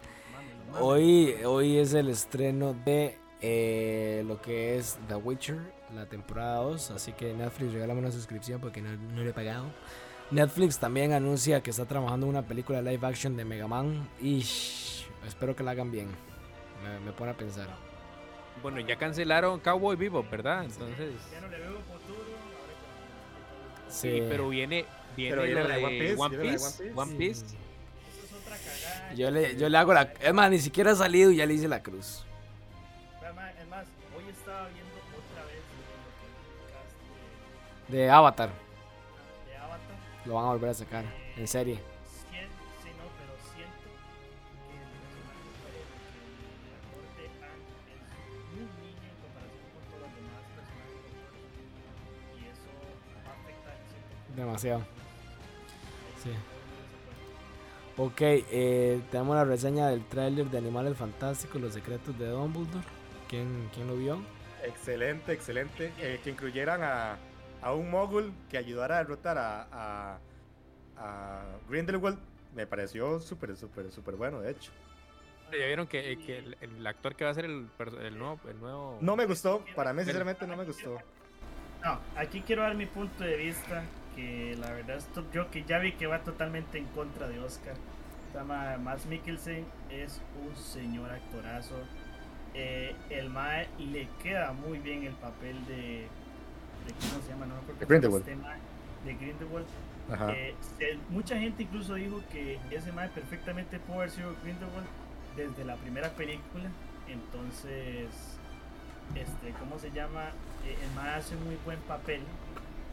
Hoy, 0.80 1.34
hoy 1.44 1.76
es 1.76 1.92
el 1.92 2.08
estreno 2.08 2.72
de 2.72 3.18
eh, 3.42 4.24
lo 4.26 4.40
que 4.40 4.78
es 4.78 4.98
The 5.08 5.16
Witcher, 5.16 5.58
la 5.94 6.06
temporada 6.06 6.56
2. 6.62 6.92
Así 6.92 7.12
que 7.12 7.34
Netflix 7.34 7.74
regálame 7.74 8.00
una 8.00 8.10
suscripción 8.10 8.62
porque 8.62 8.80
no, 8.80 8.88
no 8.96 9.22
le 9.22 9.28
he 9.28 9.34
pagado. 9.34 9.66
Netflix 10.30 10.78
también 10.78 11.12
anuncia 11.12 11.62
que 11.62 11.68
está 11.68 11.84
trabajando 11.84 12.24
en 12.24 12.30
una 12.30 12.40
película 12.40 12.80
live 12.80 13.06
action 13.06 13.36
de 13.36 13.44
Mega 13.44 13.68
Man. 13.68 14.08
Y 14.22 14.42
espero 15.26 15.54
que 15.56 15.62
la 15.62 15.72
hagan 15.72 15.90
bien. 15.90 16.08
Me, 16.82 16.98
me 17.00 17.12
pone 17.12 17.30
a 17.32 17.36
pensar. 17.36 17.68
Bueno, 18.62 18.80
ya 18.80 18.96
cancelaron 18.96 19.60
Cowboy 19.60 19.96
Vivo, 19.96 20.24
¿verdad? 20.30 20.64
Entonces, 20.64 21.12
Ya 21.32 21.40
no 21.40 21.48
le 21.48 21.58
veo 21.58 21.72
futuro. 21.80 22.22
Sí, 23.88 24.10
sí, 24.10 24.22
pero 24.28 24.48
viene, 24.48 24.84
viene 25.16 25.30
Pero 25.30 25.42
viene 25.42 25.62
lo 25.62 25.68
la 25.68 25.76
de 25.76 25.84
One 25.84 25.98
Piece, 25.98 26.16
One 26.20 26.36
viene 26.36 26.44
la 26.44 26.52
de 26.52 26.58
Piece. 26.58 26.82
One 26.90 27.00
One 27.02 27.14
Piece. 27.16 27.40
Sí. 27.46 27.56
Eso 27.56 28.24
es 28.26 28.32
otra 28.42 28.56
cagada. 28.56 29.14
Yo 29.14 29.30
le, 29.30 29.56
yo 29.56 29.68
le 29.68 29.78
hago 29.78 29.92
la. 29.94 30.02
Es 30.20 30.34
más, 30.34 30.50
ni 30.50 30.58
siquiera 30.58 30.92
ha 30.92 30.94
salido 30.96 31.30
y 31.30 31.36
ya 31.36 31.46
le 31.46 31.54
hice 31.54 31.68
la 31.68 31.82
cruz. 31.82 32.24
Es 33.22 33.68
más, 33.68 33.86
hoy 34.16 34.24
estaba 34.30 34.68
viendo 34.68 34.94
otra 35.16 35.44
vez 35.44 35.60
lo 35.76 35.82
que 35.88 36.00
es 36.00 36.66
el 36.66 36.72
cast 37.86 37.92
De 37.92 38.10
Avatar. 38.10 38.48
de, 38.50 39.50
de 39.50 39.56
Avatar. 39.56 39.96
Lo 40.26 40.34
van 40.34 40.44
a 40.44 40.48
volver 40.48 40.70
a 40.70 40.74
sacar. 40.74 41.04
En 41.36 41.48
serie. 41.48 41.78
Demasiado. 54.36 54.80
Sí. 56.22 56.30
Ok, 57.96 58.20
eh, 58.20 59.02
tenemos 59.10 59.36
la 59.36 59.44
reseña 59.44 59.88
del 59.88 60.04
tráiler 60.06 60.46
de 60.46 60.58
Animales 60.58 60.96
Fantásticos, 60.96 61.60
Los 61.60 61.74
Secretos 61.74 62.18
de 62.18 62.28
Dumbledore. 62.28 62.86
¿Quién, 63.28 63.68
quién 63.74 63.86
lo 63.86 63.96
vio? 63.96 64.22
Excelente, 64.64 65.32
excelente. 65.32 65.92
Eh, 65.98 66.20
que 66.24 66.30
incluyeran 66.30 66.82
a, 66.82 67.18
a 67.60 67.74
un 67.74 67.90
mogul 67.90 68.32
que 68.48 68.56
ayudara 68.56 68.96
a 68.96 68.98
derrotar 68.98 69.36
a, 69.36 69.68
a, 69.70 70.18
a 70.96 71.42
Grindelwald. 71.68 72.18
Me 72.54 72.66
pareció 72.66 73.20
súper, 73.20 73.56
súper, 73.56 73.92
súper 73.92 74.14
bueno, 74.16 74.40
de 74.40 74.52
hecho. 74.52 74.72
Ya 75.50 75.66
vieron 75.66 75.86
que, 75.86 76.18
que 76.18 76.38
el, 76.38 76.56
el 76.60 76.86
actor 76.86 77.14
que 77.14 77.24
va 77.24 77.30
a 77.30 77.34
ser 77.34 77.44
el, 77.44 77.68
el 78.00 78.18
nuevo, 78.18 78.40
el 78.48 78.58
nuevo. 78.58 78.98
No 79.02 79.16
me 79.16 79.26
gustó, 79.26 79.62
para 79.74 79.92
mí 79.92 80.02
sinceramente 80.02 80.46
no 80.46 80.56
me 80.56 80.64
gustó. 80.64 80.98
No, 81.84 81.98
aquí 82.16 82.40
quiero 82.40 82.62
dar 82.62 82.74
mi 82.74 82.86
punto 82.86 83.22
de 83.22 83.36
vista, 83.36 83.84
que 84.16 84.56
la 84.60 84.70
verdad 84.72 84.96
esto, 84.96 85.24
yo 85.32 85.50
que 85.50 85.64
ya 85.64 85.78
vi 85.78 85.92
que 85.92 86.06
va 86.06 86.20
totalmente 86.20 86.78
en 86.78 86.86
contra 86.86 87.28
de 87.28 87.38
Oscar. 87.40 87.74
Se 88.32 88.38
llama 88.38 88.76
Max 88.78 89.06
Mikkelsen, 89.06 89.64
es 89.90 90.20
un 90.44 90.56
señor 90.56 91.10
actorazo. 91.10 91.76
Eh, 92.54 92.94
el 93.10 93.28
Mae 93.30 93.68
le 93.78 94.08
queda 94.22 94.52
muy 94.52 94.78
bien 94.78 95.04
el 95.04 95.12
papel 95.14 95.64
de, 95.66 95.74
de 96.06 96.92
¿cómo 97.10 97.22
se 97.22 97.28
llama? 97.30 97.46
No 97.46 97.56
acuerdo 97.56 97.80
De 97.80 97.86
Grindelwald. 97.86 98.28
este 98.28 98.36
mae, 98.42 98.58
de 99.04 99.14
Grindelwald. 99.14 99.66
Eh, 100.34 100.54
se- 100.78 100.98
mucha 101.10 101.38
gente 101.38 101.62
incluso 101.62 101.94
dijo 101.94 102.20
que 102.30 102.58
ese 102.70 102.92
Mae 102.92 103.08
perfectamente 103.08 103.78
pudo 103.78 103.98
haber 103.98 104.10
sido 104.10 104.34
Grindelwald 104.42 104.86
desde 105.36 105.64
la 105.64 105.76
primera 105.76 106.10
película. 106.10 106.68
Entonces, 107.08 108.08
este, 109.14 109.50
¿cómo 109.58 109.78
se 109.78 109.90
llama? 109.90 110.30
Eh, 110.66 110.76
el 110.82 110.90
Mae 110.94 111.14
hace 111.14 111.36
muy 111.36 111.56
buen 111.64 111.78
papel. 111.80 112.20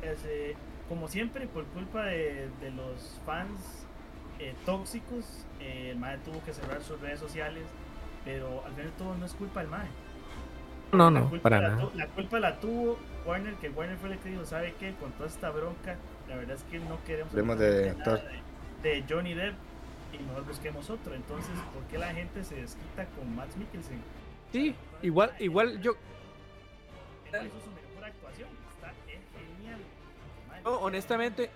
Es, 0.01 0.19
eh, 0.25 0.55
como 0.89 1.07
siempre, 1.07 1.47
por 1.47 1.65
culpa 1.65 2.05
de, 2.05 2.49
de 2.59 2.71
los 2.71 3.21
fans 3.25 3.85
eh, 4.39 4.55
tóxicos, 4.65 5.45
eh, 5.59 5.91
el 5.91 5.99
Mae 5.99 6.17
tuvo 6.17 6.43
que 6.43 6.51
cerrar 6.51 6.81
sus 6.81 6.99
redes 6.99 7.19
sociales. 7.19 7.63
Pero 8.25 8.63
al 8.65 8.73
final 8.73 8.91
todo 8.97 9.15
no 9.15 9.25
es 9.25 9.33
culpa 9.33 9.61
del 9.61 9.69
Mae. 9.69 9.87
No, 10.91 11.11
no, 11.11 11.29
para 11.41 11.61
la 11.61 11.69
nada. 11.69 11.89
La 11.93 12.07
culpa 12.07 12.39
la 12.39 12.59
tuvo 12.59 12.97
Warner, 13.25 13.53
que 13.55 13.69
Warner 13.69 13.97
fue 13.97 14.11
el 14.11 14.17
que 14.17 14.29
dijo, 14.29 14.43
¿sabe 14.45 14.73
qué? 14.79 14.93
Con 14.95 15.11
toda 15.11 15.29
esta 15.29 15.51
bronca, 15.51 15.97
la 16.27 16.35
verdad 16.35 16.55
es 16.55 16.63
que 16.63 16.79
no 16.79 16.97
queremos 17.05 17.31
Hablemos 17.31 17.59
de 17.59 17.95
nada 17.95 18.23
de, 18.81 18.89
de 18.89 19.05
Johnny 19.07 19.35
Depp 19.35 19.53
y 20.13 20.23
mejor 20.23 20.45
busquemos 20.45 20.89
otro. 20.89 21.13
Entonces, 21.13 21.51
¿por 21.73 21.83
qué 21.83 21.99
la 21.99 22.13
gente 22.13 22.43
se 22.43 22.55
desquita 22.55 23.05
con 23.05 23.35
Max 23.35 23.55
Mikkelsen? 23.55 24.01
Sí, 24.51 24.75
igual, 25.03 25.31
igual 25.39 25.79
yo. 25.79 25.93
Él 27.31 27.47
hizo 27.47 27.59
su 27.59 27.69
No, 30.63 30.71
honestamente, 30.79 31.49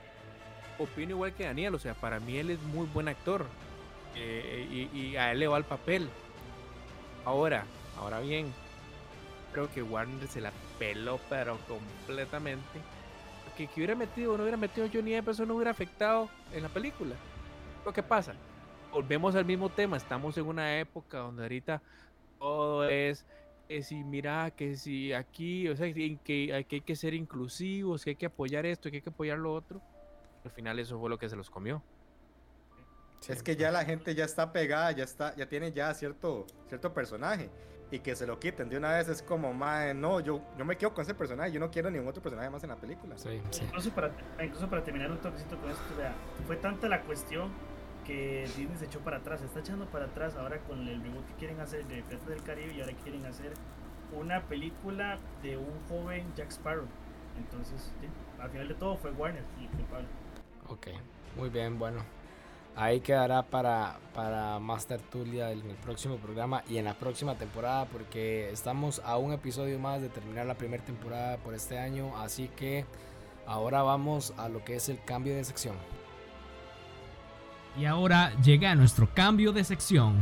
opino 0.79 1.11
igual 1.11 1.33
que 1.33 1.45
Daniel. 1.45 1.75
O 1.75 1.79
sea, 1.79 1.93
para 1.93 2.19
mí 2.19 2.37
él 2.37 2.49
es 2.49 2.61
muy 2.61 2.87
buen 2.87 3.07
actor. 3.07 3.45
eh, 4.15 4.89
y, 4.93 5.15
a 5.15 5.31
él 5.31 5.39
le 5.39 5.47
va 5.47 5.57
el 5.57 5.63
papel. 5.63 6.09
Ahora, 7.25 7.65
ahora 7.97 8.19
bien, 8.19 8.53
creo 9.53 9.71
que 9.71 9.81
Warner 9.81 10.27
se 10.27 10.41
la 10.41 10.51
peló, 10.77 11.19
pero 11.29 11.57
completamente. 11.67 12.81
Que, 13.57 13.67
que 13.67 13.73
hubiera 13.77 13.95
metido 13.95 14.33
o 14.33 14.37
no 14.37 14.43
hubiera 14.43 14.57
metido 14.57 14.87
Johnny 14.91 15.11
Depp, 15.11 15.29
eso 15.29 15.45
no 15.45 15.55
hubiera 15.55 15.71
afectado 15.71 16.29
en 16.51 16.63
la 16.63 16.69
película. 16.69 17.15
Lo 17.85 17.93
que 17.93 18.01
pasa, 18.03 18.33
volvemos 18.91 19.35
al 19.35 19.45
mismo 19.45 19.69
tema. 19.69 19.97
Estamos 19.97 20.37
en 20.37 20.47
una 20.47 20.79
época 20.79 21.19
donde 21.19 21.43
ahorita 21.43 21.81
todo 22.39 22.85
es 22.89 23.25
que 23.67 23.81
si 23.83 24.03
mira, 24.03 24.51
que 24.51 24.75
si 24.75 25.13
aquí, 25.13 25.67
o 25.69 25.75
sea, 25.75 25.91
que, 25.93 26.03
hay 26.03 26.17
que 26.17 26.53
hay 26.53 26.81
que 26.81 26.95
ser 26.95 27.13
inclusivos, 27.13 28.03
que 28.03 28.11
hay 28.11 28.15
que 28.15 28.25
apoyar 28.25 28.65
esto, 28.65 28.89
que 28.89 28.97
hay 28.97 29.01
que 29.01 29.09
apoyar 29.09 29.37
lo 29.37 29.53
otro. 29.53 29.81
Al 30.43 30.51
final 30.51 30.79
eso 30.79 30.99
fue 30.99 31.09
lo 31.09 31.17
que 31.17 31.29
se 31.29 31.35
los 31.35 31.49
comió. 31.49 31.81
Es 33.27 33.41
que 33.41 33.55
ya 33.55 33.71
la 33.71 33.85
gente 33.85 34.15
ya 34.15 34.25
está 34.25 34.51
pegada, 34.51 34.91
ya 34.91 35.05
está, 35.05 35.35
ya 35.35 35.47
tiene 35.47 35.71
ya 35.71 35.93
cierto, 35.93 36.45
cierto 36.67 36.93
personaje. 36.93 37.49
Y 37.89 37.99
que 37.99 38.15
se 38.15 38.25
lo 38.25 38.39
quiten 38.39 38.69
de 38.69 38.77
una 38.77 38.91
vez 38.93 39.07
es 39.07 39.21
como, 39.21 39.53
mae, 39.53 39.93
no, 39.93 40.19
yo, 40.19 40.41
yo 40.57 40.65
me 40.65 40.75
quedo 40.75 40.93
con 40.95 41.03
ese 41.03 41.13
personaje, 41.13 41.51
yo 41.51 41.59
no 41.59 41.69
quiero 41.69 41.91
ningún 41.91 42.07
otro 42.07 42.23
personaje 42.23 42.49
más 42.49 42.63
en 42.63 42.69
la 42.69 42.75
película. 42.75 43.15
Sí, 43.17 43.39
sí. 43.51 43.63
Incluso 43.65 43.91
para, 43.91 44.11
incluso 44.43 44.67
para 44.67 44.83
terminar 44.83 45.11
un 45.11 45.19
toquecito 45.19 45.59
con 45.59 45.69
esto, 45.69 45.83
o 45.93 45.97
sea, 45.97 46.15
fue 46.47 46.55
tanta 46.55 46.89
la 46.89 47.03
cuestión 47.03 47.51
que 48.03 48.47
Disney 48.57 48.77
se 48.77 48.85
echó 48.85 48.99
para 48.99 49.17
atrás, 49.17 49.39
se 49.39 49.45
está 49.45 49.59
echando 49.59 49.85
para 49.85 50.05
atrás 50.05 50.35
ahora 50.35 50.59
con 50.59 50.87
el 50.87 51.01
reboot 51.01 51.25
que 51.27 51.33
quieren 51.35 51.59
hacer 51.59 51.85
de 51.87 52.01
Piratas 52.03 52.27
del 52.27 52.43
Caribe 52.43 52.73
y 52.73 52.81
ahora 52.81 52.93
quieren 53.03 53.25
hacer 53.25 53.53
una 54.11 54.41
película 54.43 55.17
de 55.41 55.57
un 55.57 55.79
joven 55.89 56.25
Jack 56.35 56.51
Sparrow. 56.51 56.87
Entonces, 57.37 57.91
al 58.39 58.49
final 58.49 58.67
de 58.67 58.75
todo 58.75 58.95
fue 58.97 59.11
Warner 59.11 59.43
el 59.59 59.67
culpable. 59.69 60.07
Ok, 60.69 60.87
muy 61.35 61.49
bien, 61.49 61.79
bueno. 61.79 62.01
Ahí 62.75 63.01
quedará 63.01 63.43
para, 63.43 63.97
para 64.15 64.57
más 64.59 64.87
tertulia 64.87 65.51
en 65.51 65.69
el 65.69 65.75
próximo 65.75 66.17
programa 66.17 66.63
y 66.67 66.77
en 66.77 66.85
la 66.85 66.95
próxima 66.95 67.35
temporada 67.35 67.85
porque 67.85 68.49
estamos 68.49 68.99
a 69.05 69.17
un 69.17 69.31
episodio 69.31 69.77
más 69.77 70.01
de 70.01 70.09
terminar 70.09 70.47
la 70.47 70.55
primera 70.55 70.83
temporada 70.83 71.37
por 71.37 71.53
este 71.53 71.77
año. 71.77 72.17
Así 72.17 72.47
que 72.47 72.85
ahora 73.45 73.83
vamos 73.83 74.33
a 74.37 74.49
lo 74.49 74.63
que 74.63 74.75
es 74.75 74.89
el 74.89 75.03
cambio 75.03 75.35
de 75.35 75.43
sección. 75.43 75.75
Y 77.77 77.85
ahora 77.85 78.33
llega 78.41 78.75
nuestro 78.75 79.09
cambio 79.13 79.51
de 79.51 79.63
sección. 79.63 80.19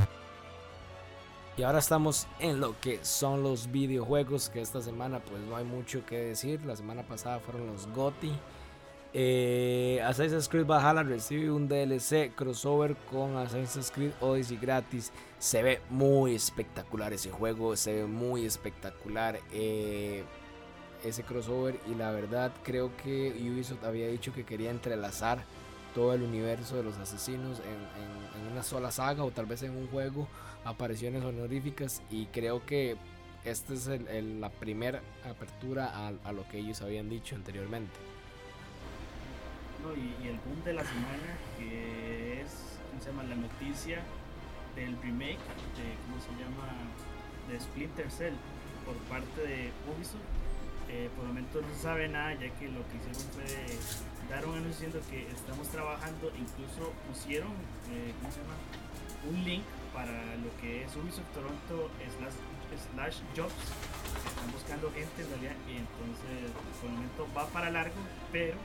Y 1.57 1.63
ahora 1.63 1.79
estamos 1.79 2.27
en 2.39 2.61
lo 2.61 2.79
que 2.79 3.03
son 3.03 3.43
los 3.43 3.71
videojuegos, 3.71 4.49
que 4.49 4.61
esta 4.61 4.81
semana 4.81 5.19
pues 5.19 5.41
no 5.41 5.57
hay 5.57 5.65
mucho 5.65 6.05
que 6.05 6.17
decir. 6.17 6.63
La 6.65 6.75
semana 6.75 7.03
pasada 7.03 7.39
fueron 7.39 7.67
los 7.67 7.87
GOTY. 7.87 8.31
Eh, 9.13 10.01
Assassin's 10.05 10.47
Creed 10.47 10.65
Valhalla 10.65 11.03
recibe 11.03 11.51
un 11.51 11.67
DLC 11.67 12.33
crossover 12.33 12.95
con 13.11 13.35
Assassin's 13.35 13.91
Creed 13.91 14.11
Odyssey 14.21 14.57
gratis. 14.57 15.11
Se 15.37 15.61
ve 15.61 15.81
muy 15.89 16.35
espectacular 16.35 17.11
ese 17.11 17.29
juego, 17.29 17.75
se 17.75 17.93
ve 17.93 18.05
muy 18.05 18.45
espectacular 18.45 19.37
eh, 19.51 20.23
ese 21.03 21.23
crossover 21.23 21.77
y 21.91 21.95
la 21.95 22.11
verdad 22.11 22.53
creo 22.63 22.95
que 22.95 23.35
Ubisoft 23.51 23.83
había 23.83 24.07
dicho 24.07 24.31
que 24.31 24.45
quería 24.45 24.71
entrelazar 24.71 25.43
todo 25.93 26.13
el 26.13 26.23
universo 26.23 26.75
de 26.77 26.83
los 26.83 26.97
asesinos 26.97 27.59
en, 27.59 28.51
una 28.51 28.63
sola 28.63 28.91
saga 28.91 29.23
o 29.23 29.31
tal 29.31 29.45
vez 29.45 29.63
en 29.63 29.71
un 29.75 29.87
juego, 29.87 30.27
apariciones 30.65 31.23
honoríficas 31.23 32.01
y 32.09 32.25
creo 32.27 32.65
que 32.65 32.97
esta 33.45 33.73
es 33.73 33.87
el- 33.87 34.07
el- 34.09 34.41
la 34.41 34.49
primera 34.49 35.01
apertura 35.29 36.09
a, 36.25 36.31
lo 36.33 36.47
que 36.49 36.59
ellos 36.59 36.81
habían 36.81 37.09
dicho 37.09 37.35
anteriormente. 37.35 37.93
¿no? 39.83 39.93
Y, 39.95 40.27
el 40.27 40.37
boom 40.39 40.63
de 40.63 40.73
la 40.73 40.83
semana, 40.83 41.37
que 41.57 42.41
es, 42.41 42.77
¿cómo 42.89 43.01
se 43.01 43.09
llama? 43.09 43.23
La 43.23 43.35
noticia 43.35 44.01
del 44.75 44.95
remake 45.01 45.39
de, 45.77 45.95
¿cómo 46.05 46.21
se 46.21 46.29
llama? 46.41 46.67
De 47.49 47.59
Splinter 47.59 48.11
Cell 48.11 48.33
por 48.85 48.95
parte 49.09 49.41
de 49.41 49.71
Ubisoft. 49.95 50.19
Eh, 50.89 51.09
por 51.15 51.23
el 51.23 51.29
momento 51.29 51.61
no 51.61 51.67
se 51.73 51.81
sabe 51.81 52.07
nada, 52.09 52.33
ya 52.33 52.49
que 52.59 52.67
lo 52.67 52.81
que 52.89 52.97
hicieron 52.97 53.31
fue 53.33 53.45
dar 53.45 54.10
un 54.39 54.55
anuncio 54.55 54.87
diciendo 54.87 55.01
que 55.09 55.27
estamos 55.27 55.67
trabajando, 55.67 56.31
incluso 56.39 56.93
pusieron, 57.07 57.51
eh, 57.91 58.13
¿cómo 58.19 58.31
se 58.31 58.39
llama? 58.39 58.55
Un 59.29 59.43
link 59.43 59.63
para 59.93 60.35
lo 60.37 60.49
que 60.61 60.83
es 60.83 60.95
Ubisoft 60.95 61.27
Toronto 61.33 61.91
slash, 62.17 62.39
slash 62.95 63.17
jobs. 63.35 63.53
Están 64.25 64.51
buscando 64.51 64.91
gente 64.91 65.21
en 65.21 65.29
realidad 65.29 65.55
y 65.67 65.83
entonces 65.83 66.51
por 66.79 66.89
el 66.89 66.95
momento 66.95 67.27
va 67.35 67.45
para 67.47 67.69
largo, 67.69 67.99
pero 68.31 68.55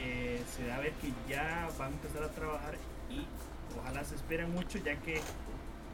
eh, 0.00 0.42
se 0.50 0.66
da 0.66 0.76
a 0.76 0.80
ver 0.80 0.92
que 0.94 1.12
ya 1.28 1.68
van 1.78 1.92
a 1.92 1.94
empezar 1.94 2.24
a 2.24 2.30
trabajar 2.30 2.74
y 3.08 3.24
ojalá 3.78 4.04
se 4.04 4.16
esperen 4.16 4.52
mucho 4.52 4.78
ya 4.78 4.96
que 4.96 5.20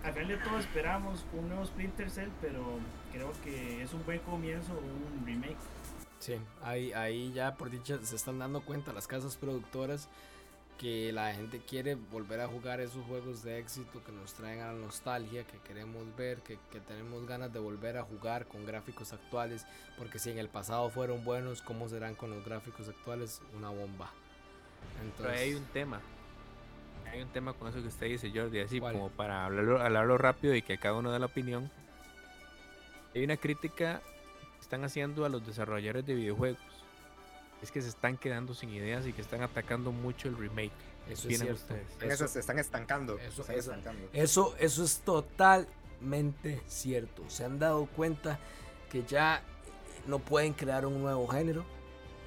al 0.03 0.13
final 0.15 0.29
de 0.29 0.37
todo 0.39 0.59
esperamos 0.59 1.25
un 1.33 1.49
nuevo 1.49 1.67
Splinter 1.67 2.11
Cell 2.11 2.31
pero 2.41 2.79
creo 3.13 3.33
que 3.45 3.83
es 3.83 3.93
un 3.93 4.05
buen 4.07 4.21
comienzo 4.21 4.73
un 4.73 5.27
remake 5.27 5.57
Sí, 6.19 6.37
ahí, 6.63 6.93
ahí 6.93 7.33
ya 7.33 7.55
por 7.55 7.71
dicha 7.71 7.99
se 8.03 8.17
están 8.17 8.39
dando 8.39 8.61
cuenta 8.61 8.93
las 8.93 9.07
casas 9.07 9.37
productoras 9.37 10.09
que 10.79 11.13
la 11.13 11.33
gente 11.35 11.59
quiere 11.59 11.97
volver 11.97 12.41
a 12.41 12.47
jugar 12.47 12.81
esos 12.81 13.05
juegos 13.07 13.43
de 13.43 13.59
éxito 13.59 14.03
que 14.05 14.13
nos 14.13 14.33
traen 14.35 14.61
a 14.61 14.73
la 14.73 14.79
nostalgia, 14.79 15.45
que 15.45 15.59
queremos 15.59 16.05
ver, 16.17 16.39
que, 16.39 16.57
que 16.71 16.79
tenemos 16.81 17.27
ganas 17.27 17.53
de 17.53 17.59
volver 17.59 17.99
a 17.99 18.05
jugar 18.05 18.47
con 18.47 18.65
gráficos 18.65 19.13
actuales, 19.13 19.67
porque 19.99 20.21
si 20.21 20.31
en 20.31 20.39
el 20.39 20.49
pasado 20.49 20.89
fueron 20.89 21.25
buenos, 21.25 21.63
¿cómo 21.63 21.89
serán 21.89 22.15
con 22.15 22.31
los 22.31 22.45
gráficos 22.45 22.89
actuales? 22.89 23.43
Una 23.57 23.71
bomba. 23.71 24.13
Pero 25.17 25.31
ahí 25.31 25.37
hay 25.37 25.49
Entonces, 25.51 25.57
un 25.57 25.73
tema. 25.73 26.01
Hay 27.13 27.23
un 27.23 27.29
tema 27.29 27.53
con 27.55 27.69
eso 27.69 27.81
que 27.81 27.89
usted 27.89 28.07
dice, 28.07 28.31
Jordi, 28.33 28.61
así 28.61 28.79
¿Cuál? 28.79 28.93
como 28.93 29.09
para 29.09 29.47
hablarlo, 29.47 29.83
hablarlo 29.83 30.17
rápido 30.17 30.55
y 30.55 30.63
que 30.63 30.79
cada 30.79 30.95
uno 30.95 31.11
dé 31.11 31.19
la 31.19 31.27
opinión. 31.27 31.71
Hay 33.15 33.25
una 33.25 33.37
crítica 33.37 34.01
están 34.69 34.85
haciendo 34.85 35.25
a 35.25 35.31
los 35.31 35.47
desarrolladores 35.47 36.05
de 36.05 36.15
videojuegos. 36.15 36.61
Es 37.63 37.71
que 37.73 37.81
se 37.81 37.89
están 37.89 38.19
quedando 38.19 38.53
sin 38.53 38.69
ideas 38.69 39.07
y 39.07 39.15
que 39.15 39.23
están 39.23 39.41
atacando 39.41 39.93
mucho 39.93 40.29
el 40.29 40.37
remake. 40.37 40.71
Eso 41.09 41.15
es 41.15 41.25
¿Opinan 41.41 41.41
cierto. 41.57 41.63
ustedes? 41.63 42.03
En 42.03 42.11
eso 42.11 42.29
se 42.29 42.41
están 42.41 42.59
estancando. 42.59 43.19
Eso- 43.19 43.31
se 43.33 43.41
están 43.41 43.57
eso- 43.59 43.71
estancando. 43.73 44.09
Eso, 44.13 44.55
eso 44.59 44.85
es 44.85 44.99
totalmente 45.01 46.61
cierto. 46.67 47.23
Se 47.29 47.47
han 47.47 47.59
dado 47.59 47.87
cuenta 47.87 48.39
que 48.91 49.03
ya 49.05 49.39
eh, 49.39 49.41
no 50.07 50.19
pueden 50.19 50.53
crear 50.53 50.85
un 50.85 51.01
nuevo 51.01 51.27
género. 51.29 51.65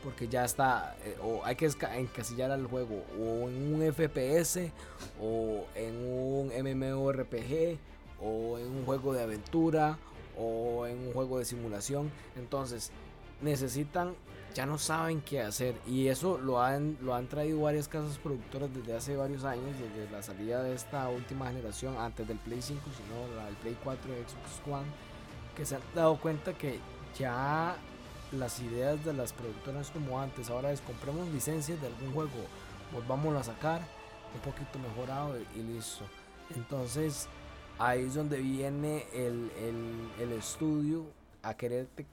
Porque 0.04 0.28
ya 0.28 0.44
está, 0.44 0.96
eh, 1.06 1.16
o 1.22 1.46
hay 1.46 1.56
que 1.56 1.68
encasillar 1.96 2.50
al 2.50 2.66
juego 2.66 3.06
o 3.20 3.48
en 3.50 3.72
un 3.76 3.84
FPS, 3.94 4.72
o 5.22 5.68
en 5.76 5.96
un 5.96 6.52
MMORPG, 6.52 7.78
o 8.20 8.58
en 8.58 8.66
un 8.66 8.84
juego 8.84 9.14
de 9.14 9.22
aventura, 9.22 10.00
o 10.38 10.86
en 10.86 11.08
un 11.08 11.14
juego 11.14 11.40
de 11.40 11.46
simulación. 11.46 12.12
Entonces, 12.36 12.92
necesitan, 13.42 14.14
ya 14.54 14.66
no 14.66 14.78
saben 14.78 15.22
qué 15.22 15.42
hacer. 15.42 15.76
Y 15.88 16.08
eso 16.08 16.38
lo 16.38 16.62
han, 16.62 16.98
lo 17.02 17.16
han 17.16 17.28
traído 17.28 17.62
varias 17.62 17.88
casas 17.88 18.18
productoras 18.18 18.74
desde 18.74 18.96
hace 18.96 19.16
varios 19.16 19.44
años, 19.44 19.76
desde 19.80 20.12
la 20.12 20.22
salida 20.22 20.64
de 20.64 20.74
esta 20.74 21.10
última 21.10 21.48
generación, 21.48 21.98
antes 21.98 22.28
del 22.28 22.38
Play 22.38 22.62
5, 22.62 22.82
sino 22.98 23.36
la 23.36 23.46
del 23.46 23.56
Play 23.56 23.78
4 23.84 24.12
y 24.12 24.16
Xbox 24.16 24.74
One, 24.74 24.88
que 25.56 25.66
se 25.66 25.76
han 25.76 25.82
dado 25.96 26.20
cuenta 26.20 26.54
que 26.54 26.80
ya 27.18 27.76
las 28.32 28.60
ideas 28.62 29.04
de 29.04 29.14
las 29.14 29.34
productoras 29.34 29.92
como 29.92 30.20
antes, 30.20 30.50
ahora 30.50 30.72
es 30.72 30.82
compremos 30.82 31.28
licencias 31.30 31.82
de 31.82 31.88
algún 31.88 32.14
juego, 32.14 32.32
volvámoslo 32.94 33.40
a 33.40 33.44
sacar 33.44 33.82
un 34.34 34.40
poquito 34.42 34.80
mejorado 34.80 35.36
y 35.56 35.62
listo. 35.62 36.06
Entonces 36.56 37.28
ahí 37.82 38.06
es 38.06 38.14
donde 38.14 38.38
viene 38.40 39.06
el, 39.14 39.52
el- 40.20 40.32
estudio 40.34 41.06
a 41.42 41.56
quererte 41.56 42.06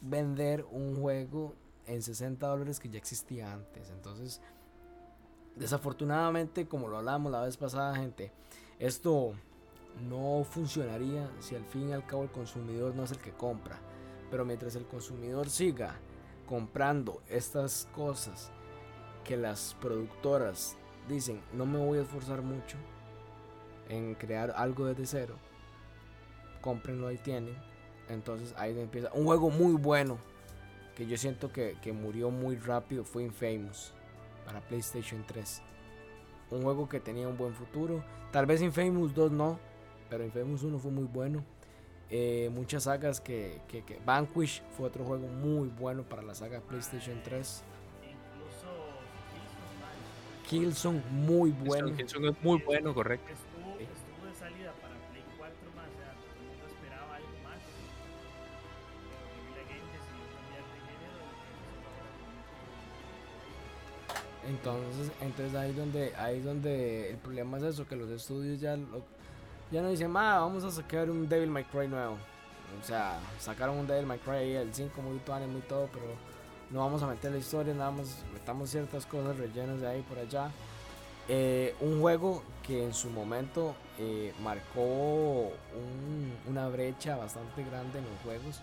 vender 0.00 0.64
un 0.70 1.00
juego 1.00 1.54
en 1.86 2.02
60 2.02 2.46
dólares 2.46 2.78
que 2.78 2.88
ya 2.88 2.98
existía 2.98 3.52
antes. 3.52 3.90
Entonces, 3.90 4.40
desafortunadamente, 5.56 6.66
como 6.66 6.88
lo 6.88 6.98
hablamos 6.98 7.32
la 7.32 7.42
vez 7.42 7.56
pasada, 7.56 7.94
gente, 7.96 8.32
esto 8.78 9.32
no 10.08 10.44
funcionaría 10.48 11.30
si 11.40 11.54
al 11.54 11.64
fin 11.64 11.90
y 11.90 11.92
al 11.92 12.06
cabo 12.06 12.24
el 12.24 12.30
consumidor 12.30 12.94
no 12.94 13.04
es 13.04 13.10
el 13.12 13.18
que 13.18 13.32
compra. 13.32 13.78
Pero 14.30 14.44
mientras 14.44 14.76
el 14.76 14.86
consumidor 14.86 15.48
siga 15.50 15.94
comprando 16.46 17.22
estas 17.28 17.88
cosas 17.94 18.50
que 19.24 19.36
las 19.36 19.74
productoras 19.80 20.76
dicen, 21.08 21.40
no 21.52 21.64
me 21.66 21.78
voy 21.78 21.98
a 21.98 22.02
esforzar 22.02 22.42
mucho 22.42 22.76
en 23.88 24.14
crear 24.14 24.52
algo 24.56 24.86
desde 24.86 25.06
cero, 25.06 25.36
cómprenlo 26.60 27.06
ahí 27.06 27.18
tienen. 27.18 27.54
Entonces 28.08 28.54
ahí 28.56 28.78
empieza. 28.78 29.10
Un 29.12 29.24
juego 29.24 29.50
muy 29.50 29.74
bueno 29.74 30.18
que 30.94 31.06
yo 31.06 31.16
siento 31.16 31.52
que, 31.52 31.76
que 31.82 31.92
murió 31.92 32.30
muy 32.30 32.56
rápido 32.56 33.04
fue 33.04 33.24
Infamous 33.24 33.92
para 34.44 34.60
PlayStation 34.60 35.24
3. 35.26 35.62
Un 36.50 36.62
juego 36.62 36.88
que 36.88 37.00
tenía 37.00 37.28
un 37.28 37.36
buen 37.36 37.54
futuro. 37.54 38.04
Tal 38.30 38.46
vez 38.46 38.62
Infamous 38.62 39.14
2 39.14 39.32
no, 39.32 39.58
pero 40.10 40.24
Infamous 40.24 40.62
1 40.62 40.78
fue 40.78 40.90
muy 40.90 41.04
bueno. 41.04 41.44
Eh, 42.10 42.50
muchas 42.52 42.84
sagas 42.84 43.20
que, 43.20 43.60
que, 43.66 43.82
que, 43.82 43.98
Vanquish 44.04 44.62
fue 44.76 44.86
otro 44.86 45.04
juego 45.04 45.26
muy 45.26 45.68
bueno 45.68 46.02
para 46.02 46.22
la 46.22 46.34
saga 46.34 46.60
PlayStation 46.60 47.20
3. 47.24 47.64
Incluso 48.02 48.68
Killzone 50.48 51.02
muy 51.10 51.50
bueno. 51.50 51.96
Killzone 51.96 52.28
es 52.28 52.42
muy 52.42 52.60
bueno, 52.62 52.94
correcto. 52.94 53.32
Entonces, 64.48 65.10
entonces 65.20 65.54
ahí 65.54 65.72
donde 65.72 66.14
ahí 66.16 66.40
donde 66.40 67.10
el 67.10 67.16
problema 67.16 67.56
es 67.58 67.62
eso, 67.64 67.86
que 67.86 67.96
los 67.96 68.10
estudios 68.10 68.60
ya 68.60 68.76
lo, 68.76 69.02
ya 69.70 69.80
no 69.82 69.90
dicen, 69.90 70.14
ah, 70.16 70.40
vamos 70.40 70.64
a 70.64 70.70
sacar 70.70 71.08
un 71.10 71.28
Devil 71.28 71.50
May 71.50 71.64
Cry 71.64 71.88
nuevo. 71.88 72.16
O 72.82 72.84
sea, 72.86 73.18
sacaron 73.38 73.78
un 73.78 73.86
Devil 73.86 74.06
May 74.06 74.18
Cry 74.18 74.54
el 74.56 74.74
5 74.74 75.00
muy 75.00 75.18
tuane, 75.18 75.46
muy 75.46 75.62
todo, 75.62 75.88
pero 75.92 76.06
no 76.70 76.80
vamos 76.80 77.02
a 77.02 77.06
meter 77.06 77.30
la 77.32 77.38
historia, 77.38 77.72
nada 77.72 77.90
más 77.90 78.22
metamos 78.32 78.70
ciertas 78.70 79.06
cosas 79.06 79.36
rellenas 79.38 79.80
de 79.80 79.86
ahí 79.88 80.02
por 80.02 80.18
allá. 80.18 80.50
Eh, 81.28 81.74
un 81.80 82.00
juego 82.02 82.42
que 82.66 82.84
en 82.84 82.92
su 82.92 83.08
momento 83.08 83.74
eh, 83.98 84.34
marcó 84.42 84.82
un- 84.82 86.34
una 86.48 86.68
brecha 86.68 87.16
bastante 87.16 87.64
grande 87.64 87.98
en 88.00 88.04
los 88.04 88.20
juegos 88.22 88.60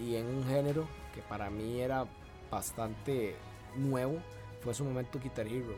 y 0.00 0.14
en 0.16 0.24
un 0.26 0.44
género 0.46 0.86
que 1.14 1.20
para 1.20 1.50
mí 1.50 1.80
era 1.80 2.06
bastante 2.50 3.36
nuevo 3.76 4.14
fue 4.62 4.74
su 4.74 4.84
momento 4.84 5.18
Guitar 5.22 5.46
Hero. 5.46 5.74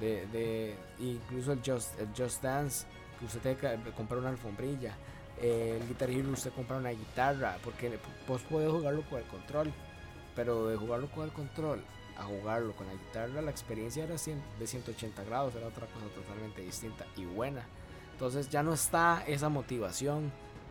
De, 0.00 0.26
de 0.28 0.76
incluso 1.00 1.52
el 1.52 1.60
Just, 1.64 1.98
el 2.00 2.08
Just 2.16 2.42
Dance 2.42 2.86
que 3.18 3.26
usted 3.26 3.40
tiene 3.40 3.56
que 3.56 3.90
comprar 3.92 4.18
una 4.20 4.30
alfombrilla 4.30 4.96
eh, 5.40 5.78
el 5.80 5.86
Guitar 5.86 6.10
Hero 6.10 6.30
usted 6.30 6.50
compra 6.52 6.78
una 6.78 6.90
guitarra 6.90 7.58
porque 7.62 7.98
vos 8.26 8.42
podés 8.42 8.70
jugarlo 8.70 9.02
con 9.08 9.18
el 9.18 9.26
control 9.26 9.72
pero 10.34 10.66
de 10.66 10.76
jugarlo 10.76 11.10
con 11.10 11.24
el 11.24 11.32
control 11.32 11.84
a 12.16 12.24
jugarlo 12.24 12.72
con 12.74 12.86
la 12.86 12.94
guitarra 12.94 13.42
la 13.42 13.50
experiencia 13.50 14.04
era 14.04 14.14
de 14.14 14.66
180 14.66 15.24
grados 15.24 15.54
era 15.54 15.66
otra 15.66 15.86
cosa 15.86 16.06
totalmente 16.14 16.62
distinta 16.62 17.06
y 17.16 17.24
buena. 17.24 17.64
Entonces 18.12 18.48
ya 18.50 18.62
no 18.62 18.74
está 18.74 19.24
esa 19.26 19.48
motivación 19.48 20.30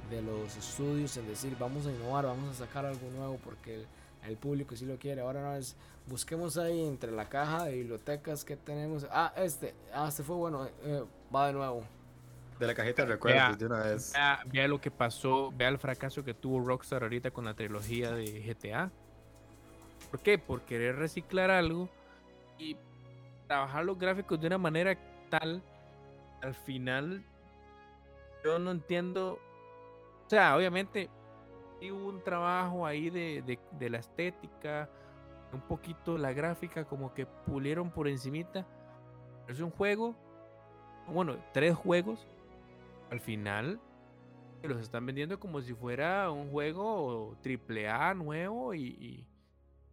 de 0.10 0.22
los 0.22 0.56
estudios 0.56 1.18
en 1.18 1.28
decir 1.28 1.56
vamos 1.60 1.86
a 1.86 1.92
innovar 1.92 2.26
vamos 2.26 2.56
a 2.56 2.66
sacar 2.66 2.86
algo 2.86 3.10
nuevo 3.12 3.40
porque 3.44 3.86
el, 4.28 4.38
público 4.38 4.76
sí 4.76 4.86
lo 4.86 4.98
quiere 4.98 5.22
ahora 5.22 5.42
no 5.42 5.56
es 5.56 5.76
busquemos 6.08 6.58
ahí 6.58 6.86
entre 6.86 7.12
la 7.12 7.30
caja 7.30 7.66
de 7.66 7.74
bibliotecas 7.74 8.44
que 8.44 8.56
tenemos 8.56 9.08
ah 9.12 9.34
este 9.36 9.74
ah 9.94 10.08
este 10.08 10.24
fue 10.24 10.36
bueno 10.36 10.68
eh, 10.84 11.04
va 11.34 11.48
de 11.48 11.54
nuevo 11.54 11.84
De 12.60 12.68
la 12.68 12.76
cajita 12.76 13.04
de 13.04 13.14
recuerdos 13.14 13.42
Vea, 13.42 13.56
de 13.56 13.66
una 13.66 13.80
vez. 13.80 14.14
Vea, 14.14 14.40
vea 14.46 14.68
lo 14.68 14.80
que 14.80 14.92
pasó, 14.92 15.52
vea 15.52 15.70
el 15.70 15.80
fracaso 15.80 16.24
que 16.24 16.34
tuvo 16.34 16.60
Rockstar 16.60 17.04
ahorita 17.04 17.32
con 17.32 17.46
la 17.46 17.56
trilogía 17.56 18.12
de 18.12 18.40
GTA. 18.42 18.92
¿Por 20.12 20.20
qué? 20.20 20.38
Por 20.38 20.62
querer 20.62 20.98
reciclar 20.98 21.50
algo 21.50 21.90
y 22.60 22.78
trabajar 23.48 23.84
los 23.84 23.98
gráficos 23.98 24.40
de 24.40 24.48
una 24.48 24.58
manera 24.58 24.96
tal, 25.30 25.64
al 26.42 26.54
final 26.54 27.24
yo 28.44 28.60
no 28.60 28.72
entiendo. 28.72 29.40
O 30.26 30.30
sea, 30.30 30.56
obviamente 30.56 31.10
sí 31.82 31.92
hubo 31.92 32.10
un 32.10 32.24
trabajo 32.24 32.86
ahí 32.86 33.10
de, 33.10 33.42
de- 33.42 33.90
la 33.90 33.98
estética, 33.98 34.90
un 35.52 35.62
poquito 35.62 36.18
la 36.18 36.32
gráfica, 36.32 36.86
como 36.86 37.14
que 37.14 37.26
pulieron 37.26 37.92
por 37.92 38.08
encimita. 38.08 38.68
Es 39.48 39.60
un 39.60 39.72
juego, 39.72 40.16
bueno, 41.08 41.38
tres 41.54 41.76
juegos 41.76 42.28
al 43.10 43.20
final 43.20 43.82
que 44.62 44.68
los 44.68 44.80
están 44.80 45.06
vendiendo 45.08 45.40
como 45.40 45.60
si 45.60 45.74
fuera 45.74 46.30
un 46.30 46.52
juego 46.52 47.36
triple 47.42 47.90
A 47.90 48.14
nuevo 48.14 48.76
y 48.76 49.28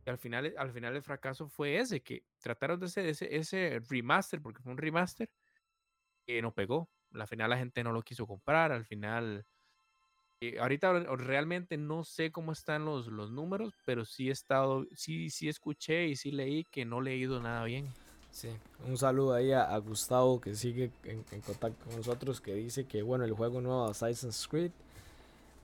al 0.05 0.19
final 0.19 0.55
al 0.57 0.73
final 0.73 0.95
el 0.95 1.03
fracaso 1.03 1.49
fue 1.49 1.79
ese 1.79 2.03
que 2.03 2.25
trataron 2.39 2.79
de 2.79 2.87
hacer 2.87 3.07
ese, 3.07 3.35
ese 3.35 3.81
remaster 3.89 4.41
porque 4.43 4.63
fue 4.63 4.73
un 4.73 4.79
remaster 4.79 5.31
que 6.27 6.41
no 6.43 6.55
pegó 6.55 6.91
al 7.15 7.27
final 7.27 7.51
la 7.51 7.59
gente 7.59 7.83
no 7.83 7.93
lo 7.93 8.03
quiso 8.03 8.27
comprar 8.27 8.73
al 8.73 8.85
final 8.85 9.47
eh, 10.41 10.59
ahorita 10.61 10.93
re- 10.93 11.17
realmente 11.17 11.77
no 11.77 12.05
sé 12.05 12.31
cómo 12.33 12.53
están 12.53 12.85
los, 12.85 13.07
los 13.09 13.31
números 13.33 13.75
pero 13.85 14.05
sí 14.05 14.29
he 14.29 14.33
estado 14.33 14.87
sí 14.95 15.31
sí 15.31 15.49
escuché 15.49 16.07
y 16.09 16.17
sí 16.17 16.31
leí 16.33 16.65
que 16.67 16.85
no 16.85 17.01
le 17.01 17.13
ha 17.13 17.15
ido 17.17 17.41
nada 17.41 17.65
bien 17.65 17.95
Sí, 18.31 18.49
un 18.87 18.97
saludo 18.97 19.35
ahí 19.35 19.53
a, 19.53 19.63
a 19.65 19.79
Gustavo 19.79 20.41
que 20.41 20.55
sigue 20.55 20.91
en, 21.05 21.25
en 21.33 21.41
contacto 21.41 21.85
con 21.87 21.97
nosotros, 21.97 22.41
que 22.41 22.55
dice 22.55 22.85
que 22.87 23.03
bueno, 23.03 23.25
el 23.25 23.33
juego 23.33 23.61
nuevo 23.61 23.85
de 23.87 23.91
Assassin's 23.91 24.47
Creed 24.49 24.71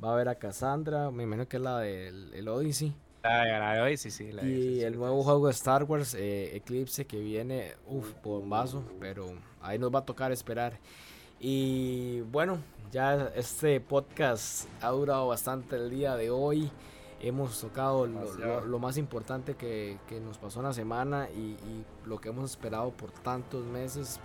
va 0.05 0.15
a 0.15 0.17
ver 0.17 0.29
a 0.29 0.37
Cassandra, 0.37 1.11
me 1.11 1.25
imagino 1.25 1.49
que 1.49 1.57
es 1.59 1.63
la 1.63 1.81
del 1.81 2.33
el 2.35 2.49
Odyssey. 2.49 2.95
La, 3.23 3.45
la 3.59 3.73
de 3.75 3.81
hoy, 3.81 3.97
sí, 3.97 4.31
la 4.33 4.43
Y 4.43 4.81
el 4.83 4.97
nuevo 4.97 5.23
juego 5.23 5.47
de 5.47 5.53
Star 5.53 5.85
Wars, 5.85 6.15
eh, 6.15 6.57
Eclipse, 6.57 7.07
que 7.07 7.19
viene, 7.21 7.73
uff, 7.87 8.13
bombazo, 8.23 8.85
pero 9.01 9.33
ahí 9.63 9.79
nos 9.79 9.95
va 9.95 10.01
a 10.01 10.05
tocar 10.05 10.33
esperar. 10.33 10.79
Y 11.41 12.21
bueno, 12.33 12.59
ya 12.93 13.31
este 13.35 13.81
podcast 13.81 14.67
ha 14.81 14.89
durado 14.91 15.29
bastante 15.29 15.77
el 15.77 15.91
día 15.91 16.17
de 16.17 16.31
hoy. 16.31 16.71
Hemos 17.21 17.61
tocado 17.61 18.07
lo, 18.07 18.21
lo- 18.21 18.21
Demasiado. 18.33 18.67
lo 18.67 18.79
más 18.79 18.99
importante 18.99 19.55
que, 19.55 19.99
que 20.09 20.21
nos 20.21 20.37
pasó 20.39 20.61
en 20.61 20.67
la 20.67 20.73
semana 20.75 21.29
y, 21.35 21.39
y 21.53 21.85
lo 22.05 22.21
que 22.21 22.29
hemos 22.29 22.51
esperado 22.51 22.91
por 22.91 23.11
tantos 23.13 23.65
meses, 23.65 24.21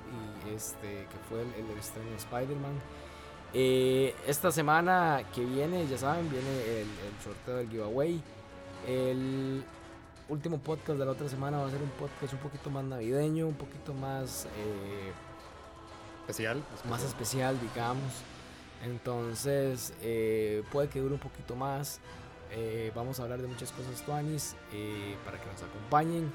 y 0.46 0.54
este, 0.54 0.88
que 1.10 1.18
fue 1.30 1.42
el, 1.42 1.48
el 1.72 1.78
estreno 1.78 2.10
de 2.10 2.16
Spider-Man. 2.18 2.74
Eh, 3.54 4.14
esta 4.28 4.52
semana 4.52 5.24
que 5.34 5.44
viene, 5.46 5.88
ya 5.88 5.98
saben, 5.98 6.30
viene 6.30 6.50
el, 6.82 6.88
el 6.88 7.24
sorteo 7.24 7.56
del 7.58 7.70
giveaway. 7.70 8.22
El 8.86 9.64
último 10.28 10.58
podcast 10.60 11.00
de 11.00 11.06
la 11.06 11.12
otra 11.12 11.28
semana 11.30 11.58
va 11.58 11.68
a 11.68 11.72
ser 11.72 11.82
un 11.82 11.90
podcast 11.92 12.34
un 12.34 12.40
poquito 12.40 12.70
más 12.70 12.84
navideño, 12.84 13.48
un 13.48 13.56
poquito 13.56 13.94
más, 13.94 14.46
eh, 14.46 15.12
Especial. 16.30 16.64
más 16.88 17.02
especial, 17.04 17.60
digamos. 17.60 18.14
Entonces, 18.86 19.94
eh, 20.04 20.64
puede 20.72 20.88
que 20.88 21.00
dure 21.00 21.16
un 21.16 21.20
poquito 21.20 21.56
más. 21.56 22.00
Eh, 22.52 22.92
vamos 22.96 23.20
a 23.20 23.24
hablar 23.24 23.42
de 23.42 23.48
muchas 23.48 23.72
cosas, 23.72 24.00
Tuanis, 24.06 24.56
eh, 24.72 25.16
para 25.26 25.40
que 25.40 25.46
nos 25.48 25.64
acompañen. 25.64 26.32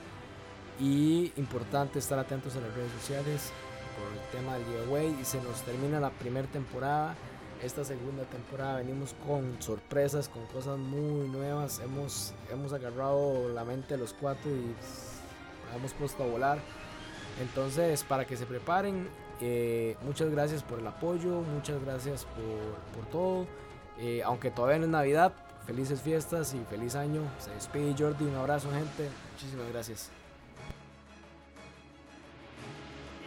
Y 0.81 1.33
importante 1.37 2.01
estar 2.01 2.19
atentos 2.19 2.57
a 2.57 2.61
las 2.61 2.75
redes 2.75 2.91
sociales 3.01 3.53
por 3.97 4.13
el 4.13 4.43
tema 4.43 4.55
del 4.55 4.65
giveaway. 4.65 5.17
Y 5.21 5.25
se 5.25 5.41
nos 5.41 5.63
termina 5.63 6.01
la 6.01 6.11
primera 6.11 6.49
temporada. 6.49 7.15
Esta 7.63 7.85
segunda 7.85 8.25
temporada 8.25 8.79
venimos 8.79 9.15
con 9.25 9.63
sorpresas, 9.63 10.29
con 10.29 10.45
cosas 10.47 10.77
muy 10.77 11.29
nuevas. 11.29 11.79
Hemos, 11.79 12.35
hemos 12.51 12.73
agarrado 12.73 13.49
la 13.49 13.65
mente 13.65 13.95
de 13.95 14.01
los 14.01 14.13
cuatro 14.13 14.51
y 14.51 14.75
hemos 15.77 15.93
puesto 15.93 16.25
a 16.25 16.27
volar. 16.27 16.59
Entonces, 17.41 18.03
para 18.03 18.27
que 18.27 18.37
se 18.37 18.45
preparen, 18.45 19.09
eh, 19.41 19.97
muchas 20.03 20.31
gracias 20.31 20.63
por 20.63 20.79
el 20.79 20.87
apoyo, 20.87 21.41
muchas 21.41 21.83
gracias 21.85 22.25
por, 22.25 22.95
por 22.95 23.11
todo. 23.11 23.47
Eh, 23.99 24.23
aunque 24.25 24.51
todavía 24.51 24.79
no 24.79 24.85
es 24.85 24.91
Navidad, 24.91 25.33
felices 25.67 26.01
fiestas 26.03 26.55
y 26.55 26.65
feliz 26.71 26.95
año. 26.95 27.23
Se 27.39 27.51
despide 27.51 27.95
Jordi, 27.97 28.25
un 28.25 28.35
abrazo 28.37 28.71
gente, 28.71 29.09
muchísimas 29.33 29.69
gracias. 29.73 30.11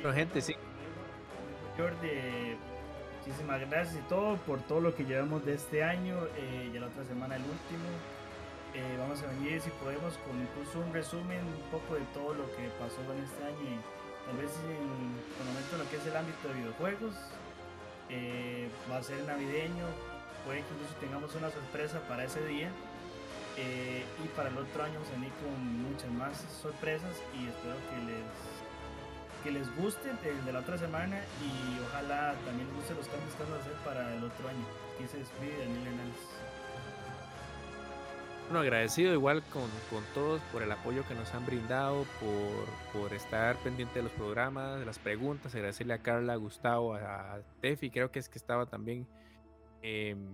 Bueno, 0.02 0.16
gente, 0.16 0.42
sí. 0.42 0.56
Jordi, 1.78 2.58
muchísimas 3.20 3.60
gracias 3.70 3.96
y 3.96 4.08
todo 4.10 4.38
por 4.38 4.60
todo 4.62 4.82
lo 4.82 4.96
que 4.96 5.04
llevamos 5.04 5.46
de 5.46 5.54
este 5.56 5.84
año. 5.84 6.16
eh, 6.38 6.70
ya 6.74 6.80
la 6.82 6.88
otra 6.88 7.04
semana 7.06 7.36
el 7.36 7.44
último. 7.44 7.90
Eh, 8.74 8.96
vamos 9.00 9.22
a 9.24 9.28
venir 9.28 9.60
si 9.62 9.70
podemos 9.72 10.18
con 10.20 10.40
incluso 10.40 10.80
un 10.80 10.94
resumen 10.94 11.40
un 11.40 11.72
poco 11.72 11.96
de 11.96 12.02
todo 12.14 12.34
lo 12.34 12.46
que 12.56 12.70
pasó 12.80 13.02
en 13.12 13.24
este 13.24 13.44
año. 13.44 13.74
y 13.74 14.07
tal 14.28 14.38
vez 14.38 14.52
en 14.64 15.16
el 15.40 15.46
momento 15.48 15.72
en 15.74 15.80
lo 15.80 15.90
que 15.90 15.98
es 15.98 16.06
el 16.06 16.16
ámbito 16.16 16.48
de 16.48 16.54
videojuegos. 16.54 17.16
eh, 18.10 18.70
va 18.92 18.98
a 18.98 19.04
ser 19.04 19.24
navideño. 19.26 19.86
Puede 20.46 20.60
que 20.62 20.74
incluso 20.74 20.94
tengamos 21.02 21.36
una 21.36 21.50
sorpresa 21.52 22.00
para 22.08 22.24
ese 22.26 22.46
día. 22.46 22.72
eh, 23.58 24.06
y 24.24 24.28
para 24.38 24.50
el 24.50 24.58
otro 24.58 24.84
año 24.84 25.00
venir 25.12 25.32
con 25.42 25.58
muchas 25.90 26.12
más 26.12 26.46
sorpresas 26.62 27.10
y 27.34 27.48
espero 27.48 27.76
que 27.90 27.98
les 28.06 28.26
que 29.44 29.52
les 29.52 29.76
guste 29.78 30.10
el 30.12 30.46
de 30.46 30.54
la 30.54 30.60
otra 30.60 30.78
semana 30.78 31.22
y 31.42 31.80
ojalá 31.88 32.34
también 32.46 32.68
guste 32.76 32.94
los 32.96 33.08
cambios 33.08 33.34
que 33.36 33.44
vamos 33.44 33.60
a 33.60 33.62
hacer 33.62 33.74
para 33.86 34.14
el 34.14 34.24
otro 34.24 34.50
año. 34.50 34.66
Aquí 34.94 35.08
se 35.08 35.18
despide 35.20 35.58
Daniel 35.60 35.88
Hernández. 35.88 36.57
Bueno, 38.48 38.62
agradecido 38.62 39.12
igual 39.14 39.44
con, 39.52 39.64
con 39.90 40.04
todos 40.14 40.42
por 40.54 40.64
el 40.64 40.72
apoyo 40.72 41.06
que 41.06 41.14
nos 41.16 41.34
han 41.34 41.46
brindado, 41.46 42.06
por, 42.22 43.02
por 43.02 43.14
estar 43.14 43.58
pendiente 43.58 43.96
de 44.00 44.04
los 44.04 44.12
programas, 44.14 44.80
de 44.80 44.86
las 44.86 45.00
preguntas, 45.00 45.54
agradecerle 45.54 45.94
a 45.94 45.98
Carla, 45.98 46.34
a 46.34 46.36
Gustavo, 46.38 46.94
a, 46.96 47.34
a 47.36 47.40
Tefi, 47.60 47.90
creo 47.90 48.10
que 48.10 48.20
es 48.20 48.30
que 48.30 48.38
estaba 48.38 48.66
también 48.66 49.06
em, 49.82 50.26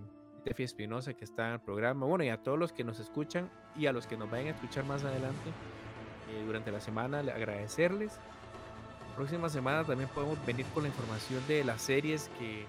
Tefi 0.44 0.62
Espinosa 0.62 1.12
que 1.14 1.24
está 1.24 1.48
en 1.48 1.52
el 1.54 1.60
programa, 1.60 2.06
bueno, 2.06 2.22
y 2.22 2.28
a 2.28 2.36
todos 2.40 2.56
los 2.56 2.72
que 2.72 2.84
nos 2.84 3.00
escuchan 3.00 3.50
y 3.74 3.86
a 3.86 3.92
los 3.92 4.06
que 4.06 4.16
nos 4.16 4.30
vayan 4.30 4.46
a 4.48 4.50
escuchar 4.50 4.84
más 4.84 5.02
adelante 5.02 5.50
eh, 6.30 6.44
durante 6.46 6.70
la 6.70 6.80
semana, 6.80 7.20
le- 7.20 7.32
agradecerles. 7.32 8.20
Próxima 9.16 9.48
semana 9.48 9.82
también 9.84 10.08
podemos 10.14 10.44
venir 10.46 10.66
con 10.72 10.84
la 10.84 10.88
información 10.88 11.42
de 11.48 11.64
las 11.64 11.82
series 11.82 12.30
que 12.38 12.64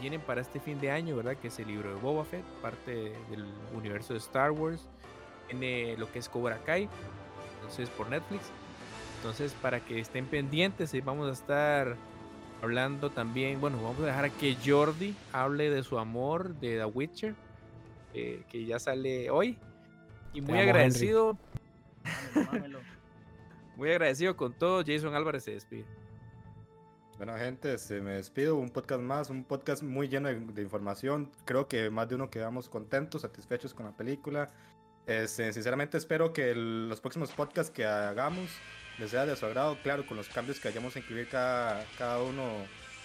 vienen 0.00 0.20
para 0.20 0.40
este 0.40 0.60
fin 0.60 0.80
de 0.80 0.90
año, 0.90 1.16
¿verdad? 1.16 1.36
Que 1.36 1.48
es 1.48 1.58
el 1.58 1.68
libro 1.68 1.94
de 1.94 2.00
Boba 2.00 2.24
Fett, 2.24 2.44
parte 2.62 3.12
del 3.30 3.46
universo 3.74 4.12
de 4.12 4.18
Star 4.18 4.50
Wars. 4.50 4.88
Tiene 5.48 5.96
lo 5.96 6.10
que 6.10 6.18
es 6.18 6.28
Cobra 6.28 6.58
Kai, 6.64 6.88
entonces 7.56 7.88
por 7.90 8.08
Netflix. 8.08 8.50
Entonces, 9.16 9.54
para 9.54 9.80
que 9.80 10.00
estén 10.00 10.26
pendientes, 10.26 10.92
eh, 10.92 11.02
vamos 11.02 11.30
a 11.30 11.32
estar 11.32 11.96
hablando 12.62 13.10
también. 13.10 13.60
Bueno, 13.60 13.78
vamos 13.82 14.00
a 14.00 14.06
dejar 14.06 14.26
a 14.26 14.30
que 14.30 14.56
Jordi 14.64 15.14
hable 15.32 15.70
de 15.70 15.82
su 15.82 15.98
amor 15.98 16.54
de 16.56 16.76
The 16.76 16.84
Witcher, 16.84 17.34
eh, 18.12 18.42
que 18.50 18.64
ya 18.66 18.78
sale 18.78 19.30
hoy. 19.30 19.58
Y 20.34 20.40
muy 20.40 20.58
amo, 20.58 20.62
agradecido. 20.62 21.38
muy 23.76 23.90
agradecido 23.90 24.36
con 24.36 24.52
todo. 24.52 24.82
Jason 24.84 25.14
Álvarez 25.14 25.44
se 25.44 25.52
despide. 25.52 25.86
Bueno, 27.16 27.36
gente, 27.38 27.78
se 27.78 28.00
me 28.00 28.12
despido. 28.14 28.56
Un 28.56 28.70
podcast 28.70 29.00
más, 29.00 29.30
un 29.30 29.44
podcast 29.44 29.82
muy 29.82 30.08
lleno 30.08 30.28
de, 30.28 30.34
de 30.40 30.62
información. 30.62 31.30
Creo 31.44 31.68
que 31.68 31.88
más 31.90 32.08
de 32.08 32.16
uno 32.16 32.28
quedamos 32.28 32.68
contentos, 32.68 33.22
satisfechos 33.22 33.72
con 33.72 33.86
la 33.86 33.92
película. 33.92 34.50
Este, 35.06 35.52
sinceramente, 35.52 35.96
espero 35.96 36.32
que 36.32 36.50
el- 36.50 36.88
los 36.88 37.00
próximos 37.00 37.30
podcasts 37.30 37.70
que 37.72 37.84
hagamos 37.84 38.50
les 38.98 39.10
sea 39.10 39.26
de 39.26 39.36
su 39.36 39.46
agrado. 39.46 39.78
Claro, 39.82 40.04
con 40.06 40.16
los 40.16 40.28
cambios 40.28 40.58
que 40.58 40.68
vayamos 40.68 40.96
a 40.96 40.98
incluir 40.98 41.28
cada, 41.28 41.84
cada 41.98 42.20
uno 42.22 42.42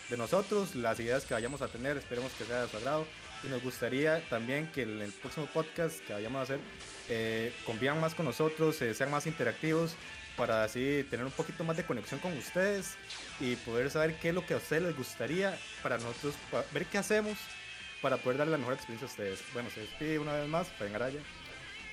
de 0.09 0.17
nosotros, 0.17 0.73
las 0.75 0.99
ideas 0.99 1.25
que 1.25 1.35
vayamos 1.35 1.61
a 1.61 1.67
tener, 1.67 1.95
esperemos 1.97 2.31
que 2.33 2.45
sea 2.45 2.63
de 2.63 2.67
su 2.67 2.77
agrado. 2.77 3.05
Y 3.43 3.47
nos 3.47 3.61
gustaría 3.63 4.27
también 4.27 4.69
que 4.71 4.81
en 4.81 5.01
el 5.01 5.11
próximo 5.13 5.45
podcast 5.53 5.99
que 6.05 6.13
vayamos 6.13 6.39
a 6.39 6.43
hacer 6.43 6.59
eh, 7.09 7.53
convivan 7.65 8.01
más 8.01 8.15
con 8.15 8.25
nosotros, 8.25 8.81
eh, 8.81 8.93
sean 8.93 9.11
más 9.11 9.27
interactivos 9.27 9.95
para 10.39 10.63
así 10.63 11.05
tener 11.09 11.25
un 11.25 11.33
poquito 11.33 11.65
más 11.65 11.75
de 11.75 11.83
conexión 11.83 12.19
con 12.21 12.35
ustedes 12.37 12.95
y 13.41 13.57
poder 13.57 13.91
saber 13.91 14.15
qué 14.15 14.29
es 14.29 14.35
lo 14.35 14.45
que 14.45 14.53
a 14.53 14.57
ustedes 14.57 14.83
les 14.83 14.95
gustaría 14.95 15.59
para 15.83 15.97
nosotros, 15.97 16.33
ver 16.71 16.85
qué 16.85 16.97
hacemos 16.97 17.37
para 18.01 18.15
poder 18.15 18.37
darle 18.37 18.53
la 18.53 18.57
mejor 18.57 18.75
experiencia 18.75 19.05
a 19.05 19.11
ustedes. 19.11 19.43
Bueno, 19.53 19.69
se 19.69 19.81
despide 19.81 20.17
una 20.17 20.31
vez 20.33 20.47
más, 20.47 20.69
Fabián 20.69 20.95
Araya. 20.95 21.19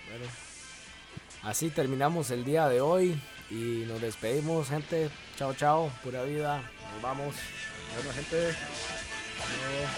Bueno, 0.08 0.24
así 1.42 1.70
terminamos 1.70 2.30
el 2.30 2.44
día 2.44 2.68
de 2.68 2.80
hoy 2.80 3.20
y 3.50 3.84
nos 3.88 4.00
despedimos, 4.00 4.68
gente. 4.68 5.10
Chao, 5.36 5.52
chao, 5.54 5.90
pura 6.04 6.22
vida. 6.22 6.62
Nos 6.94 7.02
vamos. 7.02 7.34
Bueno, 7.96 8.12
gente. 8.12 8.54
Adiós. 9.66 9.90